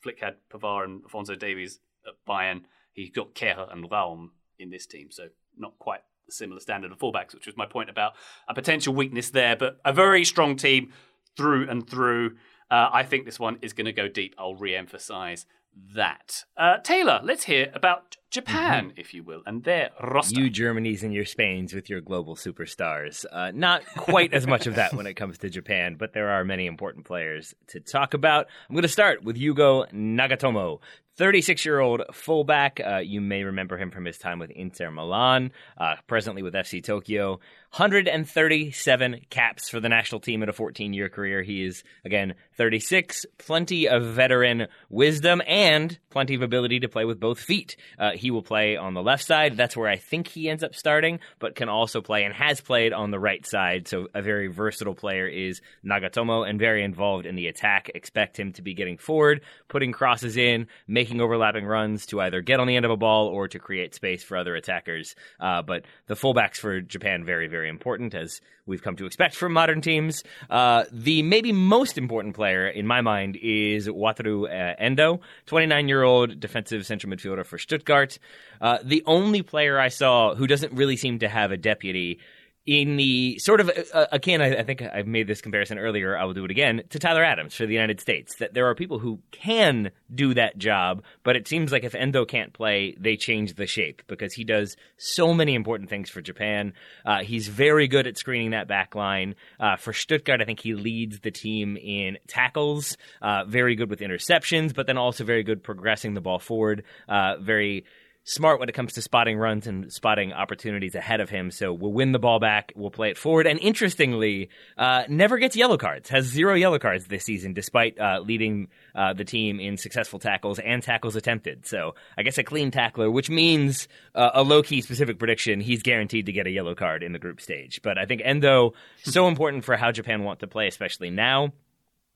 Flick 0.00 0.20
had 0.20 0.36
Pavard 0.50 0.84
and 0.84 1.02
Alphonso 1.02 1.34
Davies 1.34 1.80
at 2.06 2.14
Bayern. 2.28 2.62
He 2.92 3.08
got 3.08 3.34
Kehrer 3.34 3.72
and 3.72 3.90
Raum 3.90 4.32
in 4.58 4.70
this 4.70 4.86
team, 4.86 5.10
so 5.10 5.28
not 5.56 5.78
quite 5.78 6.00
a 6.28 6.32
similar 6.32 6.60
standard 6.60 6.92
of 6.92 6.98
fullbacks, 6.98 7.34
which 7.34 7.46
was 7.46 7.56
my 7.56 7.66
point 7.66 7.90
about 7.90 8.12
a 8.48 8.54
potential 8.54 8.94
weakness 8.94 9.30
there. 9.30 9.56
But 9.56 9.80
a 9.84 9.92
very 9.92 10.24
strong 10.24 10.56
team 10.56 10.92
through 11.36 11.68
and 11.68 11.88
through. 11.88 12.36
Uh, 12.70 12.88
I 12.92 13.02
think 13.02 13.26
this 13.26 13.38
one 13.38 13.58
is 13.62 13.72
going 13.72 13.86
to 13.86 13.92
go 13.92 14.08
deep. 14.08 14.34
I'll 14.38 14.54
re-emphasize 14.54 15.46
that. 15.94 16.44
Uh, 16.56 16.78
Taylor, 16.78 17.20
let's 17.22 17.44
hear 17.44 17.70
about 17.74 18.16
Japan, 18.30 18.88
mm-hmm. 18.88 19.00
if 19.00 19.14
you 19.14 19.22
will, 19.22 19.42
and 19.46 19.62
their 19.62 19.90
roster. 20.02 20.40
You 20.40 20.50
Germanys 20.50 21.02
and 21.02 21.14
your 21.14 21.24
Spains 21.24 21.72
with 21.72 21.88
your 21.88 22.00
global 22.00 22.34
superstars. 22.34 23.24
Uh, 23.30 23.52
not 23.54 23.86
quite 23.96 24.32
as 24.34 24.46
much 24.46 24.66
of 24.66 24.74
that 24.74 24.92
when 24.92 25.06
it 25.06 25.14
comes 25.14 25.38
to 25.38 25.48
Japan, 25.48 25.94
but 25.96 26.12
there 26.12 26.30
are 26.30 26.44
many 26.44 26.66
important 26.66 27.04
players 27.04 27.54
to 27.68 27.80
talk 27.80 28.12
about. 28.12 28.46
I'm 28.68 28.74
going 28.74 28.82
to 28.82 28.88
start 28.88 29.22
with 29.22 29.36
Yugo 29.36 29.88
Nagatomo, 29.92 30.80
36 31.16 31.64
year 31.64 31.78
old 31.78 32.02
fullback. 32.12 32.80
Uh, 32.84 32.96
you 32.96 33.20
may 33.20 33.44
remember 33.44 33.78
him 33.78 33.90
from 33.90 34.04
his 34.04 34.18
time 34.18 34.38
with 34.38 34.50
Inter 34.50 34.90
Milan, 34.90 35.52
uh, 35.78 35.94
presently 36.06 36.42
with 36.42 36.54
FC 36.54 36.82
Tokyo. 36.82 37.38
137 37.76 39.20
caps 39.30 39.68
for 39.68 39.80
the 39.80 39.88
national 39.88 40.20
team 40.20 40.44
in 40.44 40.48
a 40.48 40.52
14 40.52 40.92
year 40.92 41.08
career. 41.08 41.42
He 41.42 41.64
is, 41.64 41.82
again, 42.04 42.34
36, 42.56 43.26
plenty 43.36 43.88
of 43.88 44.04
veteran 44.04 44.68
wisdom 44.90 45.42
and 45.44 45.98
plenty 46.08 46.36
of 46.36 46.42
ability 46.42 46.78
to 46.78 46.88
play 46.88 47.04
with 47.04 47.18
both 47.18 47.40
feet. 47.40 47.74
Uh, 47.98 48.12
he 48.12 48.30
will 48.30 48.44
play 48.44 48.76
on 48.76 48.94
the 48.94 49.02
left 49.02 49.24
side. 49.24 49.56
That's 49.56 49.76
where 49.76 49.88
I 49.88 49.96
think 49.96 50.28
he 50.28 50.48
ends 50.48 50.62
up 50.62 50.76
starting, 50.76 51.18
but 51.40 51.56
can 51.56 51.68
also 51.68 52.00
play 52.00 52.22
and 52.22 52.32
has 52.32 52.60
played 52.60 52.92
on 52.92 53.10
the 53.10 53.18
right 53.18 53.44
side. 53.44 53.88
So 53.88 54.06
a 54.14 54.22
very 54.22 54.46
versatile 54.46 54.94
player 54.94 55.26
is 55.26 55.60
Nagatomo 55.84 56.48
and 56.48 56.60
very 56.60 56.84
involved 56.84 57.26
in 57.26 57.34
the 57.34 57.48
attack. 57.48 57.90
Expect 57.92 58.38
him 58.38 58.52
to 58.52 58.62
be 58.62 58.74
getting 58.74 58.98
forward, 58.98 59.40
putting 59.66 59.90
crosses 59.90 60.36
in, 60.36 60.68
making 60.86 61.20
overlapping 61.20 61.64
runs 61.64 62.06
to 62.06 62.20
either 62.20 62.40
get 62.40 62.60
on 62.60 62.68
the 62.68 62.76
end 62.76 62.84
of 62.84 62.92
a 62.92 62.96
ball 62.96 63.26
or 63.26 63.48
to 63.48 63.58
create 63.58 63.96
space 63.96 64.22
for 64.22 64.36
other 64.36 64.54
attackers. 64.54 65.16
Uh, 65.40 65.60
but 65.62 65.86
the 66.06 66.14
fullbacks 66.14 66.58
for 66.58 66.80
Japan, 66.80 67.24
very, 67.24 67.48
very 67.48 67.63
important, 67.68 68.14
as 68.14 68.40
we've 68.66 68.82
come 68.82 68.96
to 68.96 69.06
expect 69.06 69.34
from 69.34 69.52
modern 69.52 69.80
teams. 69.80 70.22
Uh, 70.50 70.84
the 70.90 71.22
maybe 71.22 71.52
most 71.52 71.98
important 71.98 72.34
player 72.34 72.66
in 72.66 72.86
my 72.86 73.00
mind 73.00 73.38
is 73.42 73.88
Wataru 73.88 74.44
uh, 74.44 74.74
Endo, 74.78 75.20
29 75.46 75.88
year 75.88 76.02
old 76.02 76.40
defensive 76.40 76.86
central 76.86 77.12
midfielder 77.12 77.44
for 77.44 77.58
Stuttgart. 77.58 78.18
Uh, 78.60 78.78
the 78.82 79.02
only 79.06 79.42
player 79.42 79.78
I 79.78 79.88
saw 79.88 80.34
who 80.34 80.46
doesn't 80.46 80.72
really 80.72 80.96
seem 80.96 81.18
to 81.20 81.28
have 81.28 81.50
a 81.50 81.56
deputy 81.56 82.20
in 82.66 82.96
the 82.96 83.38
sort 83.38 83.60
of 83.60 83.68
uh, 83.68 83.82
uh, 83.92 84.06
again, 84.10 84.40
I, 84.40 84.56
I, 84.56 84.62
think 84.62 84.80
I've 84.82 85.06
made 85.06 85.26
this 85.26 85.40
comparison 85.42 85.78
earlier. 85.78 86.16
I 86.16 86.24
will 86.24 86.32
do 86.32 86.44
it 86.44 86.50
again 86.50 86.82
to 86.90 86.98
Tyler 86.98 87.22
Adams 87.22 87.54
for 87.54 87.66
the 87.66 87.74
United 87.74 88.00
States. 88.00 88.36
That 88.36 88.54
there 88.54 88.66
are 88.68 88.74
people 88.74 88.98
who 88.98 89.20
can 89.32 89.90
do 90.14 90.34
that 90.34 90.56
job, 90.56 91.02
but 91.24 91.36
it 91.36 91.46
seems 91.46 91.72
like 91.72 91.84
if 91.84 91.94
Endo 91.94 92.24
can't 92.24 92.52
play, 92.52 92.96
they 92.98 93.16
change 93.16 93.54
the 93.54 93.66
shape 93.66 94.02
because 94.06 94.32
he 94.32 94.44
does 94.44 94.76
so 94.96 95.34
many 95.34 95.54
important 95.54 95.90
things 95.90 96.08
for 96.08 96.22
Japan. 96.22 96.72
Uh, 97.04 97.22
he's 97.22 97.48
very 97.48 97.86
good 97.86 98.06
at 98.06 98.16
screening 98.16 98.50
that 98.50 98.66
back 98.66 98.94
line. 98.94 99.34
Uh, 99.60 99.76
for 99.76 99.92
Stuttgart, 99.92 100.40
I 100.40 100.44
think 100.44 100.60
he 100.60 100.74
leads 100.74 101.20
the 101.20 101.30
team 101.30 101.76
in 101.76 102.16
tackles. 102.26 102.96
Uh, 103.20 103.44
very 103.44 103.76
good 103.76 103.90
with 103.90 104.00
interceptions, 104.00 104.74
but 104.74 104.86
then 104.86 104.96
also 104.96 105.24
very 105.24 105.42
good 105.42 105.62
progressing 105.62 106.14
the 106.14 106.20
ball 106.22 106.38
forward. 106.38 106.84
Uh, 107.08 107.36
very 107.36 107.84
smart 108.24 108.58
when 108.58 108.68
it 108.68 108.72
comes 108.72 108.94
to 108.94 109.02
spotting 109.02 109.38
runs 109.38 109.66
and 109.66 109.92
spotting 109.92 110.32
opportunities 110.32 110.94
ahead 110.94 111.20
of 111.20 111.28
him. 111.30 111.50
So 111.50 111.72
we'll 111.72 111.92
win 111.92 112.12
the 112.12 112.18
ball 112.18 112.40
back, 112.40 112.72
we'll 112.74 112.90
play 112.90 113.10
it 113.10 113.18
forward, 113.18 113.46
and 113.46 113.60
interestingly, 113.60 114.48
uh, 114.76 115.04
never 115.08 115.38
gets 115.38 115.54
yellow 115.56 115.76
cards. 115.76 116.08
Has 116.08 116.24
zero 116.24 116.54
yellow 116.54 116.78
cards 116.78 117.06
this 117.06 117.24
season, 117.24 117.52
despite 117.52 117.98
uh, 118.00 118.20
leading 118.24 118.68
uh, 118.94 119.12
the 119.12 119.24
team 119.24 119.60
in 119.60 119.76
successful 119.76 120.18
tackles 120.18 120.58
and 120.58 120.82
tackles 120.82 121.16
attempted. 121.16 121.66
So 121.66 121.94
I 122.16 122.22
guess 122.22 122.38
a 122.38 122.44
clean 122.44 122.70
tackler, 122.70 123.10
which 123.10 123.28
means 123.28 123.88
uh, 124.14 124.30
a 124.34 124.42
low 124.42 124.62
key 124.62 124.80
specific 124.80 125.18
prediction. 125.18 125.60
He's 125.60 125.82
guaranteed 125.82 126.26
to 126.26 126.32
get 126.32 126.46
a 126.46 126.50
yellow 126.50 126.74
card 126.74 127.02
in 127.02 127.12
the 127.12 127.18
group 127.18 127.40
stage. 127.40 127.80
But 127.82 127.98
I 127.98 128.06
think 128.06 128.22
Endo 128.24 128.72
so 129.02 129.28
important 129.34 129.64
for 129.64 129.76
how 129.76 129.92
Japan 129.92 130.24
want 130.24 130.40
to 130.40 130.46
play, 130.46 130.66
especially 130.66 131.10
now. 131.10 131.52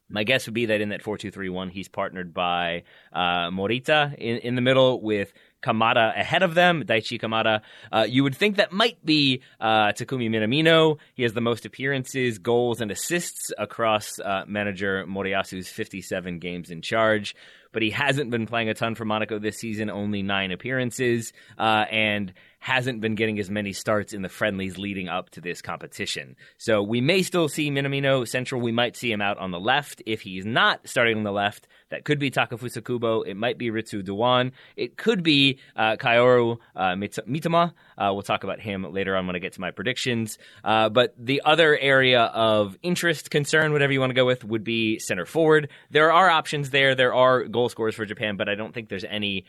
My 0.09 0.25
guess 0.25 0.47
would 0.47 0.55
be 0.55 0.67
that 0.67 0.81
in 0.81 0.89
that 0.91 1.03
4 1.03 1.19
2 1.19 1.31
3 1.31 1.49
1, 1.49 1.69
he's 1.71 1.89
partnered 1.89 2.33
by 2.33 2.85
uh, 3.13 3.51
Morita 3.51 4.15
in, 4.15 4.39
in 4.39 4.55
the 4.55 4.63
middle 4.63 5.01
with 5.01 5.33
Kamada 5.63 6.17
ahead 6.17 6.43
of 6.43 6.55
them, 6.55 6.85
Daichi 6.85 7.21
Kamada. 7.21 7.63
Uh, 7.93 8.07
you 8.09 8.23
would 8.23 8.37
think 8.37 8.57
that 8.57 8.73
might 8.73 9.05
be 9.05 9.43
uh, 9.61 9.89
Takumi 9.89 10.31
Minamino. 10.31 10.99
He 11.15 11.25
has 11.25 11.33
the 11.33 11.41
most 11.41 11.67
appearances, 11.67 12.39
goals, 12.39 12.81
and 12.81 12.91
assists 12.91 13.51
across 13.59 14.19
uh, 14.21 14.45
manager 14.47 15.05
Moriyasu's 15.07 15.69
57 15.69 16.39
games 16.39 16.71
in 16.71 16.81
charge. 16.81 17.35
But 17.73 17.83
he 17.83 17.91
hasn't 17.91 18.31
been 18.31 18.47
playing 18.47 18.71
a 18.71 18.75
ton 18.75 18.95
for 18.95 19.05
Monaco 19.05 19.39
this 19.39 19.59
season, 19.59 19.91
only 19.91 20.23
nine 20.23 20.53
appearances, 20.53 21.33
uh, 21.59 21.85
and 21.91 22.33
hasn't 22.59 23.01
been 23.01 23.15
getting 23.15 23.39
as 23.39 23.51
many 23.51 23.73
starts 23.73 24.13
in 24.13 24.23
the 24.23 24.29
friendlies 24.29 24.79
leading 24.79 25.09
up 25.09 25.31
to 25.31 25.41
this 25.41 25.63
competition. 25.63 26.37
So 26.59 26.83
we 26.83 27.01
may 27.01 27.23
still 27.23 27.49
see 27.49 27.71
Minamino 27.71 28.27
central. 28.27 28.61
We 28.61 28.73
might 28.73 28.97
see 28.97 29.11
him 29.11 29.21
out 29.21 29.39
on 29.39 29.51
the 29.51 29.61
left. 29.61 30.03
If 30.07 30.23
he's 30.23 30.45
not 30.45 30.87
starting 30.89 31.17
on 31.17 31.23
the 31.23 31.33
left, 31.33 31.69
that 31.91 32.05
could 32.05 32.19
be 32.19 32.31
Takefusa 32.31 32.85
Kubo. 32.85 33.23
It 33.23 33.35
might 33.35 33.59
be 33.59 33.71
Ritsu 33.71 34.05
Doan. 34.05 34.53
It 34.77 34.97
could 34.97 35.23
be 35.23 35.59
uh, 35.77 35.97
uh, 35.99 36.95
Mitoma. 36.95 37.73
Uh, 37.97 38.11
we'll 38.13 38.23
talk 38.23 38.45
about 38.45 38.61
him 38.61 38.93
later 38.93 39.17
on 39.17 39.27
when 39.27 39.37
I 39.37 39.39
get 39.39 39.55
to 39.55 39.61
my 39.61 39.71
predictions. 39.71 40.39
Uh, 40.65 40.89
but 40.89 41.15
the 41.19 41.43
other 41.45 41.79
area 41.79 42.23
of 42.23 42.77
interest, 42.83 43.31
concern, 43.31 43.73
whatever 43.73 43.93
you 43.93 44.01
want 44.01 44.11
to 44.11 44.15
go 44.15 44.27
with, 44.27 44.45
would 44.45 44.65
be 44.65 44.99
center 44.99 45.25
forward. 45.25 45.69
There 45.91 46.13
are 46.13 46.29
options 46.29 46.71
there. 46.71 46.95
There 46.95 47.15
are 47.15 47.45
goal 47.45 47.69
scorers 47.69 47.95
for 47.95 48.05
Japan, 48.05 48.37
but 48.37 48.49
I 48.49 48.55
don't 48.55 48.75
think 48.75 48.89
there's 48.89 49.05
any 49.05 49.45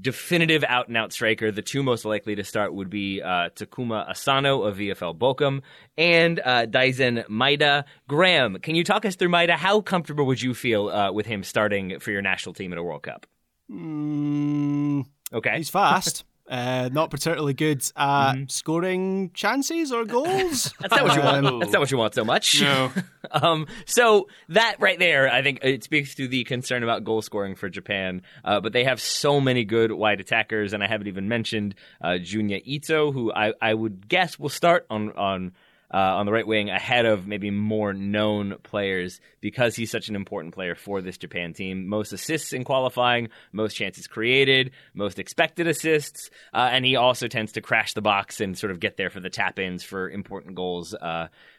definitive 0.00 0.64
out 0.64 0.88
and 0.88 0.96
out 0.96 1.12
striker. 1.12 1.50
The 1.50 1.62
two 1.62 1.82
most 1.82 2.04
likely 2.04 2.34
to 2.36 2.44
start 2.44 2.74
would 2.74 2.90
be 2.90 3.22
uh, 3.22 3.50
Takuma 3.50 4.08
Asano 4.08 4.62
of 4.62 4.78
VFL 4.78 5.16
Bochum 5.16 5.62
and 5.96 6.40
uh, 6.40 6.66
Daizen 6.66 7.26
Maeda. 7.28 7.84
Graham, 8.08 8.58
can 8.60 8.74
you 8.74 8.84
talk 8.84 9.04
us 9.04 9.16
through 9.16 9.28
Maeda? 9.28 9.52
How 9.52 9.80
comfortable 9.80 10.26
would 10.26 10.40
you 10.40 10.54
feel 10.54 10.88
uh, 10.88 11.12
with 11.12 11.26
him 11.26 11.42
starting 11.42 11.98
for 12.00 12.10
your 12.10 12.22
national 12.22 12.54
team 12.54 12.72
at 12.72 12.78
a 12.78 12.82
World 12.82 13.02
Cup? 13.02 13.26
Mm, 13.70 15.06
okay. 15.32 15.56
He's 15.56 15.70
fast. 15.70 16.24
Uh, 16.46 16.90
not 16.92 17.10
particularly 17.10 17.54
good 17.54 17.78
at 17.96 18.32
mm-hmm. 18.32 18.44
scoring 18.48 19.30
chances 19.32 19.90
or 19.90 20.04
goals. 20.04 20.74
That's 20.80 20.94
not 20.94 21.04
what 21.04 21.16
you 21.16 21.22
want. 21.22 21.46
Um, 21.46 21.58
That's 21.58 21.72
not 21.72 21.80
what 21.80 21.90
you 21.90 21.96
want 21.96 22.14
so 22.14 22.22
much. 22.22 22.60
No. 22.60 22.92
um, 23.30 23.66
so 23.86 24.28
that 24.50 24.76
right 24.78 24.98
there, 24.98 25.32
I 25.32 25.42
think 25.42 25.60
it 25.62 25.84
speaks 25.84 26.14
to 26.16 26.28
the 26.28 26.44
concern 26.44 26.82
about 26.82 27.02
goal 27.02 27.22
scoring 27.22 27.54
for 27.54 27.70
Japan. 27.70 28.20
Uh, 28.44 28.60
but 28.60 28.74
they 28.74 28.84
have 28.84 29.00
so 29.00 29.40
many 29.40 29.64
good 29.64 29.90
wide 29.90 30.20
attackers, 30.20 30.74
and 30.74 30.84
I 30.84 30.86
haven't 30.86 31.06
even 31.06 31.28
mentioned 31.28 31.76
uh, 32.02 32.18
Junya 32.20 32.60
Ito, 32.62 33.12
who 33.12 33.32
I, 33.32 33.54
I 33.62 33.72
would 33.72 34.06
guess 34.06 34.38
will 34.38 34.50
start 34.50 34.84
on 34.90 35.12
on 35.12 35.52
uh, 35.94 36.16
on 36.16 36.26
the 36.26 36.32
right 36.32 36.46
wing 36.46 36.70
ahead 36.70 37.06
of 37.06 37.28
maybe 37.28 37.52
more 37.52 37.92
known 37.92 38.56
players 38.64 39.20
because 39.40 39.76
he's 39.76 39.92
such 39.92 40.08
an 40.08 40.16
important 40.16 40.52
player 40.52 40.74
for 40.74 41.00
this 41.00 41.16
Japan 41.16 41.52
team. 41.52 41.86
Most 41.86 42.12
assists 42.12 42.52
in 42.52 42.64
qualifying, 42.64 43.28
most 43.52 43.74
chances 43.74 44.08
created, 44.08 44.72
most 44.92 45.20
expected 45.20 45.68
assists, 45.68 46.30
uh, 46.52 46.68
and 46.72 46.84
he 46.84 46.96
also 46.96 47.28
tends 47.28 47.52
to 47.52 47.60
crash 47.60 47.94
the 47.94 48.02
box 48.02 48.40
and 48.40 48.58
sort 48.58 48.72
of 48.72 48.80
get 48.80 48.96
there 48.96 49.08
for 49.08 49.20
the 49.20 49.30
tap 49.30 49.60
ins 49.60 49.84
for 49.84 50.10
important 50.10 50.56
goals. 50.56 50.94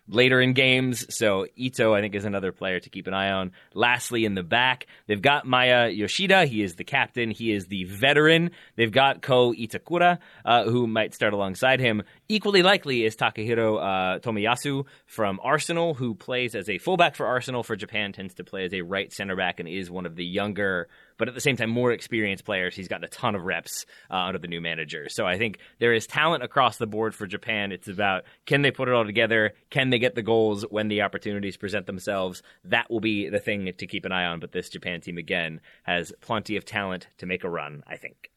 Later 0.07 0.39
in 0.39 0.53
games. 0.53 1.15
So 1.15 1.47
Ito, 1.55 1.93
I 1.95 2.01
think, 2.01 2.13
is 2.13 2.25
another 2.25 2.51
player 2.51 2.79
to 2.79 2.89
keep 2.89 3.07
an 3.07 3.13
eye 3.15 3.31
on. 3.31 3.51
Lastly, 3.73 4.23
in 4.23 4.35
the 4.35 4.43
back, 4.43 4.85
they've 5.07 5.21
got 5.21 5.47
Maya 5.47 5.89
Yoshida. 5.89 6.45
He 6.45 6.61
is 6.61 6.75
the 6.75 6.83
captain. 6.83 7.31
He 7.31 7.51
is 7.51 7.65
the 7.65 7.85
veteran. 7.85 8.51
They've 8.75 8.91
got 8.91 9.23
Ko 9.23 9.51
Itakura, 9.53 10.19
uh, 10.45 10.65
who 10.65 10.85
might 10.85 11.15
start 11.15 11.33
alongside 11.33 11.79
him. 11.79 12.03
Equally 12.29 12.61
likely 12.61 13.03
is 13.03 13.15
Takehiro 13.15 13.77
uh, 13.77 14.19
Tomiyasu 14.19 14.85
from 15.07 15.39
Arsenal, 15.43 15.95
who 15.95 16.13
plays 16.13 16.53
as 16.53 16.69
a 16.69 16.77
fullback 16.77 17.15
for 17.15 17.25
Arsenal. 17.25 17.63
For 17.63 17.75
Japan, 17.75 18.13
tends 18.13 18.35
to 18.35 18.43
play 18.43 18.65
as 18.65 18.73
a 18.73 18.81
right 18.81 19.11
center 19.11 19.35
back 19.35 19.59
and 19.59 19.67
is 19.67 19.89
one 19.89 20.05
of 20.05 20.15
the 20.15 20.25
younger 20.25 20.87
but 21.17 21.27
at 21.27 21.33
the 21.33 21.41
same 21.41 21.57
time, 21.57 21.69
more 21.69 21.91
experienced 21.91 22.45
players. 22.45 22.75
He's 22.75 22.87
gotten 22.87 23.05
a 23.05 23.09
ton 23.09 23.35
of 23.35 23.43
reps 23.43 23.85
uh, 24.09 24.15
under 24.15 24.39
the 24.39 24.47
new 24.47 24.61
manager. 24.61 25.07
So 25.09 25.25
I 25.25 25.37
think 25.37 25.59
there 25.79 25.93
is 25.93 26.07
talent 26.07 26.43
across 26.43 26.77
the 26.77 26.87
board 26.87 27.15
for 27.15 27.27
Japan. 27.27 27.71
It's 27.71 27.87
about 27.87 28.23
can 28.45 28.61
they 28.61 28.71
put 28.71 28.87
it 28.87 28.93
all 28.93 29.05
together? 29.05 29.53
Can 29.69 29.89
they 29.89 29.99
get 29.99 30.15
the 30.15 30.23
goals 30.23 30.63
when 30.69 30.87
the 30.87 31.01
opportunities 31.01 31.57
present 31.57 31.85
themselves? 31.85 32.41
That 32.63 32.89
will 32.89 32.99
be 32.99 33.29
the 33.29 33.39
thing 33.39 33.71
to 33.77 33.87
keep 33.87 34.05
an 34.05 34.11
eye 34.11 34.25
on. 34.25 34.39
But 34.39 34.51
this 34.51 34.69
Japan 34.69 35.01
team, 35.01 35.17
again, 35.17 35.61
has 35.83 36.11
plenty 36.21 36.57
of 36.57 36.65
talent 36.65 37.07
to 37.17 37.25
make 37.25 37.43
a 37.43 37.49
run, 37.49 37.83
I 37.87 37.97
think. 37.97 38.31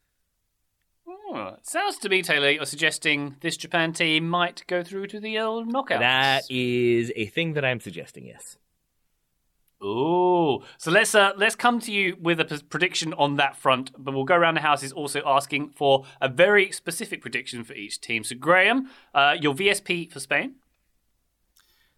Oh, 1.30 1.56
sounds 1.62 1.98
to 1.98 2.08
me, 2.08 2.22
Taylor, 2.22 2.50
you're 2.50 2.64
suggesting 2.64 3.36
this 3.40 3.56
Japan 3.56 3.92
team 3.92 4.28
might 4.28 4.64
go 4.66 4.82
through 4.82 5.08
to 5.08 5.20
the 5.20 5.38
old 5.38 5.68
knockouts. 5.68 6.00
That 6.00 6.44
is 6.50 7.12
a 7.16 7.26
thing 7.26 7.54
that 7.54 7.64
I'm 7.64 7.80
suggesting, 7.80 8.26
yes. 8.26 8.56
Ooh, 9.82 10.64
so 10.76 10.90
let's 10.90 11.14
uh, 11.14 11.32
let's 11.36 11.54
come 11.54 11.78
to 11.80 11.92
you 11.92 12.16
with 12.20 12.40
a 12.40 12.44
p- 12.44 12.62
prediction 12.68 13.14
on 13.14 13.36
that 13.36 13.56
front, 13.56 13.92
but 13.96 14.12
we'll 14.12 14.24
go 14.24 14.34
around 14.34 14.54
the 14.54 14.60
houses 14.60 14.90
also 14.90 15.22
asking 15.24 15.70
for 15.70 16.04
a 16.20 16.28
very 16.28 16.72
specific 16.72 17.20
prediction 17.20 17.62
for 17.62 17.74
each 17.74 18.00
team. 18.00 18.24
So, 18.24 18.34
Graham, 18.34 18.90
uh, 19.14 19.36
your 19.40 19.54
VSP 19.54 20.10
for 20.10 20.18
Spain. 20.18 20.56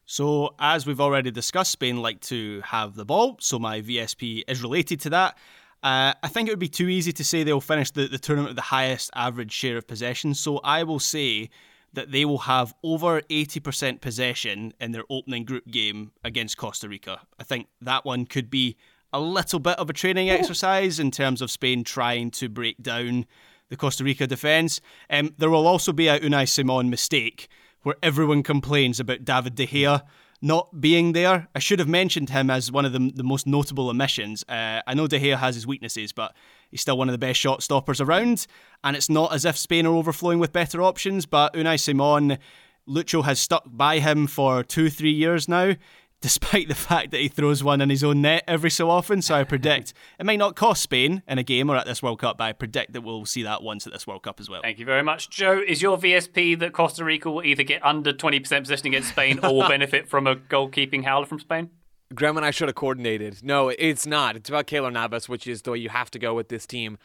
So, 0.05 0.55
as 0.59 0.87
we've 0.87 1.01
already 1.01 1.31
discussed, 1.31 1.73
Spain 1.73 2.03
like 2.03 2.21
to 2.23 2.61
have 2.67 2.97
the 2.97 3.07
ball, 3.07 3.39
so 3.41 3.59
my 3.59 3.81
VSP 3.81 4.43
is 4.47 4.63
related 4.63 5.01
to 5.03 5.11
that. 5.11 5.39
Uh, 5.83 6.13
I 6.23 6.29
think 6.29 6.49
it 6.49 6.53
would 6.53 6.59
be 6.59 6.69
too 6.69 6.89
easy 6.89 7.13
to 7.13 7.25
say 7.25 7.45
they'll 7.45 7.63
finish 7.63 7.91
the, 7.93 8.09
the 8.09 8.19
tournament 8.19 8.51
with 8.51 8.57
the 8.57 8.63
highest 8.63 9.11
average 9.15 9.53
share 9.53 9.79
of 9.79 9.87
possession, 9.87 10.35
so 10.35 10.59
I 10.59 10.83
will 10.83 10.99
say 10.99 11.49
that 11.93 12.13
they 12.13 12.25
will 12.25 12.39
have 12.39 12.75
over 12.83 13.21
80% 13.23 14.01
possession 14.01 14.73
in 14.81 14.93
their 14.93 15.05
opening 15.11 15.45
group 15.45 15.67
game 15.67 16.13
against 16.25 16.57
Costa 16.57 16.89
Rica. 16.89 17.21
I 17.39 17.43
think 17.43 17.69
that 17.81 18.05
one 18.05 18.27
could 18.27 18.51
be 18.51 18.77
a 19.13 19.21
little 19.21 19.59
bit 19.59 19.79
of 19.79 19.91
a 19.91 19.93
training 19.93 20.31
exercise 20.31 21.01
in 21.01 21.11
terms 21.11 21.43
of 21.43 21.51
Spain 21.51 21.83
trying 21.83 22.31
to 22.33 22.49
break 22.49 22.81
down 22.83 23.27
the 23.69 23.77
Costa 23.77 24.05
Rica 24.05 24.27
defence. 24.27 24.81
Um, 25.09 25.35
there 25.39 25.51
will 25.51 25.67
also 25.67 25.93
be 25.93 26.09
a 26.09 26.21
Unai 26.21 26.49
Simon 26.49 26.91
mistake 26.91 27.49
where 27.83 27.97
everyone 28.03 28.43
complains 28.43 29.01
about 29.01 29.25
David 29.25 29.55
De 29.55 29.67
Gea 29.67 30.03
not 30.43 30.81
being 30.81 31.13
there. 31.13 31.49
I 31.55 31.59
should 31.59 31.79
have 31.79 31.89
mentioned 31.89 32.31
him 32.31 32.51
as 32.51 32.73
one 32.73 32.85
of 32.85 32.93
the, 32.93 33.11
the 33.15 33.23
most 33.23 33.47
notable 33.47 33.89
omissions. 33.89 34.45
Uh, 34.49 34.81
I 34.87 34.95
know 34.95 35.07
De 35.07 35.19
Gea 35.19 35.39
has 35.39 35.55
his 35.55 35.67
weaknesses, 35.67 36.13
but 36.13 36.35
he's 36.71 36.81
still 36.81 36.99
one 36.99 37.09
of 37.09 37.13
the 37.13 37.19
best 37.19 37.39
shot 37.39 37.63
stoppers 37.63 38.01
around. 38.01 38.47
And 38.83 38.97
it's 38.97 39.11
not 39.11 39.33
as 39.33 39.45
if 39.45 39.57
Spain 39.57 39.87
are 39.87 39.95
overflowing 39.95 40.39
with 40.39 40.53
better 40.53 40.83
options, 40.83 41.27
but 41.27 41.55
Unai 41.55 41.79
Simon, 41.79 42.39
Lucho 42.89 43.25
has 43.25 43.41
stuck 43.41 43.65
by 43.67 43.99
him 43.99 44.27
for 44.27 44.63
two, 44.63 44.91
three 44.91 45.13
years 45.13 45.49
now 45.49 45.75
despite 46.21 46.69
the 46.69 46.75
fact 46.75 47.11
that 47.11 47.21
he 47.21 47.29
throws 47.29 47.65
one 47.65 47.81
in 47.81 47.89
his 47.89 48.05
own 48.05 48.23
net 48.23 48.45
every 48.47 48.71
so 48.71 48.91
often. 48.91 49.23
So 49.23 49.35
I 49.35 49.45
predict 49.45 49.95
it 50.19 50.27
might 50.27 50.39
not 50.39 50.55
cost 50.55 50.83
Spain 50.83 51.23
in 51.27 51.39
a 51.39 51.43
game 51.43 51.71
or 51.71 51.77
at 51.77 51.87
this 51.87 52.03
World 52.03 52.21
Cup, 52.21 52.39
but 52.39 52.45
I 52.45 52.53
predict 52.53 52.93
that 52.93 53.01
we'll 53.03 53.25
see 53.25 53.43
that 53.43 53.63
once 53.63 53.87
at 53.87 53.93
this 53.93 54.07
World 54.07 54.23
Cup 54.23 54.41
as 54.41 54.49
well. 54.49 54.61
Thank 54.63 54.79
you 54.79 54.85
very 54.85 55.03
much, 55.03 55.31
Joe. 55.31 55.61
Is 55.67 55.83
your 55.83 55.97
VSP 55.97 56.59
that 56.61 56.73
Costa 56.73 57.05
Rica 57.05 57.31
will 57.31 57.45
either 57.45 57.63
get 57.63 57.85
under 57.85 58.13
20% 58.13 58.61
possession 58.61 58.89
against 58.89 59.11
Spain 59.11 59.41
or 59.43 59.55
will 59.55 59.69
benefit 59.69 60.09
from 60.09 60.27
a 60.27 60.37
goalkeeping 60.37 61.05
howler 61.05 61.27
from 61.27 61.41
Spain? 61.41 61.71
Graham 62.15 62.37
and 62.37 62.45
I 62.45 62.51
should 62.51 62.69
have 62.69 62.75
coordinated. 62.75 63.45
No, 63.45 63.69
it's 63.69 64.07
not. 64.07 64.35
It's 64.37 64.49
about 64.49 64.67
Keylor 64.67 64.93
Navas, 64.93 65.29
which 65.29 65.47
is 65.47 65.63
the 65.63 65.71
way 65.71 65.79
you 65.79 65.91
have 65.91 66.11
to 66.11 66.19
go 66.19 66.35
with 66.35 66.49
this 66.49 66.67
team. 66.67 66.99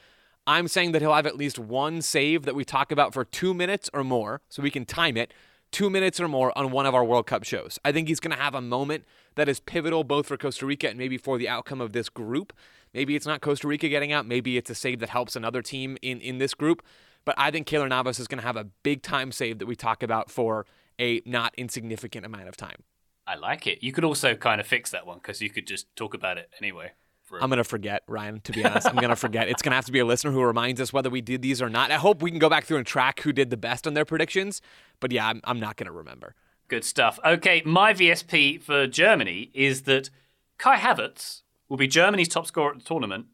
I'm 0.48 0.68
saying 0.68 0.92
that 0.94 1.02
he'll 1.02 1.14
have 1.14 1.28
at 1.28 1.38
least 1.38 1.60
one 1.60 2.02
save 2.02 2.44
that 2.44 2.56
we 2.56 2.66
talk 2.66 2.92
about 2.92 3.14
for 3.14 3.24
two 3.24 3.54
minutes 3.54 3.90
or 3.94 4.04
more, 4.04 4.42
so 4.50 4.62
we 4.62 4.72
can 4.72 4.86
time 4.86 5.18
it 5.18 5.34
two 5.72 5.90
minutes 5.90 6.20
or 6.20 6.28
more 6.28 6.58
on 6.58 6.72
one 6.72 6.86
of 6.86 6.96
our 6.96 7.04
World 7.04 7.28
Cup 7.28 7.44
shows. 7.44 7.78
I 7.84 7.92
think 7.92 8.08
he's 8.08 8.20
going 8.20 8.36
to 8.36 8.42
have 8.42 8.56
a 8.56 8.62
moment 8.62 9.04
that 9.36 9.50
is 9.50 9.60
pivotal 9.60 10.04
both 10.04 10.28
for 10.28 10.38
Costa 10.38 10.66
Rica 10.66 10.88
and 10.88 10.98
maybe 10.98 11.18
for 11.18 11.38
the 11.38 11.50
outcome 11.50 11.82
of 11.82 11.92
this 11.92 12.10
group. 12.10 12.54
Maybe 12.94 13.16
it's 13.16 13.26
not 13.26 13.42
Costa 13.42 13.68
Rica 13.68 13.90
getting 13.90 14.14
out. 14.14 14.26
Maybe 14.26 14.58
it's 14.58 14.70
a 14.70 14.76
save 14.76 15.00
that 15.00 15.10
helps 15.10 15.36
another 15.36 15.62
team 15.62 15.98
in, 16.02 16.22
in 16.22 16.38
this 16.38 16.54
group. 16.54 16.82
But 17.26 17.36
I 17.38 17.52
think 17.52 17.68
Keylor 17.68 17.90
Navas 17.90 18.20
is 18.20 18.28
going 18.28 18.40
to 18.40 18.46
have 18.48 18.56
a 18.56 18.64
big 18.64 19.02
time 19.02 19.32
save 19.32 19.60
that 19.60 19.66
we 19.66 19.76
talk 19.76 20.02
about 20.02 20.32
for 20.32 20.66
a 21.00 21.22
not 21.26 21.54
insignificant 21.58 22.26
amount 22.26 22.48
of 22.48 22.56
time. 22.56 22.84
I 23.28 23.36
like 23.36 23.68
it. 23.68 23.84
You 23.84 23.92
could 23.92 24.04
also 24.04 24.36
kind 24.36 24.62
of 24.62 24.68
fix 24.68 24.92
that 24.92 25.06
one 25.08 25.18
because 25.18 25.42
you 25.42 25.50
could 25.50 25.66
just 25.66 25.94
talk 25.96 26.14
about 26.14 26.38
it 26.38 26.50
anyway. 26.60 26.92
For... 27.24 27.42
I'm 27.42 27.50
gonna 27.50 27.64
forget, 27.64 28.04
Ryan. 28.08 28.40
To 28.42 28.52
be 28.52 28.64
honest, 28.64 28.88
I'm 28.88 28.96
gonna 28.96 29.16
forget. 29.16 29.50
It's 29.50 29.64
gonna 29.64 29.76
have 29.76 29.86
to 29.86 29.92
be 29.92 30.00
a 30.00 30.06
listener 30.06 30.32
who 30.32 30.44
reminds 30.44 30.80
us 30.80 30.94
whether 30.94 31.10
we 31.10 31.22
did 31.22 31.42
these 31.42 31.60
or 31.60 31.70
not. 31.70 31.90
I 31.90 31.96
hope 31.96 32.22
we 32.22 32.30
can 32.30 32.40
go 32.40 32.50
back 32.50 32.66
through 32.66 32.78
and 32.78 32.86
track 32.86 33.22
who 33.22 33.34
did 33.34 33.50
the 33.50 33.58
best 33.58 33.88
on 33.88 33.96
their 33.96 34.06
predictions. 34.06 34.62
But 35.00 35.12
yeah, 35.12 35.28
I'm, 35.28 35.42
I'm 35.44 35.60
not 35.60 35.76
gonna 35.76 35.92
remember. 35.92 36.36
Good 36.68 36.84
stuff. 36.84 37.20
Okay, 37.26 37.64
my 37.66 37.94
VSP 37.94 38.62
for 38.62 38.86
Germany 38.86 39.50
is 39.54 39.84
that 39.84 40.12
Kai 40.58 40.78
Havertz 40.78 41.42
will 41.68 41.78
be 41.78 41.88
Germany's 41.88 42.28
top 42.28 42.46
scorer 42.46 42.72
at 42.72 42.80
the 42.80 42.86
tournament 42.86 43.26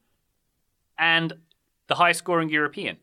and 0.97 1.33
the 1.87 1.95
highest 1.95 2.19
scoring 2.19 2.49
European. 2.49 2.97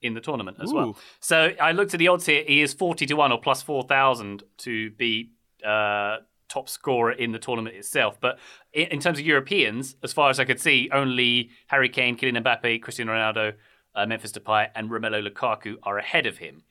in 0.00 0.14
the 0.14 0.20
tournament 0.20 0.56
as 0.60 0.70
Ooh. 0.70 0.74
well. 0.74 0.98
So 1.20 1.52
I 1.60 1.72
looked 1.72 1.94
at 1.94 1.98
the 1.98 2.08
odds 2.08 2.26
here. 2.26 2.44
He 2.46 2.62
is 2.62 2.72
40 2.72 3.06
to 3.06 3.14
1 3.14 3.32
or 3.32 3.40
plus 3.40 3.62
4,000 3.62 4.44
to 4.58 4.90
be 4.92 5.30
uh, 5.64 6.18
top 6.48 6.68
scorer 6.68 7.12
in 7.12 7.32
the 7.32 7.38
tournament 7.38 7.76
itself. 7.76 8.18
But 8.20 8.38
in, 8.72 8.88
in 8.88 9.00
terms 9.00 9.18
of 9.18 9.26
Europeans, 9.26 9.96
as 10.02 10.12
far 10.12 10.30
as 10.30 10.40
I 10.40 10.44
could 10.44 10.60
see, 10.60 10.88
only 10.92 11.50
Harry 11.66 11.88
Kane, 11.88 12.16
Kylian 12.16 12.42
Mbappe, 12.42 12.82
Cristiano 12.82 13.12
Ronaldo, 13.12 13.54
uh, 13.94 14.06
Memphis 14.06 14.32
Depay, 14.32 14.70
and 14.74 14.90
Romelu 14.90 15.28
Lukaku 15.28 15.76
are 15.82 15.98
ahead 15.98 16.26
of 16.26 16.38
him. 16.38 16.62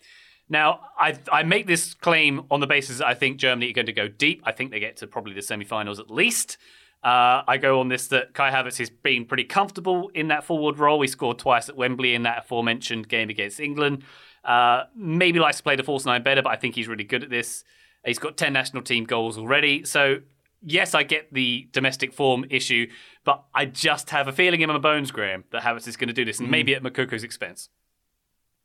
Now, 0.50 0.80
I, 0.98 1.20
I 1.32 1.44
make 1.44 1.68
this 1.68 1.94
claim 1.94 2.46
on 2.50 2.62
the 2.62 2.68
basis 2.68 3.00
that 3.00 3.08
I 3.08 3.14
think 3.14 3.38
Germany 3.38 3.70
are 3.70 3.74
going 3.74 3.86
to 3.88 3.94
go 3.94 4.08
deep. 4.08 4.42
I 4.46 4.54
think 4.54 4.72
they 4.72 4.80
get 4.80 4.98
to 4.98 5.08
probably 5.08 5.34
the 5.34 5.42
semi-finals 5.42 6.00
at 6.00 6.10
least. 6.10 6.58
Uh, 7.04 7.44
I 7.48 7.58
go 7.58 7.80
on 7.80 7.90
this 7.90 8.08
that 8.08 8.34
Kai 8.34 8.50
Havertz 8.52 8.78
has 8.78 8.90
been 8.90 9.26
pretty 9.26 9.44
comfortable 9.44 10.10
in 10.16 10.30
that 10.30 10.44
forward 10.44 10.80
role. 10.80 11.02
He 11.02 11.08
scored 11.08 11.38
twice 11.38 11.70
at 11.70 11.76
Wembley 11.76 12.16
in 12.16 12.24
that 12.24 12.46
aforementioned 12.46 13.08
game 13.08 13.30
against 13.30 13.60
England. 13.60 14.04
Uh, 14.44 14.86
maybe 14.96 15.40
likes 15.40 15.58
to 15.58 15.64
play 15.64 15.76
the 15.76 15.84
false 15.84 16.06
nine 16.06 16.24
better, 16.24 16.42
but 16.42 16.50
I 16.50 16.56
think 16.56 16.76
he's 16.76 16.88
really 16.88 17.04
good 17.04 17.24
at 17.24 17.30
this. 17.30 17.64
He's 18.08 18.20
got 18.20 18.38
10 18.38 18.54
national 18.54 18.84
team 18.84 19.04
goals 19.04 19.38
already. 19.38 19.84
So, 19.84 20.22
yes, 20.62 20.96
I 20.96 21.04
get 21.04 21.34
the 21.34 21.68
domestic 21.72 22.14
form 22.14 22.46
issue, 22.50 22.88
but 23.26 23.44
I 23.54 23.66
just 23.66 24.10
have 24.12 24.28
a 24.28 24.32
feeling 24.32 24.62
in 24.62 24.70
my 24.70 24.78
bones, 24.78 25.12
Graham, 25.12 25.44
that 25.52 25.64
Havertz 25.64 25.88
is 25.88 25.98
going 25.98 26.08
to 26.08 26.14
do 26.14 26.24
this, 26.24 26.40
and 26.40 26.50
maybe 26.50 26.74
at 26.74 26.82
Moukoko's 26.82 27.24
expense. 27.24 27.70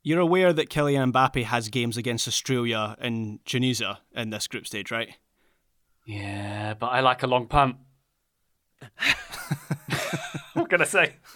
You're 0.01 0.19
aware 0.19 0.53
that 0.53 0.69
Kylian 0.69 1.11
Mbappe 1.11 1.43
has 1.45 1.69
games 1.69 1.97
against 1.97 2.27
Australia 2.27 2.95
and 2.99 3.39
Tunisia 3.45 3.99
in 4.13 4.29
this 4.29 4.47
group 4.47 4.65
stage, 4.65 4.91
right? 4.91 5.09
Yeah, 6.05 6.73
but 6.73 6.87
I 6.87 7.01
like 7.01 7.23
a 7.23 7.27
long 7.27 7.47
punt. 7.47 7.77
what 10.53 10.69
can 10.69 10.81
I 10.81 10.85
say? 10.85 11.15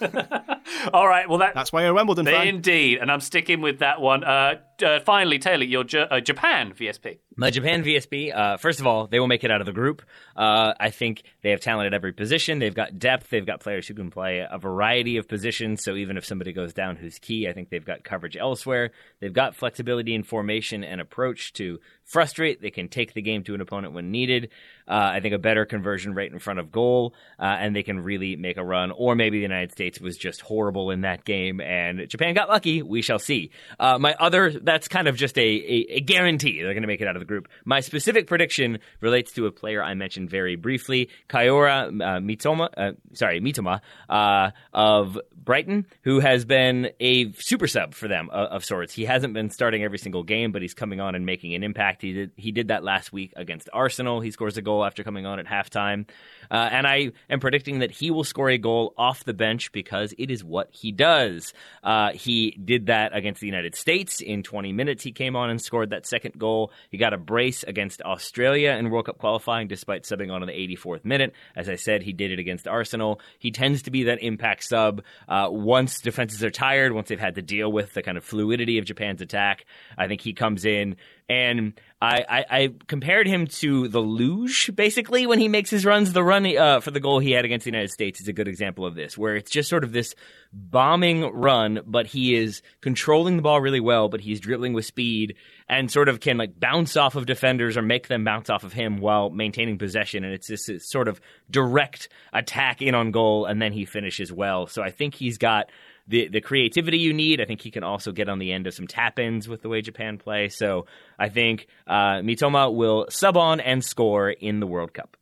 All 0.92 1.08
right, 1.08 1.28
well 1.28 1.38
that 1.38 1.54
That's 1.54 1.72
why 1.72 1.82
you're 1.82 1.90
a 1.90 1.94
Wimbledon 1.94 2.26
fan. 2.26 2.46
indeed, 2.46 2.98
and 3.00 3.10
I'm 3.10 3.20
sticking 3.20 3.60
with 3.60 3.80
that 3.80 4.00
one. 4.00 4.24
Uh, 4.24 4.54
uh, 4.82 5.00
finally, 5.00 5.38
Taylor, 5.38 5.64
your 5.64 5.84
J- 5.84 6.06
uh, 6.10 6.20
Japan 6.20 6.72
VSP. 6.72 7.18
My 7.36 7.50
Japan 7.50 7.84
VSB, 7.84 8.34
uh, 8.34 8.56
first 8.56 8.80
of 8.80 8.86
all, 8.86 9.06
they 9.06 9.20
will 9.20 9.28
make 9.28 9.44
it 9.44 9.50
out 9.50 9.60
of 9.60 9.66
the 9.66 9.72
group. 9.72 10.02
Uh, 10.36 10.74
I 10.78 10.90
think 10.90 11.22
they 11.42 11.50
have 11.50 11.60
talent 11.60 11.86
at 11.86 11.94
every 11.94 12.12
position. 12.12 12.58
They've 12.58 12.74
got 12.74 12.98
depth. 12.98 13.30
They've 13.30 13.46
got 13.46 13.60
players 13.60 13.86
who 13.86 13.94
can 13.94 14.10
play 14.10 14.44
a 14.48 14.58
variety 14.58 15.16
of 15.16 15.28
positions. 15.28 15.84
So 15.84 15.94
even 15.94 16.16
if 16.16 16.24
somebody 16.24 16.52
goes 16.52 16.72
down 16.72 16.96
who's 16.96 17.18
key, 17.18 17.48
I 17.48 17.52
think 17.52 17.70
they've 17.70 17.84
got 17.84 18.02
coverage 18.02 18.36
elsewhere. 18.36 18.90
They've 19.20 19.32
got 19.32 19.54
flexibility 19.54 20.14
in 20.14 20.22
formation 20.24 20.82
and 20.82 21.00
approach 21.00 21.52
to 21.54 21.78
frustrate. 22.04 22.60
They 22.60 22.70
can 22.70 22.88
take 22.88 23.14
the 23.14 23.22
game 23.22 23.44
to 23.44 23.54
an 23.54 23.60
opponent 23.60 23.94
when 23.94 24.10
needed. 24.10 24.50
Uh, 24.88 25.10
I 25.12 25.20
think 25.20 25.34
a 25.34 25.38
better 25.38 25.64
conversion 25.64 26.14
rate 26.14 26.32
in 26.32 26.38
front 26.38 26.58
of 26.58 26.72
goal, 26.72 27.14
uh, 27.38 27.44
and 27.44 27.76
they 27.76 27.82
can 27.82 28.00
really 28.00 28.36
make 28.36 28.56
a 28.56 28.64
run. 28.64 28.90
Or 28.90 29.14
maybe 29.14 29.38
the 29.38 29.42
United 29.42 29.72
States 29.72 30.00
was 30.00 30.16
just 30.16 30.40
horrible 30.40 30.67
in 30.90 31.02
that 31.02 31.24
game, 31.24 31.60
and 31.60 32.08
Japan 32.08 32.34
got 32.34 32.48
lucky. 32.48 32.82
We 32.82 33.02
shall 33.02 33.18
see. 33.18 33.50
Uh, 33.78 33.98
my 33.98 34.14
other, 34.18 34.50
that's 34.50 34.88
kind 34.88 35.08
of 35.08 35.16
just 35.16 35.38
a, 35.38 35.40
a, 35.40 35.86
a 35.96 36.00
guarantee 36.00 36.62
they're 36.62 36.74
going 36.74 36.82
to 36.82 36.88
make 36.88 37.00
it 37.00 37.08
out 37.08 37.16
of 37.16 37.20
the 37.20 37.26
group. 37.26 37.48
My 37.64 37.80
specific 37.80 38.26
prediction 38.26 38.78
relates 39.00 39.32
to 39.32 39.46
a 39.46 39.52
player 39.52 39.82
I 39.82 39.94
mentioned 39.94 40.30
very 40.30 40.56
briefly, 40.56 41.10
Kaoru 41.28 41.68
uh, 41.68 42.20
Mitoma, 42.20 42.68
uh, 42.76 42.92
sorry, 43.14 43.40
Mitoma 43.40 43.80
uh, 44.08 44.50
of 44.72 45.18
Brighton, 45.34 45.86
who 46.02 46.20
has 46.20 46.44
been 46.44 46.90
a 47.00 47.32
super 47.32 47.66
sub 47.66 47.94
for 47.94 48.08
them 48.08 48.28
uh, 48.30 48.48
of 48.50 48.64
sorts. 48.64 48.92
He 48.92 49.04
hasn't 49.04 49.32
been 49.32 49.50
starting 49.50 49.82
every 49.82 49.98
single 49.98 50.22
game, 50.22 50.52
but 50.52 50.62
he's 50.62 50.74
coming 50.74 51.00
on 51.00 51.14
and 51.14 51.24
making 51.24 51.54
an 51.54 51.62
impact. 51.62 52.02
He 52.02 52.12
did 52.12 52.30
he 52.36 52.52
did 52.52 52.68
that 52.68 52.84
last 52.84 53.12
week 53.12 53.32
against 53.36 53.68
Arsenal. 53.72 54.20
He 54.20 54.30
scores 54.30 54.56
a 54.56 54.62
goal 54.62 54.84
after 54.84 55.02
coming 55.02 55.24
on 55.24 55.38
at 55.38 55.46
halftime, 55.46 56.06
uh, 56.50 56.68
and 56.70 56.86
I 56.86 57.12
am 57.30 57.40
predicting 57.40 57.78
that 57.78 57.90
he 57.90 58.10
will 58.10 58.24
score 58.24 58.50
a 58.50 58.58
goal 58.58 58.92
off 58.98 59.24
the 59.24 59.32
bench 59.32 59.72
because 59.72 60.12
it 60.18 60.30
is 60.30 60.44
what 60.44 60.57
he 60.70 60.92
does. 60.92 61.52
Uh, 61.82 62.12
he 62.12 62.50
did 62.62 62.86
that 62.86 63.16
against 63.16 63.40
the 63.40 63.46
United 63.46 63.74
States 63.74 64.20
in 64.20 64.42
20 64.42 64.72
minutes. 64.72 65.02
He 65.04 65.12
came 65.12 65.36
on 65.36 65.50
and 65.50 65.60
scored 65.60 65.90
that 65.90 66.06
second 66.06 66.38
goal. 66.38 66.72
He 66.90 66.98
got 66.98 67.12
a 67.12 67.18
brace 67.18 67.62
against 67.62 68.02
Australia 68.02 68.72
in 68.72 68.90
World 68.90 69.06
Cup 69.06 69.18
qualifying, 69.18 69.68
despite 69.68 70.04
subbing 70.04 70.32
on 70.32 70.42
in 70.42 70.48
the 70.48 70.76
84th 70.76 71.04
minute. 71.04 71.32
As 71.56 71.68
I 71.68 71.76
said, 71.76 72.02
he 72.02 72.12
did 72.12 72.32
it 72.32 72.38
against 72.38 72.68
Arsenal. 72.68 73.20
He 73.38 73.50
tends 73.50 73.82
to 73.82 73.90
be 73.90 74.04
that 74.04 74.22
impact 74.22 74.64
sub 74.64 75.02
uh, 75.28 75.48
once 75.50 76.00
defenses 76.00 76.42
are 76.42 76.50
tired, 76.50 76.92
once 76.92 77.08
they've 77.08 77.18
had 77.18 77.36
to 77.36 77.42
deal 77.42 77.70
with 77.70 77.94
the 77.94 78.02
kind 78.02 78.18
of 78.18 78.24
fluidity 78.24 78.78
of 78.78 78.84
Japan's 78.84 79.20
attack. 79.20 79.64
I 79.96 80.08
think 80.08 80.20
he 80.20 80.32
comes 80.32 80.64
in 80.64 80.96
and 81.28 81.78
I, 82.00 82.24
I, 82.28 82.44
I 82.50 82.74
compared 82.86 83.26
him 83.26 83.46
to 83.46 83.88
the 83.88 84.00
luge 84.00 84.70
basically 84.74 85.26
when 85.26 85.40
he 85.40 85.48
makes 85.48 85.68
his 85.68 85.84
runs. 85.84 86.12
The 86.12 86.22
run 86.22 86.56
uh, 86.56 86.80
for 86.80 86.90
the 86.90 87.00
goal 87.00 87.18
he 87.18 87.32
had 87.32 87.44
against 87.44 87.64
the 87.64 87.70
United 87.70 87.90
States 87.90 88.20
is 88.20 88.28
a 88.28 88.32
good 88.32 88.48
example 88.48 88.86
of 88.86 88.94
this, 88.94 89.18
where 89.18 89.36
it's 89.36 89.50
just 89.50 89.68
sort 89.68 89.84
of 89.84 89.92
this 89.92 90.14
bombing 90.52 91.22
run, 91.32 91.80
but 91.86 92.06
he 92.06 92.34
is 92.34 92.62
controlling 92.80 93.36
the 93.36 93.42
ball 93.42 93.60
really 93.60 93.80
well, 93.80 94.08
but 94.08 94.20
he's 94.20 94.40
dribbling 94.40 94.72
with 94.72 94.86
speed 94.86 95.34
and 95.68 95.90
sort 95.90 96.08
of 96.08 96.20
can 96.20 96.38
like 96.38 96.58
bounce 96.58 96.96
off 96.96 97.16
of 97.16 97.26
defenders 97.26 97.76
or 97.76 97.82
make 97.82 98.08
them 98.08 98.24
bounce 98.24 98.48
off 98.48 98.64
of 98.64 98.72
him 98.72 98.98
while 98.98 99.28
maintaining 99.28 99.76
possession. 99.76 100.24
And 100.24 100.32
it's 100.32 100.48
this, 100.48 100.66
this 100.66 100.88
sort 100.88 101.08
of 101.08 101.20
direct 101.50 102.08
attack 102.32 102.80
in 102.80 102.94
on 102.94 103.10
goal, 103.10 103.44
and 103.44 103.60
then 103.60 103.72
he 103.72 103.84
finishes 103.84 104.32
well. 104.32 104.66
So 104.66 104.82
I 104.82 104.90
think 104.90 105.14
he's 105.14 105.36
got 105.36 105.68
the 106.08 106.28
the 106.28 106.40
creativity 106.40 106.98
you 106.98 107.12
need. 107.12 107.40
I 107.40 107.44
think 107.44 107.60
he 107.60 107.70
can 107.70 107.84
also 107.84 108.10
get 108.12 108.28
on 108.28 108.38
the 108.38 108.52
end 108.52 108.66
of 108.66 108.74
some 108.74 108.86
tap 108.86 109.18
ins 109.18 109.48
with 109.48 109.62
the 109.62 109.68
way 109.68 109.80
Japan 109.82 110.18
play. 110.18 110.48
So 110.48 110.86
I 111.18 111.28
think 111.28 111.68
uh, 111.86 112.20
Mitoma 112.22 112.74
will 112.74 113.06
sub 113.10 113.36
on 113.36 113.60
and 113.60 113.84
score 113.84 114.30
in 114.30 114.60
the 114.60 114.66
World 114.66 114.94
Cup. 114.94 115.16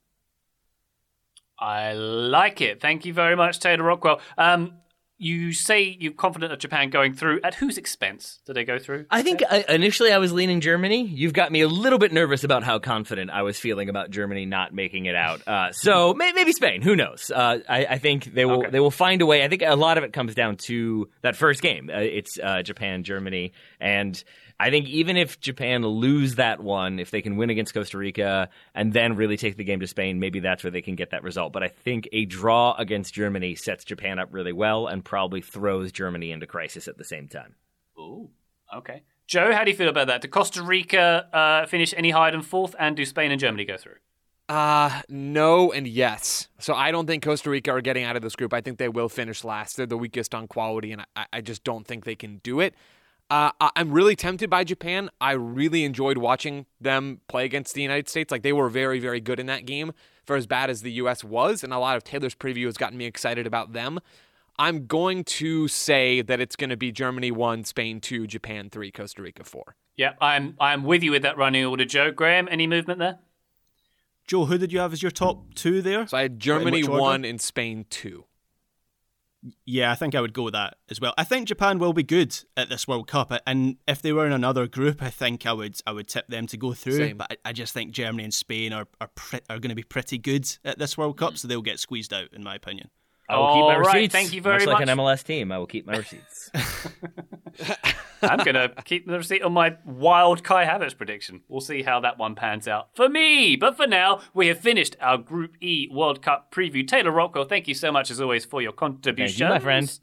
I 1.58 1.94
like 1.94 2.60
it. 2.60 2.80
Thank 2.80 3.06
you 3.06 3.14
very 3.14 3.34
much, 3.34 3.60
Taylor 3.60 3.84
Rockwell. 3.84 4.20
Um, 4.36 4.74
you 5.18 5.52
say 5.52 5.96
you're 5.98 6.12
confident 6.12 6.52
of 6.52 6.58
Japan 6.58 6.90
going 6.90 7.14
through. 7.14 7.40
At 7.42 7.54
whose 7.54 7.78
expense 7.78 8.40
do 8.46 8.52
they 8.52 8.64
go 8.64 8.78
through? 8.78 9.06
I 9.10 9.22
think 9.22 9.42
uh, 9.48 9.62
initially 9.68 10.12
I 10.12 10.18
was 10.18 10.32
leaning 10.32 10.60
Germany. 10.60 11.04
You've 11.04 11.32
got 11.32 11.50
me 11.50 11.62
a 11.62 11.68
little 11.68 11.98
bit 11.98 12.12
nervous 12.12 12.44
about 12.44 12.64
how 12.64 12.78
confident 12.78 13.30
I 13.30 13.42
was 13.42 13.58
feeling 13.58 13.88
about 13.88 14.10
Germany 14.10 14.46
not 14.46 14.74
making 14.74 15.06
it 15.06 15.14
out. 15.14 15.46
Uh, 15.46 15.72
so 15.72 16.14
may- 16.16 16.32
maybe 16.32 16.52
Spain. 16.52 16.82
Who 16.82 16.96
knows? 16.96 17.30
Uh, 17.30 17.58
I-, 17.68 17.86
I 17.86 17.98
think 17.98 18.34
they 18.34 18.44
will. 18.44 18.60
Okay. 18.60 18.70
They 18.70 18.80
will 18.80 18.90
find 18.90 19.22
a 19.22 19.26
way. 19.26 19.44
I 19.44 19.48
think 19.48 19.62
a 19.62 19.76
lot 19.76 19.98
of 19.98 20.04
it 20.04 20.12
comes 20.12 20.34
down 20.34 20.56
to 20.66 21.08
that 21.22 21.36
first 21.36 21.62
game. 21.62 21.90
Uh, 21.92 21.98
it's 21.98 22.38
uh, 22.42 22.62
Japan, 22.62 23.02
Germany, 23.02 23.52
and 23.80 24.22
I 24.58 24.70
think 24.70 24.88
even 24.88 25.18
if 25.18 25.38
Japan 25.38 25.82
lose 25.82 26.36
that 26.36 26.60
one, 26.62 26.98
if 26.98 27.10
they 27.10 27.20
can 27.20 27.36
win 27.36 27.50
against 27.50 27.74
Costa 27.74 27.98
Rica 27.98 28.48
and 28.74 28.90
then 28.90 29.14
really 29.14 29.36
take 29.36 29.58
the 29.58 29.64
game 29.64 29.80
to 29.80 29.86
Spain, 29.86 30.18
maybe 30.18 30.40
that's 30.40 30.64
where 30.64 30.70
they 30.70 30.80
can 30.80 30.94
get 30.94 31.10
that 31.10 31.22
result. 31.22 31.52
But 31.52 31.62
I 31.62 31.68
think 31.68 32.08
a 32.12 32.24
draw 32.24 32.74
against 32.74 33.12
Germany 33.12 33.54
sets 33.54 33.84
Japan 33.84 34.18
up 34.18 34.28
really 34.32 34.52
well 34.54 34.86
and 34.86 35.04
probably 35.06 35.40
throws 35.40 35.92
Germany 35.92 36.32
into 36.32 36.46
crisis 36.48 36.88
at 36.88 36.98
the 36.98 37.04
same 37.04 37.28
time. 37.28 37.54
Ooh, 37.96 38.28
okay. 38.74 39.02
Joe, 39.28 39.52
how 39.52 39.62
do 39.62 39.70
you 39.70 39.76
feel 39.76 39.88
about 39.88 40.08
that? 40.08 40.20
Do 40.20 40.26
Costa 40.26 40.62
Rica 40.62 41.28
uh, 41.32 41.66
finish 41.66 41.94
any 41.96 42.10
higher 42.10 42.32
than 42.32 42.42
fourth, 42.42 42.74
and 42.76 42.96
do 42.96 43.04
Spain 43.04 43.30
and 43.30 43.40
Germany 43.40 43.64
go 43.64 43.76
through? 43.76 43.94
Uh, 44.48 45.02
no 45.08 45.72
and 45.72 45.86
yes. 45.86 46.48
So 46.58 46.74
I 46.74 46.90
don't 46.90 47.06
think 47.06 47.24
Costa 47.24 47.50
Rica 47.50 47.70
are 47.70 47.80
getting 47.80 48.04
out 48.04 48.16
of 48.16 48.22
this 48.22 48.34
group. 48.34 48.52
I 48.52 48.60
think 48.60 48.78
they 48.78 48.88
will 48.88 49.08
finish 49.08 49.44
last. 49.44 49.76
They're 49.76 49.86
the 49.86 49.96
weakest 49.96 50.34
on 50.34 50.48
quality, 50.48 50.90
and 50.92 51.02
I, 51.14 51.26
I 51.32 51.40
just 51.40 51.62
don't 51.62 51.86
think 51.86 52.04
they 52.04 52.16
can 52.16 52.38
do 52.38 52.58
it. 52.60 52.74
Uh, 53.30 53.50
I- 53.60 53.70
I'm 53.76 53.92
really 53.92 54.16
tempted 54.16 54.50
by 54.50 54.64
Japan. 54.64 55.10
I 55.20 55.32
really 55.32 55.84
enjoyed 55.84 56.18
watching 56.18 56.66
them 56.80 57.20
play 57.28 57.44
against 57.44 57.74
the 57.74 57.82
United 57.82 58.08
States. 58.08 58.30
Like 58.32 58.42
they 58.42 58.52
were 58.52 58.68
very, 58.68 58.98
very 58.98 59.20
good 59.20 59.38
in 59.40 59.46
that 59.46 59.66
game 59.66 59.92
for 60.24 60.34
as 60.36 60.46
bad 60.48 60.70
as 60.70 60.82
the 60.82 60.92
U.S. 60.92 61.22
was, 61.22 61.62
and 61.64 61.72
a 61.72 61.78
lot 61.78 61.96
of 61.96 62.02
Taylor's 62.02 62.34
preview 62.34 62.66
has 62.66 62.76
gotten 62.76 62.98
me 62.98 63.04
excited 63.06 63.46
about 63.46 63.72
them. 63.72 64.00
I'm 64.58 64.86
going 64.86 65.24
to 65.24 65.68
say 65.68 66.22
that 66.22 66.40
it's 66.40 66.56
going 66.56 66.70
to 66.70 66.76
be 66.76 66.92
Germany 66.92 67.30
one, 67.30 67.64
Spain 67.64 68.00
two, 68.00 68.26
Japan 68.26 68.70
three, 68.70 68.90
Costa 68.90 69.22
Rica 69.22 69.44
four. 69.44 69.76
Yeah, 69.96 70.12
I'm 70.20 70.56
I'm 70.60 70.84
with 70.84 71.02
you 71.02 71.10
with 71.10 71.22
that 71.22 71.36
running 71.38 71.64
order, 71.64 71.84
Joe. 71.84 72.10
Graham, 72.10 72.48
any 72.50 72.66
movement 72.66 72.98
there? 72.98 73.18
Joe, 74.26 74.46
who 74.46 74.58
did 74.58 74.72
you 74.72 74.78
have 74.78 74.92
as 74.92 75.02
your 75.02 75.10
top 75.10 75.54
two 75.54 75.80
there? 75.82 76.06
So 76.06 76.16
I 76.16 76.22
had 76.22 76.40
Germany 76.40 76.84
one 76.84 77.24
and 77.24 77.40
Spain 77.40 77.86
two. 77.90 78.24
Yeah, 79.64 79.92
I 79.92 79.94
think 79.94 80.14
I 80.14 80.20
would 80.20 80.32
go 80.32 80.42
with 80.42 80.54
that 80.54 80.76
as 80.90 81.00
well. 81.00 81.14
I 81.16 81.22
think 81.22 81.46
Japan 81.46 81.78
will 81.78 81.92
be 81.92 82.02
good 82.02 82.36
at 82.56 82.68
this 82.68 82.88
World 82.88 83.06
Cup, 83.06 83.32
and 83.46 83.76
if 83.86 84.02
they 84.02 84.12
were 84.12 84.26
in 84.26 84.32
another 84.32 84.66
group, 84.66 85.02
I 85.02 85.10
think 85.10 85.46
I 85.46 85.52
would 85.52 85.78
I 85.86 85.92
would 85.92 86.08
tip 86.08 86.26
them 86.26 86.46
to 86.48 86.56
go 86.56 86.72
through. 86.72 86.96
Same. 86.96 87.18
But 87.18 87.38
I, 87.44 87.50
I 87.50 87.52
just 87.52 87.72
think 87.72 87.92
Germany 87.92 88.24
and 88.24 88.34
Spain 88.34 88.72
are 88.72 88.88
are, 89.00 89.10
pre- 89.14 89.40
are 89.48 89.58
going 89.58 89.68
to 89.68 89.76
be 89.76 89.84
pretty 89.84 90.18
good 90.18 90.50
at 90.64 90.78
this 90.78 90.98
World 90.98 91.18
Cup, 91.18 91.34
mm. 91.34 91.38
so 91.38 91.46
they'll 91.46 91.62
get 91.62 91.78
squeezed 91.78 92.12
out, 92.12 92.32
in 92.32 92.42
my 92.42 92.56
opinion. 92.56 92.90
I 93.28 93.36
will 93.36 93.46
keep 93.54 93.54
my 93.64 93.74
All 93.74 93.80
right, 93.80 93.94
receipts. 93.94 94.12
thank 94.14 94.32
you 94.32 94.40
very 94.40 94.58
much. 94.58 94.66
like 94.66 94.80
much. 94.80 94.88
an 94.88 94.98
MLS 94.98 95.24
team, 95.24 95.50
I 95.50 95.58
will 95.58 95.66
keep 95.66 95.86
my 95.86 95.96
receipts. 95.96 96.50
I'm 98.22 98.38
going 98.38 98.54
to 98.54 98.72
keep 98.84 99.06
the 99.06 99.18
receipt 99.18 99.42
on 99.42 99.52
my 99.52 99.76
wild 99.84 100.42
Kai 100.42 100.64
Havertz 100.64 100.96
prediction. 100.96 101.42
We'll 101.48 101.60
see 101.60 101.82
how 101.82 102.00
that 102.00 102.18
one 102.18 102.34
pans 102.34 102.66
out 102.68 102.88
for 102.94 103.08
me. 103.08 103.56
But 103.56 103.76
for 103.76 103.86
now, 103.86 104.20
we 104.32 104.46
have 104.46 104.58
finished 104.58 104.96
our 105.00 105.18
Group 105.18 105.56
E 105.60 105.88
World 105.92 106.22
Cup 106.22 106.52
preview. 106.52 106.86
Taylor 106.86 107.10
Rockwell, 107.10 107.44
thank 107.44 107.68
you 107.68 107.74
so 107.74 107.92
much 107.92 108.10
as 108.10 108.20
always 108.20 108.44
for 108.44 108.62
your 108.62 108.72
contribution. 108.72 109.48
my 109.48 109.58
friend. 109.58 109.98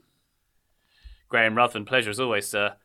Graham 1.30 1.56
Ruthven, 1.56 1.86
pleasure 1.86 2.12
as 2.12 2.20
always, 2.20 2.48
sir. 2.48 2.76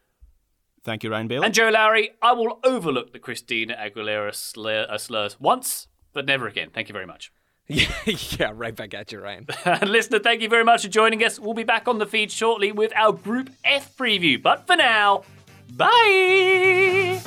Thank 0.84 1.05
you, 1.05 1.11
Ryan 1.11 1.28
Bailey. 1.28 1.45
And 1.45 1.53
Joe 1.55 1.68
Lowry, 1.68 2.11
I 2.22 2.32
will 2.32 2.61
overlook 2.64 3.12
the 3.12 3.18
Christina 3.18 3.76
Aguilera 3.76 4.34
slur, 4.34 4.86
uh, 4.89 4.97
slurs 4.97 5.39
once, 5.39 5.89
but 6.14 6.24
never 6.24 6.47
again. 6.47 6.70
Thank 6.72 6.89
you 6.89 6.93
very 6.95 7.07
much. 7.07 7.30
Yeah, 7.69 7.91
yeah, 8.07 8.53
right 8.55 8.75
back 8.75 8.95
at 8.95 9.12
you, 9.12 9.21
Ryan. 9.21 9.47
Listener, 9.83 10.19
thank 10.19 10.41
you 10.41 10.49
very 10.49 10.64
much 10.64 10.83
for 10.83 10.89
joining 10.89 11.23
us. 11.23 11.39
We'll 11.39 11.55
be 11.55 11.64
back 11.64 11.87
on 11.87 11.99
the 11.99 12.07
feed 12.07 12.33
shortly 12.33 12.73
with 12.73 12.93
our 12.97 13.12
Group 13.12 13.51
F 13.64 13.97
preview. 13.97 14.43
But 14.43 14.66
for 14.66 14.77
now, 14.77 15.25
bye! 15.77 17.21